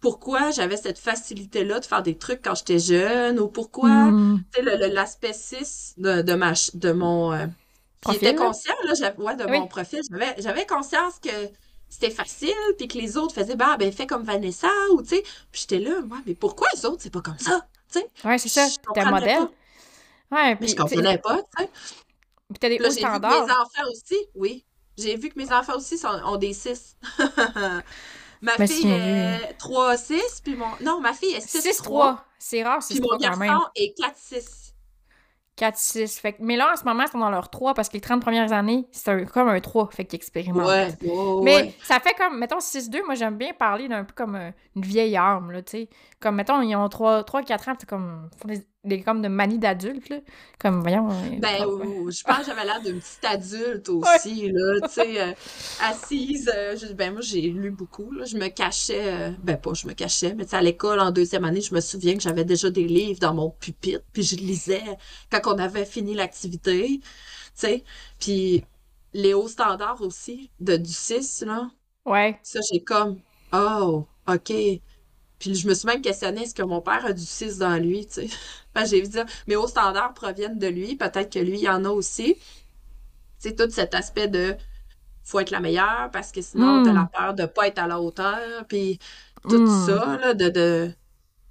pourquoi 0.00 0.50
j'avais 0.52 0.76
cette 0.76 0.98
facilité-là 0.98 1.80
de 1.80 1.84
faire 1.84 2.02
des 2.02 2.16
trucs 2.16 2.42
quand 2.42 2.54
j'étais 2.54 2.78
jeune, 2.78 3.38
ou 3.40 3.48
pourquoi, 3.48 3.88
le- 3.88 4.94
l'aspect 4.94 5.32
6 5.32 5.94
de, 5.96 6.22
de, 6.22 6.34
ma, 6.34 6.52
de 6.74 6.92
mon... 6.92 7.32
euh, 7.32 7.46
j'étais 8.10 8.34
conscient, 8.34 8.74
là, 8.84 8.92
j'avais- 8.98 9.20
ouais, 9.20 9.34
de 9.36 9.44
Oui. 9.44 9.58
mon 9.60 9.66
profil. 9.66 10.00
J'avais, 10.38 10.66
conscience 10.66 11.18
que 11.20 11.30
c'était 11.88 12.10
facile, 12.10 12.52
puis 12.76 12.86
que 12.86 12.96
les 12.98 13.16
autres 13.16 13.34
faisaient, 13.34 13.56
bah, 13.56 13.76
ben, 13.78 13.90
fais 13.92 14.06
comme 14.06 14.22
Vanessa, 14.22 14.68
ou 14.92 15.02
tu 15.02 15.08
sais. 15.08 15.22
Puis 15.50 15.62
j'étais 15.62 15.78
là, 15.78 15.98
ouais, 16.00 16.18
mais 16.26 16.34
pourquoi 16.34 16.68
les 16.74 16.84
autres, 16.86 16.98
c'est 17.02 17.12
pas 17.12 17.22
comme 17.22 17.38
ça, 17.38 17.66
tu 17.92 17.98
sais? 18.00 18.06
Ouais, 18.24 18.38
c'est 18.38 18.48
ça. 18.48 18.68
Je 18.68 18.76
T'es 18.94 19.00
un 19.00 19.10
modèle. 19.10 19.38
pas. 19.38 19.50
Ouais, 20.36 20.50
Mais 20.50 20.56
puis 20.56 20.68
je 20.68 20.74
tu 20.74 20.82
sais, 20.82 20.88
comprenais 20.94 21.18
pas, 21.18 21.38
tu 21.38 21.62
sais. 21.64 21.70
puis 22.50 22.58
t'as 22.60 22.68
des 22.68 22.74
hauts 22.76 22.82
j'ai 22.84 22.88
vu 22.90 22.94
que 22.94 22.98
standards. 23.00 23.46
mes 23.46 23.52
enfants 23.52 23.90
aussi, 23.90 24.16
oui. 24.34 24.64
J'ai 24.98 25.16
vu 25.16 25.28
que 25.30 25.38
mes 25.38 25.50
enfants 25.52 25.76
aussi 25.76 25.96
sont- 25.96 26.08
ont 26.24 26.36
des 26.36 26.52
6. 26.52 26.96
ma 28.42 28.52
Me 28.58 28.66
fille 28.66 28.90
est 28.90 29.56
3-6, 29.58 30.42
puis 30.42 30.56
mon... 30.56 30.66
Non, 30.80 31.00
ma 31.00 31.12
fille 31.12 31.32
est 31.34 31.46
6-3. 31.46 31.82
6-3. 31.82 32.16
C'est 32.38 32.62
rare, 32.62 32.78
Puis 32.88 33.00
mon 33.00 33.16
6-3 33.16 33.28
quand 33.30 33.36
même. 33.38 33.48
garçon 33.50 33.66
est 33.74 33.94
4-6. 33.98 34.64
4, 35.56 35.76
6. 35.76 36.20
Fait 36.20 36.34
que, 36.34 36.36
mais 36.40 36.56
là, 36.56 36.70
en 36.72 36.76
ce 36.76 36.84
moment, 36.84 37.02
ils 37.02 37.10
sont 37.10 37.18
dans 37.18 37.30
leurs 37.30 37.50
3 37.50 37.74
parce 37.74 37.88
que 37.88 37.94
les 37.94 38.00
30 38.00 38.22
premières 38.22 38.52
années, 38.52 38.86
c'est 38.92 39.10
un- 39.10 39.24
comme 39.24 39.48
un 39.48 39.58
3. 39.58 39.88
Fait 39.90 40.04
qu'ils 40.04 40.16
expérimentent. 40.16 40.64
Ouais, 40.68 40.86
ouais, 41.02 41.40
Mais 41.42 41.56
ouais. 41.56 41.74
ça 41.82 41.98
fait 41.98 42.14
comme, 42.14 42.38
mettons, 42.38 42.60
6-2, 42.60 43.02
moi 43.04 43.16
j'aime 43.16 43.36
bien 43.36 43.52
parler 43.54 43.88
d'un 43.88 44.04
peu 44.04 44.14
comme 44.14 44.36
euh, 44.36 44.50
une 44.76 44.82
vieille 44.82 45.16
arme, 45.16 45.50
là, 45.50 45.62
tu 45.62 45.70
sais. 45.72 45.88
Comme, 46.20 46.36
mettons, 46.36 46.62
ils 46.62 46.76
ont 46.76 46.86
3-4 46.86 47.70
ans, 47.70 47.74
c'est 47.76 47.88
comme, 47.88 48.30
ils 48.32 48.38
font 48.40 48.48
des, 48.48 48.64
des- 48.84 49.02
comme 49.02 49.22
de 49.22 49.28
manie 49.28 49.58
d'adultes, 49.58 50.08
là. 50.08 50.18
Comme, 50.58 50.80
voyons. 50.82 51.10
euh, 51.10 51.38
Ben, 51.40 51.64
ou- 51.66 52.10
je 52.10 52.22
pense 52.22 52.38
que 52.38 52.44
j'avais 52.46 52.64
l'air 52.64 52.80
d'une 52.80 53.00
petite 53.00 53.24
adulte 53.24 53.88
aussi, 54.22 54.50
là, 54.52 54.80
tu 54.82 54.88
sais, 54.94 55.20
euh, 55.20 55.32
assise, 55.82 56.50
euh, 56.54 56.76
je- 56.76 56.92
ben 56.92 57.12
moi 57.12 57.20
j'ai 57.22 57.42
lu 57.42 57.70
beaucoup, 57.70 58.10
là, 58.12 58.24
je 58.24 58.36
me 58.36 58.48
cachais, 58.48 59.12
euh, 59.12 59.30
ben 59.42 59.56
pas 59.56 59.74
je 59.74 59.86
me 59.86 59.92
cachais, 59.94 60.34
mais 60.34 60.52
à 60.54 60.62
l'école 60.62 61.00
en 61.00 61.10
deuxième 61.10 61.44
année, 61.44 61.60
je 61.60 61.74
me 61.74 61.80
souviens 61.80 62.14
que 62.16 62.22
j'avais 62.22 62.44
déjà 62.44 62.70
des 62.70 62.86
livres 62.86 63.20
dans 63.20 63.34
mon 63.34 63.50
pupitre, 63.50 64.04
puis 64.12 64.22
je 64.22 64.36
lisais 64.36 64.82
quand 65.30 65.40
on 65.46 65.58
avait 65.58 65.84
fini 65.84 66.14
l'activité, 66.14 67.00
tu 67.00 67.04
sais, 67.54 67.84
puis 68.20 68.64
les 69.12 69.34
hauts 69.34 69.48
standards 69.48 70.02
aussi, 70.02 70.50
de 70.60 70.76
du 70.76 70.92
6, 70.92 71.42
là, 71.46 71.70
Ouais. 72.06 72.38
ça 72.42 72.60
j'ai 72.72 72.82
comme, 72.82 73.20
oh, 73.52 74.06
ok, 74.28 74.52
puis 75.38 75.54
je 75.54 75.68
me 75.68 75.74
suis 75.74 75.86
même 75.86 76.02
questionné, 76.02 76.42
est-ce 76.42 76.54
que 76.54 76.62
mon 76.62 76.80
père 76.80 77.04
a 77.06 77.12
du 77.12 77.24
6 77.24 77.58
dans 77.58 77.76
lui, 77.80 78.06
tu 78.06 78.12
sais? 78.14 78.28
J'ai 78.84 79.00
vu 79.02 79.08
dire, 79.08 79.26
mes 79.46 79.56
hauts 79.56 79.68
standards 79.68 80.14
proviennent 80.14 80.58
de 80.58 80.66
lui, 80.68 80.96
peut-être 80.96 81.32
que 81.32 81.38
lui, 81.38 81.60
il 81.60 81.68
en 81.68 81.84
a 81.84 81.90
aussi. 81.90 82.36
C'est 83.38 83.56
tout 83.56 83.70
cet 83.70 83.94
aspect 83.94 84.28
de 84.28 84.56
faut 85.24 85.40
être 85.40 85.50
la 85.50 85.60
meilleure 85.60 86.10
parce 86.12 86.32
que 86.32 86.42
sinon, 86.42 86.80
Mm. 86.80 86.84
t'as 86.84 86.92
la 86.94 87.06
peur 87.12 87.34
de 87.34 87.46
pas 87.46 87.68
être 87.68 87.78
à 87.78 87.86
la 87.86 88.00
hauteur, 88.00 88.66
puis 88.68 88.98
tout 89.48 89.58
Mm. 89.60 89.86
ça, 89.86 90.18
là, 90.18 90.34
de, 90.34 90.48
de... 90.50 90.92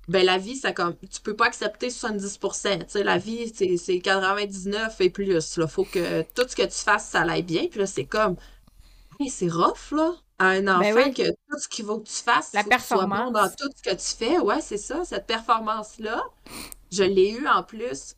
Ben, 0.09 0.25
la 0.25 0.37
vie, 0.37 0.55
c'est 0.57 0.73
comme, 0.73 0.95
tu 1.11 1.21
peux 1.21 1.35
pas 1.35 1.47
accepter 1.47 1.89
70%, 1.89 2.79
tu 2.79 2.85
sais, 2.89 3.03
la 3.03 3.17
vie, 3.17 3.51
c'est 3.55 3.77
c'est 3.77 3.99
99 3.99 5.01
et 5.01 5.09
plus, 5.09 5.57
là. 5.57 5.67
Faut 5.67 5.85
que 5.85 6.23
tout 6.35 6.43
ce 6.47 6.55
que 6.55 6.63
tu 6.63 6.77
fasses, 6.77 7.07
ça 7.09 7.21
aille 7.23 7.43
bien, 7.43 7.67
puis 7.69 7.79
là, 7.81 7.87
c'est 7.87 8.05
comme, 8.05 8.37
hey, 9.19 9.29
c'est 9.29 9.49
rough, 9.49 9.91
là, 9.91 10.13
à 10.39 10.47
un 10.49 10.67
enfant, 10.67 10.81
Ben 10.81 10.95
oui. 11.07 11.13
que 11.13 11.29
tout 11.29 11.59
ce 11.59 11.67
qu'il 11.69 11.85
faut 11.85 11.99
que 11.99 12.07
tu 12.07 12.13
fasses, 12.23 12.53
La 12.53 12.63
faut 12.63 12.69
que 12.69 12.75
tu 12.75 12.81
sois 12.83 13.05
bon 13.07 13.31
dans 13.31 13.49
tout 13.49 13.69
ce 13.75 13.81
que 13.83 13.95
tu 13.95 14.17
fais, 14.17 14.39
ouais, 14.39 14.61
c'est 14.61 14.77
ça, 14.77 15.03
cette 15.05 15.27
performance-là, 15.27 16.23
je 16.91 17.03
l'ai 17.03 17.31
eu 17.31 17.47
en 17.47 17.63
plus, 17.63 18.15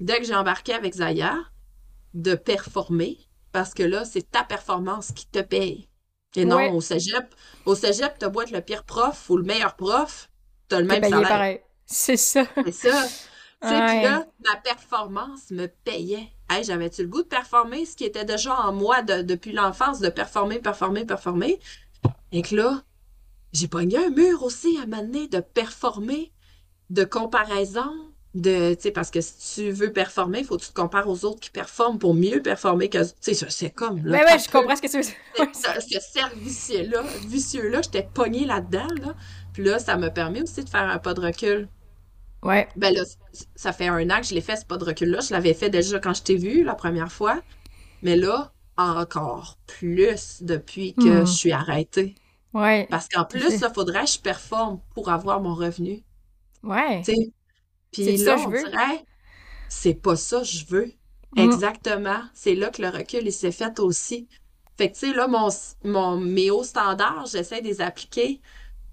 dès 0.00 0.18
que 0.18 0.24
j'ai 0.24 0.34
embarqué 0.34 0.72
avec 0.74 0.94
Zaya, 0.94 1.36
de 2.14 2.34
performer, 2.34 3.18
parce 3.52 3.74
que 3.74 3.82
là, 3.82 4.04
c'est 4.04 4.30
ta 4.30 4.44
performance 4.44 5.12
qui 5.12 5.26
te 5.26 5.40
paye. 5.40 5.88
Et 6.36 6.44
non, 6.44 6.56
Ouais. 6.56 6.70
au 6.70 6.80
cégep, 6.80 7.34
au 7.66 7.74
cégep, 7.74 8.18
t'as 8.18 8.28
beau 8.28 8.42
être 8.42 8.50
le 8.52 8.60
pire 8.62 8.84
prof 8.84 9.28
ou 9.30 9.36
le 9.36 9.44
meilleur 9.44 9.76
prof, 9.76 10.30
t'as 10.68 10.80
le 10.80 10.86
même 10.86 11.02
salaire. 11.02 11.28
pareil. 11.28 11.60
C'est 11.86 12.16
ça. 12.16 12.44
C'est 12.64 12.72
ça. 12.72 13.06
Puis 13.60 13.70
Ouais. 13.70 14.02
là, 14.02 14.26
ma 14.44 14.56
performance 14.56 15.50
me 15.50 15.66
payait. 15.66 16.28
Hey, 16.50 16.64
j'avais-tu 16.64 17.02
le 17.02 17.08
goût 17.08 17.22
de 17.22 17.28
performer, 17.28 17.84
ce 17.86 17.96
qui 17.96 18.04
était 18.04 18.24
déjà 18.24 18.54
en 18.58 18.72
moi 18.72 19.02
de- 19.02 19.22
depuis 19.22 19.52
l'enfance, 19.52 20.00
de 20.00 20.08
performer, 20.08 20.58
performer, 20.58 21.04
performer. 21.04 21.60
Et 22.32 22.42
que 22.42 22.56
là, 22.56 22.82
j'ai 23.52 23.68
pogné 23.68 23.98
un 23.98 24.10
mur 24.10 24.42
aussi 24.42 24.78
à 24.82 24.86
m'amener 24.86 25.28
de 25.28 25.40
performer, 25.40 26.32
de 26.92 27.04
comparaison, 27.04 27.90
de, 28.34 28.74
tu 28.74 28.82
sais, 28.82 28.92
parce 28.92 29.10
que 29.10 29.20
si 29.22 29.56
tu 29.64 29.72
veux 29.72 29.92
performer, 29.92 30.40
il 30.40 30.46
faut 30.46 30.56
que 30.58 30.62
tu 30.64 30.70
te 30.70 30.74
compares 30.74 31.08
aux 31.08 31.24
autres 31.26 31.40
qui 31.40 31.50
performent 31.50 31.98
pour 31.98 32.14
mieux 32.14 32.42
performer 32.42 32.88
que, 32.90 33.04
tu 33.04 33.12
sais, 33.22 33.34
ça, 33.34 33.50
c'est 33.50 33.70
comme, 33.70 34.06
là, 34.06 34.18
Ben 34.18 34.24
ouais, 34.24 34.38
je 34.38 34.48
comprends 34.50 34.76
ce 34.76 34.82
que 34.82 34.88
tu 34.88 34.98
veux 34.98 35.02
dire. 35.04 35.16
ce, 35.52 35.80
ce 35.80 36.00
cercle 36.00 36.38
vicieux-là, 36.38 37.02
vicieux-là, 37.26 37.82
j'étais 37.82 38.08
pognée 38.14 38.44
là-dedans, 38.46 38.88
là. 39.00 39.14
Puis 39.52 39.64
là, 39.64 39.78
ça 39.78 39.96
m'a 39.96 40.10
permis 40.10 40.42
aussi 40.42 40.64
de 40.64 40.68
faire 40.68 40.88
un 40.88 40.98
pas 40.98 41.14
de 41.14 41.20
recul. 41.20 41.68
Ouais. 42.42 42.68
Ben 42.76 42.92
là, 42.94 43.02
ça 43.54 43.72
fait 43.72 43.88
un 43.88 44.10
an 44.10 44.20
que 44.20 44.26
je 44.26 44.34
l'ai 44.34 44.40
fait, 44.40 44.56
ce 44.56 44.64
pas 44.66 44.76
de 44.78 44.84
recul-là. 44.84 45.20
Je 45.20 45.32
l'avais 45.32 45.54
fait 45.54 45.70
déjà 45.70 45.98
quand 46.00 46.14
je 46.14 46.22
t'ai 46.22 46.36
vu 46.36 46.64
la 46.64 46.74
première 46.74 47.12
fois. 47.12 47.40
Mais 48.02 48.16
là, 48.16 48.52
encore 48.76 49.58
plus 49.66 50.42
depuis 50.42 50.96
que 50.96 51.22
Hmm. 51.22 51.26
je 51.26 51.32
suis 51.32 51.52
arrêtée. 51.52 52.16
Ouais. 52.54 52.86
Parce 52.90 53.08
qu'en 53.08 53.24
plus, 53.24 53.50
ça 53.50 53.70
faudrait 53.72 54.04
que 54.04 54.10
je 54.12 54.18
performe 54.20 54.80
pour 54.94 55.10
avoir 55.10 55.40
mon 55.42 55.54
revenu. 55.54 56.04
Ouais. 56.62 57.02
Puis 57.90 58.18
ça 58.18 58.36
là, 58.36 58.42
je 58.42 58.48
on 58.48 59.04
c'est 59.68 59.94
pas 59.94 60.16
ça 60.16 60.40
que 60.40 60.44
je 60.46 60.66
veux. 60.66 60.92
Mm. 61.36 61.40
Exactement. 61.40 62.20
C'est 62.34 62.54
là 62.54 62.68
que 62.70 62.82
le 62.82 62.88
recul, 62.88 63.22
il 63.24 63.32
s'est 63.32 63.52
fait 63.52 63.78
aussi. 63.80 64.28
Fait 64.76 64.90
que, 64.90 64.94
tu 64.98 65.08
sais, 65.08 65.14
là, 65.14 65.28
mon, 65.28 65.48
mon, 65.84 66.16
mes 66.18 66.50
hauts 66.50 66.64
standards, 66.64 67.26
j'essaie 67.26 67.60
de 67.60 67.66
les 67.66 67.80
appliquer 67.80 68.40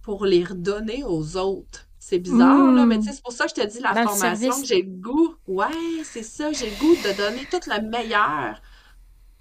pour 0.02 0.26
les 0.26 0.44
redonner 0.44 1.04
aux 1.04 1.38
autres. 1.38 1.86
C'est 2.00 2.20
bizarre, 2.20 2.72
là, 2.72 2.86
Mm. 2.86 2.88
mais 2.88 2.98
tu 3.00 3.06
sais, 3.06 3.14
c'est 3.14 3.22
pour 3.24 3.34
ça 3.34 3.46
que 3.46 3.52
je 3.56 3.62
te 3.62 3.68
dis 3.68 3.80
la 3.82 3.94
Dans 3.94 4.08
formation, 4.08 4.54
j'ai 4.64 4.82
le 4.82 4.90
goût. 4.90 5.36
Ouais, 5.48 5.68
c'est 6.04 6.24
ça, 6.24 6.52
j'ai 6.54 6.70
le 6.70 6.76
goût 6.78 6.96
de 6.96 7.16
donner 7.18 7.46
tout 7.52 7.60
le 7.70 7.82
meilleur 7.90 8.62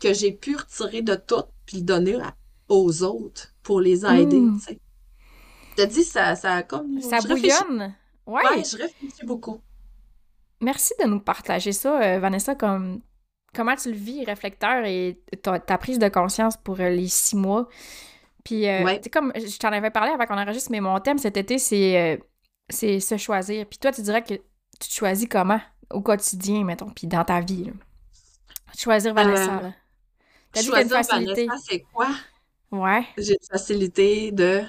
que 0.00 0.12
j'ai 0.12 0.32
pu 0.32 0.56
retirer 0.56 1.02
de 1.02 1.14
tout, 1.14 1.44
puis 1.66 1.78
le 1.78 1.82
donner 1.84 2.16
à- 2.16 2.34
aux 2.68 3.02
autres 3.04 3.54
pour 3.62 3.80
les 3.80 4.04
aider, 4.04 4.40
Mm. 4.40 4.58
tu 4.58 4.64
sais. 4.64 4.80
Je 5.76 5.84
te 5.84 5.88
dis, 5.88 6.04
ça, 6.04 6.34
ça 6.34 6.54
a 6.54 6.62
comme. 6.64 7.00
Ça 7.00 7.20
bouillonne. 7.20 7.94
Ouais. 8.28 8.42
Ouais, 8.44 8.62
je 8.64 8.76
réfléchis 8.76 9.24
beaucoup. 9.26 9.60
Merci 10.60 10.92
de 11.00 11.06
nous 11.06 11.18
partager 11.20 11.72
ça, 11.72 12.00
euh, 12.00 12.18
Vanessa, 12.20 12.54
comme 12.54 13.00
comment 13.54 13.74
tu 13.74 13.90
le 13.90 13.96
vis, 13.96 14.24
réflecteur, 14.24 14.84
et 14.84 15.20
ta, 15.42 15.58
ta 15.58 15.78
prise 15.78 15.98
de 15.98 16.08
conscience 16.08 16.56
pour 16.56 16.78
euh, 16.80 16.90
les 16.90 17.08
six 17.08 17.34
mois. 17.36 17.68
Puis, 18.44 18.68
euh, 18.68 18.84
Ouais. 18.84 18.98
tu 18.98 19.04
sais, 19.04 19.10
comme 19.10 19.32
je 19.34 19.58
t'en 19.58 19.72
avais 19.72 19.90
parlé 19.90 20.10
avant 20.12 20.26
qu'on 20.26 20.38
enregistre, 20.38 20.70
mais 20.70 20.80
mon 20.80 20.98
thème 21.00 21.18
cet 21.18 21.36
été, 21.36 21.58
c'est 21.58 22.16
euh, 22.16 22.16
c'est 22.68 23.00
se 23.00 23.16
choisir. 23.16 23.66
Puis 23.66 23.78
toi, 23.78 23.92
tu 23.92 24.02
dirais 24.02 24.22
que 24.22 24.34
tu 24.34 24.88
te 24.88 24.92
choisis 24.92 25.26
comment 25.28 25.60
au 25.90 26.02
quotidien, 26.02 26.64
mettons, 26.64 26.90
puis 26.90 27.06
dans 27.06 27.24
ta 27.24 27.40
vie. 27.40 27.64
là? 27.64 27.72
Choisir 28.76 29.14
Vanessa, 29.14 29.60
là. 29.62 29.72
T'as 30.52 30.60
dit 30.62 30.70
a 30.72 30.82
une 30.82 30.88
Choisir 30.88 30.96
facilité. 30.96 31.46
Vanessa, 31.46 31.64
c'est 31.68 31.80
quoi? 31.92 32.08
Ouais. 32.70 33.06
J'ai 33.16 33.32
une 33.32 33.48
facilité 33.50 34.32
de. 34.32 34.62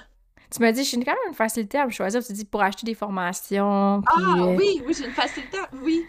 Tu 0.51 0.61
m'as 0.61 0.71
dit, 0.71 0.83
j'ai 0.83 0.97
quand 0.97 1.11
même 1.11 1.29
une 1.29 1.35
facilité 1.35 1.77
à 1.77 1.85
me 1.85 1.91
choisir. 1.91 2.23
Tu 2.23 2.33
dis 2.33 2.45
pour 2.45 2.61
acheter 2.61 2.85
des 2.85 2.95
formations. 2.95 4.01
Puis, 4.01 4.23
Ah 4.25 4.39
euh, 4.39 4.55
oui, 4.55 4.81
oui, 4.85 4.93
j'ai 4.97 5.05
une 5.05 5.13
facilité. 5.13 5.57
Oui. 5.83 6.05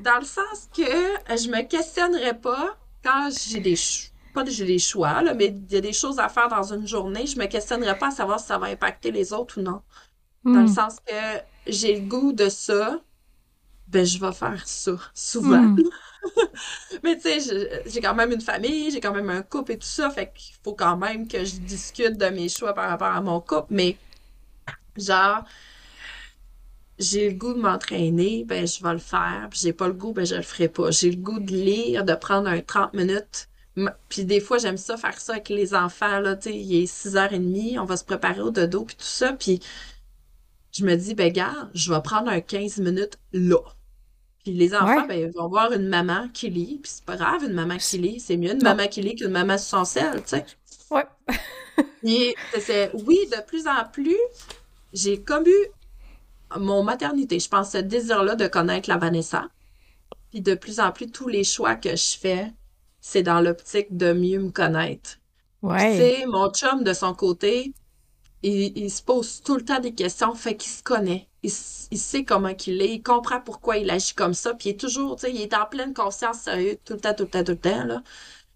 Dans 0.00 0.18
le 0.18 0.24
sens 0.24 0.68
que 0.76 0.82
euh, 0.82 1.36
je 1.36 1.48
me 1.48 1.62
questionnerais 1.62 2.38
pas 2.38 2.76
quand 3.02 3.30
j'ai 3.48 3.60
des 3.60 3.76
pas 4.34 4.44
que 4.44 4.50
j'ai 4.50 4.66
des 4.66 4.78
choix, 4.78 5.22
là, 5.22 5.32
mais 5.32 5.46
il 5.46 5.72
y 5.72 5.76
a 5.76 5.80
des 5.80 5.94
choses 5.94 6.18
à 6.18 6.28
faire 6.28 6.48
dans 6.48 6.74
une 6.74 6.86
journée, 6.86 7.26
je 7.26 7.38
me 7.38 7.46
questionnerais 7.46 7.96
pas 7.96 8.08
à 8.08 8.10
savoir 8.10 8.38
si 8.38 8.46
ça 8.46 8.58
va 8.58 8.66
impacter 8.66 9.10
les 9.10 9.32
autres 9.32 9.60
ou 9.60 9.62
non. 9.62 9.80
Dans 10.44 10.60
le 10.60 10.64
hmm. 10.64 10.68
sens 10.68 10.96
que 11.06 11.14
j'ai 11.66 11.98
le 11.98 12.06
goût 12.06 12.34
de 12.34 12.50
ça, 12.50 13.00
ben 13.88 14.04
je 14.04 14.20
vais 14.20 14.32
faire 14.32 14.68
ça 14.68 14.92
souvent. 15.14 15.62
Hmm. 15.62 15.82
Mais 17.02 17.16
tu 17.16 17.40
sais, 17.40 17.82
j'ai 17.86 18.00
quand 18.00 18.14
même 18.14 18.32
une 18.32 18.40
famille, 18.40 18.90
j'ai 18.90 19.00
quand 19.00 19.12
même 19.14 19.30
un 19.30 19.42
couple 19.42 19.72
et 19.72 19.78
tout 19.78 19.86
ça, 19.86 20.10
fait 20.10 20.32
qu'il 20.34 20.54
faut 20.62 20.74
quand 20.74 20.96
même 20.96 21.28
que 21.28 21.44
je 21.44 21.56
discute 21.56 22.16
de 22.16 22.26
mes 22.26 22.48
choix 22.48 22.74
par 22.74 22.88
rapport 22.88 23.08
à 23.08 23.20
mon 23.20 23.40
couple, 23.40 23.68
mais 23.70 23.96
genre, 24.96 25.44
j'ai 26.98 27.30
le 27.30 27.36
goût 27.36 27.54
de 27.54 27.60
m'entraîner, 27.60 28.44
ben 28.44 28.66
je 28.66 28.82
vais 28.82 28.92
le 28.92 28.98
faire, 28.98 29.48
puis 29.50 29.60
j'ai 29.62 29.72
pas 29.72 29.86
le 29.88 29.92
goût, 29.94 30.12
ben 30.12 30.24
je 30.24 30.34
le 30.34 30.42
ferai 30.42 30.68
pas. 30.68 30.90
J'ai 30.90 31.10
le 31.10 31.16
goût 31.16 31.38
de 31.38 31.52
lire, 31.52 32.04
de 32.04 32.14
prendre 32.14 32.48
un 32.48 32.60
30 32.60 32.94
minutes, 32.94 33.48
puis 34.08 34.24
des 34.24 34.40
fois 34.40 34.58
j'aime 34.58 34.78
ça 34.78 34.96
faire 34.96 35.20
ça 35.20 35.32
avec 35.34 35.48
les 35.50 35.74
enfants, 35.74 36.20
là, 36.20 36.36
tu 36.36 36.50
sais, 36.50 36.56
il 36.56 36.82
est 36.82 36.86
6h30, 36.86 37.78
on 37.78 37.84
va 37.84 37.96
se 37.96 38.04
préparer 38.04 38.40
au 38.40 38.50
dodo, 38.50 38.84
puis 38.84 38.96
tout 38.96 39.04
ça, 39.04 39.32
puis 39.34 39.60
je 40.72 40.84
me 40.84 40.94
dis, 40.96 41.14
ben 41.14 41.32
gars, 41.32 41.70
je 41.74 41.92
vais 41.92 42.00
prendre 42.02 42.28
un 42.30 42.40
15 42.40 42.78
minutes 42.78 43.18
là. 43.32 43.58
Puis 44.46 44.54
les 44.54 44.76
enfants, 44.76 45.02
Ouais. 45.02 45.06
ben, 45.08 45.18
ils 45.28 45.32
vont 45.36 45.48
voir 45.48 45.72
une 45.72 45.88
maman 45.88 46.28
qui 46.32 46.50
lit, 46.50 46.78
puis 46.80 46.88
c'est 46.94 47.04
pas 47.04 47.16
grave, 47.16 47.42
une 47.42 47.52
maman 47.52 47.78
qui 47.78 47.98
lit. 47.98 48.20
C'est 48.20 48.36
mieux 48.36 48.52
une 48.52 48.62
Non. 48.62 48.76
maman 48.76 48.86
qui 48.86 49.02
lit 49.02 49.16
qu'une 49.16 49.30
maman 49.32 49.58
son 49.58 49.84
sel, 49.84 50.22
tu 50.22 50.28
sais. 50.28 50.46
Ouais. 50.88 51.04
Oui, 52.04 52.34
de 53.32 53.44
plus 53.46 53.66
en 53.66 53.84
plus, 53.92 54.16
j'ai 54.92 55.20
comme 55.22 55.46
eu 55.46 55.66
mon 56.58 56.82
maternité, 56.84 57.40
je 57.40 57.48
pense, 57.48 57.72
ce 57.72 57.78
désir-là 57.78 58.36
de 58.36 58.46
connaître 58.46 58.88
la 58.88 58.98
Vanessa. 58.98 59.48
Puis 60.30 60.40
de 60.42 60.54
plus 60.54 60.80
en 60.80 60.92
plus, 60.92 61.10
tous 61.10 61.28
les 61.28 61.44
choix 61.44 61.76
que 61.76 61.96
je 61.96 62.18
fais, 62.18 62.52
c'est 63.00 63.22
dans 63.24 63.40
l'optique 63.40 63.96
de 63.96 64.12
mieux 64.12 64.38
me 64.40 64.50
connaître. 64.50 65.18
Puis, 65.68 65.84
tu 65.84 65.86
Ouais. 65.86 65.96
sais, 65.96 66.26
mon 66.26 66.50
chum, 66.52 66.84
de 66.84 66.92
son 66.92 67.14
côté, 67.14 67.74
il, 68.42 68.76
il 68.78 68.90
se 68.90 69.02
pose 69.02 69.42
tout 69.42 69.56
le 69.56 69.64
temps 69.64 69.80
des 69.80 69.94
questions, 69.94 70.34
fait 70.34 70.56
qu'il 70.56 70.70
se 70.72 70.82
connaît. 70.82 71.28
Il, 71.46 71.52
il 71.92 71.98
sait 71.98 72.24
comment 72.24 72.54
qu'il 72.54 72.80
est, 72.82 72.92
il 72.94 73.02
comprend 73.02 73.40
pourquoi 73.40 73.76
il 73.78 73.90
agit 73.90 74.14
comme 74.14 74.34
ça, 74.34 74.54
puis 74.54 74.70
il 74.70 74.72
est 74.72 74.80
toujours, 74.80 75.16
tu 75.16 75.26
sais, 75.26 75.32
il 75.32 75.40
est 75.40 75.54
en 75.54 75.66
pleine 75.66 75.94
conscience 75.94 76.40
sérieux 76.40 76.78
tout 76.84 76.94
le 76.94 77.00
temps, 77.00 77.14
tout 77.14 77.24
le 77.24 77.28
temps, 77.30 77.44
tout 77.44 77.52
le 77.52 77.58
temps, 77.58 77.84
là. 77.84 78.02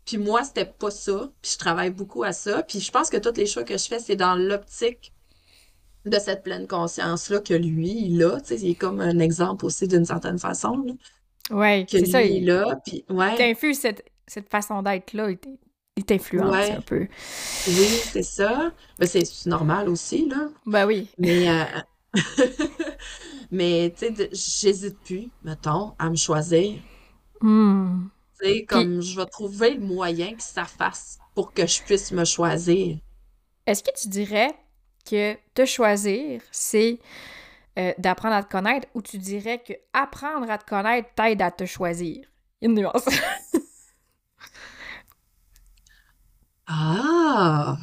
Puis 0.07 0.19
moi, 0.19 0.45
c'était 0.45 0.67
pas 0.67 0.91
ça, 0.91 1.31
puis 1.43 1.53
je 1.53 1.59
travaille 1.59 1.91
beaucoup 1.91 2.25
à 2.25 2.33
ça, 2.33 2.63
puis 2.65 2.81
je 2.81 2.91
pense 2.91 3.11
que 3.11 3.17
tous 3.19 3.37
les 3.37 3.47
choix 3.47 3.65
que 3.65 3.79
je 3.79 3.87
fais, 3.87 3.99
c'est 4.01 4.17
dans 4.17 4.35
l'optique 4.35 5.13
de 6.07 6.19
cette 6.19 6.43
pleine 6.43 6.67
conscience-là 6.67 7.41
que 7.41 7.55
lui, 7.55 7.91
il 8.07 8.23
a, 8.25 8.41
tu 8.41 8.49
sais, 8.49 8.57
il 8.61 8.71
est 8.71 8.75
comme 8.75 9.01
un 9.01 9.19
exemple 9.19 9.67
aussi 9.67 9.87
d'une 9.87 10.05
certaine 10.07 10.39
façon, 10.39 10.83
là, 10.87 10.95
Ouais. 11.51 11.85
C'est 11.89 12.05
ça. 12.07 12.23
Il 12.23 12.45
il 12.45 12.51
a, 12.51 12.77
puis 12.85 13.05
ouais, 13.11 13.37
t'infuse 13.37 13.79
cette, 13.81 14.05
cette 14.27 14.49
façon 14.49 14.83
d'être-là. 14.83 15.31
Il 15.97 16.05
t'influence 16.05 16.53
Ouais. 16.53 16.71
un 16.71 16.81
peu. 16.81 17.09
oui, 17.67 17.87
c'est 18.13 18.23
ça. 18.23 18.73
Ben, 18.99 19.07
c'est 19.07 19.25
c'est 19.25 19.51
normal 19.51 19.89
aussi, 19.89 20.29
là. 20.29 20.49
Ben 20.65 20.87
oui. 20.87 21.09
Mais, 21.19 21.49
euh, 21.51 21.65
mais 23.51 23.93
tu 23.97 24.15
sais, 24.15 24.31
j'hésite 24.33 24.99
plus, 25.01 25.29
mettons, 25.43 25.95
à 25.99 26.11
me 26.11 26.17
choisir. 26.17 26.81
Hmm. 27.41 28.09
Tu 28.41 28.47
sais, 28.47 28.65
comme 28.65 29.01
je 29.01 29.17
vais 29.17 29.27
trouver 29.27 29.75
le 29.75 29.81
moyen 29.81 30.35
que 30.35 30.43
ça 30.43 30.65
fasse 30.65 31.19
pour 31.35 31.53
que 31.53 31.67
je 31.67 31.83
puisse 31.83 32.13
me 32.13 32.25
choisir. 32.25 32.99
Est-ce 33.67 33.83
que 33.83 33.91
tu 33.99 34.09
dirais 34.09 34.55
que 35.09 35.37
te 35.55 35.65
choisir, 35.65 36.43
c'est 36.51 36.99
euh, 37.79 37.93
d'apprendre 37.99 38.35
à 38.35 38.43
te 38.43 38.51
connaître 38.51 38.89
ou 38.95 39.03
tu 39.03 39.19
dirais 39.19 39.63
que 39.67 39.73
apprendre 39.93 40.51
à 40.51 40.59
te 40.59 40.69
connaître 40.69 41.09
t'aide 41.15 41.43
à 41.43 41.51
te 41.51 41.67
choisir? 41.67 42.27
Une 42.61 42.75
nuance. 42.75 43.05
Ah! 46.73 47.77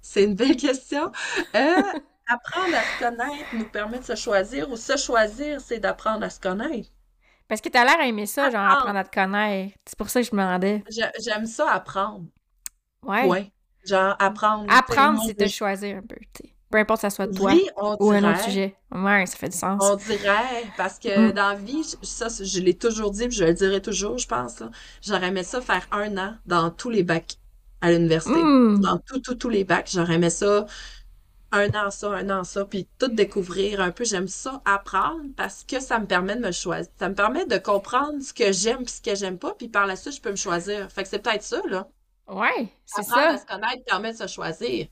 C'est 0.00 0.24
une 0.24 0.34
belle 0.34 0.56
question. 0.56 1.12
Euh, 1.54 1.82
apprendre 2.32 2.74
à 2.76 2.82
se 2.82 2.98
connaître 3.04 3.44
nous 3.54 3.64
permet 3.68 3.98
de 3.98 4.04
se 4.04 4.14
choisir 4.14 4.70
ou 4.70 4.76
se 4.76 4.96
choisir, 4.96 5.60
c'est 5.60 5.78
d'apprendre 5.78 6.24
à 6.24 6.30
se 6.30 6.40
connaître. 6.40 6.88
Parce 7.48 7.60
que 7.60 7.68
t'as 7.68 7.84
l'air 7.84 7.98
à 7.98 8.06
aimer 8.06 8.26
ça, 8.26 8.48
genre 8.50 8.60
Apprendre. 8.70 8.98
à 8.98 9.04
te 9.04 9.12
connaître. 9.14 9.74
C'est 9.86 9.98
pour 9.98 10.08
ça 10.08 10.20
que 10.22 10.26
je 10.28 10.34
me 10.36 10.40
demandais. 10.40 10.84
J'ai- 10.88 11.10
J'aime 11.22 11.46
ça 11.46 11.70
apprendre. 11.72 12.24
Ouais. 13.02 13.26
Ouais. 13.26 13.52
Genre 13.84 14.14
apprendre. 14.18 14.66
tu 14.68 14.74
Apprendre, 14.74 15.20
c'est 15.26 15.40
je- 15.48 15.52
choisir 15.52 15.96
un 15.96 16.02
peu, 16.02 16.16
tu 16.34 16.44
sais. 16.46 16.54
Peu 16.70 16.78
importe 16.78 17.00
que 17.02 17.08
ça 17.08 17.10
soit 17.10 17.26
toi 17.26 17.50
Oui, 17.50 17.68
on 17.76 17.96
ou 17.98 18.10
un 18.12 18.22
autre 18.30 18.42
sujet. 18.44 18.76
Ouais, 18.92 19.26
ça 19.26 19.36
fait 19.36 19.48
du 19.48 19.56
sens. 19.56 19.82
On 19.84 19.96
dirait, 19.96 20.64
parce 20.76 21.00
que 21.00 21.30
Mm. 21.30 21.32
dans 21.32 21.48
la 21.48 21.54
vie, 21.56 21.82
je- 21.82 22.06
ça, 22.06 22.28
je 22.28 22.60
l'ai 22.60 22.74
toujours 22.78 23.10
dit, 23.10 23.26
puis 23.26 23.36
je 23.36 23.44
le 23.44 23.54
dirai 23.54 23.82
toujours, 23.82 24.18
je 24.18 24.28
pense. 24.28 24.62
J'aurais 25.02 25.28
aimé 25.28 25.42
ça 25.42 25.60
faire 25.60 25.84
un 25.90 26.16
an 26.16 26.36
dans 26.46 26.70
tous 26.70 26.90
les 26.90 27.02
bacs 27.02 27.34
à 27.80 27.90
l'université. 27.90 28.38
Hmm. 28.40 28.78
Dans 28.80 28.98
tout, 28.98 29.18
tout, 29.18 29.34
tous 29.34 29.48
les 29.48 29.64
bacs, 29.64 29.90
j'aurais 29.92 30.14
aimé 30.14 30.30
ça 30.30 30.66
un 31.52 31.68
an 31.74 31.90
ça, 31.90 32.10
un 32.12 32.30
an 32.30 32.44
ça, 32.44 32.64
puis 32.64 32.88
tout 32.98 33.08
découvrir 33.08 33.80
un 33.80 33.90
peu. 33.92 34.04
J'aime 34.04 34.28
ça 34.28 34.62
apprendre 34.64 35.22
parce 35.36 35.64
que 35.64 35.80
ça 35.80 35.98
me 35.98 36.06
permet 36.06 36.36
de 36.36 36.40
me 36.46 36.52
choisir. 36.52 36.90
Ça 36.98 37.08
me 37.08 37.14
permet 37.14 37.46
de 37.46 37.58
comprendre 37.58 38.20
ce 38.22 38.32
que 38.34 38.52
j'aime 38.52 38.84
puis 38.84 38.94
ce 38.94 39.00
que 39.02 39.14
j'aime 39.16 39.38
pas, 39.38 39.54
puis 39.54 39.68
par 39.68 39.86
la 39.86 39.96
suite, 39.96 40.14
je 40.16 40.20
peux 40.22 40.30
me 40.30 40.36
choisir. 40.36 40.90
Fait 40.92 41.02
que 41.04 41.08
c'est 41.08 41.20
peut-être 41.20 41.42
ça, 41.42 41.60
là. 41.68 41.88
Ouais, 42.28 42.72
c'est 42.86 43.02
Apprendre 43.02 43.30
à 43.30 43.36
ça. 43.36 43.38
se 43.38 43.44
connaître 43.46 43.84
permet 43.84 44.12
de 44.12 44.18
se 44.18 44.26
choisir. 44.28 44.86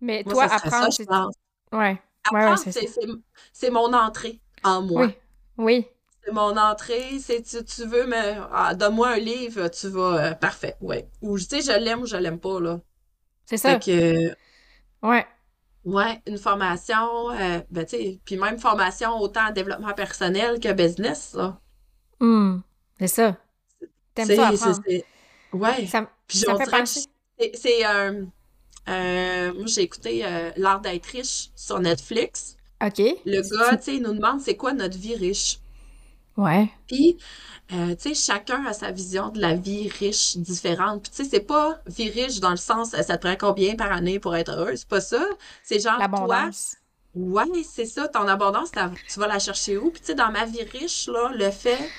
Mais 0.00 0.24
Moi, 0.24 0.34
toi, 0.34 0.48
ça 0.48 0.48
ça, 0.48 0.56
apprendre, 0.56 0.90
je 0.90 0.96
c'est. 0.96 1.06
pense. 1.06 1.34
Ouais. 1.72 2.00
Ouais, 2.30 2.44
ouais, 2.44 2.56
Apprendre, 2.56 2.56
c'est 2.56 2.72
ça. 2.72 2.80
c'est, 2.80 2.86
c'est, 2.88 3.06
c'est 3.52 3.70
mon 3.70 3.92
entrée 3.94 4.40
en 4.62 4.82
moi. 4.82 5.06
Oui. 5.06 5.16
Oui. 5.58 5.86
C'est 6.24 6.32
mon 6.32 6.56
entrée, 6.58 7.18
c'est 7.20 7.42
tu, 7.42 7.64
tu 7.64 7.86
veux 7.86 8.06
me 8.06 8.16
ah, 8.52 8.74
donne-moi 8.74 9.08
un 9.10 9.18
livre, 9.18 9.68
tu 9.68 9.88
vas 9.88 10.32
euh, 10.32 10.34
parfait, 10.34 10.76
ouais. 10.80 11.08
Ou 11.22 11.38
tu 11.38 11.44
sais 11.44 11.60
je 11.62 11.72
l'aime 11.78 12.00
ou 12.02 12.06
je 12.06 12.16
l'aime 12.16 12.40
pas 12.40 12.60
là. 12.60 12.80
C'est 13.44 13.56
ça. 13.58 13.70
Fait 13.70 13.78
que 13.80 14.36
Ouais. 15.02 15.26
Ouais, 15.86 16.20
une 16.26 16.36
formation 16.38 17.30
euh, 17.30 17.60
ben 17.70 17.84
tu 17.86 17.96
sais, 17.96 18.20
puis 18.26 18.36
même 18.36 18.58
formation 18.58 19.18
autant 19.18 19.48
en 19.48 19.52
développement 19.52 19.94
personnel 19.94 20.60
que 20.60 20.72
business 20.72 21.32
là. 21.34 21.58
Hmm. 22.20 22.58
C'est 22.98 23.08
ça. 23.08 23.36
T'aimes 24.14 24.26
ça 24.36 24.48
apprendre. 24.48 24.80
c'est 24.86 25.04
ouais. 25.52 25.86
Ça, 25.86 25.98
m- 25.98 26.06
Puis 26.28 26.38
ça 26.38 26.50
on 26.50 26.54
me 26.54 26.58
fait 26.58 26.64
dirait 26.66 26.76
que 26.76 26.80
penser. 26.82 27.06
c'est 27.38 27.52
c'est 27.56 27.86
euh, 27.86 28.24
euh, 28.88 29.54
moi 29.54 29.66
j'ai 29.66 29.82
écouté 29.82 30.24
euh, 30.24 30.50
L'art 30.56 30.80
d'être 30.80 31.06
riche 31.06 31.50
sur 31.56 31.78
Netflix. 31.80 32.56
OK. 32.84 32.98
Le 33.24 33.40
gars, 33.42 33.76
tu 33.78 33.82
sais, 33.84 33.96
il 33.96 34.02
nous 34.02 34.12
demande 34.14 34.40
c'est 34.40 34.56
quoi 34.56 34.72
notre 34.74 34.98
vie 34.98 35.14
riche. 35.16 35.58
Ouais. 36.36 36.70
Puis, 36.86 37.16
euh, 37.72 37.94
tu 37.96 38.10
sais, 38.10 38.14
chacun 38.14 38.64
a 38.66 38.72
sa 38.72 38.90
vision 38.90 39.30
de 39.30 39.40
la 39.40 39.54
vie 39.54 39.88
riche 39.88 40.36
différente. 40.36 41.02
Puis, 41.02 41.10
tu 41.10 41.24
sais, 41.24 41.30
c'est 41.30 41.40
pas 41.40 41.80
vie 41.86 42.10
riche 42.10 42.40
dans 42.40 42.50
le 42.50 42.56
sens, 42.56 42.94
euh, 42.94 43.02
ça 43.02 43.16
te 43.16 43.26
prend 43.26 43.36
combien 43.38 43.74
par 43.74 43.90
année 43.92 44.18
pour 44.18 44.36
être 44.36 44.52
heureux, 44.52 44.76
c'est 44.76 44.88
pas 44.88 45.00
ça. 45.00 45.24
C'est 45.62 45.80
genre, 45.80 46.02
toi, 46.14 46.50
ouais, 47.14 47.44
c'est 47.64 47.86
ça, 47.86 48.08
ton 48.08 48.28
abondance, 48.28 48.70
tu 49.08 49.20
vas 49.20 49.26
la 49.26 49.38
chercher 49.38 49.78
où? 49.78 49.90
Puis, 49.90 50.00
tu 50.00 50.06
sais, 50.08 50.14
dans 50.14 50.30
ma 50.30 50.44
vie 50.44 50.62
riche, 50.64 51.08
là, 51.08 51.30
le 51.34 51.50
fait 51.50 51.90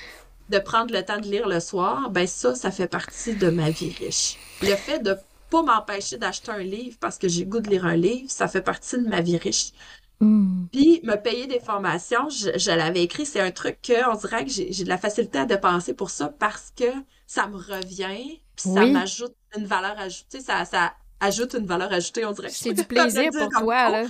de 0.48 0.58
prendre 0.58 0.92
le 0.94 1.04
temps 1.04 1.18
de 1.18 1.26
lire 1.26 1.48
le 1.48 1.60
soir, 1.60 2.10
ben 2.10 2.26
ça, 2.26 2.54
ça 2.54 2.70
fait 2.70 2.88
partie 2.88 3.36
de 3.36 3.50
ma 3.50 3.70
vie 3.70 3.92
riche. 3.98 4.38
Le 4.62 4.74
fait 4.76 5.00
de 5.00 5.16
pas 5.50 5.62
m'empêcher 5.62 6.18
d'acheter 6.18 6.50
un 6.50 6.58
livre 6.58 6.96
parce 7.00 7.18
que 7.18 7.28
j'ai 7.28 7.44
goût 7.44 7.60
de 7.60 7.70
lire 7.70 7.84
un 7.86 7.96
livre, 7.96 8.30
ça 8.30 8.48
fait 8.48 8.62
partie 8.62 8.98
de 8.98 9.08
ma 9.08 9.20
vie 9.20 9.38
riche. 9.38 9.72
Hmm. 10.20 10.66
Puis, 10.72 11.00
me 11.04 11.14
payer 11.14 11.46
des 11.46 11.60
formations, 11.60 12.28
je, 12.28 12.50
je 12.58 12.70
l'avais 12.72 13.02
écrit, 13.04 13.24
c'est 13.24 13.40
un 13.40 13.52
truc 13.52 13.80
que 13.82 14.10
on 14.10 14.16
dirait 14.16 14.44
que 14.44 14.50
j'ai 14.50 14.84
de 14.84 14.88
la 14.88 14.98
facilité 14.98 15.38
à 15.38 15.44
dépenser 15.46 15.94
pour 15.94 16.10
ça 16.10 16.28
parce 16.28 16.72
que 16.76 16.86
ça 17.26 17.46
me 17.46 17.56
revient, 17.56 18.40
puis 18.56 18.68
ça 18.70 18.82
Oui. 18.82 18.90
m'ajoute 18.92 19.34
une 19.56 19.66
valeur 19.66 19.96
ajoutée, 19.98 20.40
ça, 20.40 20.64
ça 20.64 20.94
ajoute 21.20 21.54
une 21.54 21.66
valeur 21.66 21.92
ajoutée, 21.92 22.24
on 22.24 22.32
dirait. 22.32 22.48
C'est 22.52 22.72
du 22.72 22.84
plaisir 22.84 23.30
pour 23.30 23.48
toi, 23.50 23.86
faut. 23.86 23.92
là. 23.92 24.04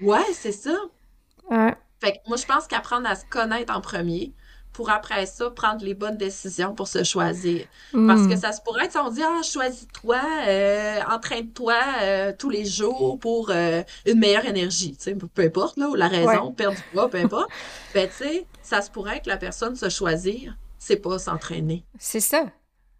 Ouais, 0.00 0.32
c'est 0.32 0.52
ça. 0.52 0.74
Ouais. 1.48 1.76
Fait 2.00 2.14
que 2.14 2.18
moi, 2.26 2.36
je 2.36 2.44
pense 2.46 2.66
qu'apprendre 2.66 3.08
à 3.08 3.14
se 3.14 3.24
connaître 3.26 3.72
en 3.72 3.80
premier, 3.80 4.32
pour 4.72 4.90
après 4.90 5.26
ça, 5.26 5.50
prendre 5.50 5.84
les 5.84 5.94
bonnes 5.94 6.16
décisions 6.16 6.74
pour 6.74 6.88
se 6.88 7.04
choisir. 7.04 7.66
Parce 8.06 8.26
que 8.26 8.34
Hmm. 8.34 8.36
ça 8.36 8.52
se 8.52 8.60
pourrait 8.62 8.86
être, 8.86 8.98
on 9.04 9.10
dit, 9.10 9.22
ah, 9.22 9.42
choisis-toi, 9.42 10.20
euh, 10.48 11.00
entraîne-toi 11.10 11.74
euh, 12.02 12.32
tous 12.38 12.50
les 12.50 12.64
jours 12.64 13.18
pour 13.18 13.50
euh, 13.50 13.82
une 14.06 14.18
meilleure 14.18 14.46
énergie, 14.46 14.96
tu 14.96 15.02
sais, 15.04 15.14
peu 15.14 15.42
importe, 15.42 15.76
là, 15.76 15.88
ou 15.88 15.94
la 15.94 16.08
raison, 16.08 16.52
perdre 16.52 16.76
du 16.76 16.82
poids, 16.84 17.08
peu 17.10 17.18
importe. 17.18 17.50
Ben, 17.94 18.08
tu 18.08 18.14
sais, 18.24 18.46
ça 18.62 18.80
se 18.82 18.90
pourrait 18.90 19.20
que 19.20 19.28
la 19.28 19.36
personne 19.36 19.76
se 19.76 19.88
choisir, 19.90 20.56
c'est 20.78 20.96
pas 20.96 21.18
s'entraîner. 21.18 21.84
C'est 21.98 22.20
ça. 22.20 22.46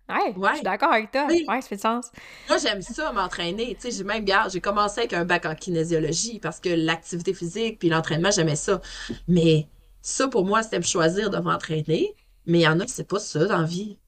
Ouais, 0.08 0.34
je 0.34 0.38
Ouais. 0.38 0.54
suis 0.56 0.62
d'accord 0.62 0.92
avec 0.92 1.10
toi. 1.10 1.26
Oui. 1.30 1.44
Ouais, 1.48 1.62
ça 1.62 1.68
fait 1.68 1.76
du 1.76 1.80
sens. 1.82 2.06
Moi, 2.48 2.58
j'aime 2.58 2.82
ça, 2.82 3.12
m'entraîner. 3.12 3.74
Tu 3.80 3.90
sais, 3.90 3.96
j'ai 3.96 4.04
même, 4.04 4.18
regarde, 4.22 4.50
j'ai 4.52 4.60
commencé 4.60 5.00
avec 5.00 5.12
un 5.14 5.24
bac 5.24 5.46
en 5.46 5.54
kinésiologie 5.54 6.38
parce 6.40 6.60
que 6.60 6.68
l'activité 6.68 7.32
physique 7.32 7.78
puis 7.78 7.88
l'entraînement, 7.88 8.30
j'aimais 8.30 8.56
ça. 8.56 8.80
Mais 9.28 9.68
ça, 10.02 10.28
pour 10.28 10.44
moi, 10.46 10.62
c'était 10.62 10.78
me 10.78 10.84
choisir 10.84 11.30
de 11.30 11.38
m'entraîner. 11.38 12.14
Mais 12.46 12.60
il 12.60 12.62
y 12.62 12.68
en 12.68 12.80
a, 12.80 12.86
c'est 12.86 13.04
pas 13.08 13.20
ça 13.20 13.46
dans 13.46 13.58
la 13.58 13.64
vie. 13.66 13.98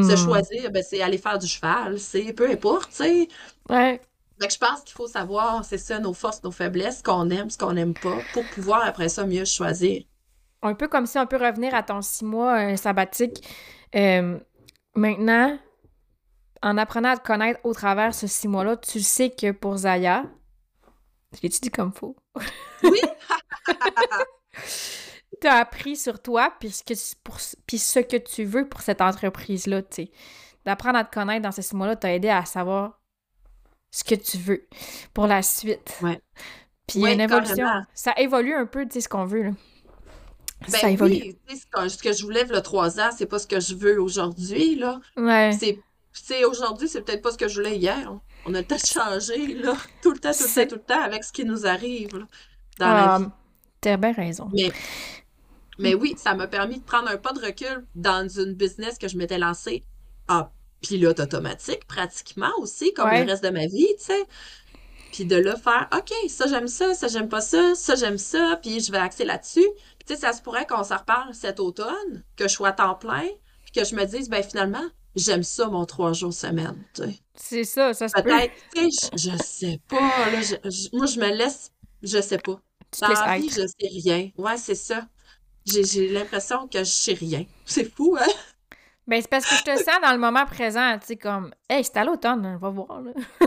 Se 0.00 0.16
Hmm. 0.16 0.16
choisir, 0.16 0.70
ben, 0.72 0.82
c'est 0.82 1.02
aller 1.02 1.18
faire 1.18 1.38
du 1.38 1.46
cheval, 1.48 1.98
c'est 2.00 2.32
peu 2.34 2.50
importe, 2.50 2.90
tu 2.90 2.96
sais. 2.96 3.28
Ouais. 3.68 4.00
Fait 4.40 4.48
que 4.48 4.52
je 4.54 4.58
pense 4.58 4.80
qu'il 4.82 4.94
faut 4.94 5.06
savoir, 5.08 5.62
c'est 5.64 5.76
ça, 5.78 5.98
nos 5.98 6.14
forces, 6.14 6.42
nos 6.42 6.50
faiblesses, 6.50 6.98
ce 6.98 7.02
qu'on 7.02 7.28
aime, 7.30 7.50
ce 7.50 7.58
qu'on 7.58 7.72
n'aime 7.74 7.94
pas, 7.94 8.26
pour 8.32 8.48
pouvoir 8.48 8.82
après 8.86 9.08
ça 9.10 9.26
mieux 9.26 9.44
choisir. 9.44 10.04
Un 10.62 10.74
peu 10.74 10.88
comme 10.88 11.06
si 11.06 11.18
on 11.18 11.26
peut 11.26 11.36
revenir 11.36 11.74
à 11.74 11.82
ton 11.82 12.02
six 12.02 12.24
mois 12.24 12.72
euh, 12.72 12.76
sabbatique. 12.76 13.46
Euh, 13.94 14.38
maintenant, 14.94 15.58
en 16.62 16.78
apprenant 16.78 17.10
à 17.10 17.16
te 17.18 17.26
connaître 17.26 17.60
au 17.64 17.74
travers 17.74 18.14
ce 18.14 18.26
six 18.26 18.48
mois-là, 18.48 18.76
tu 18.76 19.00
sais 19.00 19.30
que 19.30 19.52
pour 19.52 19.76
Zaya, 19.78 20.24
je 21.34 21.40
l'ai-tu 21.42 21.60
dit 21.60 21.70
comme 21.70 21.92
faux? 21.92 22.16
Oui. 22.82 23.00
tu 25.40 25.46
as 25.46 25.54
appris 25.56 25.96
sur 25.96 26.20
toi, 26.20 26.52
puis 26.58 26.70
ce 26.70 26.82
que, 26.82 26.94
tu- 26.94 27.16
pour, 27.22 27.36
puis 27.66 27.78
ce 27.78 28.00
que 28.00 28.16
tu 28.16 28.44
veux 28.44 28.68
pour 28.68 28.80
cette 28.82 29.00
entreprise-là, 29.00 29.82
tu 29.82 29.88
sais. 30.04 30.10
D'apprendre 30.64 30.98
à 30.98 31.04
te 31.04 31.14
connaître 31.14 31.42
dans 31.42 31.52
ces 31.52 31.62
six 31.62 31.74
mois-là 31.76 31.96
t'a 31.96 32.12
aidé 32.12 32.28
à 32.28 32.44
savoir 32.44 33.00
ce 33.90 34.02
que 34.04 34.14
tu 34.16 34.36
veux 34.38 34.66
pour 35.14 35.26
la 35.26 35.42
suite. 35.42 35.96
Ouais. 36.02 36.20
Puis 36.86 37.00
Ouais, 37.00 37.14
une 37.14 37.20
évolution. 37.20 37.56
carrément. 37.56 37.84
Ça 37.94 38.12
évolue 38.16 38.54
un 38.54 38.66
peu, 38.66 38.84
tu 38.86 38.94
sais, 38.94 39.00
ce 39.02 39.08
qu'on 39.08 39.24
veut, 39.24 39.42
là. 39.42 39.50
Ben 40.62 40.68
ça 40.70 40.90
évolue. 40.90 41.14
oui, 41.48 41.56
ce 41.56 41.66
que- 41.98 42.12
ce 42.12 42.18
je 42.18 42.24
voulais 42.24 42.50
a 42.52 42.60
trois 42.62 42.98
ans, 42.98 43.10
c'est 43.16 43.26
pas 43.26 43.38
ce 43.38 43.46
que 43.46 43.60
je 43.60 43.74
veux 43.74 44.00
aujourd'hui, 44.00 44.74
là. 44.76 45.00
Ouais. 45.16 45.52
C'est, 45.58 45.74
tu 45.74 45.80
sais, 46.24 46.44
aujourd'hui, 46.44 46.88
c'est 46.88 47.02
peut-être 47.02 47.22
pas 47.22 47.30
ce 47.30 47.36
que 47.38 47.46
je 47.48 47.56
voulais 47.60 47.76
hier. 47.76 48.10
On- 48.10 48.20
On 48.48 48.54
a 48.54 48.60
le 48.60 48.64
temps 48.66 48.76
de 48.76 48.80
changer, 48.86 49.54
là. 49.54 49.74
Tout 50.02 50.12
le 50.12 50.18
temps, 50.18 50.30
tout 50.32 50.44
le 50.44 50.54
temps, 50.54 50.66
tout 50.68 50.74
le 50.76 50.80
temps, 50.82 51.02
avec 51.02 51.24
ce 51.24 51.32
qui 51.32 51.44
nous 51.44 51.66
arrive, 51.66 52.16
là, 52.16 52.24
dans 52.78 52.86
la 52.88 53.14
Ah, 53.14 53.18
vie. 53.18 53.26
T'as 53.80 53.96
bien 53.96 54.12
raison. 54.12 54.48
Mais, 54.52 54.70
mais 55.78 55.94
oui, 55.94 56.14
ça 56.16 56.34
m'a 56.34 56.46
permis 56.46 56.78
de 56.80 56.84
prendre 56.84 57.08
un 57.08 57.16
pas 57.16 57.32
de 57.32 57.40
recul 57.40 57.84
dans 57.94 58.28
une 58.28 58.54
business 58.54 58.98
que 58.98 59.08
je 59.08 59.16
m'étais 59.16 59.38
lancée 59.38 59.82
en 60.28 60.48
pilote 60.80 61.20
automatique, 61.20 61.86
pratiquement 61.86 62.52
aussi, 62.58 62.92
comme 62.92 63.08
Ouais. 63.08 63.24
le 63.24 63.30
reste 63.30 63.44
de 63.44 63.50
ma 63.50 63.66
vie, 63.66 63.88
tu 63.98 64.04
sais. 64.04 64.24
Puis 65.12 65.24
de 65.24 65.36
là, 65.36 65.56
faire, 65.56 65.88
OK, 65.96 66.12
ça 66.28 66.46
j'aime 66.46 66.68
ça, 66.68 66.92
ça 66.94 67.08
j'aime 67.08 67.28
pas 67.28 67.40
ça, 67.40 67.74
ça 67.74 67.94
j'aime 67.94 68.18
ça, 68.18 68.58
puis 68.60 68.80
je 68.80 68.92
vais 68.92 68.98
axer 68.98 69.24
là-dessus. 69.24 69.64
Puis 69.98 70.06
tu 70.06 70.14
sais, 70.14 70.20
ça 70.20 70.32
se 70.32 70.42
pourrait 70.42 70.66
qu'on 70.66 70.84
s'en 70.84 70.98
reparle 70.98 71.34
cet 71.34 71.58
automne, 71.60 72.22
que 72.36 72.48
je 72.48 72.52
sois 72.54 72.68
à 72.68 72.72
temps 72.72 72.94
plein, 72.94 73.26
puis 73.62 73.72
que 73.74 73.84
je 73.84 73.94
me 73.94 74.04
dise, 74.04 74.28
ben 74.28 74.42
finalement, 74.42 74.84
j'aime 75.14 75.42
ça 75.42 75.68
mon 75.68 75.86
trois 75.86 76.12
jours 76.12 76.34
semaine, 76.34 76.84
tu 76.94 77.02
sais. 77.04 77.18
C'est 77.34 77.64
ça, 77.64 77.94
ça 77.94 78.08
se 78.08 78.14
peut. 78.14 78.22
Peut-être, 78.24 78.52
tu 78.74 78.90
sais, 78.90 79.08
je, 79.16 79.30
je 79.30 79.36
sais 79.42 79.80
pas, 79.88 80.30
là, 80.30 80.40
je- 80.42 80.70
je- 80.70 80.88
moi 80.92 81.06
je 81.06 81.18
me 81.20 81.28
laisse, 81.34 81.72
je 82.02 82.20
sais 82.20 82.38
pas. 82.38 82.60
Dans 83.00 83.08
la 83.08 83.38
vie, 83.38 83.48
je 83.48 83.66
sais 83.66 83.88
rien. 84.04 84.30
Ouais, 84.36 84.56
c'est 84.58 84.74
ça. 84.74 85.06
J'ai, 85.66 86.08
l'impression 86.08 86.68
que 86.68 86.78
je 86.78 86.84
sais 86.84 87.14
rien. 87.14 87.44
C'est 87.64 87.84
fou, 87.92 88.16
hein? 88.20 88.26
Ben, 89.08 89.22
c'est 89.22 89.28
parce 89.30 89.46
que 89.46 89.54
je 89.54 89.62
te 89.62 89.76
sens 89.84 90.00
dans 90.02 90.10
le 90.10 90.18
moment 90.18 90.44
présent, 90.46 90.98
tu 90.98 91.06
sais, 91.06 91.16
comme, 91.16 91.54
hey, 91.70 91.84
c'est 91.84 91.96
à 91.96 92.02
l'automne, 92.02 92.44
on 92.44 92.56
va 92.58 92.70
voir, 92.70 93.02
là. 93.02 93.12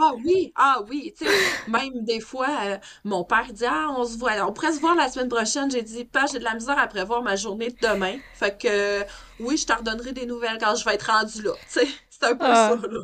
Ah 0.00 0.12
oui, 0.24 0.52
ah 0.54 0.80
oui, 0.88 1.12
tu 1.18 1.24
sais, 1.26 1.32
même 1.66 2.04
des 2.04 2.20
fois, 2.20 2.46
euh, 2.66 2.76
mon 3.04 3.24
père 3.24 3.46
dit, 3.52 3.64
ah, 3.66 3.88
on 3.96 4.04
se 4.04 4.16
voit, 4.16 4.32
on 4.46 4.52
pourrait 4.52 4.72
se 4.72 4.78
voir 4.80 4.94
la 4.94 5.08
semaine 5.08 5.28
prochaine. 5.28 5.68
J'ai 5.72 5.82
dit, 5.82 6.04
pas, 6.04 6.26
j'ai 6.30 6.38
de 6.38 6.44
la 6.44 6.54
misère 6.54 6.78
à 6.78 6.86
prévoir 6.86 7.22
ma 7.22 7.34
journée 7.34 7.70
de 7.70 7.76
demain. 7.82 8.16
Fait 8.34 8.56
que, 8.56 8.68
euh, 8.68 9.02
oui, 9.40 9.56
je 9.56 9.66
te 9.66 9.72
redonnerai 9.72 10.12
des 10.12 10.24
nouvelles 10.26 10.58
quand 10.60 10.76
je 10.76 10.84
vais 10.84 10.94
être 10.94 11.10
rendue 11.10 11.42
là, 11.42 11.52
tu 11.54 11.80
sais. 11.80 11.88
C'est 12.10 12.24
un 12.24 12.36
peu 12.36 12.44
Ah. 12.46 12.76
ça, 12.80 12.86
là. 12.86 13.00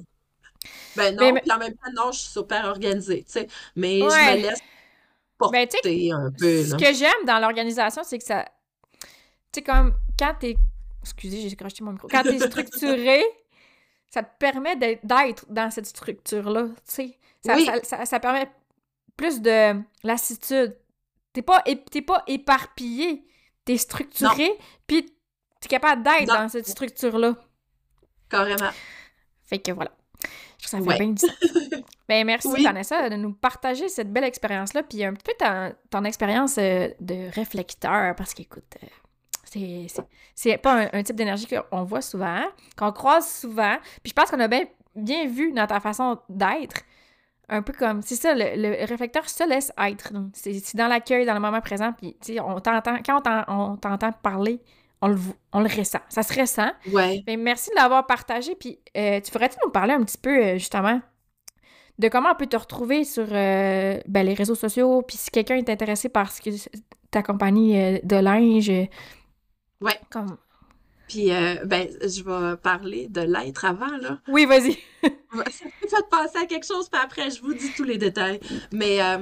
Ben 0.94 1.16
non, 1.16 1.22
Mais- 1.24 1.32
mais- 1.32 1.40
puis 1.40 1.52
en 1.52 1.58
même 1.58 1.72
temps, 1.74 1.90
non, 1.96 2.12
je 2.12 2.18
suis 2.20 2.30
super 2.30 2.64
organisée, 2.66 3.24
tu 3.26 3.32
sais. 3.32 3.48
Mais 3.74 3.98
je 3.98 4.04
me 4.04 4.42
laisse 4.42 4.60
porter 5.38 5.58
Ben, 5.58 5.68
tu 5.68 5.78
sais, 5.82 6.10
un 6.12 6.30
peu, 6.38 6.64
Ce 6.64 6.74
que 6.76 6.92
j'aime 6.92 7.24
dans 7.26 7.40
l'organisation, 7.40 8.02
c'est 8.04 8.18
que 8.18 8.24
ça. 8.24 8.44
Tu 9.54 9.60
sais, 9.60 9.62
comme 9.62 9.94
quand 10.18 10.34
t'es 10.40 10.56
excusez, 11.00 11.48
j'ai 11.48 11.54
crocheté 11.56 11.84
mon 11.84 11.92
micro. 11.92 12.08
Quand 12.08 12.22
t'es 12.24 12.38
structuré, 12.50 13.22
ça 14.10 14.22
te 14.22 14.36
permet 14.38 14.74
d'être 14.76 15.46
dans 15.48 15.70
cette 15.70 15.86
structure-là, 15.86 16.64
tu 16.68 16.74
sais. 16.86 17.18
Ça, 17.44 17.54
Oui. 17.56 17.64
ça, 17.66 17.82
ça- 17.84 18.06
ça 18.06 18.20
permet 18.20 18.50
plus 19.16 19.40
de 19.40 19.80
lassitude. 20.02 20.76
T'es 21.32 21.42
pas, 21.42 21.62
pas 22.06 22.22
éparpillé, 22.26 23.26
t'es 23.64 23.76
structuré, 23.76 24.50
puis 24.86 25.06
t'es 25.60 25.68
capable 25.68 26.02
d'être 26.02 26.26
dans 26.26 26.48
cette 26.48 26.66
structure-là. 26.66 27.36
Carrément. 28.28 28.70
Fait 29.44 29.58
que 29.58 29.70
voilà. 29.72 29.92
Je 30.58 30.68
trouve 30.68 30.80
ça 30.80 30.84
fait 30.84 30.88
Ouais. 30.88 30.98
bien 30.98 31.08
du. 31.12 31.26
Ben 32.08 32.26
merci 32.26 32.48
Oui. 32.48 32.62
Vanessa 32.62 33.08
de 33.08 33.16
nous 33.16 33.32
partager 33.32 33.88
cette 33.88 34.12
belle 34.12 34.24
expérience-là, 34.24 34.82
puis 34.82 35.02
un 35.04 35.14
petit 35.14 35.24
peu 35.24 35.32
ton, 35.38 35.74
ton 35.90 36.04
expérience 36.04 36.56
euh, 36.58 36.88
de 37.00 37.30
réflecteur, 37.34 38.14
parce 38.14 38.34
qu'écoute, 38.34 38.74
euh, 38.82 38.86
c'est- 40.34 40.58
pas 40.58 40.82
un, 40.84 40.88
un 40.92 41.02
type 41.02 41.16
d'énergie 41.16 41.46
qu'on 41.70 41.84
voit 41.84 42.02
souvent, 42.02 42.42
qu'on 42.76 42.92
croise 42.92 43.28
souvent, 43.28 43.76
puis 44.02 44.10
je 44.10 44.12
pense 44.12 44.30
qu'on 44.30 44.40
a 44.40 44.48
bien, 44.48 44.64
bien 44.94 45.26
vu 45.26 45.52
dans 45.52 45.66
ta 45.66 45.80
façon 45.80 46.18
d'être, 46.28 46.82
un 47.48 47.60
peu 47.62 47.72
comme, 47.72 48.00
c'est 48.02 48.16
ça, 48.16 48.34
le, 48.34 48.56
le 48.56 48.84
réflecteur 48.86 49.28
se 49.28 49.46
laisse 49.48 49.72
être, 49.78 50.12
c'est 50.32 50.76
dans 50.76 50.88
l'accueil, 50.88 51.26
dans 51.26 51.34
le 51.34 51.40
moment 51.40 51.60
présent, 51.60 51.92
puis 51.92 52.16
tu 52.20 52.34
sais, 52.34 52.40
on 52.40 52.58
t'entend, 52.60 52.96
quand 53.04 53.18
on 53.18 53.20
t'en- 53.20 53.44
on 53.72 53.76
t'entend 53.76 54.12
parler, 54.12 54.60
on 55.02 55.08
le, 55.08 55.18
on 55.52 55.60
le 55.60 55.68
ressent, 55.68 55.98
ça 56.08 56.22
se 56.22 56.40
ressent, 56.40 56.70
Ouais. 56.90 57.22
ben, 57.26 57.38
merci 57.38 57.68
de 57.70 57.74
l'avoir 57.76 58.06
partagé. 58.06 58.54
Puis, 58.54 58.78
euh, 58.96 59.20
tu 59.20 59.30
ferais-tu 59.30 59.56
nous 59.62 59.70
parler 59.70 59.92
un 59.92 60.02
petit 60.02 60.16
peu, 60.16 60.30
euh, 60.42 60.54
justement, 60.54 60.98
de 61.98 62.08
comment 62.08 62.30
on 62.32 62.34
peut 62.34 62.46
te 62.46 62.56
retrouver 62.56 63.04
sur 63.04 63.26
euh, 63.30 64.00
ben, 64.08 64.24
les 64.24 64.32
réseaux 64.32 64.54
sociaux? 64.54 65.02
Puis, 65.02 65.18
si 65.18 65.30
quelqu'un 65.30 65.56
est 65.56 65.68
intéressé 65.68 66.08
par 66.08 66.32
ce 66.32 66.40
que 66.40 66.48
ta 67.10 67.22
compagnie 67.22 68.00
de 68.02 68.16
linge. 68.16 68.72
Ouais. 69.84 70.00
Comme... 70.10 70.36
Puis, 71.08 71.30
euh, 71.30 71.56
ben, 71.64 71.88
je 72.00 72.22
vais 72.22 72.56
parler 72.56 73.08
de 73.08 73.20
l'être 73.20 73.64
avant, 73.66 73.96
là. 73.98 74.18
Oui, 74.28 74.46
vas-y. 74.46 74.78
Ça 75.02 75.08
me 75.38 75.88
fait 75.88 76.08
penser 76.10 76.38
à 76.38 76.46
quelque 76.46 76.66
chose, 76.66 76.88
puis 76.88 77.00
après, 77.02 77.30
je 77.30 77.42
vous 77.42 77.52
dis 77.52 77.70
tous 77.76 77.84
les 77.84 77.98
détails. 77.98 78.40
Mais, 78.72 79.02
euh, 79.02 79.18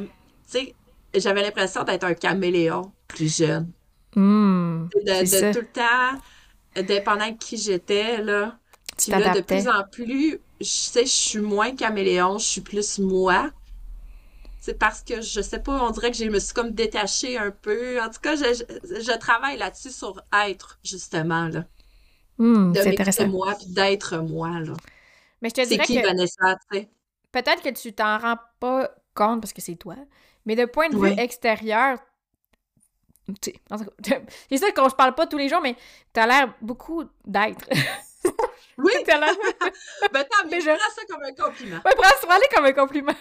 tu 0.50 0.58
sais, 0.58 0.74
j'avais 1.14 1.42
l'impression 1.42 1.82
d'être 1.82 2.04
un 2.04 2.14
caméléon 2.14 2.92
plus 3.08 3.36
jeune. 3.36 3.72
Hmm, 4.14 4.86
De, 4.94 5.00
c'est 5.06 5.22
de 5.22 5.26
ça. 5.26 5.52
tout 5.52 5.60
le 5.60 5.72
temps, 5.72 6.82
dépendant 6.82 7.30
de 7.30 7.36
qui 7.36 7.56
j'étais, 7.56 8.22
là. 8.22 8.58
Tu 8.96 9.10
Puis 9.10 9.20
là, 9.20 9.34
de 9.34 9.40
plus 9.40 9.66
en 9.68 9.82
plus, 9.90 10.38
je 10.60 10.66
sais, 10.66 11.04
je 11.04 11.10
suis 11.10 11.40
moins 11.40 11.74
caméléon, 11.74 12.38
je 12.38 12.44
suis 12.46 12.60
plus 12.60 12.98
moi. 12.98 13.50
C'est 14.62 14.78
parce 14.78 15.02
que, 15.02 15.20
je 15.20 15.40
sais 15.42 15.58
pas, 15.60 15.82
on 15.84 15.90
dirait 15.90 16.12
que 16.12 16.16
je 16.16 16.24
me 16.24 16.38
suis 16.38 16.54
comme 16.54 16.70
détachée 16.70 17.36
un 17.36 17.50
peu. 17.50 18.00
En 18.00 18.08
tout 18.10 18.20
cas, 18.20 18.36
je, 18.36 18.44
je, 18.44 19.00
je 19.02 19.18
travaille 19.18 19.58
là-dessus 19.58 19.90
sur 19.90 20.22
être, 20.32 20.78
justement, 20.84 21.48
là. 21.48 21.64
De 22.72 22.80
c'est 22.80 22.88
intéressant. 22.90 23.28
moi, 23.28 23.54
puis 23.56 23.66
d'être 23.68 24.18
moi, 24.18 24.60
là. 24.60 24.74
Mais 25.42 25.48
je 25.50 25.54
te 25.54 25.60
C'est 25.62 25.78
dirais 25.78 25.84
qui, 25.84 26.00
que 26.00 26.06
Vanessa, 26.06 26.56
tu 26.70 26.78
sais? 26.78 26.90
peut-être 27.32 27.62
que 27.62 27.70
tu 27.70 27.92
t'en 27.92 28.18
rends 28.18 28.38
pas 28.60 28.90
compte 29.14 29.40
parce 29.40 29.52
que 29.52 29.60
c'est 29.60 29.76
toi. 29.76 29.96
Mais 30.46 30.56
de 30.56 30.64
point 30.64 30.88
de 30.90 30.96
vue 30.96 31.12
extérieur, 31.18 31.98
tu 33.40 33.50
sais, 33.50 33.54
en 33.70 33.78
tout 33.78 33.84
cas, 33.84 34.20
c'est 34.48 34.58
ça 34.58 34.72
qu'on 34.72 34.88
se 34.88 34.94
parle 34.94 35.14
pas 35.16 35.26
tous 35.26 35.38
les 35.38 35.48
jours, 35.48 35.60
mais 35.60 35.76
t'as 36.12 36.26
l'air 36.26 36.54
beaucoup 36.60 37.04
d'être. 37.26 37.68
Oui, 38.78 38.92
T'as 39.04 39.18
l'air. 39.18 39.34
ben 40.12 40.24
tant 40.24 40.48
mieux, 40.48 40.60
je 40.60 40.70
prends 40.70 40.94
ça 40.94 41.02
comme 41.08 41.22
un 41.22 41.34
compliment. 41.34 41.76
Ouais, 41.84 41.92
prends 41.96 42.26
prends-les 42.26 42.48
comme 42.54 42.64
un 42.64 42.72
compliment. 42.72 43.14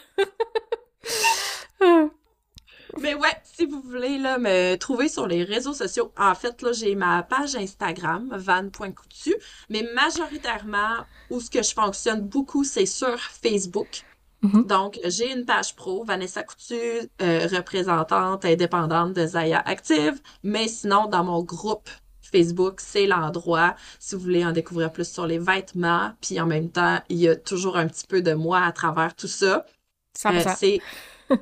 Mais 3.00 3.16
ouais, 3.16 3.36
si 3.44 3.66
vous 3.66 3.82
voulez 3.82 4.18
là, 4.18 4.38
me 4.38 4.76
trouver 4.76 5.08
sur 5.08 5.28
les 5.28 5.44
réseaux 5.44 5.74
sociaux, 5.74 6.12
en 6.18 6.36
fait, 6.36 6.62
là, 6.62 6.74
j'ai 6.74 6.96
ma 6.96 7.24
page 7.24 7.56
Instagram, 7.56 8.30
van.coutu, 8.36 9.34
mais 9.70 9.88
majoritairement, 9.96 11.06
où 11.30 11.40
ce 11.40 11.50
que 11.50 11.64
je 11.64 11.74
fonctionne 11.74 12.22
beaucoup, 12.22 12.64
c'est 12.64 12.86
sur 12.86 13.18
Facebook. 13.20 14.04
Mhm. 14.42 14.66
Donc, 14.66 15.00
j'ai 15.06 15.32
une 15.32 15.46
page 15.46 15.76
pro, 15.76 16.04
Vanessa 16.04 16.44
Coutu, 16.44 16.74
euh, 17.22 17.48
représentante 17.52 18.44
indépendante 18.44 19.14
de 19.14 19.26
Zaya 19.26 19.62
Active, 19.66 20.20
mais 20.44 20.68
sinon, 20.68 21.06
dans 21.06 21.24
mon 21.24 21.44
groupe 21.44 21.90
Facebook, 22.22 22.80
c'est 22.80 23.06
l'endroit 23.08 23.76
si 24.00 24.16
vous 24.16 24.22
voulez 24.22 24.46
en 24.46 24.52
découvrir 24.52 24.92
plus 24.92 25.12
sur 25.12 25.28
les 25.28 25.38
vêtements, 25.38 26.12
puis 26.22 26.40
en 26.42 26.46
même 26.46 26.70
temps, 26.70 27.00
il 27.10 27.18
y 27.18 27.28
a 27.28 27.36
toujours 27.36 27.78
un 27.78 27.88
petit 27.88 28.08
peu 28.08 28.22
de 28.22 28.34
moi 28.34 28.62
à 28.62 28.72
travers 28.72 29.16
tout 29.16 29.28
ça. 29.28 29.66
100%. 30.14 30.52
Euh, 30.52 30.56
c'est 30.56 30.82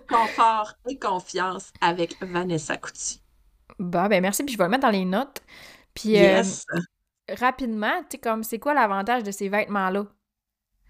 confort 0.08 0.74
et 0.88 0.98
confiance 1.00 1.72
avec 1.82 2.18
Vanessa 2.22 2.78
Coutu. 2.78 3.20
Bah, 3.80 4.08
ben 4.10 4.22
merci, 4.22 4.44
puis 4.44 4.54
je 4.54 4.58
vais 4.58 4.66
le 4.66 4.70
mettre 4.70 4.84
dans 4.84 4.92
les 4.92 5.06
notes. 5.06 5.42
Puis 5.94 6.18
euh, 6.18 6.44
rapidement, 7.38 8.00
tu 8.02 8.06
sais, 8.12 8.18
comme, 8.20 8.44
c'est 8.44 8.60
quoi 8.60 8.74
l'avantage 8.74 9.24
de 9.24 9.32
ces 9.32 9.50
vêtements-là? 9.50 10.06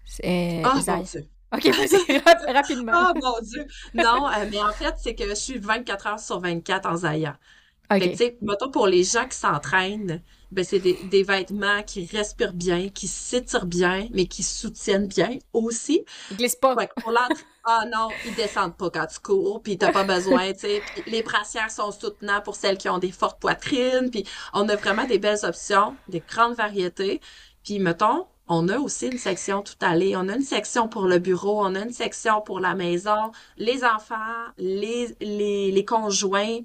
C'est... 0.04 0.62
Oh 0.64 0.68
mon 0.86 1.02
Dieu. 1.02 1.28
Ok, 1.52 1.64
vas-y, 1.66 2.18
rap- 2.18 2.44
rapidement. 2.48 2.92
Oh 3.10 3.12
mon 3.20 3.40
Dieu. 3.42 3.66
Non, 3.94 4.28
euh, 4.28 4.46
mais 4.50 4.60
en 4.60 4.72
fait, 4.72 4.94
c'est 4.98 5.14
que 5.14 5.28
je 5.28 5.34
suis 5.34 5.58
24 5.58 6.06
heures 6.06 6.20
sur 6.20 6.40
24 6.40 6.86
en 6.86 6.96
Zaya. 6.96 7.38
Fait 7.90 8.00
que, 8.00 8.04
ok. 8.06 8.10
tu 8.10 8.16
sais, 8.16 8.38
mettons, 8.42 8.70
pour 8.70 8.86
les 8.86 9.04
gens 9.04 9.26
qui 9.26 9.36
s'entraînent, 9.36 10.22
ben, 10.50 10.64
c'est 10.64 10.78
des, 10.78 10.94
des 11.10 11.22
vêtements 11.22 11.82
qui 11.82 12.06
respirent 12.06 12.52
bien, 12.52 12.88
qui 12.88 13.06
s'étirent 13.06 13.66
bien, 13.66 14.08
mais 14.12 14.26
qui 14.26 14.42
soutiennent 14.42 15.06
bien 15.06 15.38
aussi. 15.52 16.04
Il 16.30 16.36
glisse 16.38 16.56
pas. 16.56 16.74
Que 16.74 17.00
pour 17.00 17.12
ah 17.64 17.84
non, 17.92 18.08
ils 18.26 18.34
descendent 18.34 18.76
pas 18.76 18.88
quand 18.90 19.06
tu 19.06 19.20
cours, 19.20 19.62
puis 19.62 19.76
t'as 19.76 19.92
pas 19.92 20.04
besoin, 20.04 20.52
tu 20.52 20.60
sais. 20.60 20.82
Les 21.06 21.22
brassières 21.22 21.70
sont 21.70 21.92
soutenants 21.92 22.40
pour 22.40 22.56
celles 22.56 22.78
qui 22.78 22.88
ont 22.88 22.98
des 22.98 23.12
fortes 23.12 23.38
poitrines, 23.38 24.10
puis 24.10 24.24
on 24.54 24.68
a 24.68 24.76
vraiment 24.76 25.04
des 25.04 25.18
belles 25.18 25.44
options, 25.44 25.94
des 26.08 26.22
grandes 26.26 26.54
variétés. 26.54 27.20
Puis 27.62 27.78
mettons, 27.78 28.26
on 28.48 28.68
a 28.68 28.78
aussi 28.78 29.08
une 29.08 29.18
section 29.18 29.62
tout 29.62 29.74
allée, 29.80 30.16
on 30.16 30.28
a 30.28 30.34
une 30.34 30.42
section 30.42 30.88
pour 30.88 31.06
le 31.06 31.18
bureau, 31.18 31.64
on 31.64 31.74
a 31.74 31.80
une 31.80 31.92
section 31.92 32.40
pour 32.40 32.60
la 32.60 32.74
maison, 32.74 33.30
les 33.58 33.84
enfants, 33.84 34.46
les, 34.58 35.14
les, 35.20 35.70
les 35.70 35.84
conjoints. 35.84 36.60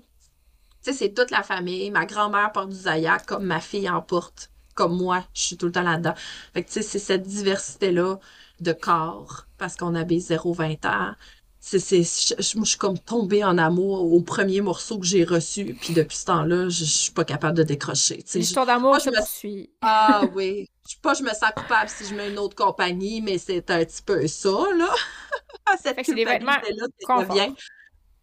Sais, 0.86 0.93
c'est 0.93 1.13
toute 1.13 1.31
la 1.31 1.43
famille. 1.43 1.89
Ma 1.91 2.05
grand-mère 2.05 2.51
porte 2.51 2.69
du 2.69 2.75
Zaya 2.75 3.17
comme 3.19 3.45
ma 3.45 3.59
fille 3.59 3.89
en 3.89 4.01
porte. 4.01 4.51
Comme 4.75 4.97
moi, 4.97 5.25
je 5.33 5.41
suis 5.41 5.57
tout 5.57 5.67
le 5.67 5.71
temps 5.71 5.81
là-dedans. 5.83 6.13
Fait 6.53 6.63
que, 6.63 6.67
tu 6.67 6.73
sais, 6.73 6.81
c'est 6.83 6.99
cette 6.99 7.23
diversité-là 7.23 8.19
de 8.59 8.73
corps, 8.73 9.45
parce 9.57 9.75
qu'on 9.77 9.95
habite 9.95 10.21
0-20 10.21 10.86
ans. 10.86 11.13
C'est, 11.59 11.79
c'est, 11.79 12.03
je, 12.03 12.36
je- 12.41 12.57
moi, 12.57 12.65
je 12.65 12.69
suis 12.71 12.77
comme 12.77 12.99
tombée 12.99 13.43
en 13.43 13.57
amour 13.57 14.13
au 14.13 14.21
premier 14.21 14.61
morceau 14.61 14.99
que 14.99 15.05
j'ai 15.05 15.23
reçu, 15.23 15.75
puis 15.81 15.93
depuis 15.93 16.17
ce 16.17 16.25
temps-là, 16.25 16.69
je, 16.69 16.79
je 16.79 16.83
suis 16.86 17.11
pas 17.11 17.25
capable 17.25 17.57
de 17.57 17.63
décrocher. 17.63 18.23
L'histoire 18.36 18.65
d'amour 18.67 18.99
je 18.99 19.09
me- 19.09 19.15
poursuit. 19.15 19.71
ah 19.81 20.21
oui, 20.36 20.67
je 20.88 20.91
sais 20.93 20.99
pas, 21.01 21.13
je 21.15 21.23
me 21.23 21.29
sens 21.29 21.51
coupable 21.55 21.89
si 21.89 22.05
je 22.05 22.13
mets 22.13 22.29
une 22.29 22.38
autre 22.38 22.55
compagnie, 22.55 23.21
mais 23.21 23.38
c'est 23.39 23.69
un 23.71 23.83
petit 23.83 24.03
peu 24.03 24.27
ça, 24.27 24.49
là. 24.77 24.93
Cette 25.81 25.97
que 25.97 26.03
c'est 26.05 26.13
des 26.13 26.25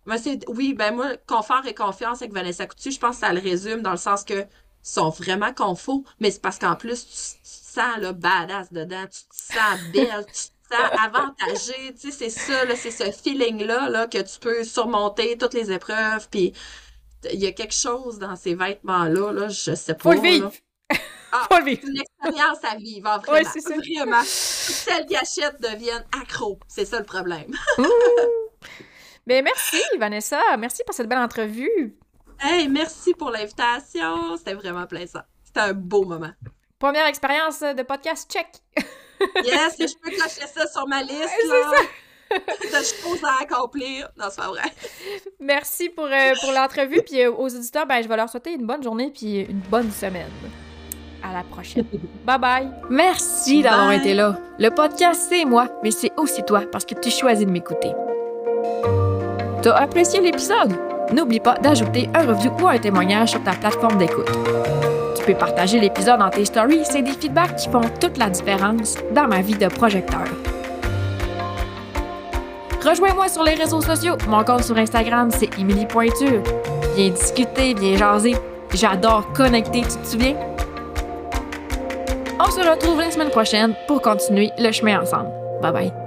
Ben, 0.07 0.19
c'est- 0.19 0.45
oui, 0.49 0.75
ben 0.75 0.95
moi, 0.95 1.17
confort 1.27 1.65
et 1.67 1.75
confiance 1.75 2.23
avec 2.23 2.33
Vanessa 2.35 2.67
Coutu, 2.67 2.91
je 2.91 2.99
pense 2.99 3.17
que 3.17 3.27
ça 3.27 3.33
le 3.33 3.41
résume 3.41 3.83
dans 3.83 3.93
le 3.93 3.97
sens 3.97 4.25
que 4.25 4.45
sont 4.83 5.11
vraiment 5.11 5.53
confos, 5.55 6.05
mais 6.19 6.31
c'est 6.33 6.43
parce 6.43 6.59
qu'en 6.59 6.75
plus, 6.75 7.05
tu, 7.07 7.13
te 7.13 7.49
sens 7.81 7.99
là, 7.99 8.13
badass 8.13 8.73
dedans, 8.73 9.05
tu 9.05 9.21
te 9.29 9.55
sens 9.55 9.81
belle, 9.93 10.27
tu 10.27 10.33
te 10.33 10.75
sens 10.75 10.91
avantagée, 11.05 11.95
tu 11.95 12.11
sais, 12.11 12.11
c'est 12.11 12.31
ça, 12.31 12.65
là, 12.65 12.75
c'est 12.75 12.91
ce 12.91 13.13
feeling-là 13.13 13.89
là, 13.91 14.07
que 14.09 14.19
tu 14.19 14.39
peux 14.41 14.65
surmonter 14.65 15.39
toutes 15.39 15.55
les 15.55 15.71
épreuves, 15.71 16.29
puis 16.31 16.53
il 17.33 17.39
y 17.41 17.47
a 17.47 17.53
quelque 17.53 17.75
chose 17.75 18.19
dans 18.19 18.35
ces 18.35 18.57
vêtements-là, 18.57 19.33
là, 19.33 19.49
je 19.49 19.75
sais 19.77 19.95
pas. 19.95 20.03
Faut 20.03 20.13
le 20.13 20.21
vivre! 20.21 20.47
là. 20.91 20.97
Ah, 21.35 21.47
Faut 21.51 21.59
le 21.61 21.65
vivre! 21.65 21.81
C'est 21.83 21.91
une 21.91 22.01
expérience 22.01 22.59
à 22.65 22.77
vivre, 22.77 23.09
hein, 23.09 23.19
Ouais, 23.29 23.43
vraiment. 23.43 23.51
c'est 23.55 23.61
ça. 23.61 23.75
Vraiment. 23.77 24.23
Celles 24.27 25.07
qui 25.07 25.17
achètent 25.17 25.63
deviennent 25.63 26.05
accros. 26.21 26.59
C'est 26.69 26.85
ça 26.85 26.99
le 26.99 27.07
problème. 27.07 27.55
Ben 29.27 29.45
merci, 29.45 29.81
Vanessa. 29.99 30.41
Merci 30.59 30.83
pour 30.85 30.95
cette 30.95 31.09
belle 31.09 31.19
entrevue. 31.19 31.97
Hey, 32.41 32.69
merci 32.69 33.15
pour 33.15 33.31
l'invitation. 33.31 34.37
C'était 34.37 34.55
vraiment 34.55 34.87
plaisant. 34.87 35.23
C'était 35.45 35.61
un 35.61 35.73
beau 35.75 36.05
moment. 36.05 36.33
Première 36.79 37.07
expérience 37.07 37.61
de 37.61 37.83
podcast, 37.83 38.31
check! 38.31 38.49
Yes, 39.45 39.79
et 39.79 39.87
je 39.87 39.95
peux 40.03 40.11
cocher 40.11 40.49
ça 40.53 40.67
sur 40.67 40.89
ma 40.89 41.01
liste, 41.01 41.31
Ouais, 41.49 41.49
là. 41.49 42.41
De 42.81 42.85
choses 42.85 43.23
à 43.23 43.43
accomplir. 43.43 44.09
Non, 44.17 44.25
c'est 44.31 44.41
pas 44.41 44.49
vrai. 44.49 44.63
Merci 45.39 45.91
pour, 45.91 46.07
euh, 46.07 46.33
pour 46.41 46.51
l'entrevue. 46.51 47.03
Puis 47.07 47.23
euh, 47.23 47.31
aux 47.31 47.47
auditeurs, 47.55 47.87
ben, 47.87 48.03
je 48.03 48.09
vais 48.09 48.17
leur 48.17 48.29
souhaiter 48.29 48.55
une 48.55 48.67
bonne 48.67 48.83
journée 48.83 49.13
puis 49.15 49.43
une 49.43 49.61
bonne 49.61 49.93
semaine. 49.93 50.31
À 51.23 51.33
la 51.33 51.45
prochaine. 51.45 51.87
bye 52.25 52.39
bye. 52.39 52.69
Merci 52.91 53.63
d'avoir 53.63 53.93
été 53.93 54.13
là. 54.13 54.37
Le 54.59 54.71
podcast, 54.71 55.27
c'est 55.29 55.45
moi, 55.45 55.69
mais 55.85 55.93
c'est 55.93 56.11
aussi 56.17 56.43
toi 56.43 56.63
parce 56.73 56.85
que 56.85 56.95
tu 56.95 57.11
choisis 57.11 57.47
de 57.47 57.51
m'écouter. 57.53 57.93
T'as 59.63 59.77
apprécié 59.77 60.21
l'épisode? 60.21 60.77
N'oublie 61.13 61.39
pas 61.39 61.55
d'ajouter 61.55 62.09
un 62.15 62.27
review 62.27 62.51
ou 62.61 62.67
un 62.67 62.79
témoignage 62.79 63.31
sur 63.31 63.45
ta 63.45 63.53
plateforme 63.53 63.97
d'écoute. 63.97 64.29
Tu 65.17 65.25
peux 65.25 65.35
partager 65.35 65.79
l'épisode 65.79 66.19
dans 66.19 66.31
tes 66.31 66.45
stories, 66.45 66.85
c'est 66.85 67.03
des 67.03 67.13
feedbacks 67.13 67.55
qui 67.55 67.69
font 67.69 67.83
toute 68.01 68.19
la 68.19 68.29
différence 68.29 68.97
dans 69.15 69.29
ma 69.29 69.41
vie 69.41 69.55
de 69.55 69.69
projecteur. 69.69 70.25
Rejoins-moi 72.85 73.29
sur 73.29 73.45
les 73.45 73.55
réseaux 73.55 73.81
sociaux. 73.81 74.17
Mon 74.27 74.43
compte 74.43 74.65
sur 74.65 74.77
Instagram, 74.77 75.31
c'est 75.31 75.57
Émilie 75.57 75.87
Pointure. 75.87 76.43
Viens 76.97 77.11
discuter, 77.11 77.75
viens 77.75 77.97
jaser. 77.97 78.35
J'adore 78.75 79.33
connecter, 79.33 79.83
tu 79.83 79.97
te 79.97 80.07
souviens? 80.07 80.35
On 82.41 82.51
se 82.51 82.69
retrouve 82.69 82.99
la 82.99 83.13
semaine 83.13 83.31
prochaine 83.31 83.75
pour 83.87 84.03
continuer 84.03 84.51
le 84.59 84.73
chemin 84.73 85.01
ensemble. 85.01 85.31
Bye 85.63 85.73
bye. 85.73 86.02